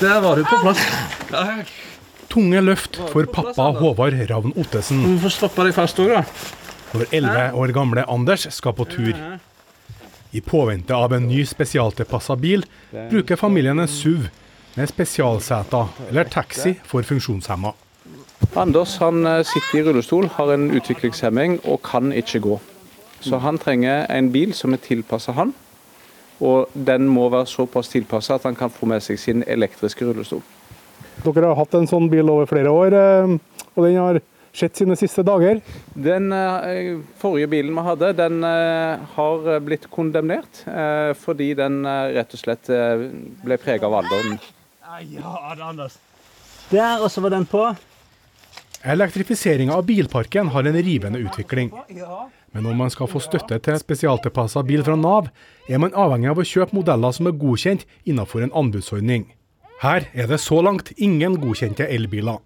Der 0.00 0.18
var 0.26 0.34
du 0.34 0.42
på 0.42 0.58
plass. 0.64 0.82
Tunge 2.30 2.60
løft 2.62 2.94
for 3.10 3.26
pappa 3.26 3.72
Håvard 3.74 4.14
Ravn 4.30 4.52
Ottesen. 4.54 5.02
Du 5.02 5.18
får 5.24 5.32
stoppe 5.34 5.64
deg 5.66 5.74
fast 5.74 5.98
òg, 5.98 6.12
da. 6.14 6.22
Når 6.94 7.08
11 7.10 7.56
år 7.58 7.72
gamle 7.74 8.04
Anders 8.10 8.46
skal 8.54 8.74
på 8.78 8.86
tur. 8.90 9.16
I 10.30 10.40
påvente 10.46 10.94
av 10.94 11.10
en 11.16 11.26
ny 11.26 11.42
spesialtilpassa 11.46 12.36
bil 12.38 12.62
bruker 13.10 13.38
familien 13.38 13.82
en 13.82 13.90
SUV 13.90 14.28
med 14.76 14.90
spesialseter, 14.92 15.90
eller 16.08 16.30
taxi 16.30 16.76
for 16.86 17.02
funksjonshemma. 17.02 17.72
Anders 18.58 18.96
han 19.02 19.26
eh, 19.26 19.42
sitter 19.46 19.80
i 19.80 19.82
rullestol, 19.88 20.28
har 20.36 20.52
en 20.54 20.70
utviklingshemming 20.70 21.58
og 21.64 21.82
kan 21.86 22.14
ikke 22.14 22.42
gå. 22.46 22.60
Så 23.20 23.42
han 23.42 23.58
trenger 23.58 24.06
en 24.06 24.30
bil 24.32 24.54
som 24.56 24.72
er 24.74 24.82
tilpassa 24.86 25.34
han, 25.36 25.50
og 26.40 26.70
den 26.74 27.10
må 27.10 27.26
være 27.28 27.50
såpass 27.50 27.90
tilpassa 27.92 28.38
at 28.38 28.46
han 28.46 28.56
kan 28.56 28.70
få 28.72 28.86
med 28.88 29.02
seg 29.04 29.18
sin 29.18 29.44
elektriske 29.46 30.06
rullestol. 30.06 30.46
Dere 31.20 31.50
har 31.50 31.58
hatt 31.58 31.74
en 31.76 31.88
sånn 31.88 32.08
bil 32.12 32.30
over 32.32 32.48
flere 32.48 32.72
år, 32.72 32.96
eh, 32.96 33.64
og 33.74 33.84
den 33.84 33.98
har 34.00 34.20
sett 34.56 34.78
sine 34.80 34.96
siste 34.98 35.22
dager. 35.26 35.60
Den 35.94 36.32
eh, 36.34 36.96
forrige 37.20 37.50
bilen 37.52 37.76
vi 37.76 37.84
hadde, 37.86 38.12
den 38.18 38.40
eh, 38.46 39.04
har 39.16 39.50
blitt 39.64 39.86
kondemnert 39.92 40.64
fordi 41.20 41.52
den 41.58 41.82
rett 41.86 42.34
og 42.34 42.40
slett 42.40 42.70
ble 43.44 43.58
preget 43.60 43.86
av 43.86 44.00
alderen. 44.00 44.40
Ja, 45.10 45.54
Anders. 45.68 45.98
Der, 46.70 47.00
og 47.02 47.10
så 47.10 47.22
var 47.24 47.32
den 47.34 47.46
på. 47.50 47.62
Elektrifiseringa 48.80 49.74
av 49.76 49.84
bilparken 49.88 50.50
har 50.54 50.64
en 50.64 50.78
rivende 50.82 51.18
utvikling. 51.18 51.72
Men 52.52 52.66
om 52.66 52.78
man 52.78 52.90
skal 52.90 53.10
få 53.10 53.20
støtte 53.22 53.58
til 53.62 53.78
spesialtilpassa 53.78 54.62
bil 54.66 54.82
fra 54.86 54.96
Nav, 54.98 55.28
er 55.68 55.82
man 55.82 55.94
avhengig 55.94 56.30
av 56.32 56.40
å 56.40 56.46
kjøpe 56.46 56.78
modeller 56.78 57.12
som 57.14 57.28
er 57.28 57.36
godkjent 57.38 57.84
innenfor 58.08 58.46
en 58.46 58.54
anbudsordning. 58.56 59.28
Her 59.80 60.04
er 60.12 60.26
det 60.28 60.36
så 60.44 60.58
langt 60.60 60.90
ingen 61.00 61.38
godkjente 61.40 61.86
elbiler. 61.88 62.36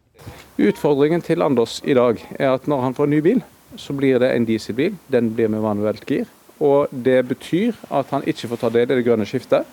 Utfordringen 0.55 1.23
til 1.27 1.43
Anders 1.43 1.81
i 1.83 1.97
dag 1.99 2.21
er 2.39 2.53
at 2.53 2.69
når 2.71 2.85
han 2.85 2.95
får 2.95 3.09
en 3.09 3.11
ny 3.11 3.19
bil, 3.27 3.41
så 3.75 3.97
blir 3.99 4.21
det 4.23 4.29
en 4.31 4.47
dieselbil. 4.47 4.95
Den 5.11 5.33
blir 5.35 5.51
med 5.51 5.65
manuelt 5.65 6.07
gir. 6.07 6.29
Og 6.63 6.93
det 6.95 7.25
betyr 7.27 7.75
at 7.91 8.15
han 8.15 8.23
ikke 8.31 8.53
får 8.53 8.63
ta 8.63 8.71
del 8.77 8.87
i 8.87 9.01
det 9.01 9.07
grønne 9.09 9.27
skiftet. 9.27 9.67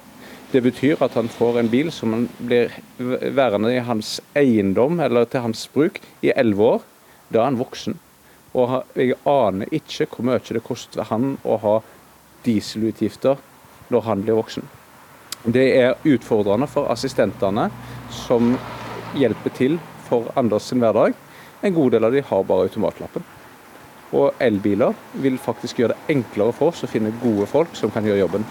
Det 0.50 0.64
betyr 0.66 1.06
at 1.06 1.14
han 1.14 1.30
får 1.30 1.62
en 1.62 1.70
bil 1.70 1.94
som 1.94 2.26
blir 2.42 2.74
værende 2.98 3.76
i 3.76 3.86
hans 3.86 4.18
eiendom 4.34 4.98
eller 4.98 5.30
til 5.30 5.46
hans 5.46 5.68
bruk 5.70 6.02
i 6.26 6.34
elleve 6.34 6.74
år. 6.80 6.84
Da 7.30 7.44
er 7.44 7.50
han 7.52 7.62
voksen. 7.62 8.00
Og 8.58 8.80
jeg 8.98 9.22
aner 9.22 9.70
ikke 9.70 10.10
hvor 10.10 10.32
mye 10.32 10.42
det 10.50 10.66
koster 10.66 11.06
han 11.14 11.36
å 11.46 11.62
ha 11.62 11.80
dieselutgifter 12.42 13.38
når 13.94 14.10
han 14.10 14.26
blir 14.26 14.42
voksen. 14.42 14.66
Det 15.43 15.68
er 15.80 15.97
utfordrende 16.05 16.68
for 16.69 16.91
assistentene 16.93 17.69
som 18.13 18.53
hjelper 19.18 19.53
til 19.57 19.77
for 20.05 20.30
Anders 20.38 20.68
sin 20.69 20.81
hverdag. 20.84 21.15
En 21.61 21.73
god 21.73 21.95
del 21.95 22.05
av 22.05 22.13
de 22.13 22.22
har 22.26 22.43
bare 22.45 22.68
automatlappen. 22.68 23.26
Og 24.11 24.38
elbiler 24.43 24.93
vil 25.23 25.39
faktisk 25.41 25.80
gjøre 25.80 25.95
det 25.95 26.15
enklere 26.18 26.53
for 26.53 26.73
oss 26.73 26.84
å 26.84 26.89
finne 26.91 27.13
gode 27.23 27.47
folk 27.49 27.73
som 27.80 27.93
kan 27.93 28.05
gjøre 28.05 28.22
jobben. 28.26 28.45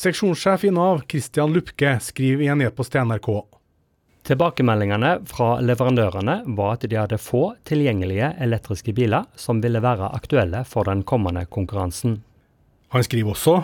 Seksjonssjef 0.00 0.64
i 0.64 0.72
Nav, 0.72 1.02
Christian 1.10 1.52
Lupke, 1.52 1.98
skriver 2.00 2.46
i 2.46 2.52
en 2.52 2.62
e-post 2.64 2.94
til 2.94 3.04
NRK. 3.04 3.28
Tilbakemeldingene 4.30 5.10
fra 5.28 5.58
leverandørene 5.64 6.38
var 6.56 6.76
at 6.76 6.86
de 6.88 6.96
hadde 6.96 7.18
få 7.20 7.42
tilgjengelige 7.68 8.30
elektriske 8.40 8.94
biler 8.96 9.26
som 9.36 9.60
ville 9.64 9.82
være 9.84 10.12
aktuelle 10.16 10.62
for 10.68 10.88
den 10.88 11.02
kommende 11.08 11.44
konkurransen. 11.50 12.20
Han 12.94 13.04
skriver 13.04 13.34
også 13.34 13.58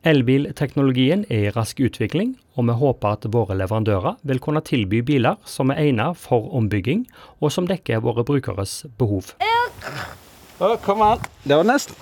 Elbilteknologien 0.00 1.26
er 1.28 1.42
i 1.44 1.50
rask 1.52 1.80
utvikling, 1.84 2.30
og 2.56 2.64
vi 2.70 2.76
håper 2.80 3.16
at 3.18 3.26
våre 3.34 3.52
leverandører 3.60 4.14
vil 4.24 4.38
kunne 4.40 4.62
tilby 4.64 5.02
biler 5.04 5.36
som 5.44 5.68
er 5.74 5.82
egnet 5.82 6.16
for 6.16 6.46
ombygging, 6.56 7.02
og 7.44 7.52
som 7.52 7.68
dekker 7.68 8.00
våre 8.00 8.24
brukeres 8.24 8.86
behov. 8.96 9.34
Oh, 10.60 10.72
kom 10.80 11.04
an. 11.04 11.20
Det 11.44 11.52
var 11.52 11.68
nesten. 11.68 12.00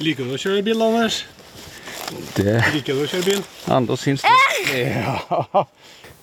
Liker 0.00 0.24
du 0.24 0.38
å 0.38 0.40
kjøre 0.40 0.64
bil, 0.64 0.80
Anders? 0.86 1.20
Det 2.38 2.56
Liker 2.78 2.96
du 2.96 3.04
å 3.04 3.10
kjøre 3.12 3.28
bil? 3.28 3.44
Anders 3.76 4.06
syns 4.08 4.24
det. 4.24 4.80
Ja. 4.80 5.66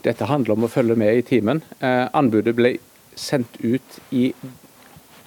Dette 0.02 0.26
handler 0.26 0.58
om 0.58 0.66
å 0.66 0.74
følge 0.74 0.98
med 0.98 1.22
i 1.22 1.24
timen. 1.26 1.62
Eh, 1.86 2.10
anbudet 2.18 2.56
ble 2.58 2.76
sendt 3.14 3.62
ut 3.62 4.02
i 4.10 4.32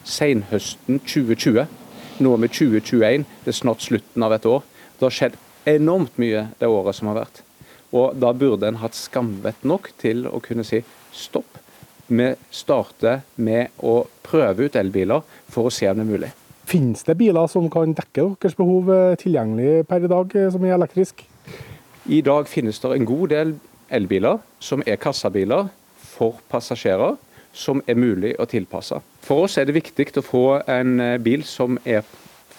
senhøsten 0.03 0.99
2020. 1.07 1.71
Nå 2.19 2.35
er 2.35 2.47
vi 2.49 2.55
2021. 2.59 3.31
Det 3.47 3.55
er 3.55 3.62
snart 3.62 3.87
slutten 3.87 4.27
av 4.27 4.35
et 4.35 4.47
år. 4.51 4.66
Det 4.99 5.07
har 5.07 5.15
skjedd 5.23 5.39
enormt 5.69 6.16
mye 6.20 6.49
det 6.61 6.69
året 6.70 6.97
som 6.97 7.11
har 7.11 7.24
vært. 7.24 7.43
Og 7.95 8.16
da 8.19 8.32
burde 8.35 8.69
en 8.69 8.81
hatt 8.82 8.97
skamvett 8.99 9.62
nok 9.66 9.93
til 10.03 10.27
å 10.27 10.41
kunne 10.43 10.66
si 10.66 10.82
stopp. 11.15 11.61
vi 12.07 12.35
starter 12.51 13.23
med 13.36 13.70
å 13.81 14.07
prøve 14.23 14.66
ut 14.66 14.77
elbiler 14.77 15.23
for 15.49 15.66
å 15.66 15.70
se 15.73 15.89
om 15.89 15.97
det 15.97 16.05
er 16.05 16.11
mulig. 16.11 16.32
Finnes 16.69 17.03
det 17.05 17.16
biler 17.16 17.47
som 17.49 17.70
kan 17.70 17.95
dekke 17.95 18.36
deres 18.41 18.57
behov 18.57 18.91
eh, 18.93 19.16
tilgjengelig 19.16 19.86
per 19.89 20.05
i 20.05 20.09
dag, 20.09 20.36
eh, 20.36 20.51
som 20.53 20.65
er 20.65 20.74
elektrisk? 20.77 21.24
I 22.05 22.20
dag 22.20 22.49
finnes 22.49 22.81
det 22.81 22.93
en 22.93 23.09
god 23.09 23.28
del 23.32 23.55
elbiler 23.89 24.39
som 24.61 24.82
er 24.86 25.01
kassabiler 25.01 25.69
for 25.97 26.41
passasjerer, 26.53 27.16
som 27.53 27.82
er 27.86 27.97
mulig 27.97 28.35
å 28.41 28.47
tilpasse. 28.51 29.01
For 29.24 29.47
oss 29.47 29.57
er 29.59 29.69
det 29.69 29.77
viktig 29.77 30.11
å 30.20 30.24
få 30.24 30.45
en 30.69 31.01
eh, 31.01 31.19
bil 31.23 31.45
som 31.49 31.78
er 31.85 32.05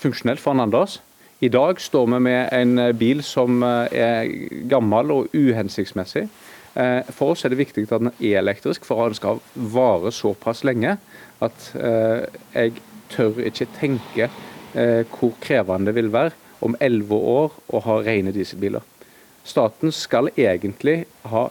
funksjonell 0.02 0.42
for 0.42 0.58
Anders. 0.58 1.00
I 1.40 1.50
dag 1.52 1.82
står 1.82 2.06
vi 2.14 2.20
med 2.20 2.50
en 2.56 2.80
bil 2.98 3.24
som 3.24 3.64
er 3.64 4.30
gammel 4.72 5.12
og 5.12 5.34
uhensiktsmessig. 5.36 6.30
Eh, 6.76 7.08
for 7.16 7.32
oss 7.32 7.46
er 7.46 7.54
det 7.54 7.60
viktig 7.62 7.86
at 7.88 8.02
den 8.04 8.12
er 8.20 8.42
elektrisk, 8.42 8.86
for 8.88 9.08
den 9.08 9.16
skal 9.16 9.40
vare 9.56 10.12
såpass 10.12 10.64
lenge 10.68 10.98
at 11.44 11.70
eh, 11.76 12.26
jeg 12.56 12.74
tør 13.14 13.40
ikke 13.48 13.68
tenke 13.78 14.28
eh, 14.28 15.06
hvor 15.16 15.36
krevende 15.44 15.92
det 15.92 15.96
vil 15.96 16.12
være 16.12 16.36
om 16.66 16.76
elleve 16.84 17.16
år 17.16 17.56
å 17.72 17.82
ha 17.86 17.98
rene 18.04 18.34
dieselbiler. 18.36 18.84
Staten 19.46 19.94
skal 19.96 20.32
egentlig 20.36 21.06
ha 21.32 21.48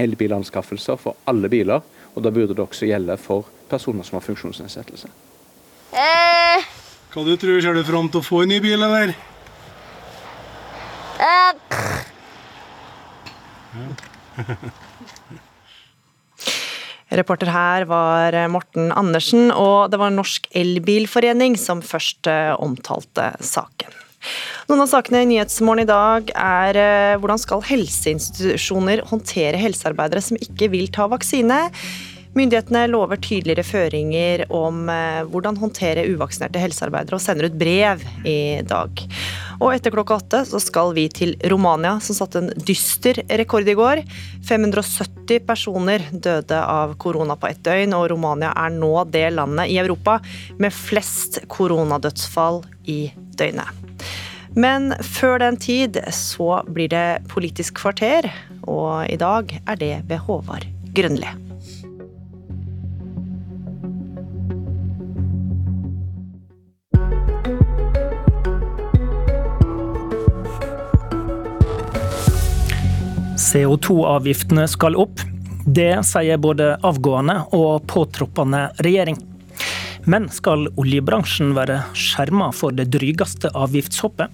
elbilanskaffelser 0.00 0.98
for 1.00 1.16
alle 1.30 1.48
biler, 1.48 1.84
og 2.14 2.24
da 2.24 2.32
burde 2.34 2.56
det 2.56 2.64
også 2.64 2.88
gjelde 2.90 3.16
for 3.20 3.48
personer 3.70 4.04
som 4.04 4.18
har 4.18 4.26
funksjonsnedsettelse. 4.26 5.08
Hva 7.14 7.22
du 7.22 7.36
tror 7.38 7.62
Ser 7.62 7.78
du 7.78 7.86
fram 7.86 8.10
til 8.10 8.18
å 8.18 8.26
få 8.26 8.42
en 8.42 8.50
ny 8.50 8.56
bil, 8.58 8.82
eller? 8.82 9.14
Reporter 17.14 17.46
her 17.54 17.86
var 17.86 18.34
Morten 18.50 18.90
Andersen, 18.98 19.54
og 19.54 19.92
det 19.92 20.00
var 20.02 20.10
Norsk 20.10 20.50
Elbilforening 20.58 21.54
som 21.60 21.82
først 21.86 22.26
eh, 22.30 22.54
omtalte 22.58 23.30
saken. 23.38 23.94
Noen 24.70 24.80
av 24.82 24.88
sakene 24.90 25.20
i 25.22 25.28
Nyhetsmorgen 25.28 25.84
i 25.84 25.90
dag 25.90 26.30
er 26.34 26.78
eh, 26.80 27.18
hvordan 27.20 27.38
skal 27.38 27.62
helseinstitusjoner 27.68 29.04
håndtere 29.10 29.60
helsearbeidere 29.60 30.22
som 30.24 30.36
ikke 30.40 30.70
vil 30.74 30.88
ta 30.90 31.06
vaksine? 31.12 31.68
Myndighetene 32.34 32.88
lover 32.90 33.20
tydeligere 33.22 33.62
føringer 33.62 34.44
om 34.54 34.88
eh, 34.90 35.20
hvordan 35.30 35.58
håndtere 35.60 36.06
uvaksinerte 36.10 36.58
helsearbeidere, 36.58 37.14
og 37.14 37.22
sender 37.22 37.46
ut 37.46 37.58
brev 37.58 38.02
i 38.26 38.58
dag. 38.66 39.02
Og 39.60 39.68
etter 39.70 39.94
klokka 39.94 40.18
åtte 40.18 40.40
så 40.48 40.58
skal 40.62 40.90
vi 40.96 41.06
til 41.14 41.36
Romania, 41.50 42.00
som 42.02 42.18
satte 42.18 42.42
en 42.42 42.50
dyster 42.66 43.22
rekord 43.38 43.70
i 43.70 43.76
går. 43.78 44.02
570 44.48 45.44
personer 45.46 46.08
døde 46.10 46.58
av 46.58 46.96
korona 46.98 47.38
på 47.38 47.52
ett 47.52 47.62
døgn, 47.66 47.94
og 47.94 48.08
Romania 48.10 48.50
er 48.64 48.74
nå 48.74 48.92
det 49.14 49.28
landet 49.36 49.70
i 49.70 49.78
Europa 49.84 50.18
med 50.58 50.74
flest 50.74 51.44
koronadødsfall 51.54 52.64
i 52.90 52.98
døgnet. 53.38 53.70
Men 54.58 54.92
før 55.02 55.38
den 55.42 55.56
tid 55.58 55.98
så 56.14 56.60
blir 56.66 56.90
det 56.90 57.24
Politisk 57.30 57.78
kvarter, 57.82 58.30
og 58.66 59.06
i 59.10 59.18
dag 59.18 59.50
er 59.64 59.78
det 59.78 59.94
ved 60.10 60.22
Håvard 60.26 60.66
Grønli. 60.94 61.43
CO2-avgiftene 73.44 74.64
skal 74.70 74.96
opp. 74.96 75.20
Det 75.64 75.92
sier 76.08 76.40
både 76.40 76.74
avgående 76.84 77.40
og 77.56 77.84
påtroppende 77.90 78.66
regjering. 78.84 79.18
Men 80.08 80.28
skal 80.32 80.66
oljebransjen 80.80 81.54
være 81.56 81.82
skjerma 81.96 82.50
for 82.56 82.76
det 82.76 82.90
drygeste 82.92 83.52
avgiftshoppet? 83.56 84.32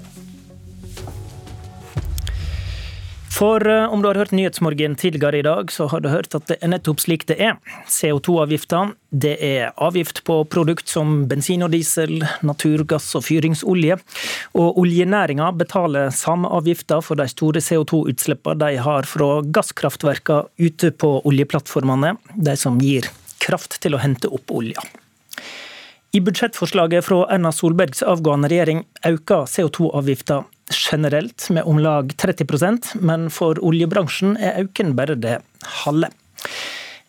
For 3.31 3.66
eh, 3.69 3.93
om 3.93 4.02
du 4.02 4.09
har 4.09 4.19
hørt 4.19 4.32
Nyhetsmorgen 4.35 4.97
tidligere 4.98 5.39
i 5.39 5.43
dag, 5.43 5.73
så 5.73 5.86
har 5.86 6.02
du 6.02 6.09
hørt 6.11 6.35
at 6.35 6.48
det 6.51 6.57
er 6.61 6.73
nettopp 6.73 7.01
slik 7.01 7.27
det 7.31 7.36
er. 7.39 7.57
CO2-avgifta 7.86 8.82
det 9.11 9.36
er 9.44 9.70
avgift 9.81 10.23
på 10.27 10.40
produkt 10.51 10.90
som 10.90 11.24
bensin 11.31 11.62
og 11.65 11.70
diesel, 11.74 12.24
naturgass 12.47 13.09
og 13.19 13.24
fyringsolje. 13.28 14.01
Og 14.59 14.81
oljenæringa 14.82 15.52
betaler 15.57 16.11
samme 16.15 16.51
avgifta 16.59 17.01
for 17.07 17.20
de 17.20 17.28
store 17.31 17.62
CO2-utslippene 17.65 18.59
de 18.61 18.82
har 18.82 19.09
fra 19.09 19.31
gasskraftverka 19.47 20.43
ute 20.59 20.90
på 20.90 21.15
oljeplattformene, 21.31 22.16
de 22.35 22.57
som 22.59 22.82
gir 22.82 23.09
kraft 23.40 23.78
til 23.81 23.94
å 23.94 24.02
hente 24.02 24.28
opp 24.28 24.51
olja. 24.52 24.82
I 26.11 26.19
budsjettforslaget 26.27 27.07
fra 27.07 27.23
Erna 27.31 27.52
Solbergs 27.55 28.02
avgående 28.02 28.51
regjering 28.51 28.82
øker 29.07 29.47
CO2-avgifta 29.47 30.43
generelt 30.71 31.51
med 31.51 31.67
om 31.69 31.79
lag 31.83 32.13
30% 32.17 32.95
men 33.01 33.29
for 33.35 33.59
oljebransjen 33.65 34.37
er 34.39 34.63
økningen 34.65 34.97
bare 34.99 35.19
det 35.19 35.39
halve. 35.85 36.11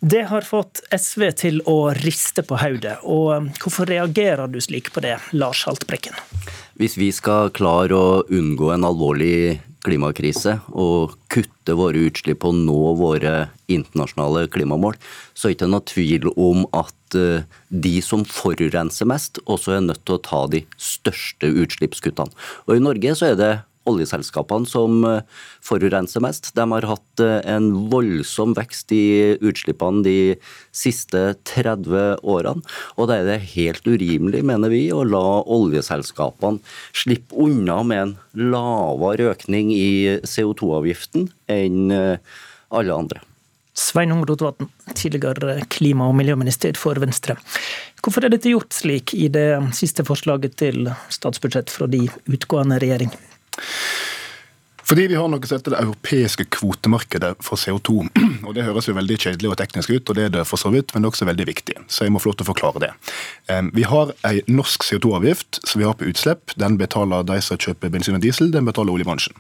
Det 0.02 0.24
har 0.32 0.42
fått 0.42 0.82
SV 0.90 1.28
til 1.38 1.60
å 1.70 1.92
riste 1.94 2.42
på 2.42 2.58
hodet. 2.58 2.96
Og 3.06 3.52
hvorfor 3.62 3.86
reagerer 3.86 4.50
du 4.50 4.58
slik 4.64 4.90
på 4.96 5.04
det, 5.06 5.20
Lars 5.38 5.62
Haltbrekken? 5.70 6.18
Hvis 6.82 6.98
vi 6.98 7.12
skal 7.14 7.52
klare 7.54 7.94
å 7.94 8.24
unngå 8.26 8.72
en 8.74 8.88
alvorlig 8.88 9.60
klimakrise 9.86 10.58
og 10.72 11.16
kutte 11.32 11.76
våre 11.78 12.06
utslipp 12.08 12.46
og 12.48 12.58
nå 12.58 12.94
våre 13.00 13.50
internasjonale 13.72 14.48
klimamål, 14.54 14.98
så 15.34 15.48
er 15.48 15.54
det 15.54 15.58
ikke 15.60 15.72
noe 15.72 15.88
tvil 15.90 16.30
om 16.36 16.64
at 16.78 17.18
eh, 17.18 17.48
de 17.70 17.96
som 18.06 18.26
forurenser 18.28 19.10
mest, 19.10 19.42
også 19.46 19.78
er 19.78 19.86
nødt 19.88 20.04
til 20.06 20.18
å 20.18 20.24
ta 20.26 20.46
de 20.52 20.64
største 20.78 21.50
utslippskuttene. 21.64 22.34
Og 22.68 22.78
I 22.78 22.86
Norge 22.86 23.18
så 23.18 23.32
er 23.32 23.40
det 23.40 23.54
oljeselskapene 23.90 24.70
som 24.70 25.02
eh, 25.08 25.24
forurenser 25.66 26.24
mest. 26.24 26.52
De 26.58 26.66
har 26.74 26.88
hatt 26.90 27.24
eh, 27.24 27.40
en 27.50 27.72
voldsom 27.92 28.56
vekst 28.58 28.94
i 28.96 29.38
utslippene 29.42 30.04
de 30.06 30.18
siste 30.76 31.24
30 31.50 32.22
årene. 32.22 32.66
Og 32.98 33.10
da 33.10 33.20
er 33.20 33.30
det 33.30 33.40
helt 33.56 33.88
urimelig, 33.88 34.44
mener 34.48 34.74
vi, 34.74 34.86
å 34.94 35.06
la 35.08 35.42
oljeselskapene 35.42 36.62
slippe 36.94 37.38
unna 37.42 37.82
med 37.88 38.06
en 38.06 38.16
lavere 38.54 39.32
økning 39.34 39.74
i 39.76 40.22
CO2-avgiften 40.28 41.30
enn 41.52 41.92
eh, 41.96 42.40
alle 42.72 42.96
andre. 42.96 43.26
Sveinung 43.82 44.26
Rotevatn, 44.28 44.68
tidligere 44.94 45.62
klima- 45.72 46.10
og 46.12 46.18
miljøminister 46.20 46.76
for 46.78 47.00
Venstre. 47.00 47.38
Hvorfor 48.04 48.26
er 48.26 48.34
dette 48.34 48.52
gjort 48.52 48.76
slik 48.76 49.14
i 49.16 49.30
det 49.32 49.48
siste 49.78 50.04
forslaget 50.06 50.58
til 50.60 50.90
statsbudsjett 51.14 51.72
fra 51.72 51.88
de 51.90 52.04
utgående 52.28 52.82
regjering? 52.84 53.14
Fordi 54.92 55.06
vi 55.08 55.16
har 55.16 55.30
noe 55.32 55.48
som 55.48 55.56
heter 55.56 55.72
det 55.72 55.80
europeiske 55.86 56.46
kvotemarkedet 56.52 57.38
for 57.46 57.56
CO2. 57.56 58.10
Og 58.48 58.56
Det 58.58 58.66
høres 58.66 58.90
jo 58.90 58.96
veldig 58.98 59.16
kjedelig 59.24 59.52
og 59.54 59.56
teknisk 59.62 59.94
ut, 59.94 60.10
og 60.10 60.18
det 60.18 60.24
er 60.26 60.32
det 60.34 60.42
for 60.50 60.60
så 60.60 60.68
vidt, 60.74 60.92
men 60.92 61.00
det 61.00 61.08
er 61.08 61.14
også 61.14 61.28
veldig 61.30 61.46
viktig. 61.48 61.76
Så 61.88 62.04
jeg 62.04 62.12
må 62.12 62.20
få 62.20 62.32
lov 62.32 62.40
til 62.40 62.44
å 62.44 62.50
forklare 62.50 62.82
det. 62.84 62.90
Vi 63.78 63.86
har 63.88 64.12
ei 64.28 64.42
norsk 64.52 64.84
CO2-avgift 64.84 65.62
som 65.62 65.80
vi 65.80 65.86
har 65.88 65.96
på 65.96 66.10
utslipp. 66.10 66.52
Den 66.60 66.76
betaler 66.82 67.24
de 67.30 67.38
som 67.46 67.60
kjøper 67.62 67.94
bensin 67.94 68.18
og 68.18 68.26
diesel, 68.26 68.50
den 68.52 68.68
betaler 68.68 68.92
oljebransjen. 68.98 69.38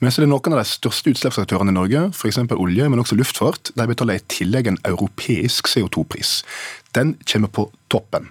Men 0.00 0.14
så 0.14 0.22
er 0.22 0.24
det 0.24 0.30
noen 0.32 0.56
av 0.56 0.62
de 0.62 0.70
største 0.70 1.12
utslippsaktørene 1.12 1.74
i 1.74 1.76
Norge, 1.76 2.06
f.eks. 2.14 2.40
olje, 2.56 2.88
men 2.88 3.02
også 3.02 3.18
luftfart, 3.18 3.74
de 3.76 3.88
betaler 3.90 4.22
i 4.22 4.24
tillegg 4.32 4.70
en 4.70 4.80
europeisk 4.86 5.68
CO2-pris. 5.74 6.38
Den 6.96 7.18
kommer 7.26 7.52
på 7.52 7.68
toppen. 7.92 8.30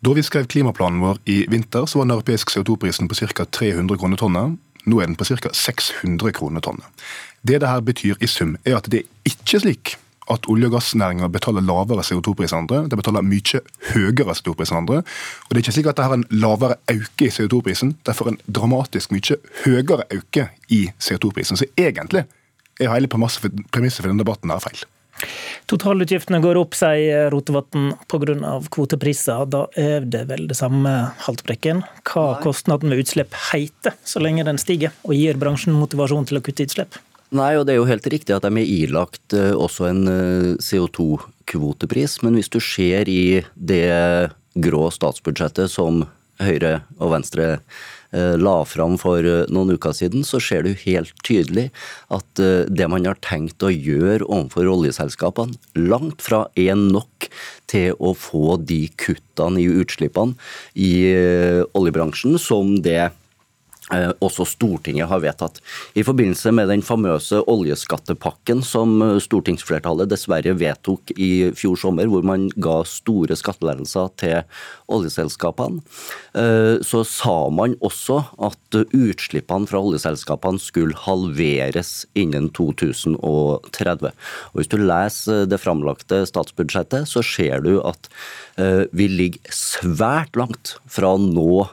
Da 0.00 0.12
vi 0.16 0.22
skrev 0.24 0.46
klimaplanen 0.48 1.02
vår 1.04 1.18
i 1.28 1.42
vinter, 1.52 1.84
så 1.86 1.98
var 1.98 2.06
den 2.06 2.14
europeiske 2.14 2.54
CO2-prisen 2.54 3.08
på 3.08 3.18
ca. 3.20 3.44
300 3.44 3.98
kroner 4.00 4.16
tonnet. 4.16 4.54
Nå 4.88 5.00
er 5.00 5.10
den 5.10 5.16
på 5.20 5.26
ca. 5.28 5.50
600 5.52 6.32
kroner 6.32 6.64
tonnet. 6.64 6.86
Det 7.44 7.58
dette 7.60 7.80
betyr 7.84 8.16
i 8.20 8.28
sum, 8.28 8.54
er 8.64 8.78
at 8.78 8.88
det 8.88 9.02
er 9.02 9.28
ikke 9.28 9.60
slik 9.60 9.98
at 10.30 10.46
olje- 10.48 10.70
og 10.70 10.76
gassnæringa 10.78 11.28
betaler 11.28 11.64
lavere 11.66 12.04
CO2-pris 12.06 12.54
enn 12.54 12.62
andre. 12.62 12.86
De 12.88 12.96
betaler 12.96 13.26
mye 13.26 13.60
høyere 13.90 14.36
CO2-pris 14.38 14.72
enn 14.72 14.78
andre. 14.80 15.02
Og 15.02 15.52
det 15.52 15.58
er 15.58 15.64
ikke 15.66 15.74
slik 15.76 15.90
at 15.92 16.00
de 16.00 16.06
har 16.06 16.16
en 16.16 16.24
lavere 16.30 16.78
auke 16.88 17.26
i 17.26 17.34
CO2-prisen. 17.34 17.92
De 18.06 18.14
får 18.16 18.30
en 18.32 18.40
dramatisk 18.46 19.12
mye 19.12 19.36
høyere 19.66 20.06
auke 20.06 20.46
i 20.72 20.80
CO2-prisen. 20.96 21.60
Så 21.60 21.68
egentlig 21.76 22.24
er 22.80 22.94
hele 22.94 23.10
premisset 23.10 24.00
for 24.00 24.08
denne 24.08 24.22
debatten 24.24 24.54
her 24.54 24.64
feil. 24.64 24.80
Totalutgiftene 25.70 26.40
går 26.42 26.58
opp, 26.58 26.74
sier 26.74 27.28
Rotevatn, 27.30 27.92
pga. 28.10 28.56
kvotepriser. 28.74 29.44
Da 29.50 29.66
er 29.78 30.06
det 30.08 30.24
vel 30.30 30.48
det 30.50 30.58
samme, 30.58 31.12
Haltbrekken. 31.26 31.84
Hva 32.10 32.40
kostnaden 32.42 32.90
ved 32.90 33.04
utslipp 33.04 33.36
heter, 33.52 33.94
så 34.04 34.22
lenge 34.22 34.46
den 34.48 34.58
stiger, 34.58 34.94
og 35.06 35.14
gir 35.14 35.38
bransjen 35.38 35.76
motivasjon 35.78 36.26
til 36.30 36.40
å 36.40 36.44
kutte 36.44 36.66
utslipp? 36.66 36.98
Nei, 37.30 37.52
og 37.54 37.66
det 37.66 37.76
er 37.76 37.78
jo 37.78 37.86
helt 37.86 38.08
riktig 38.10 38.34
at 38.34 38.42
de 38.42 38.50
er 38.58 38.66
ilagt 38.66 39.36
eh, 39.38 39.52
også 39.54 39.86
en 39.86 40.02
eh, 40.10 40.48
CO2-kvotepris, 40.58 42.18
men 42.26 42.34
hvis 42.34 42.50
du 42.50 42.58
ser 42.58 43.06
i 43.06 43.44
det 43.54 44.30
grå 44.58 44.88
statsbudsjettet 44.90 45.70
som 45.70 46.02
Høyre 46.40 46.80
og 46.98 47.12
Venstre 47.14 47.52
la 48.12 48.56
fram 48.66 48.96
for 48.98 49.22
noen 49.52 49.74
uker 49.76 49.94
siden, 49.94 50.24
så 50.26 50.40
ser 50.42 50.64
du 50.66 50.72
helt 50.82 51.12
tydelig 51.26 51.68
at 52.10 52.42
det 52.66 52.88
man 52.90 53.06
har 53.06 53.20
tenkt 53.22 53.62
å 53.62 53.70
gjøre 53.70 54.26
overfor 54.26 54.66
oljeselskapene, 54.72 55.54
langt 55.78 56.24
fra 56.24 56.44
er 56.58 56.74
nok 56.74 57.28
til 57.70 57.94
å 58.02 58.10
få 58.18 58.58
de 58.66 58.82
kuttene 58.98 59.62
i 59.62 59.68
utslippene 59.82 60.34
i 60.74 60.92
oljebransjen 61.78 62.34
som 62.42 62.74
det 62.82 63.10
Eh, 63.10 63.19
også 64.22 64.46
Stortinget 64.48 65.08
har 65.10 65.22
vedtatt. 65.22 65.60
I 65.98 66.04
forbindelse 66.06 66.52
med 66.54 66.70
den 66.70 66.82
famøse 66.84 67.40
oljeskattepakken 67.50 68.62
som 68.66 69.00
eh, 69.02 69.18
stortingsflertallet 69.22 70.10
dessverre 70.10 70.54
vedtok 70.58 71.12
i 71.16 71.50
fjor 71.58 71.78
sommer, 71.80 72.08
hvor 72.10 72.24
man 72.26 72.48
ga 72.60 72.80
store 72.88 73.36
skattelettelser 73.38 74.10
til 74.20 74.36
oljeselskapene, 74.90 75.82
eh, 76.38 76.76
så 76.86 77.02
sa 77.06 77.36
man 77.54 77.76
også 77.84 78.20
at 78.50 78.80
utslippene 78.96 79.70
fra 79.70 79.82
oljeselskapene 79.82 80.62
skulle 80.62 80.98
halveres 81.06 82.04
innen 82.18 82.50
2030. 82.56 84.12
Og 84.52 84.60
Hvis 84.60 84.70
du 84.70 84.78
leser 84.78 85.48
det 85.50 85.60
framlagte 85.62 86.22
statsbudsjettet, 86.28 87.08
så 87.10 87.24
ser 87.26 87.64
du 87.64 87.78
at 87.86 88.10
vi 88.92 89.06
ligger 89.08 89.54
svært 89.54 90.36
langt 90.38 90.74
fra 90.90 91.14
å 91.16 91.20
nå 91.22 91.64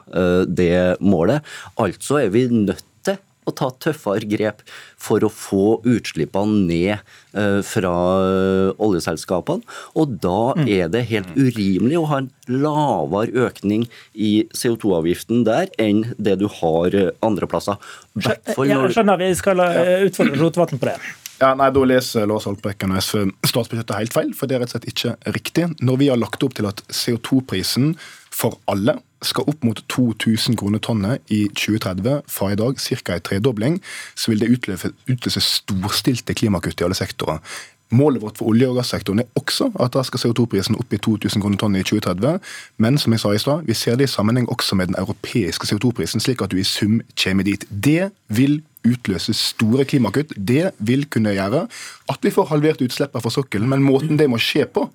det 0.48 0.98
målet. 1.04 1.44
Altså 1.80 2.22
er 2.22 2.32
vi 2.34 2.46
nødt 2.52 2.82
til 2.82 2.88
å 3.48 3.54
ta 3.56 3.68
tøffere 3.82 4.28
grep 4.28 4.62
for 5.00 5.24
å 5.24 5.30
få 5.32 5.78
utslippene 5.88 6.64
ned 6.68 6.94
eh, 7.38 7.60
fra 7.66 7.94
eh, 8.24 8.72
oljeselskapene. 8.84 9.64
Og 9.98 10.18
da 10.22 10.40
mm. 10.58 10.66
er 10.78 10.92
det 10.92 11.06
helt 11.12 11.30
urimelig 11.36 12.00
å 12.00 12.08
ha 12.10 12.22
en 12.22 12.32
lavere 12.48 13.48
økning 13.48 13.86
i 14.14 14.32
CO2-avgiften 14.56 15.46
der 15.48 15.72
enn 15.80 16.04
det 16.18 16.38
du 16.42 16.48
har 16.60 16.96
eh, 16.96 17.14
andre 17.24 17.48
plasser. 17.50 17.80
Jeg 18.18 18.92
skjønner 18.94 19.20
vi 19.20 19.32
skal 19.38 19.64
utfordre 20.08 20.42
Rotevatn 20.42 20.80
på 20.80 20.90
det. 20.90 20.98
Ja, 21.38 21.52
nei, 21.54 21.68
Da 21.70 21.82
leser 21.86 22.26
Lars 22.26 22.48
Haltbrekken 22.48 22.90
og 22.90 23.02
SV 23.04 23.28
statsbudsjettet 23.46 23.94
helt 23.94 24.14
feil, 24.14 24.32
for 24.34 24.50
det 24.50 24.56
er 24.56 24.64
rett 24.64 24.72
og 24.72 24.80
slett 24.80 24.88
ikke 24.90 25.34
riktig. 25.36 25.66
Når 25.78 26.00
vi 26.00 26.08
har 26.10 26.18
lagt 26.18 26.42
opp 26.42 26.56
til 26.58 26.66
at 26.66 26.82
CO2-prisen 26.90 27.92
for 28.34 28.58
alle 28.70 28.96
skal 29.22 29.46
opp 29.50 29.62
mot 29.66 29.78
2000 29.90 30.58
kroner 30.58 30.82
tonnet 30.82 31.22
i 31.34 31.44
2030, 31.54 32.26
fra 32.30 32.50
i 32.52 32.58
dag 32.58 32.78
ca. 32.78 33.14
en 33.14 33.24
tredobling, 33.30 33.78
så 34.18 34.32
vil 34.32 34.42
det 34.42 34.50
utløse, 34.54 35.42
storstilte 35.42 36.34
klimakutt 36.34 36.82
i 36.82 36.86
alle 36.86 36.98
sektorer. 36.98 37.38
Målet 37.90 38.22
vårt 38.22 38.38
for 38.38 38.52
olje- 38.52 38.68
og 38.68 38.76
gassektoren 38.76 39.22
er 39.22 39.28
også 39.40 39.70
at 39.80 39.94
da 39.96 40.02
skal 40.04 40.20
CO2-prisen 40.20 40.76
opp 40.76 40.92
i 40.92 41.00
2000 41.00 41.40
kroner 41.40 41.60
tonnet 41.60 41.86
i 41.86 41.88
2030. 41.88 42.40
Men 42.76 42.98
som 43.00 43.14
jeg 43.14 43.22
sa 43.22 43.32
i 43.32 43.40
stad, 43.40 43.62
vi 43.64 43.76
ser 43.78 43.96
det 43.96 44.08
i 44.08 44.12
sammenheng 44.12 44.48
også 44.52 44.76
med 44.76 44.90
den 44.90 44.98
europeiske 44.98 45.66
CO2-prisen, 45.70 46.20
slik 46.20 46.42
at 46.44 46.52
du 46.52 46.58
i 46.60 46.66
sum 46.68 47.00
kommer 47.22 47.48
dit. 47.48 47.64
Det 47.70 48.10
vil 48.28 48.60
utløse 48.88 49.32
store 49.34 49.86
klimakutt. 49.88 50.34
Det 50.36 50.70
vil 50.78 51.06
kunne 51.10 51.32
gjøre 51.36 51.64
at 52.12 52.20
vi 52.22 52.34
får 52.34 52.52
halvert 52.52 52.84
utslippene 52.84 53.24
fra 53.24 53.32
sokkelen. 53.32 53.68
Men 53.68 53.84
måten 53.84 54.20
det 54.20 54.28
må 54.30 54.40
skje 54.42 54.68
på, 54.68 54.88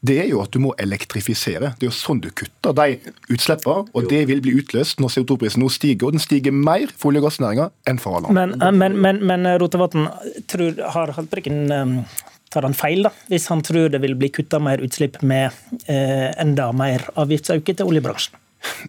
det 0.00 0.16
er 0.22 0.28
jo 0.30 0.40
at 0.40 0.52
du 0.54 0.58
må 0.64 0.72
elektrifisere. 0.80 1.74
Det 1.76 1.84
er 1.84 1.90
jo 1.90 1.96
sånn 1.96 2.22
du 2.24 2.30
kutter 2.32 2.72
de 2.76 2.96
utslippene. 3.28 3.84
Og 3.94 4.08
det 4.08 4.22
vil 4.30 4.40
bli 4.44 4.54
utløst 4.62 5.00
når 5.02 5.12
CO2-prisen 5.16 5.62
nå 5.62 5.68
stiger. 5.72 6.08
Og 6.08 6.16
den 6.16 6.24
stiger 6.24 6.56
mer 6.56 6.88
for 6.96 7.12
olje- 7.12 7.22
og 7.22 7.28
gassnæringa 7.28 7.68
enn 7.90 8.00
for 8.00 8.16
alle 8.16 8.32
andre. 8.32 8.56
Men, 8.56 8.80
men, 8.80 8.98
men, 9.04 9.22
men 9.28 9.50
Rotevatn, 9.60 10.08
har 10.96 11.14
Haltbrekken 11.18 11.60
um, 11.70 11.94
tar 12.50 12.66
han 12.66 12.76
feil 12.76 13.06
da, 13.06 13.14
hvis 13.30 13.48
han 13.52 13.62
tror 13.66 13.90
det 13.92 14.02
vil 14.02 14.16
bli 14.18 14.30
kutta 14.34 14.60
mer 14.62 14.82
utslipp 14.84 15.20
med 15.22 15.54
eh, 15.86 16.30
enda 16.42 16.70
mer 16.76 17.06
avgiftsøkning 17.14 17.78
til 17.78 17.90
oljebransjen? 17.92 18.38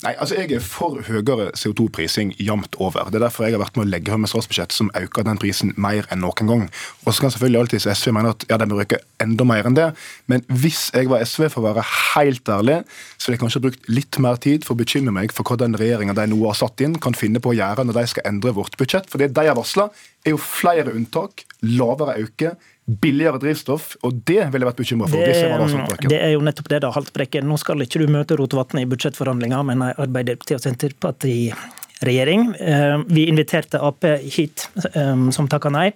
Nei, 0.03 0.11
altså 0.19 0.35
Jeg 0.35 0.51
er 0.55 0.63
for 0.63 0.99
høyere 1.05 1.51
CO2-prising 1.55 2.33
jevnt 2.41 2.75
over. 2.83 3.07
Det 3.07 3.19
er 3.19 3.25
derfor 3.25 3.45
jeg 3.45 3.55
har 3.55 3.61
vært 3.61 3.77
med 3.79 3.85
å 3.85 3.91
legge 3.91 4.11
fram 4.11 4.25
et 4.27 4.31
statsbudsjett 4.31 4.75
som 4.75 4.89
øker 4.97 5.25
den 5.27 5.39
prisen 5.39 5.71
mer 5.79 6.07
enn 6.11 6.19
noen 6.23 6.49
gang. 6.49 6.65
Og 7.05 7.13
så 7.13 7.23
kan 7.23 7.33
selvfølgelig 7.33 7.61
alltid 7.61 7.85
SV 7.87 8.11
mene 8.17 8.33
at 8.35 8.45
ja, 8.49 8.57
den 8.59 8.71
bør 8.71 8.83
øke 8.83 8.99
enda 9.23 9.47
mer 9.47 9.69
enn 9.69 9.77
det. 9.77 9.87
Men 10.31 10.43
hvis 10.49 10.89
jeg 10.95 11.07
var 11.11 11.23
SV, 11.23 11.47
for 11.53 11.63
å 11.63 11.69
være 11.69 11.85
helt 11.87 12.51
ærlig, 12.51 12.81
så 13.15 13.29
ville 13.29 13.37
jeg 13.37 13.43
kanskje 13.45 13.63
brukt 13.67 13.87
litt 13.91 14.19
mer 14.23 14.41
tid 14.43 14.67
for 14.67 14.75
å 14.75 14.81
bekymre 14.81 15.15
meg 15.15 15.35
for 15.35 15.47
hva 15.47 15.59
den 15.61 15.77
regjeringa 15.79 16.17
de 16.19 16.27
nå 16.33 16.41
har 16.43 16.59
satt 16.59 16.83
inn, 16.83 16.99
kan 16.99 17.15
finne 17.17 17.43
på 17.43 17.53
å 17.53 17.57
gjøre 17.57 17.87
når 17.87 18.01
de 18.01 18.05
skal 18.11 18.27
endre 18.27 18.55
vårt 18.57 18.75
budsjett. 18.81 19.07
For 19.11 19.23
det 19.23 19.31
de 19.37 19.47
har 19.47 19.57
varsla, 19.59 19.87
er 20.25 20.35
jo 20.35 20.41
flere 20.41 20.95
unntak, 20.97 21.45
lavere 21.63 22.19
øke, 22.25 22.55
billigere 23.01 23.39
drivstoff, 23.41 23.95
og 24.05 24.23
det 24.27 24.45
ville 24.51 24.63
jeg 24.63 24.69
vært 24.69 24.81
bekymra 24.81 25.09
for. 25.09 25.21
Det, 25.21 25.35
hvis 25.35 26.09
det 26.11 26.17
er 26.19 26.33
jo 26.35 26.41
nettopp 26.45 26.71
det, 26.71 26.81
da, 26.83 26.91
Haltbrekken. 26.95 27.47
Nå 27.49 27.59
skal 27.61 27.83
ikke 27.85 28.01
du 28.01 28.09
møte 28.11 28.37
Rotevatn 28.39 28.81
i 28.81 28.87
budsjettforhandlinger, 28.89 29.71
en 29.73 29.85
arbeiderparti 29.91 30.57
og 30.57 30.63
Senterpartiet 30.63 32.01
regjering. 32.01 32.49
Eh, 32.57 32.97
vi 33.13 33.27
inviterte 33.29 33.79
Ap 33.81 34.05
hit, 34.25 34.67
eh, 34.91 35.29
som 35.35 35.49
takka 35.51 35.71
nei. 35.73 35.91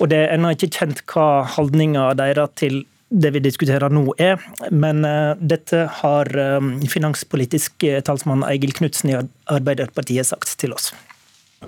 Og 0.00 0.10
det 0.12 0.24
er 0.24 0.34
ennå 0.38 0.54
ikke 0.56 0.72
kjent 0.72 1.04
hva 1.12 1.44
holdninga 1.56 2.10
deres 2.18 2.56
til 2.60 2.82
det 3.14 3.30
vi 3.36 3.44
diskuterer 3.44 3.92
nå 3.92 4.08
er, 4.18 4.40
men 4.74 5.04
uh, 5.06 5.36
dette 5.38 5.84
har 6.00 6.30
finanspolitisk 6.90 7.84
talsmann 8.02 8.42
Eigil 8.48 8.72
Knutsen 8.74 9.12
i 9.12 9.18
Arbeiderpartiet 9.54 10.26
sagt 10.26 10.56
til 10.58 10.74
oss. 10.74 10.88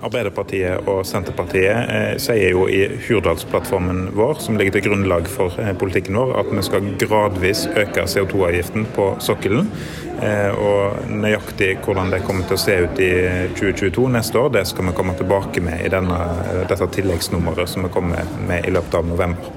Arbeiderpartiet 0.05 0.87
og 0.89 1.03
Senterpartiet 1.07 1.91
eh, 1.93 2.13
sier 2.21 2.53
jo 2.53 2.65
i 2.69 2.83
Hurdalsplattformen 3.07 4.11
vår, 4.17 4.41
som 4.43 4.57
ligger 4.59 4.77
til 4.77 4.87
grunnlag 4.89 5.29
for 5.31 5.53
eh, 5.61 5.73
politikken 5.77 6.17
vår, 6.19 6.33
at 6.41 6.51
vi 6.51 6.65
skal 6.65 6.89
gradvis 7.01 7.65
øke 7.73 8.05
CO2-avgiften 8.09 8.87
på 8.95 9.09
sokkelen. 9.23 9.69
Eh, 10.21 10.51
og 10.53 11.07
nøyaktig 11.11 11.75
hvordan 11.85 12.11
det 12.13 12.23
kommer 12.25 12.47
til 12.49 12.57
å 12.57 12.61
se 12.61 12.77
ut 12.85 13.01
i 13.03 13.11
2022 13.57 14.09
neste 14.17 14.41
år, 14.41 14.51
det 14.57 14.65
skal 14.69 14.89
vi 14.89 14.97
komme 14.97 15.15
tilbake 15.19 15.63
med 15.65 15.85
i 15.85 15.93
denne, 15.93 16.19
dette 16.69 16.91
tilleggsnummeret 16.97 17.73
som 17.73 17.87
vi 17.87 17.93
kommer 17.93 18.37
med 18.49 18.65
i 18.65 18.73
løpet 18.73 18.99
av 19.01 19.09
november. 19.09 19.53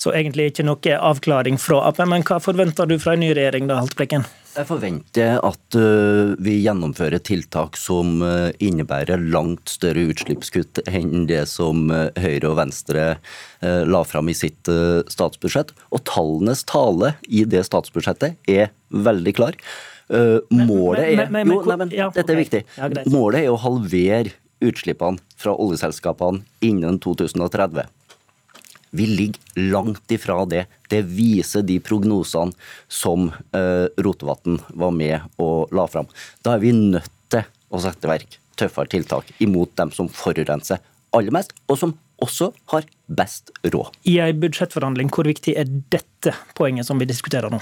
Så 0.00 0.14
egentlig 0.16 0.50
ikke 0.50 0.64
noe 0.64 1.00
avklaring 1.10 1.58
fra 1.60 1.82
Ap, 1.90 2.00
men 2.08 2.24
hva 2.24 2.40
forventer 2.40 2.88
du 2.88 2.96
fra 3.00 3.16
en 3.16 3.20
ny 3.20 3.34
regjering 3.36 3.68
da, 3.68 3.82
Haltbrekken? 3.82 4.24
Jeg 4.50 4.66
forventer 4.66 5.36
at 5.46 5.76
uh, 5.78 6.32
vi 6.42 6.56
gjennomfører 6.64 7.22
tiltak 7.22 7.76
som 7.78 8.18
uh, 8.24 8.50
innebærer 8.58 9.22
langt 9.30 9.70
større 9.70 10.08
utslippskutt 10.10 10.80
enn 10.90 11.28
det 11.30 11.44
som 11.50 11.86
uh, 11.94 12.08
Høyre 12.18 12.50
og 12.50 12.58
Venstre 12.58 13.04
la 13.60 14.00
fram 14.08 14.30
i 14.32 14.34
sitt 14.34 14.68
statsbudsjett. 15.12 15.74
Og 15.92 16.00
tallenes 16.08 16.62
tale 16.64 17.12
i 17.28 17.42
det 17.44 17.60
statsbudsjettet 17.68 18.38
er 18.48 18.70
veldig 18.88 19.34
klar. 19.36 19.58
målet 20.48 21.02
er 21.04 21.10
Jo, 21.12 21.26
nei, 21.68 21.76
men 21.76 21.92
dette 21.92 22.24
er 22.24 22.40
viktig. 22.40 22.62
Målet 23.12 23.44
er 23.44 23.52
å 23.52 23.60
halvere 23.60 24.32
utslippene 24.64 25.20
fra 25.36 25.52
oljeselskapene 25.60 26.40
innen 26.64 26.96
2030. 27.04 27.84
Vi 28.90 29.06
ligger 29.06 29.70
langt 29.70 30.10
ifra 30.10 30.42
det. 30.50 30.66
Det 30.90 31.02
viser 31.06 31.62
de 31.66 31.78
prognosene 31.84 32.56
som 32.90 33.30
eh, 33.54 33.86
Rotevatn 34.02 34.58
var 34.74 34.94
med 34.94 35.40
og 35.42 35.72
la 35.76 35.86
fram. 35.90 36.10
Da 36.42 36.56
er 36.56 36.64
vi 36.64 36.74
nødt 36.74 37.12
til 37.30 37.46
å 37.70 37.82
sette 37.82 38.08
i 38.08 38.14
verk 38.16 38.38
tøffere 38.60 38.90
tiltak 38.92 39.30
imot 39.40 39.72
dem 39.78 39.92
som 39.94 40.10
forurenser 40.12 40.82
aller 41.16 41.34
mest, 41.34 41.54
og 41.66 41.78
som 41.80 41.94
også 42.20 42.50
har 42.70 42.86
best 43.08 43.50
råd. 43.64 43.94
I 44.06 44.18
en 44.22 44.40
budsjettforhandling, 44.42 45.10
hvor 45.14 45.26
viktig 45.26 45.56
er 45.58 45.70
dette 45.92 46.34
poenget 46.58 46.86
som 46.86 47.00
vi 47.00 47.08
diskuterer 47.08 47.50
nå? 47.52 47.58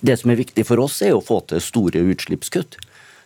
Det 0.00 0.16
som 0.18 0.32
er 0.32 0.40
viktig 0.40 0.64
for 0.66 0.80
oss, 0.82 1.00
er 1.04 1.14
å 1.14 1.24
få 1.24 1.42
til 1.50 1.62
store 1.62 2.02
utslippskutt. 2.14 2.78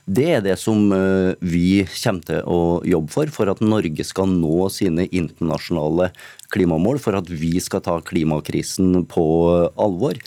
Det 0.02 0.24
er 0.34 0.40
det 0.42 0.56
som 0.58 0.90
eh, 0.90 1.34
vi 1.38 1.84
kommer 1.86 2.26
til 2.26 2.40
å 2.50 2.60
jobbe 2.82 3.12
for, 3.14 3.30
for 3.30 3.50
at 3.52 3.60
Norge 3.62 4.02
skal 4.06 4.26
nå 4.32 4.66
sine 4.74 5.06
internasjonale 5.06 6.08
klimamål, 6.52 6.98
for 6.98 7.14
at 7.20 7.30
vi 7.30 7.54
skal 7.62 7.84
ta 7.86 7.94
klimakrisen 8.02 9.04
på 9.10 9.24
alvor. 9.78 10.18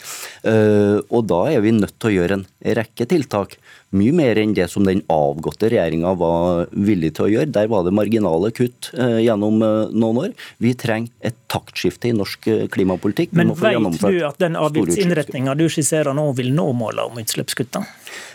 Eh, 0.48 0.96
og 1.12 1.28
da 1.28 1.42
er 1.52 1.60
vi 1.66 1.74
nødt 1.76 1.98
til 2.00 2.08
å 2.08 2.16
gjøre 2.16 2.40
en 2.40 2.46
rekke 2.80 3.08
tiltak. 3.10 3.58
Mye 3.96 4.14
mer 4.16 4.40
enn 4.40 4.54
det 4.56 4.68
som 4.72 4.86
den 4.86 5.02
avgåtte 5.12 5.70
regjeringa 5.72 6.14
var 6.20 6.66
villig 6.72 7.14
til 7.16 7.26
å 7.26 7.30
gjøre. 7.34 7.52
Der 7.56 7.70
var 7.72 7.86
det 7.86 7.94
marginale 7.96 8.52
kutt 8.56 8.90
eh, 8.96 9.20
gjennom 9.26 9.60
noen 9.60 10.22
år. 10.24 10.34
Vi 10.62 10.74
trenger 10.78 11.12
et 11.26 11.38
taktskifte 11.52 12.10
i 12.10 12.16
norsk 12.16 12.50
klimapolitikk. 12.74 13.34
Men 13.36 13.54
vet 13.56 14.00
du 14.02 14.20
at 14.26 14.40
den 14.42 14.58
avgiftsinnretninga 14.60 15.56
du 15.58 15.66
skisserer 15.72 16.16
nå, 16.16 16.28
vil 16.38 16.52
nå 16.54 16.70
målet 16.76 17.06
om 17.06 17.22
utslippskutta? 17.22 17.84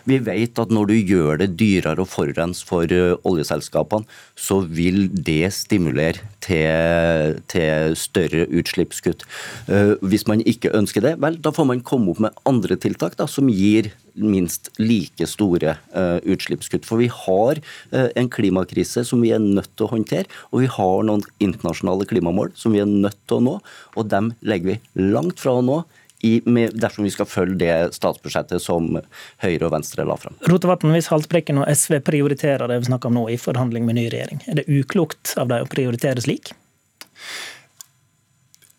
Vi 0.10 0.18
vet 0.24 0.60
at 0.62 0.72
når 0.74 0.90
du 0.90 0.96
gjør 0.98 1.40
det 1.42 1.52
dyrere 1.60 2.02
å 2.02 2.10
forurense 2.10 2.66
for 2.66 2.90
eh, 2.92 3.14
oljeselskapene, 3.28 4.08
så 4.36 4.62
vil 4.66 5.06
det 5.12 5.52
stimulere 5.56 6.26
til, 6.42 7.38
til, 7.52 7.96
større 8.00 8.48
utslippskutt. 8.50 9.26
Eh, 9.70 9.94
hvis 10.02 10.26
man 10.30 10.42
ikke 10.42 10.74
ønsker 10.78 11.06
det, 11.06 11.16
vel, 11.22 11.38
da 11.42 11.54
får 11.54 11.70
man 11.70 11.86
komme 11.86 12.14
opp 12.14 12.24
med 12.24 12.46
andre 12.50 12.80
tiltak 12.82 13.18
da, 13.20 13.30
som 13.30 13.52
gir 13.52 13.92
minst 14.14 14.72
like 14.82 15.28
store 15.30 15.76
uh, 15.96 16.20
utslippskutt. 16.24 16.88
For 16.88 17.02
vi 17.02 17.10
har 17.12 17.62
uh, 17.94 18.10
en 18.16 18.30
klimakrise 18.32 19.06
som 19.08 19.24
vi 19.24 19.34
er 19.36 19.42
nødt 19.44 19.72
til 19.76 19.88
å 19.88 19.94
håndtere, 19.96 20.30
og 20.52 20.64
vi 20.64 20.70
har 20.72 21.08
noen 21.08 21.26
internasjonale 21.44 22.08
klimamål 22.10 22.54
som 22.58 22.76
vi 22.76 22.84
er 22.84 22.90
nødt 22.90 23.20
til 23.28 23.40
å 23.40 23.46
nå, 23.48 23.58
og 23.96 24.12
dem 24.12 24.34
legger 24.42 24.74
vi 24.74 25.10
langt 25.12 25.42
fra 25.42 25.58
å 25.60 25.66
nå 25.66 25.82
i, 26.22 26.42
med, 26.46 26.76
dersom 26.78 27.06
vi 27.06 27.12
skal 27.14 27.26
følge 27.26 27.58
det 27.64 27.96
statsbudsjettet 27.98 28.62
som 28.62 28.94
Høyre 29.42 29.68
og 29.68 29.74
Venstre 29.74 30.06
la 30.06 30.18
fram. 30.22 30.38
Rotevatn, 30.50 30.92
hvis 30.94 31.10
Haltbrekken 31.10 31.64
og 31.64 31.70
SV 31.70 31.98
prioriterer 32.06 32.70
det 32.70 32.82
vi 32.84 32.92
snakker 32.92 33.10
om 33.10 33.18
nå 33.18 33.28
i 33.34 33.40
forhandling 33.42 33.88
med 33.88 33.98
ny 33.98 34.08
regjering, 34.14 34.44
er 34.46 34.62
det 34.62 34.68
uklokt 34.70 35.34
av 35.42 35.50
dem 35.52 35.66
å 35.66 35.72
prioritere 35.72 36.22
slik? 36.22 36.54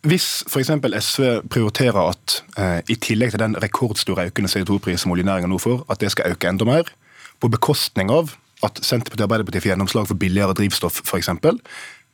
Hvis 0.02 0.42
f.eks. 0.50 0.70
SV 0.98 1.24
prioriterer 1.46 2.00
at 2.10 2.40
eh, 2.58 2.80
i 2.90 2.96
tillegg 2.98 3.34
til 3.34 3.42
den 3.44 3.54
rekordstore 3.62 4.26
økende 4.32 4.50
CO2-pris 4.50 5.04
som 5.04 5.14
oljenæringa 5.14 5.50
nå 5.50 5.60
får, 5.62 5.84
at 5.92 6.02
det 6.02 6.10
skal 6.10 6.34
øke 6.34 6.50
enda 6.50 6.66
mer, 6.66 6.90
på 7.38 7.50
bekostning 7.50 8.10
av 8.10 8.34
at 8.66 8.78
Senterpartiet 8.82 9.22
og 9.22 9.28
Arbeiderpartiet 9.28 9.62
får 9.62 9.72
gjennomslag 9.72 10.08
for 10.10 10.18
billigere 10.18 10.56
drivstoff 10.58 11.02
f.eks., 11.06 11.30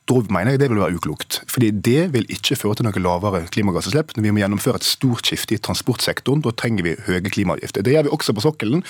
da 0.08 0.20
mener 0.32 0.54
jeg 0.54 0.62
det 0.62 0.70
vil 0.72 0.80
være 0.80 0.96
uklokt. 0.96 1.42
Fordi 1.52 1.68
det 1.84 2.06
vil 2.14 2.28
ikke 2.32 2.56
føre 2.56 2.78
til 2.78 2.86
noe 2.86 3.02
lavere 3.04 3.42
klimagassutslipp. 3.52 4.14
Når 4.16 4.24
vi 4.24 4.30
må 4.32 4.40
gjennomføre 4.40 4.80
et 4.80 4.88
stort 4.88 5.28
skifte 5.28 5.56
i 5.56 5.60
transportsektoren, 5.60 6.40
da 6.44 6.52
trenger 6.56 6.86
vi 6.86 6.94
høye 7.08 7.20
klimaavgifter. 7.28 7.84
Det 7.84 7.92
gjør 7.92 8.06
vi 8.06 8.14
også 8.16 8.32
på 8.36 8.44
sokkelen, 8.46 8.84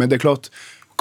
men 0.00 0.08
det 0.08 0.16
er 0.16 0.24
klart 0.24 0.48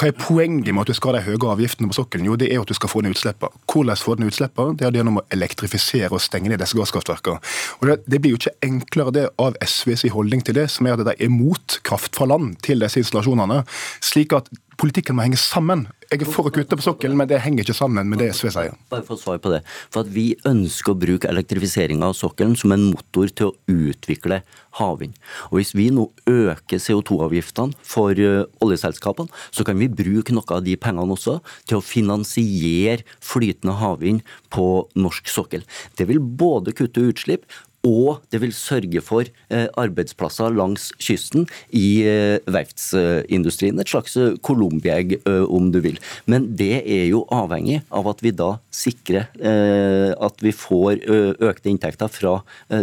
hva 0.02 0.07
er 0.10 0.18
poenget 0.18 0.73
med 0.73 0.82
at 0.82 0.90
du 0.90 0.98
skal 0.98 1.14
ha 1.14 1.19
de 1.19 1.28
høye 1.28 1.49
avgiftene 1.52 1.91
på 1.91 1.94
sokkelen? 1.94 2.26
Jo, 2.26 2.34
det 2.40 2.48
er 2.49 2.64
at 2.64 2.69
du 2.72 2.73
skal 2.73 2.90
få 2.90 3.03
ned 3.06 3.14
utslippene. 3.14 3.53
Hvordan 3.69 3.99
få 4.02 4.15
ned 4.18 4.32
utslippene? 4.32 4.73
Det 4.80 4.88
er 4.88 4.95
gjennom 4.98 5.19
å 5.22 5.23
elektrifisere 5.36 6.10
og 6.10 6.23
stenge 6.26 6.49
ned 6.49 6.57
disse 6.57 6.80
gasskraftverkene. 6.80 7.38
Og 7.78 7.91
det, 8.10 8.18
blir 8.18 8.34
jo 8.34 8.40
ikke 8.40 8.56
enklere 8.65 9.14
det 9.14 9.28
av 9.38 9.60
SVs 9.61 10.07
holdning 10.15 10.41
til 10.41 10.57
det, 10.57 10.65
som 10.73 10.90
er 10.90 10.98
at 10.98 11.06
de 11.06 11.14
er 11.14 11.30
mot 11.30 11.78
kraft 11.86 12.18
fra 12.18 12.26
land 12.32 12.56
til 12.65 12.82
disse 12.82 12.98
installasjonene. 12.98 13.61
slik 14.02 14.34
at 14.34 14.49
politikken 14.80 15.18
må 15.18 15.26
henge 15.26 15.39
sammen. 15.39 15.85
Jeg 16.11 16.23
er 16.23 16.30
for 16.30 16.48
å 16.48 16.52
kutte 16.53 16.76
på 16.76 16.84
sokkelen, 16.84 17.15
men 17.19 17.30
det 17.30 17.39
henger 17.43 17.64
ikke 17.64 17.76
sammen 17.77 18.10
med 18.11 18.19
det 18.19 18.31
SV 18.35 18.49
sier. 18.52 18.76
Bare 18.91 19.06
for 19.07 19.15
å 19.15 19.22
svare 19.22 19.41
på 19.43 19.52
det. 19.53 19.61
For 19.93 20.03
at 20.03 20.11
Vi 20.11 20.35
ønsker 20.48 20.91
å 20.91 20.99
bruke 20.99 21.30
elektrifisering 21.30 22.03
av 22.03 22.15
sokkelen 22.18 22.57
som 22.60 22.73
en 22.76 22.89
motor 22.89 23.31
til 23.31 23.52
å 23.52 23.56
utvikle 23.72 24.41
havvind. 24.80 25.15
Og 25.52 25.60
Hvis 25.60 25.73
vi 25.77 25.89
nå 25.93 26.10
øker 26.27 26.84
CO2-avgiftene 26.84 27.76
for 27.81 28.11
oljeselskapene, 28.11 29.31
så 29.52 29.64
kan 29.68 29.80
vi 29.80 29.88
bruke 29.88 30.35
noe 30.35 30.48
av 30.52 30.64
de 30.65 30.76
pengene 30.76 31.15
også 31.15 31.39
til 31.65 31.80
å 31.80 31.85
finansiere 31.85 33.06
flytende 33.23 33.77
havvind 33.80 34.26
på 34.52 34.88
norsk 34.95 35.31
sokkel. 35.31 35.64
Det 35.95 36.07
vil 36.10 36.19
både 36.19 36.76
kutte 36.76 37.07
utslipp 37.07 37.48
og 37.88 38.22
det 38.30 38.41
vil 38.44 38.53
sørge 38.53 39.02
for 39.02 39.26
eh, 39.49 39.68
arbeidsplasser 39.80 40.53
langs 40.53 40.90
kysten 41.02 41.48
i 41.74 42.03
eh, 42.06 42.38
verftsindustrien. 42.45 43.80
Et 43.82 43.90
slags 43.90 44.18
eh, 44.22 44.36
Colombiegg, 44.45 45.18
om 45.26 45.72
du 45.74 45.80
vil. 45.84 45.98
Men 46.30 46.45
det 46.58 46.84
er 46.84 47.08
jo 47.10 47.24
avhengig 47.34 47.82
av 47.90 48.10
at 48.12 48.22
vi 48.24 48.32
da 48.36 48.53
sikrer 48.74 49.28
at 49.32 50.44
vi 50.44 50.52
får 50.56 51.02
økte 51.44 51.70
inntekter 51.72 52.10
fra 52.12 52.34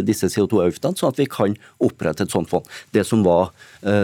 disse 0.05 0.29
CO2-avgiftene, 0.31 0.97
sånn 0.97 1.13
at 1.13 1.19
vi 1.21 1.27
kan 1.31 1.55
opprette 1.83 2.25
et 2.25 2.33
sånt 2.33 2.49
fond. 2.51 2.67
Det 2.95 3.05
som 3.07 3.23
var 3.25 3.51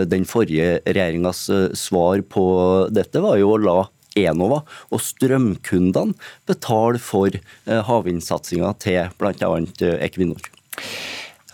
den 0.10 0.26
forrige 0.30 0.80
regjeringas 0.86 1.46
svar 1.78 2.24
på 2.32 2.46
dette, 2.94 3.24
var 3.24 3.40
jo 3.42 3.54
å 3.56 3.62
la 3.62 3.78
Enova 4.20 4.62
og 4.90 5.04
strømkundene 5.04 6.16
betale 6.50 7.02
for 7.04 7.36
havvindsatsinga 7.66 8.76
til 8.84 9.16
bl.a. 9.20 9.56
Equinor. 10.00 10.55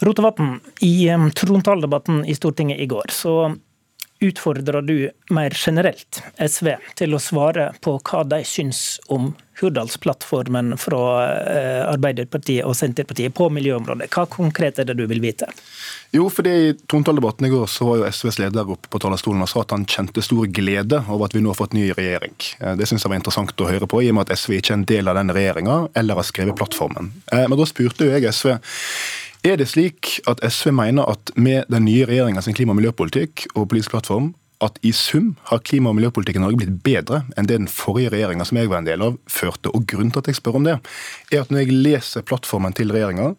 Rotevatn, 0.01 0.55
i 0.81 1.09
trontaledebatten 1.37 2.23
i 2.25 2.35
Stortinget 2.35 2.79
i 2.81 2.87
går. 2.89 3.11
Så 3.13 3.55
utfordrer 4.21 4.81
du 4.85 5.09
mer 5.33 5.53
generelt 5.65 6.21
SV 6.37 6.75
til 6.99 7.15
å 7.17 7.21
svare 7.21 7.71
på 7.81 7.97
hva 7.97 8.21
de 8.29 8.43
syns 8.45 8.99
om 9.09 9.31
Hurdalsplattformen 9.61 10.73
fra 10.77 11.01
eh, 11.29 11.81
Arbeiderpartiet 11.85 12.65
og 12.65 12.75
Senterpartiet 12.77 13.33
på 13.37 13.49
miljøområdet. 13.53 14.07
Hva 14.13 14.25
konkret 14.29 14.79
er 14.81 14.87
det 14.89 14.95
du 14.97 15.03
vil 15.09 15.21
vite? 15.21 15.49
Jo, 16.13 16.27
fordi 16.33 16.53
I 16.69 16.73
trontaledebatten 16.89 17.45
i 17.45 17.51
går 17.51 17.69
så 17.69 17.85
var 17.87 18.01
jo 18.01 18.07
SVs 18.09 18.39
leder 18.41 18.73
oppe 18.73 18.89
på 18.91 19.01
talerstolen 19.01 19.45
og 19.45 19.49
sa 19.51 19.61
at 19.61 19.75
han 19.75 19.85
kjente 19.89 20.23
stor 20.25 20.49
glede 20.49 21.03
over 21.07 21.27
at 21.27 21.37
vi 21.37 21.43
nå 21.43 21.53
har 21.53 21.59
fått 21.59 21.77
ny 21.77 21.89
regjering. 21.93 22.37
Eh, 22.59 22.77
det 22.79 22.89
synes 22.89 23.05
jeg 23.05 23.13
var 23.13 23.21
interessant 23.21 23.65
å 23.65 23.69
høre 23.69 23.89
på, 23.89 24.01
i 24.01 24.09
og 24.13 24.17
med 24.17 24.29
at 24.29 24.37
SV 24.37 24.57
ikke 24.59 24.73
er 24.73 24.79
en 24.79 24.87
del 24.93 25.11
av 25.11 25.19
den 25.19 25.33
regjeringa 25.35 25.81
eller 25.97 26.21
har 26.21 26.29
skrevet 26.29 26.57
plattformen. 26.57 27.13
Eh, 27.33 27.45
men 27.45 27.57
da 27.59 27.69
spurte 27.69 28.07
jo 28.07 28.15
jeg 28.15 28.33
SV 28.33 28.55
er 29.43 29.57
det 29.57 29.69
slik 29.71 30.19
at 30.29 30.41
SV 30.45 30.69
mener 30.75 31.07
at 31.09 31.31
med 31.35 31.65
den 31.71 31.87
nye 31.87 32.05
regjeringa 32.05 32.43
sin 32.45 32.53
klima- 32.53 32.75
og 32.75 32.81
miljøpolitikk 32.81 33.47
og 33.55 33.69
politisk 33.71 33.95
plattform, 33.95 34.33
at 34.61 34.77
i 34.85 34.91
sum 34.93 35.35
har 35.49 35.63
klima- 35.65 35.89
og 35.89 35.97
miljøpolitikken 35.97 36.43
i 36.43 36.45
Norge 36.45 36.61
blitt 36.61 36.83
bedre 36.85 37.23
enn 37.33 37.49
det 37.49 37.57
den 37.57 37.71
forrige 37.71 38.11
regjeringa 38.13 38.45
som 38.45 38.59
jeg 38.59 38.69
var 38.69 38.83
en 38.83 38.89
del 38.89 39.01
av, 39.01 39.17
førte. 39.25 39.73
Og 39.73 39.87
Grunnen 39.89 40.13
til 40.13 40.21
at 40.21 40.29
jeg 40.29 40.37
spør 40.37 40.59
om 40.61 40.67
det, 40.67 40.77
er 41.31 41.41
at 41.41 41.49
når 41.49 41.63
jeg 41.63 41.79
leser 41.87 42.27
plattformen 42.27 42.75
til 42.77 42.93
regjeringa 42.93 43.31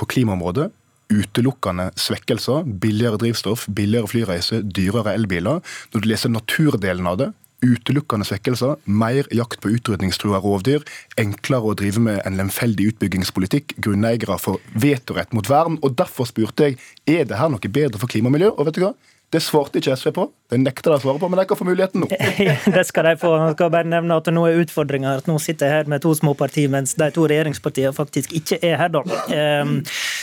på 0.00 0.08
klimaområdet, 0.08 0.70
utelukkende 1.10 1.90
svekkelser, 1.98 2.64
billigere 2.80 3.18
drivstoff, 3.18 3.66
billigere 3.74 4.08
flyreiser, 4.08 4.62
dyrere 4.62 5.16
elbiler. 5.18 5.60
Når 5.92 6.04
du 6.04 6.08
leser 6.08 6.32
naturdelen 6.32 7.08
av 7.10 7.18
det, 7.20 7.30
utelukkende 7.64 8.26
svekkelser, 8.28 8.78
mer 8.84 9.28
jakt 9.34 9.60
på 9.60 9.72
utrydningstrua 9.76 10.40
rovdyr, 10.42 10.84
enklere 11.20 11.72
å 11.72 11.76
drive 11.78 12.02
med 12.02 12.22
en 12.24 12.38
lemfeldig 12.40 12.90
utbyggingspolitikk, 12.94 13.76
grunneiere 13.84 14.38
får 14.40 14.60
vetorett 14.80 15.36
mot 15.36 15.48
vern. 15.50 15.78
og 15.82 15.96
Derfor 15.98 16.28
spurte 16.28 16.70
jeg 16.70 16.80
er 17.06 17.28
det 17.28 17.40
her 17.40 17.52
noe 17.52 17.72
bedre 17.72 18.00
for 18.00 18.10
klima 18.10 18.30
og 18.30 18.38
miljø. 18.38 18.52
Og 18.56 18.68
vet 18.68 18.78
du 18.78 18.84
hva? 18.86 18.94
Det 19.30 19.38
svarte 19.38 19.78
ikke 19.78 19.94
SV 19.94 20.10
på. 20.16 20.24
Det 20.50 20.58
nekter 20.58 20.90
de 20.90 20.96
å 20.98 21.02
svare 21.04 21.20
på, 21.22 21.28
men 21.30 21.38
de 21.38 21.44
kan 21.46 21.58
få 21.58 21.66
muligheten 21.68 22.02
nå. 22.02 22.08
det 22.76 22.82
skal 22.88 23.06
de 23.06 23.12
få. 23.20 23.30
Jeg 23.38 23.54
skal 23.54 23.70
bare 23.70 23.86
nevne 23.86 24.16
at 24.18 24.30
nå 24.34 24.42
er 24.48 24.58
utfordringa 24.64 25.12
at 25.20 25.30
nå 25.30 25.36
sitter 25.38 25.70
jeg 25.70 25.76
her 25.76 25.92
med 25.92 26.02
to 26.02 26.16
små 26.18 26.34
partier, 26.38 26.66
mens 26.72 26.96
de 26.98 27.06
to 27.14 27.28
regjeringspartiene 27.30 27.94
faktisk 27.94 28.34
ikke 28.40 28.58
er 28.66 28.74
her, 28.80 28.90
da. 28.90 29.04
Ehm, 29.30 29.76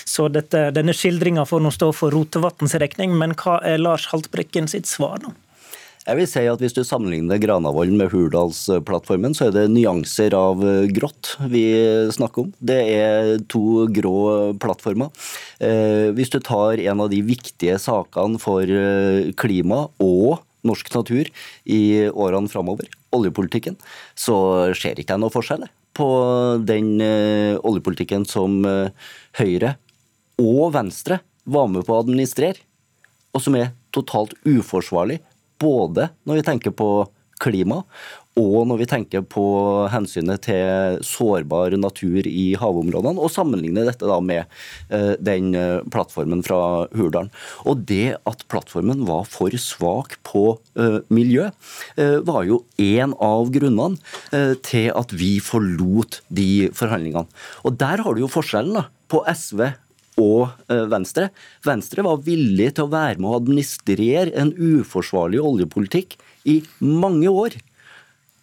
så 0.04 0.28
dette, 0.28 0.68
denne 0.76 0.96
skildringa 0.96 1.48
får 1.48 1.64
nå 1.64 1.72
stå 1.72 1.94
for 1.96 2.12
Rotevatns 2.12 2.76
regning, 2.84 3.16
men 3.16 3.38
hva 3.40 3.62
er 3.64 3.80
Lars 3.80 4.10
Haltbrekken 4.12 4.68
sitt 4.68 4.92
svar, 4.92 5.22
da? 5.24 5.32
Jeg 6.08 6.16
vil 6.22 6.28
si 6.30 6.44
at 6.48 6.62
Hvis 6.64 6.76
du 6.76 6.86
sammenligner 6.88 7.40
Granavolden 7.42 8.00
med 8.00 8.14
Hurdalsplattformen, 8.14 9.34
så 9.36 9.50
er 9.50 9.56
det 9.56 9.66
nyanser 9.74 10.32
av 10.38 10.64
eh, 10.64 10.88
grått 10.96 11.34
vi 11.52 11.66
snakker 12.16 12.46
om. 12.46 12.54
Det 12.64 12.78
er 12.94 13.32
to 13.52 13.90
grå 13.92 14.54
plattformer. 14.62 15.12
Eh, 15.60 16.16
hvis 16.16 16.32
du 16.32 16.40
tar 16.40 16.80
en 16.80 17.04
av 17.04 17.12
de 17.12 17.20
viktige 17.28 17.76
sakene 17.84 18.40
for 18.40 18.64
eh, 18.64 19.34
klima 19.36 19.84
og 20.00 20.40
norsk 20.68 20.94
natur 20.96 21.28
i 21.68 21.82
årene 22.08 22.52
framover, 22.52 22.88
oljepolitikken, 23.16 23.76
så 24.16 24.38
ser 24.80 25.00
ikke 25.00 25.18
jeg 25.18 25.26
noe 25.26 25.34
forskjell 25.34 25.68
på 25.98 26.10
den 26.68 27.00
oljepolitikken 27.66 28.28
som 28.30 28.60
Høyre 29.40 29.72
og 30.44 30.68
Venstre 30.76 31.22
var 31.50 31.72
med 31.72 31.88
på 31.88 31.96
å 31.96 32.04
administrere, 32.04 32.60
og 33.34 33.42
som 33.42 33.56
er 33.58 33.72
totalt 33.96 34.36
uforsvarlig 34.46 35.22
både 35.62 36.10
når 36.28 36.42
vi 36.42 36.48
tenker 36.52 36.76
på 36.78 36.92
klima, 37.42 37.84
og 38.38 38.68
når 38.70 38.82
vi 38.82 38.88
tenker 38.90 39.24
på 39.26 39.44
hensynet 39.90 40.44
til 40.46 41.00
sårbar 41.06 41.74
natur 41.80 42.28
i 42.30 42.52
havområdene, 42.60 43.18
og 43.18 43.34
sammenligner 43.34 43.88
dette 43.88 44.10
da 44.10 44.20
med 44.22 44.46
uh, 44.92 45.16
den 45.18 45.56
uh, 45.58 45.82
plattformen 45.94 46.44
fra 46.46 46.60
Hurdalen. 46.94 47.32
Og 47.66 47.82
det 47.90 48.18
at 48.30 48.46
plattformen 48.52 49.06
var 49.10 49.26
for 49.30 49.54
svak 49.62 50.20
på 50.28 50.46
uh, 50.78 51.00
miljø, 51.14 51.50
var 51.98 52.44
jo 52.46 52.60
en 52.82 53.14
av 53.24 53.50
grunnene 53.54 53.98
til 54.66 54.88
at 54.98 55.14
vi 55.18 55.38
forlot 55.44 56.20
de 56.34 56.68
forhandlingene. 56.76 57.26
Og 57.66 57.78
der 57.80 58.04
har 58.04 58.16
du 58.16 58.22
jo 58.24 58.30
forskjellen 58.32 58.78
da, 58.78 58.84
på 59.12 59.24
SV 59.32 59.64
og 60.18 60.50
eh, 60.72 60.86
Venstre. 60.92 61.30
Venstre 61.66 62.06
var 62.06 62.22
villig 62.26 62.74
til 62.78 62.88
å 62.88 62.92
være 62.92 63.22
med 63.22 63.30
å 63.30 63.38
administrere 63.40 64.34
en 64.38 64.54
uforsvarlig 64.54 65.42
oljepolitikk 65.44 66.18
i 66.50 66.60
mange 66.82 67.30
år. 67.30 67.58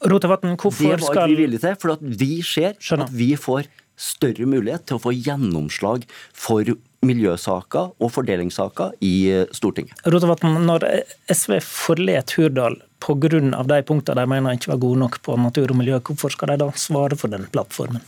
Rotevatn, 0.05 0.57
hvorfor 0.61 0.99
skal 1.01 1.15
Det 1.15 1.21
var 1.21 1.31
vi 1.31 1.39
villige 1.39 1.65
til, 1.65 1.79
for 1.81 2.01
vi 2.03 2.35
ser 2.45 2.77
Skjønner. 2.79 3.09
at 3.09 3.17
vi 3.17 3.31
får 3.41 3.71
større 3.95 4.47
mulighet 4.51 4.89
til 4.89 4.99
å 4.99 5.03
få 5.03 5.13
gjennomslag 5.15 6.03
for 6.35 6.67
miljøsaker 7.05 7.93
og 8.01 8.11
fordelingssaker 8.13 8.97
i 9.05 9.15
eh, 9.33 9.47
Stortinget. 9.55 10.01
Rotevatn, 10.09 10.59
når 10.67 10.87
SV 11.33 11.61
forlet 11.65 12.37
Hurdal 12.39 12.81
pga. 13.05 13.65
de 13.69 13.83
punktene 13.85 14.23
de 14.23 14.31
mener 14.31 14.57
ikke 14.57 14.73
var 14.73 14.83
gode 14.83 15.03
nok 15.03 15.21
på 15.23 15.37
natur 15.37 15.71
og 15.71 15.79
miljø, 15.81 16.01
hvorfor 16.01 16.33
skal 16.33 16.55
de 16.55 16.63
da 16.65 16.71
svare 16.77 17.17
for 17.17 17.33
den 17.33 17.47
plattformen? 17.53 18.05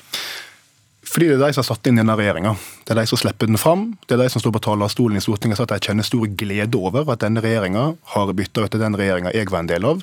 Fordi 1.06 1.28
det 1.30 1.36
er 1.36 1.44
de 1.46 1.54
som 1.54 1.62
har 1.62 1.68
satt 1.68 1.86
inn 1.86 2.00
denne 2.00 2.16
regjeringa. 2.18 2.56
Det 2.86 2.94
er 2.94 3.00
de 3.00 3.10
som 3.10 3.20
slipper 3.20 3.48
den 3.48 3.60
fram. 3.60 3.84
Det 4.06 4.16
er 4.16 4.24
de 4.24 4.30
som 4.32 4.42
står 4.42 4.54
på 4.56 4.62
talerstolen 4.66 5.18
i 5.18 5.22
Stortinget 5.22 5.56
og 5.56 5.62
sier 5.62 5.68
at 5.68 5.82
de 5.82 5.88
kjenner 5.90 6.06
stor 6.06 6.26
glede 6.42 6.80
over 6.80 7.12
at 7.12 7.22
denne 7.22 7.42
regjeringa 7.44 7.84
har 8.14 8.32
bytta 8.36 8.66
ut 8.66 8.74
til 8.74 8.82
den 8.82 8.98
regjeringa 8.98 9.32
jeg 9.34 9.50
var 9.52 9.62
en 9.62 9.70
del 9.70 9.86
av. 9.86 10.02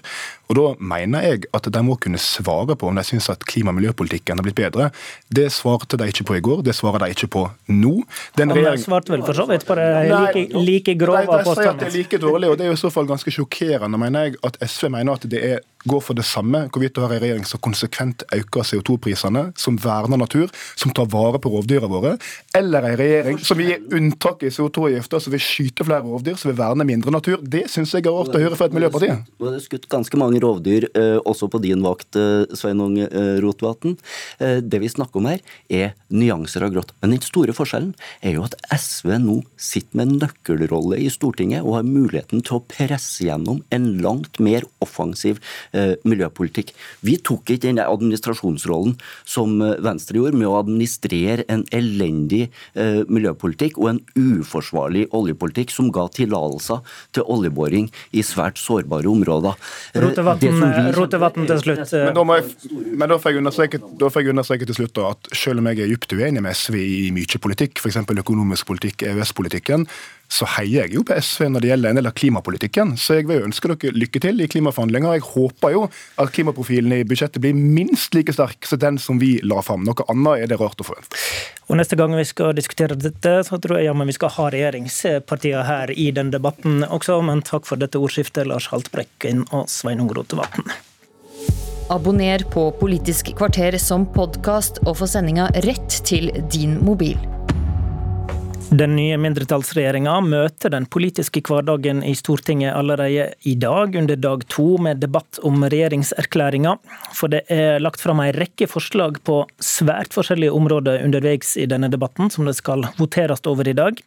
Og 0.49 0.57
Da 0.57 0.65
mener 0.80 1.23
jeg 1.25 1.47
at 1.55 1.67
de 1.75 1.81
må 1.84 1.95
kunne 1.99 2.19
svare 2.21 2.75
på 2.80 2.88
om 2.88 2.95
de 2.95 3.03
syns 3.07 3.30
at 3.31 3.43
klima- 3.47 3.73
og 3.73 3.80
miljøpolitikken 3.80 4.39
har 4.39 4.45
blitt 4.45 4.59
bedre. 4.59 4.89
Det 5.27 5.49
svarte 5.51 5.97
de 5.97 6.07
ikke 6.11 6.27
på 6.30 6.38
i 6.38 6.43
går, 6.43 6.63
det 6.63 6.75
svarer 6.77 7.03
de 7.03 7.15
ikke 7.15 7.31
på 7.35 7.43
nå. 7.73 7.93
Den 8.38 8.53
regjering... 8.53 8.80
De 8.80 8.88
svarte 8.88 9.15
vel 9.15 9.25
for 9.25 9.38
så 9.38 9.47
vidt 9.49 9.65
på 9.67 9.77
det 9.80 9.89
like, 10.11 10.45
like 10.53 10.97
grove 10.99 11.25
påstandene. 11.25 11.43
De, 11.43 11.49
de 11.49 11.57
sier 11.57 11.71
at 11.73 11.84
det 11.84 11.89
er 11.89 11.97
like 11.97 12.21
dårlig, 12.21 12.51
og 12.51 12.57
det 12.59 12.67
er 12.67 12.73
jo 12.73 12.80
i 12.80 12.84
så 12.84 12.93
fall 12.93 13.09
ganske 13.09 13.34
sjokkerende, 13.34 13.99
mener 13.99 14.27
jeg, 14.27 14.39
at 14.43 14.59
SV 14.61 14.91
mener 14.93 15.17
at 15.17 15.30
det 15.31 15.45
er 15.53 15.63
går 15.89 16.03
for 16.03 16.15
det 16.15 16.25
samme, 16.25 16.67
hvorvidt 16.71 16.95
du 16.95 17.01
har 17.03 17.11
en 17.11 17.21
regjering 17.21 17.45
som 17.47 17.59
konsekvent 17.63 18.23
øker 18.35 18.67
CO2-prisene, 18.67 19.49
som 19.59 19.77
verner 19.84 20.19
natur, 20.19 20.51
som 20.80 20.93
tar 20.95 21.10
vare 21.11 21.40
på 21.41 21.52
rovdyra 21.53 21.90
våre, 21.91 22.15
eller 22.56 22.88
ei 22.90 22.95
regjering 22.99 23.40
som 23.44 23.60
vil 23.60 23.72
gi 23.72 23.78
unntak 23.98 24.44
i 24.45 24.52
CO2-avgifta, 24.53 25.20
som 25.22 25.34
vil 25.34 25.44
skyte 25.44 25.86
flere 25.88 26.06
rovdyr, 26.06 26.38
som 26.40 26.52
vil 26.52 26.60
verne 26.60 26.86
mindre 26.88 27.14
natur. 27.14 27.41
Det 27.41 27.65
syns 27.72 27.94
jeg 27.95 28.06
er 28.06 28.15
rart 28.15 28.36
å 28.36 28.41
høre 28.41 28.57
fra 28.60 28.70
et 28.70 28.76
miljøparti. 28.76 29.10
Nå 29.40 29.49
er 29.49 29.57
det 29.57 29.64
skutt 29.65 29.88
ganske 29.91 30.20
mange 30.20 30.41
rovdyr 30.44 30.88
eh, 30.91 31.18
også 31.20 31.49
på 31.52 31.61
din 31.64 31.84
vakt, 31.86 32.18
eh, 32.20 32.45
Sveinung 32.57 32.99
eh, 33.03 33.38
Rotevatn. 33.44 33.95
Det 34.64 34.80
vi 34.82 34.90
snakker 34.91 35.20
om 35.20 35.28
her, 35.30 35.41
er 35.70 35.94
nyanser 36.14 36.65
av 36.65 36.74
grått. 36.74 36.94
Men 37.02 37.15
den 37.15 37.24
store 37.26 37.56
forskjellen 37.56 37.94
er 38.26 38.38
jo 38.38 38.45
at 38.45 38.56
SV 38.74 39.15
nå 39.24 39.40
sitter 39.60 39.99
med 39.99 40.07
en 40.07 40.20
nøkkelrolle 40.24 40.99
i 41.02 41.10
Stortinget 41.14 41.64
og 41.64 41.78
har 41.78 41.88
muligheten 41.88 42.44
til 42.45 42.60
å 42.60 42.64
presse 42.70 43.26
gjennom 43.28 43.61
en 43.74 43.88
langt 44.03 44.40
mer 44.44 44.65
offensiv 44.84 45.40
miljøpolitikk. 45.74 46.74
Vi 47.06 47.18
tok 47.26 47.53
ikke 47.53 47.68
den 47.68 47.82
administrasjonsrollen 47.84 48.95
som 49.30 49.57
Venstre 49.84 50.20
gjorde, 50.20 50.38
med 50.38 50.49
å 50.49 50.57
administrere 50.60 50.82
en 51.51 51.64
elendig 51.76 52.47
eh, 52.76 53.01
miljøpolitikk 53.07 53.80
og 53.81 53.89
en 53.93 53.99
uforsvarlig 54.18 55.07
oljepolitikk 55.15 55.72
som 55.73 55.91
ga 55.93 56.07
tillatelser 56.14 56.81
til 57.15 57.27
oljeboring 57.27 57.89
i 58.11 58.23
svært 58.26 58.60
sårbare 58.61 59.10
områder. 59.10 59.57
Eh, 59.93 60.01
det 60.01 60.95
Rotevatn 60.97 61.47
til 61.49 61.64
slutt. 61.64 61.85
Men 61.93 62.18
da, 62.18 62.23
må 62.23 62.39
jeg, 62.39 62.49
men 62.93 63.10
da 63.10 63.19
får 63.19 63.35
jeg 63.35 64.34
understreke 64.34 64.65
til 64.65 64.80
slutt 64.80 64.95
da, 64.97 65.14
at 65.14 65.31
selv 65.38 65.64
om 65.64 65.72
jeg 65.72 65.84
er 65.84 65.93
dypt 65.93 66.14
uenig 66.14 66.43
med 66.43 66.57
SV 66.57 66.80
i 66.80 67.11
mye 67.15 67.39
politikk, 67.43 67.81
f.eks. 67.81 68.01
økonomisk 68.23 68.69
politikk, 68.69 69.07
EØS-politikken, 69.10 69.88
så 70.31 70.47
heier 70.55 70.87
jeg 70.87 70.95
jo 70.95 71.03
på 71.05 71.15
SV 71.19 71.45
når 71.51 71.63
det 71.63 71.69
gjelder 71.69 71.93
en 71.93 71.99
del 71.99 72.09
av 72.09 72.15
klimapolitikken. 72.17 72.93
Så 72.97 73.19
jeg 73.19 73.27
vil 73.29 73.45
ønske 73.45 73.69
dere 73.69 73.93
lykke 73.97 74.21
til 74.23 74.41
i 74.41 74.47
klimaforhandlinger. 74.49 75.17
Jeg 75.17 75.25
håper 75.27 75.75
jo 75.75 75.83
at 76.21 76.31
klimaprofilen 76.33 76.95
i 76.95 77.03
budsjettet 77.07 77.43
blir 77.43 77.57
minst 77.57 78.15
like 78.17 78.33
sterk 78.33 78.65
som 78.65 78.81
den 78.81 78.97
som 79.01 79.21
vi 79.21 79.35
la 79.45 79.61
fram. 79.65 79.85
Noe 79.85 80.07
annet 80.09 80.45
er 80.45 80.53
det 80.53 80.59
rart 80.61 80.81
å 80.81 80.87
forvente. 80.87 81.19
Og 81.69 81.77
Neste 81.77 81.97
gang 81.99 82.15
vi 82.17 82.25
skal 82.27 82.55
diskutere 82.57 82.97
dette, 82.97 83.35
så 83.45 83.59
tror 83.61 83.79
jeg 83.79 83.89
jammen 83.89 84.09
vi 84.09 84.15
skal 84.17 84.33
ha 84.35 84.47
regjeringspartiene 84.53 85.67
her 85.67 85.93
i 85.93 86.09
den 86.15 86.33
debatten 86.33 86.81
også. 86.87 87.19
Men 87.25 87.45
takk 87.45 87.69
for 87.69 87.81
dette 87.81 88.01
ordskiftet, 88.01 88.49
Lars 88.49 88.71
Haltbrekken 88.73 89.45
og 89.51 89.69
Sveinung 89.71 90.09
Rotevatn. 90.17 90.65
Abonner 91.93 92.41
på 92.49 92.71
Politisk 92.79 93.33
kvarter 93.37 93.77
som 93.77 94.07
podkast 94.15 94.79
og 94.87 94.97
få 95.01 95.09
sendinga 95.09 95.49
rett 95.67 96.01
til 96.07 96.31
din 96.49 96.79
mobil. 96.81 97.19
Den 98.73 98.95
nye 98.97 99.19
mindretallsregjeringa 99.21 100.15
møter 100.25 100.71
den 100.73 100.87
politiske 100.89 101.43
hverdagen 101.45 101.99
i 102.07 102.15
Stortinget 102.17 102.73
allerede 102.73 103.27
i 103.45 103.53
dag, 103.59 103.93
under 103.99 104.17
dag 104.17 104.45
to, 104.49 104.79
med 104.81 104.97
debatt 105.03 105.37
om 105.45 105.61
regjeringserklæringa. 105.69 106.71
For 107.13 107.29
det 107.29 107.43
er 107.53 107.77
lagt 107.83 108.01
fram 108.01 108.23
en 108.23 108.33
rekke 108.33 108.65
forslag 108.71 109.19
på 109.29 109.43
svært 109.61 110.15
forskjellige 110.17 110.55
områder 110.57 111.05
underveis 111.05 111.53
i 111.61 111.67
denne 111.69 111.91
debatten, 111.93 112.33
som 112.33 112.49
det 112.49 112.55
skal 112.57 112.87
voteres 112.97 113.45
over 113.51 113.69
i 113.69 113.75
dag. 113.77 114.01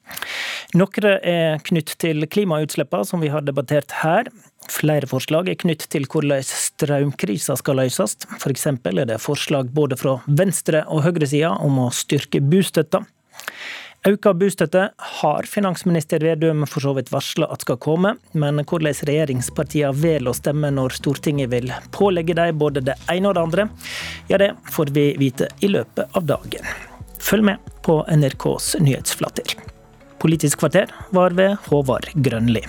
Noen 0.74 1.08
er 1.14 1.62
knytt 1.70 1.94
til 2.02 2.26
klimautslippene, 2.26 3.06
som 3.06 3.22
vi 3.22 3.30
har 3.30 3.46
debattert 3.46 3.94
her. 4.02 4.32
Flere 4.66 5.06
forslag 5.06 5.52
er 5.52 5.62
knytt 5.62 5.86
til 5.94 6.10
hvordan 6.10 6.42
strømkrisa 6.42 7.54
skal 7.62 7.84
løses. 7.84 8.18
F.eks. 8.40 8.66
er 8.74 9.04
det 9.14 9.22
forslag 9.22 9.70
både 9.70 10.00
fra 10.00 10.18
venstre- 10.26 10.88
og 10.90 11.06
høyresida 11.06 11.54
om 11.62 11.84
å 11.86 11.92
styrke 11.94 12.42
bostøtta. 12.42 13.06
Auka 14.06 14.30
bostøtte 14.38 14.82
har 15.18 15.46
finansminister 15.50 16.22
Vedum 16.22 16.60
for 16.70 16.84
så 16.84 16.92
vidt 16.94 17.08
varsla 17.10 17.48
at 17.50 17.64
skal 17.64 17.78
komme, 17.82 18.12
men 18.38 18.62
hvordan 18.62 18.94
regjeringspartiene 19.08 19.90
velger 19.98 20.30
å 20.30 20.34
stemme 20.36 20.70
når 20.70 20.94
Stortinget 21.00 21.50
vil 21.50 21.72
pålegge 21.96 22.36
dem 22.38 22.60
både 22.60 22.84
det 22.86 22.94
ene 23.10 23.32
og 23.32 23.34
det 23.34 23.42
andre, 23.48 23.64
ja 24.30 24.38
det 24.38 24.52
får 24.70 24.94
vi 24.94 25.08
vite 25.18 25.50
i 25.58 25.72
løpet 25.72 26.14
av 26.14 26.28
dagen. 26.28 26.70
Følg 27.18 27.48
med 27.50 27.74
på 27.82 27.98
NRKs 28.06 28.76
nyhetsflater. 28.78 29.56
Politisk 30.22 30.62
kvarter 30.62 30.94
var 31.10 31.34
ved 31.34 31.58
Håvard 31.66 32.06
Grønli. 32.14 32.62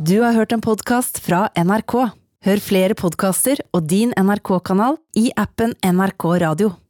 Du 0.00 0.16
har 0.22 0.32
hørt 0.32 0.56
en 0.56 0.64
podkast 0.64 1.20
fra 1.28 1.50
NRK. 1.60 2.00
Hør 2.48 2.60
flere 2.64 2.96
podkaster 2.96 3.60
og 3.76 3.84
din 3.92 4.16
NRK-kanal 4.16 4.96
i 5.18 5.28
appen 5.36 5.76
NRK 5.84 6.30
Radio. 6.48 6.78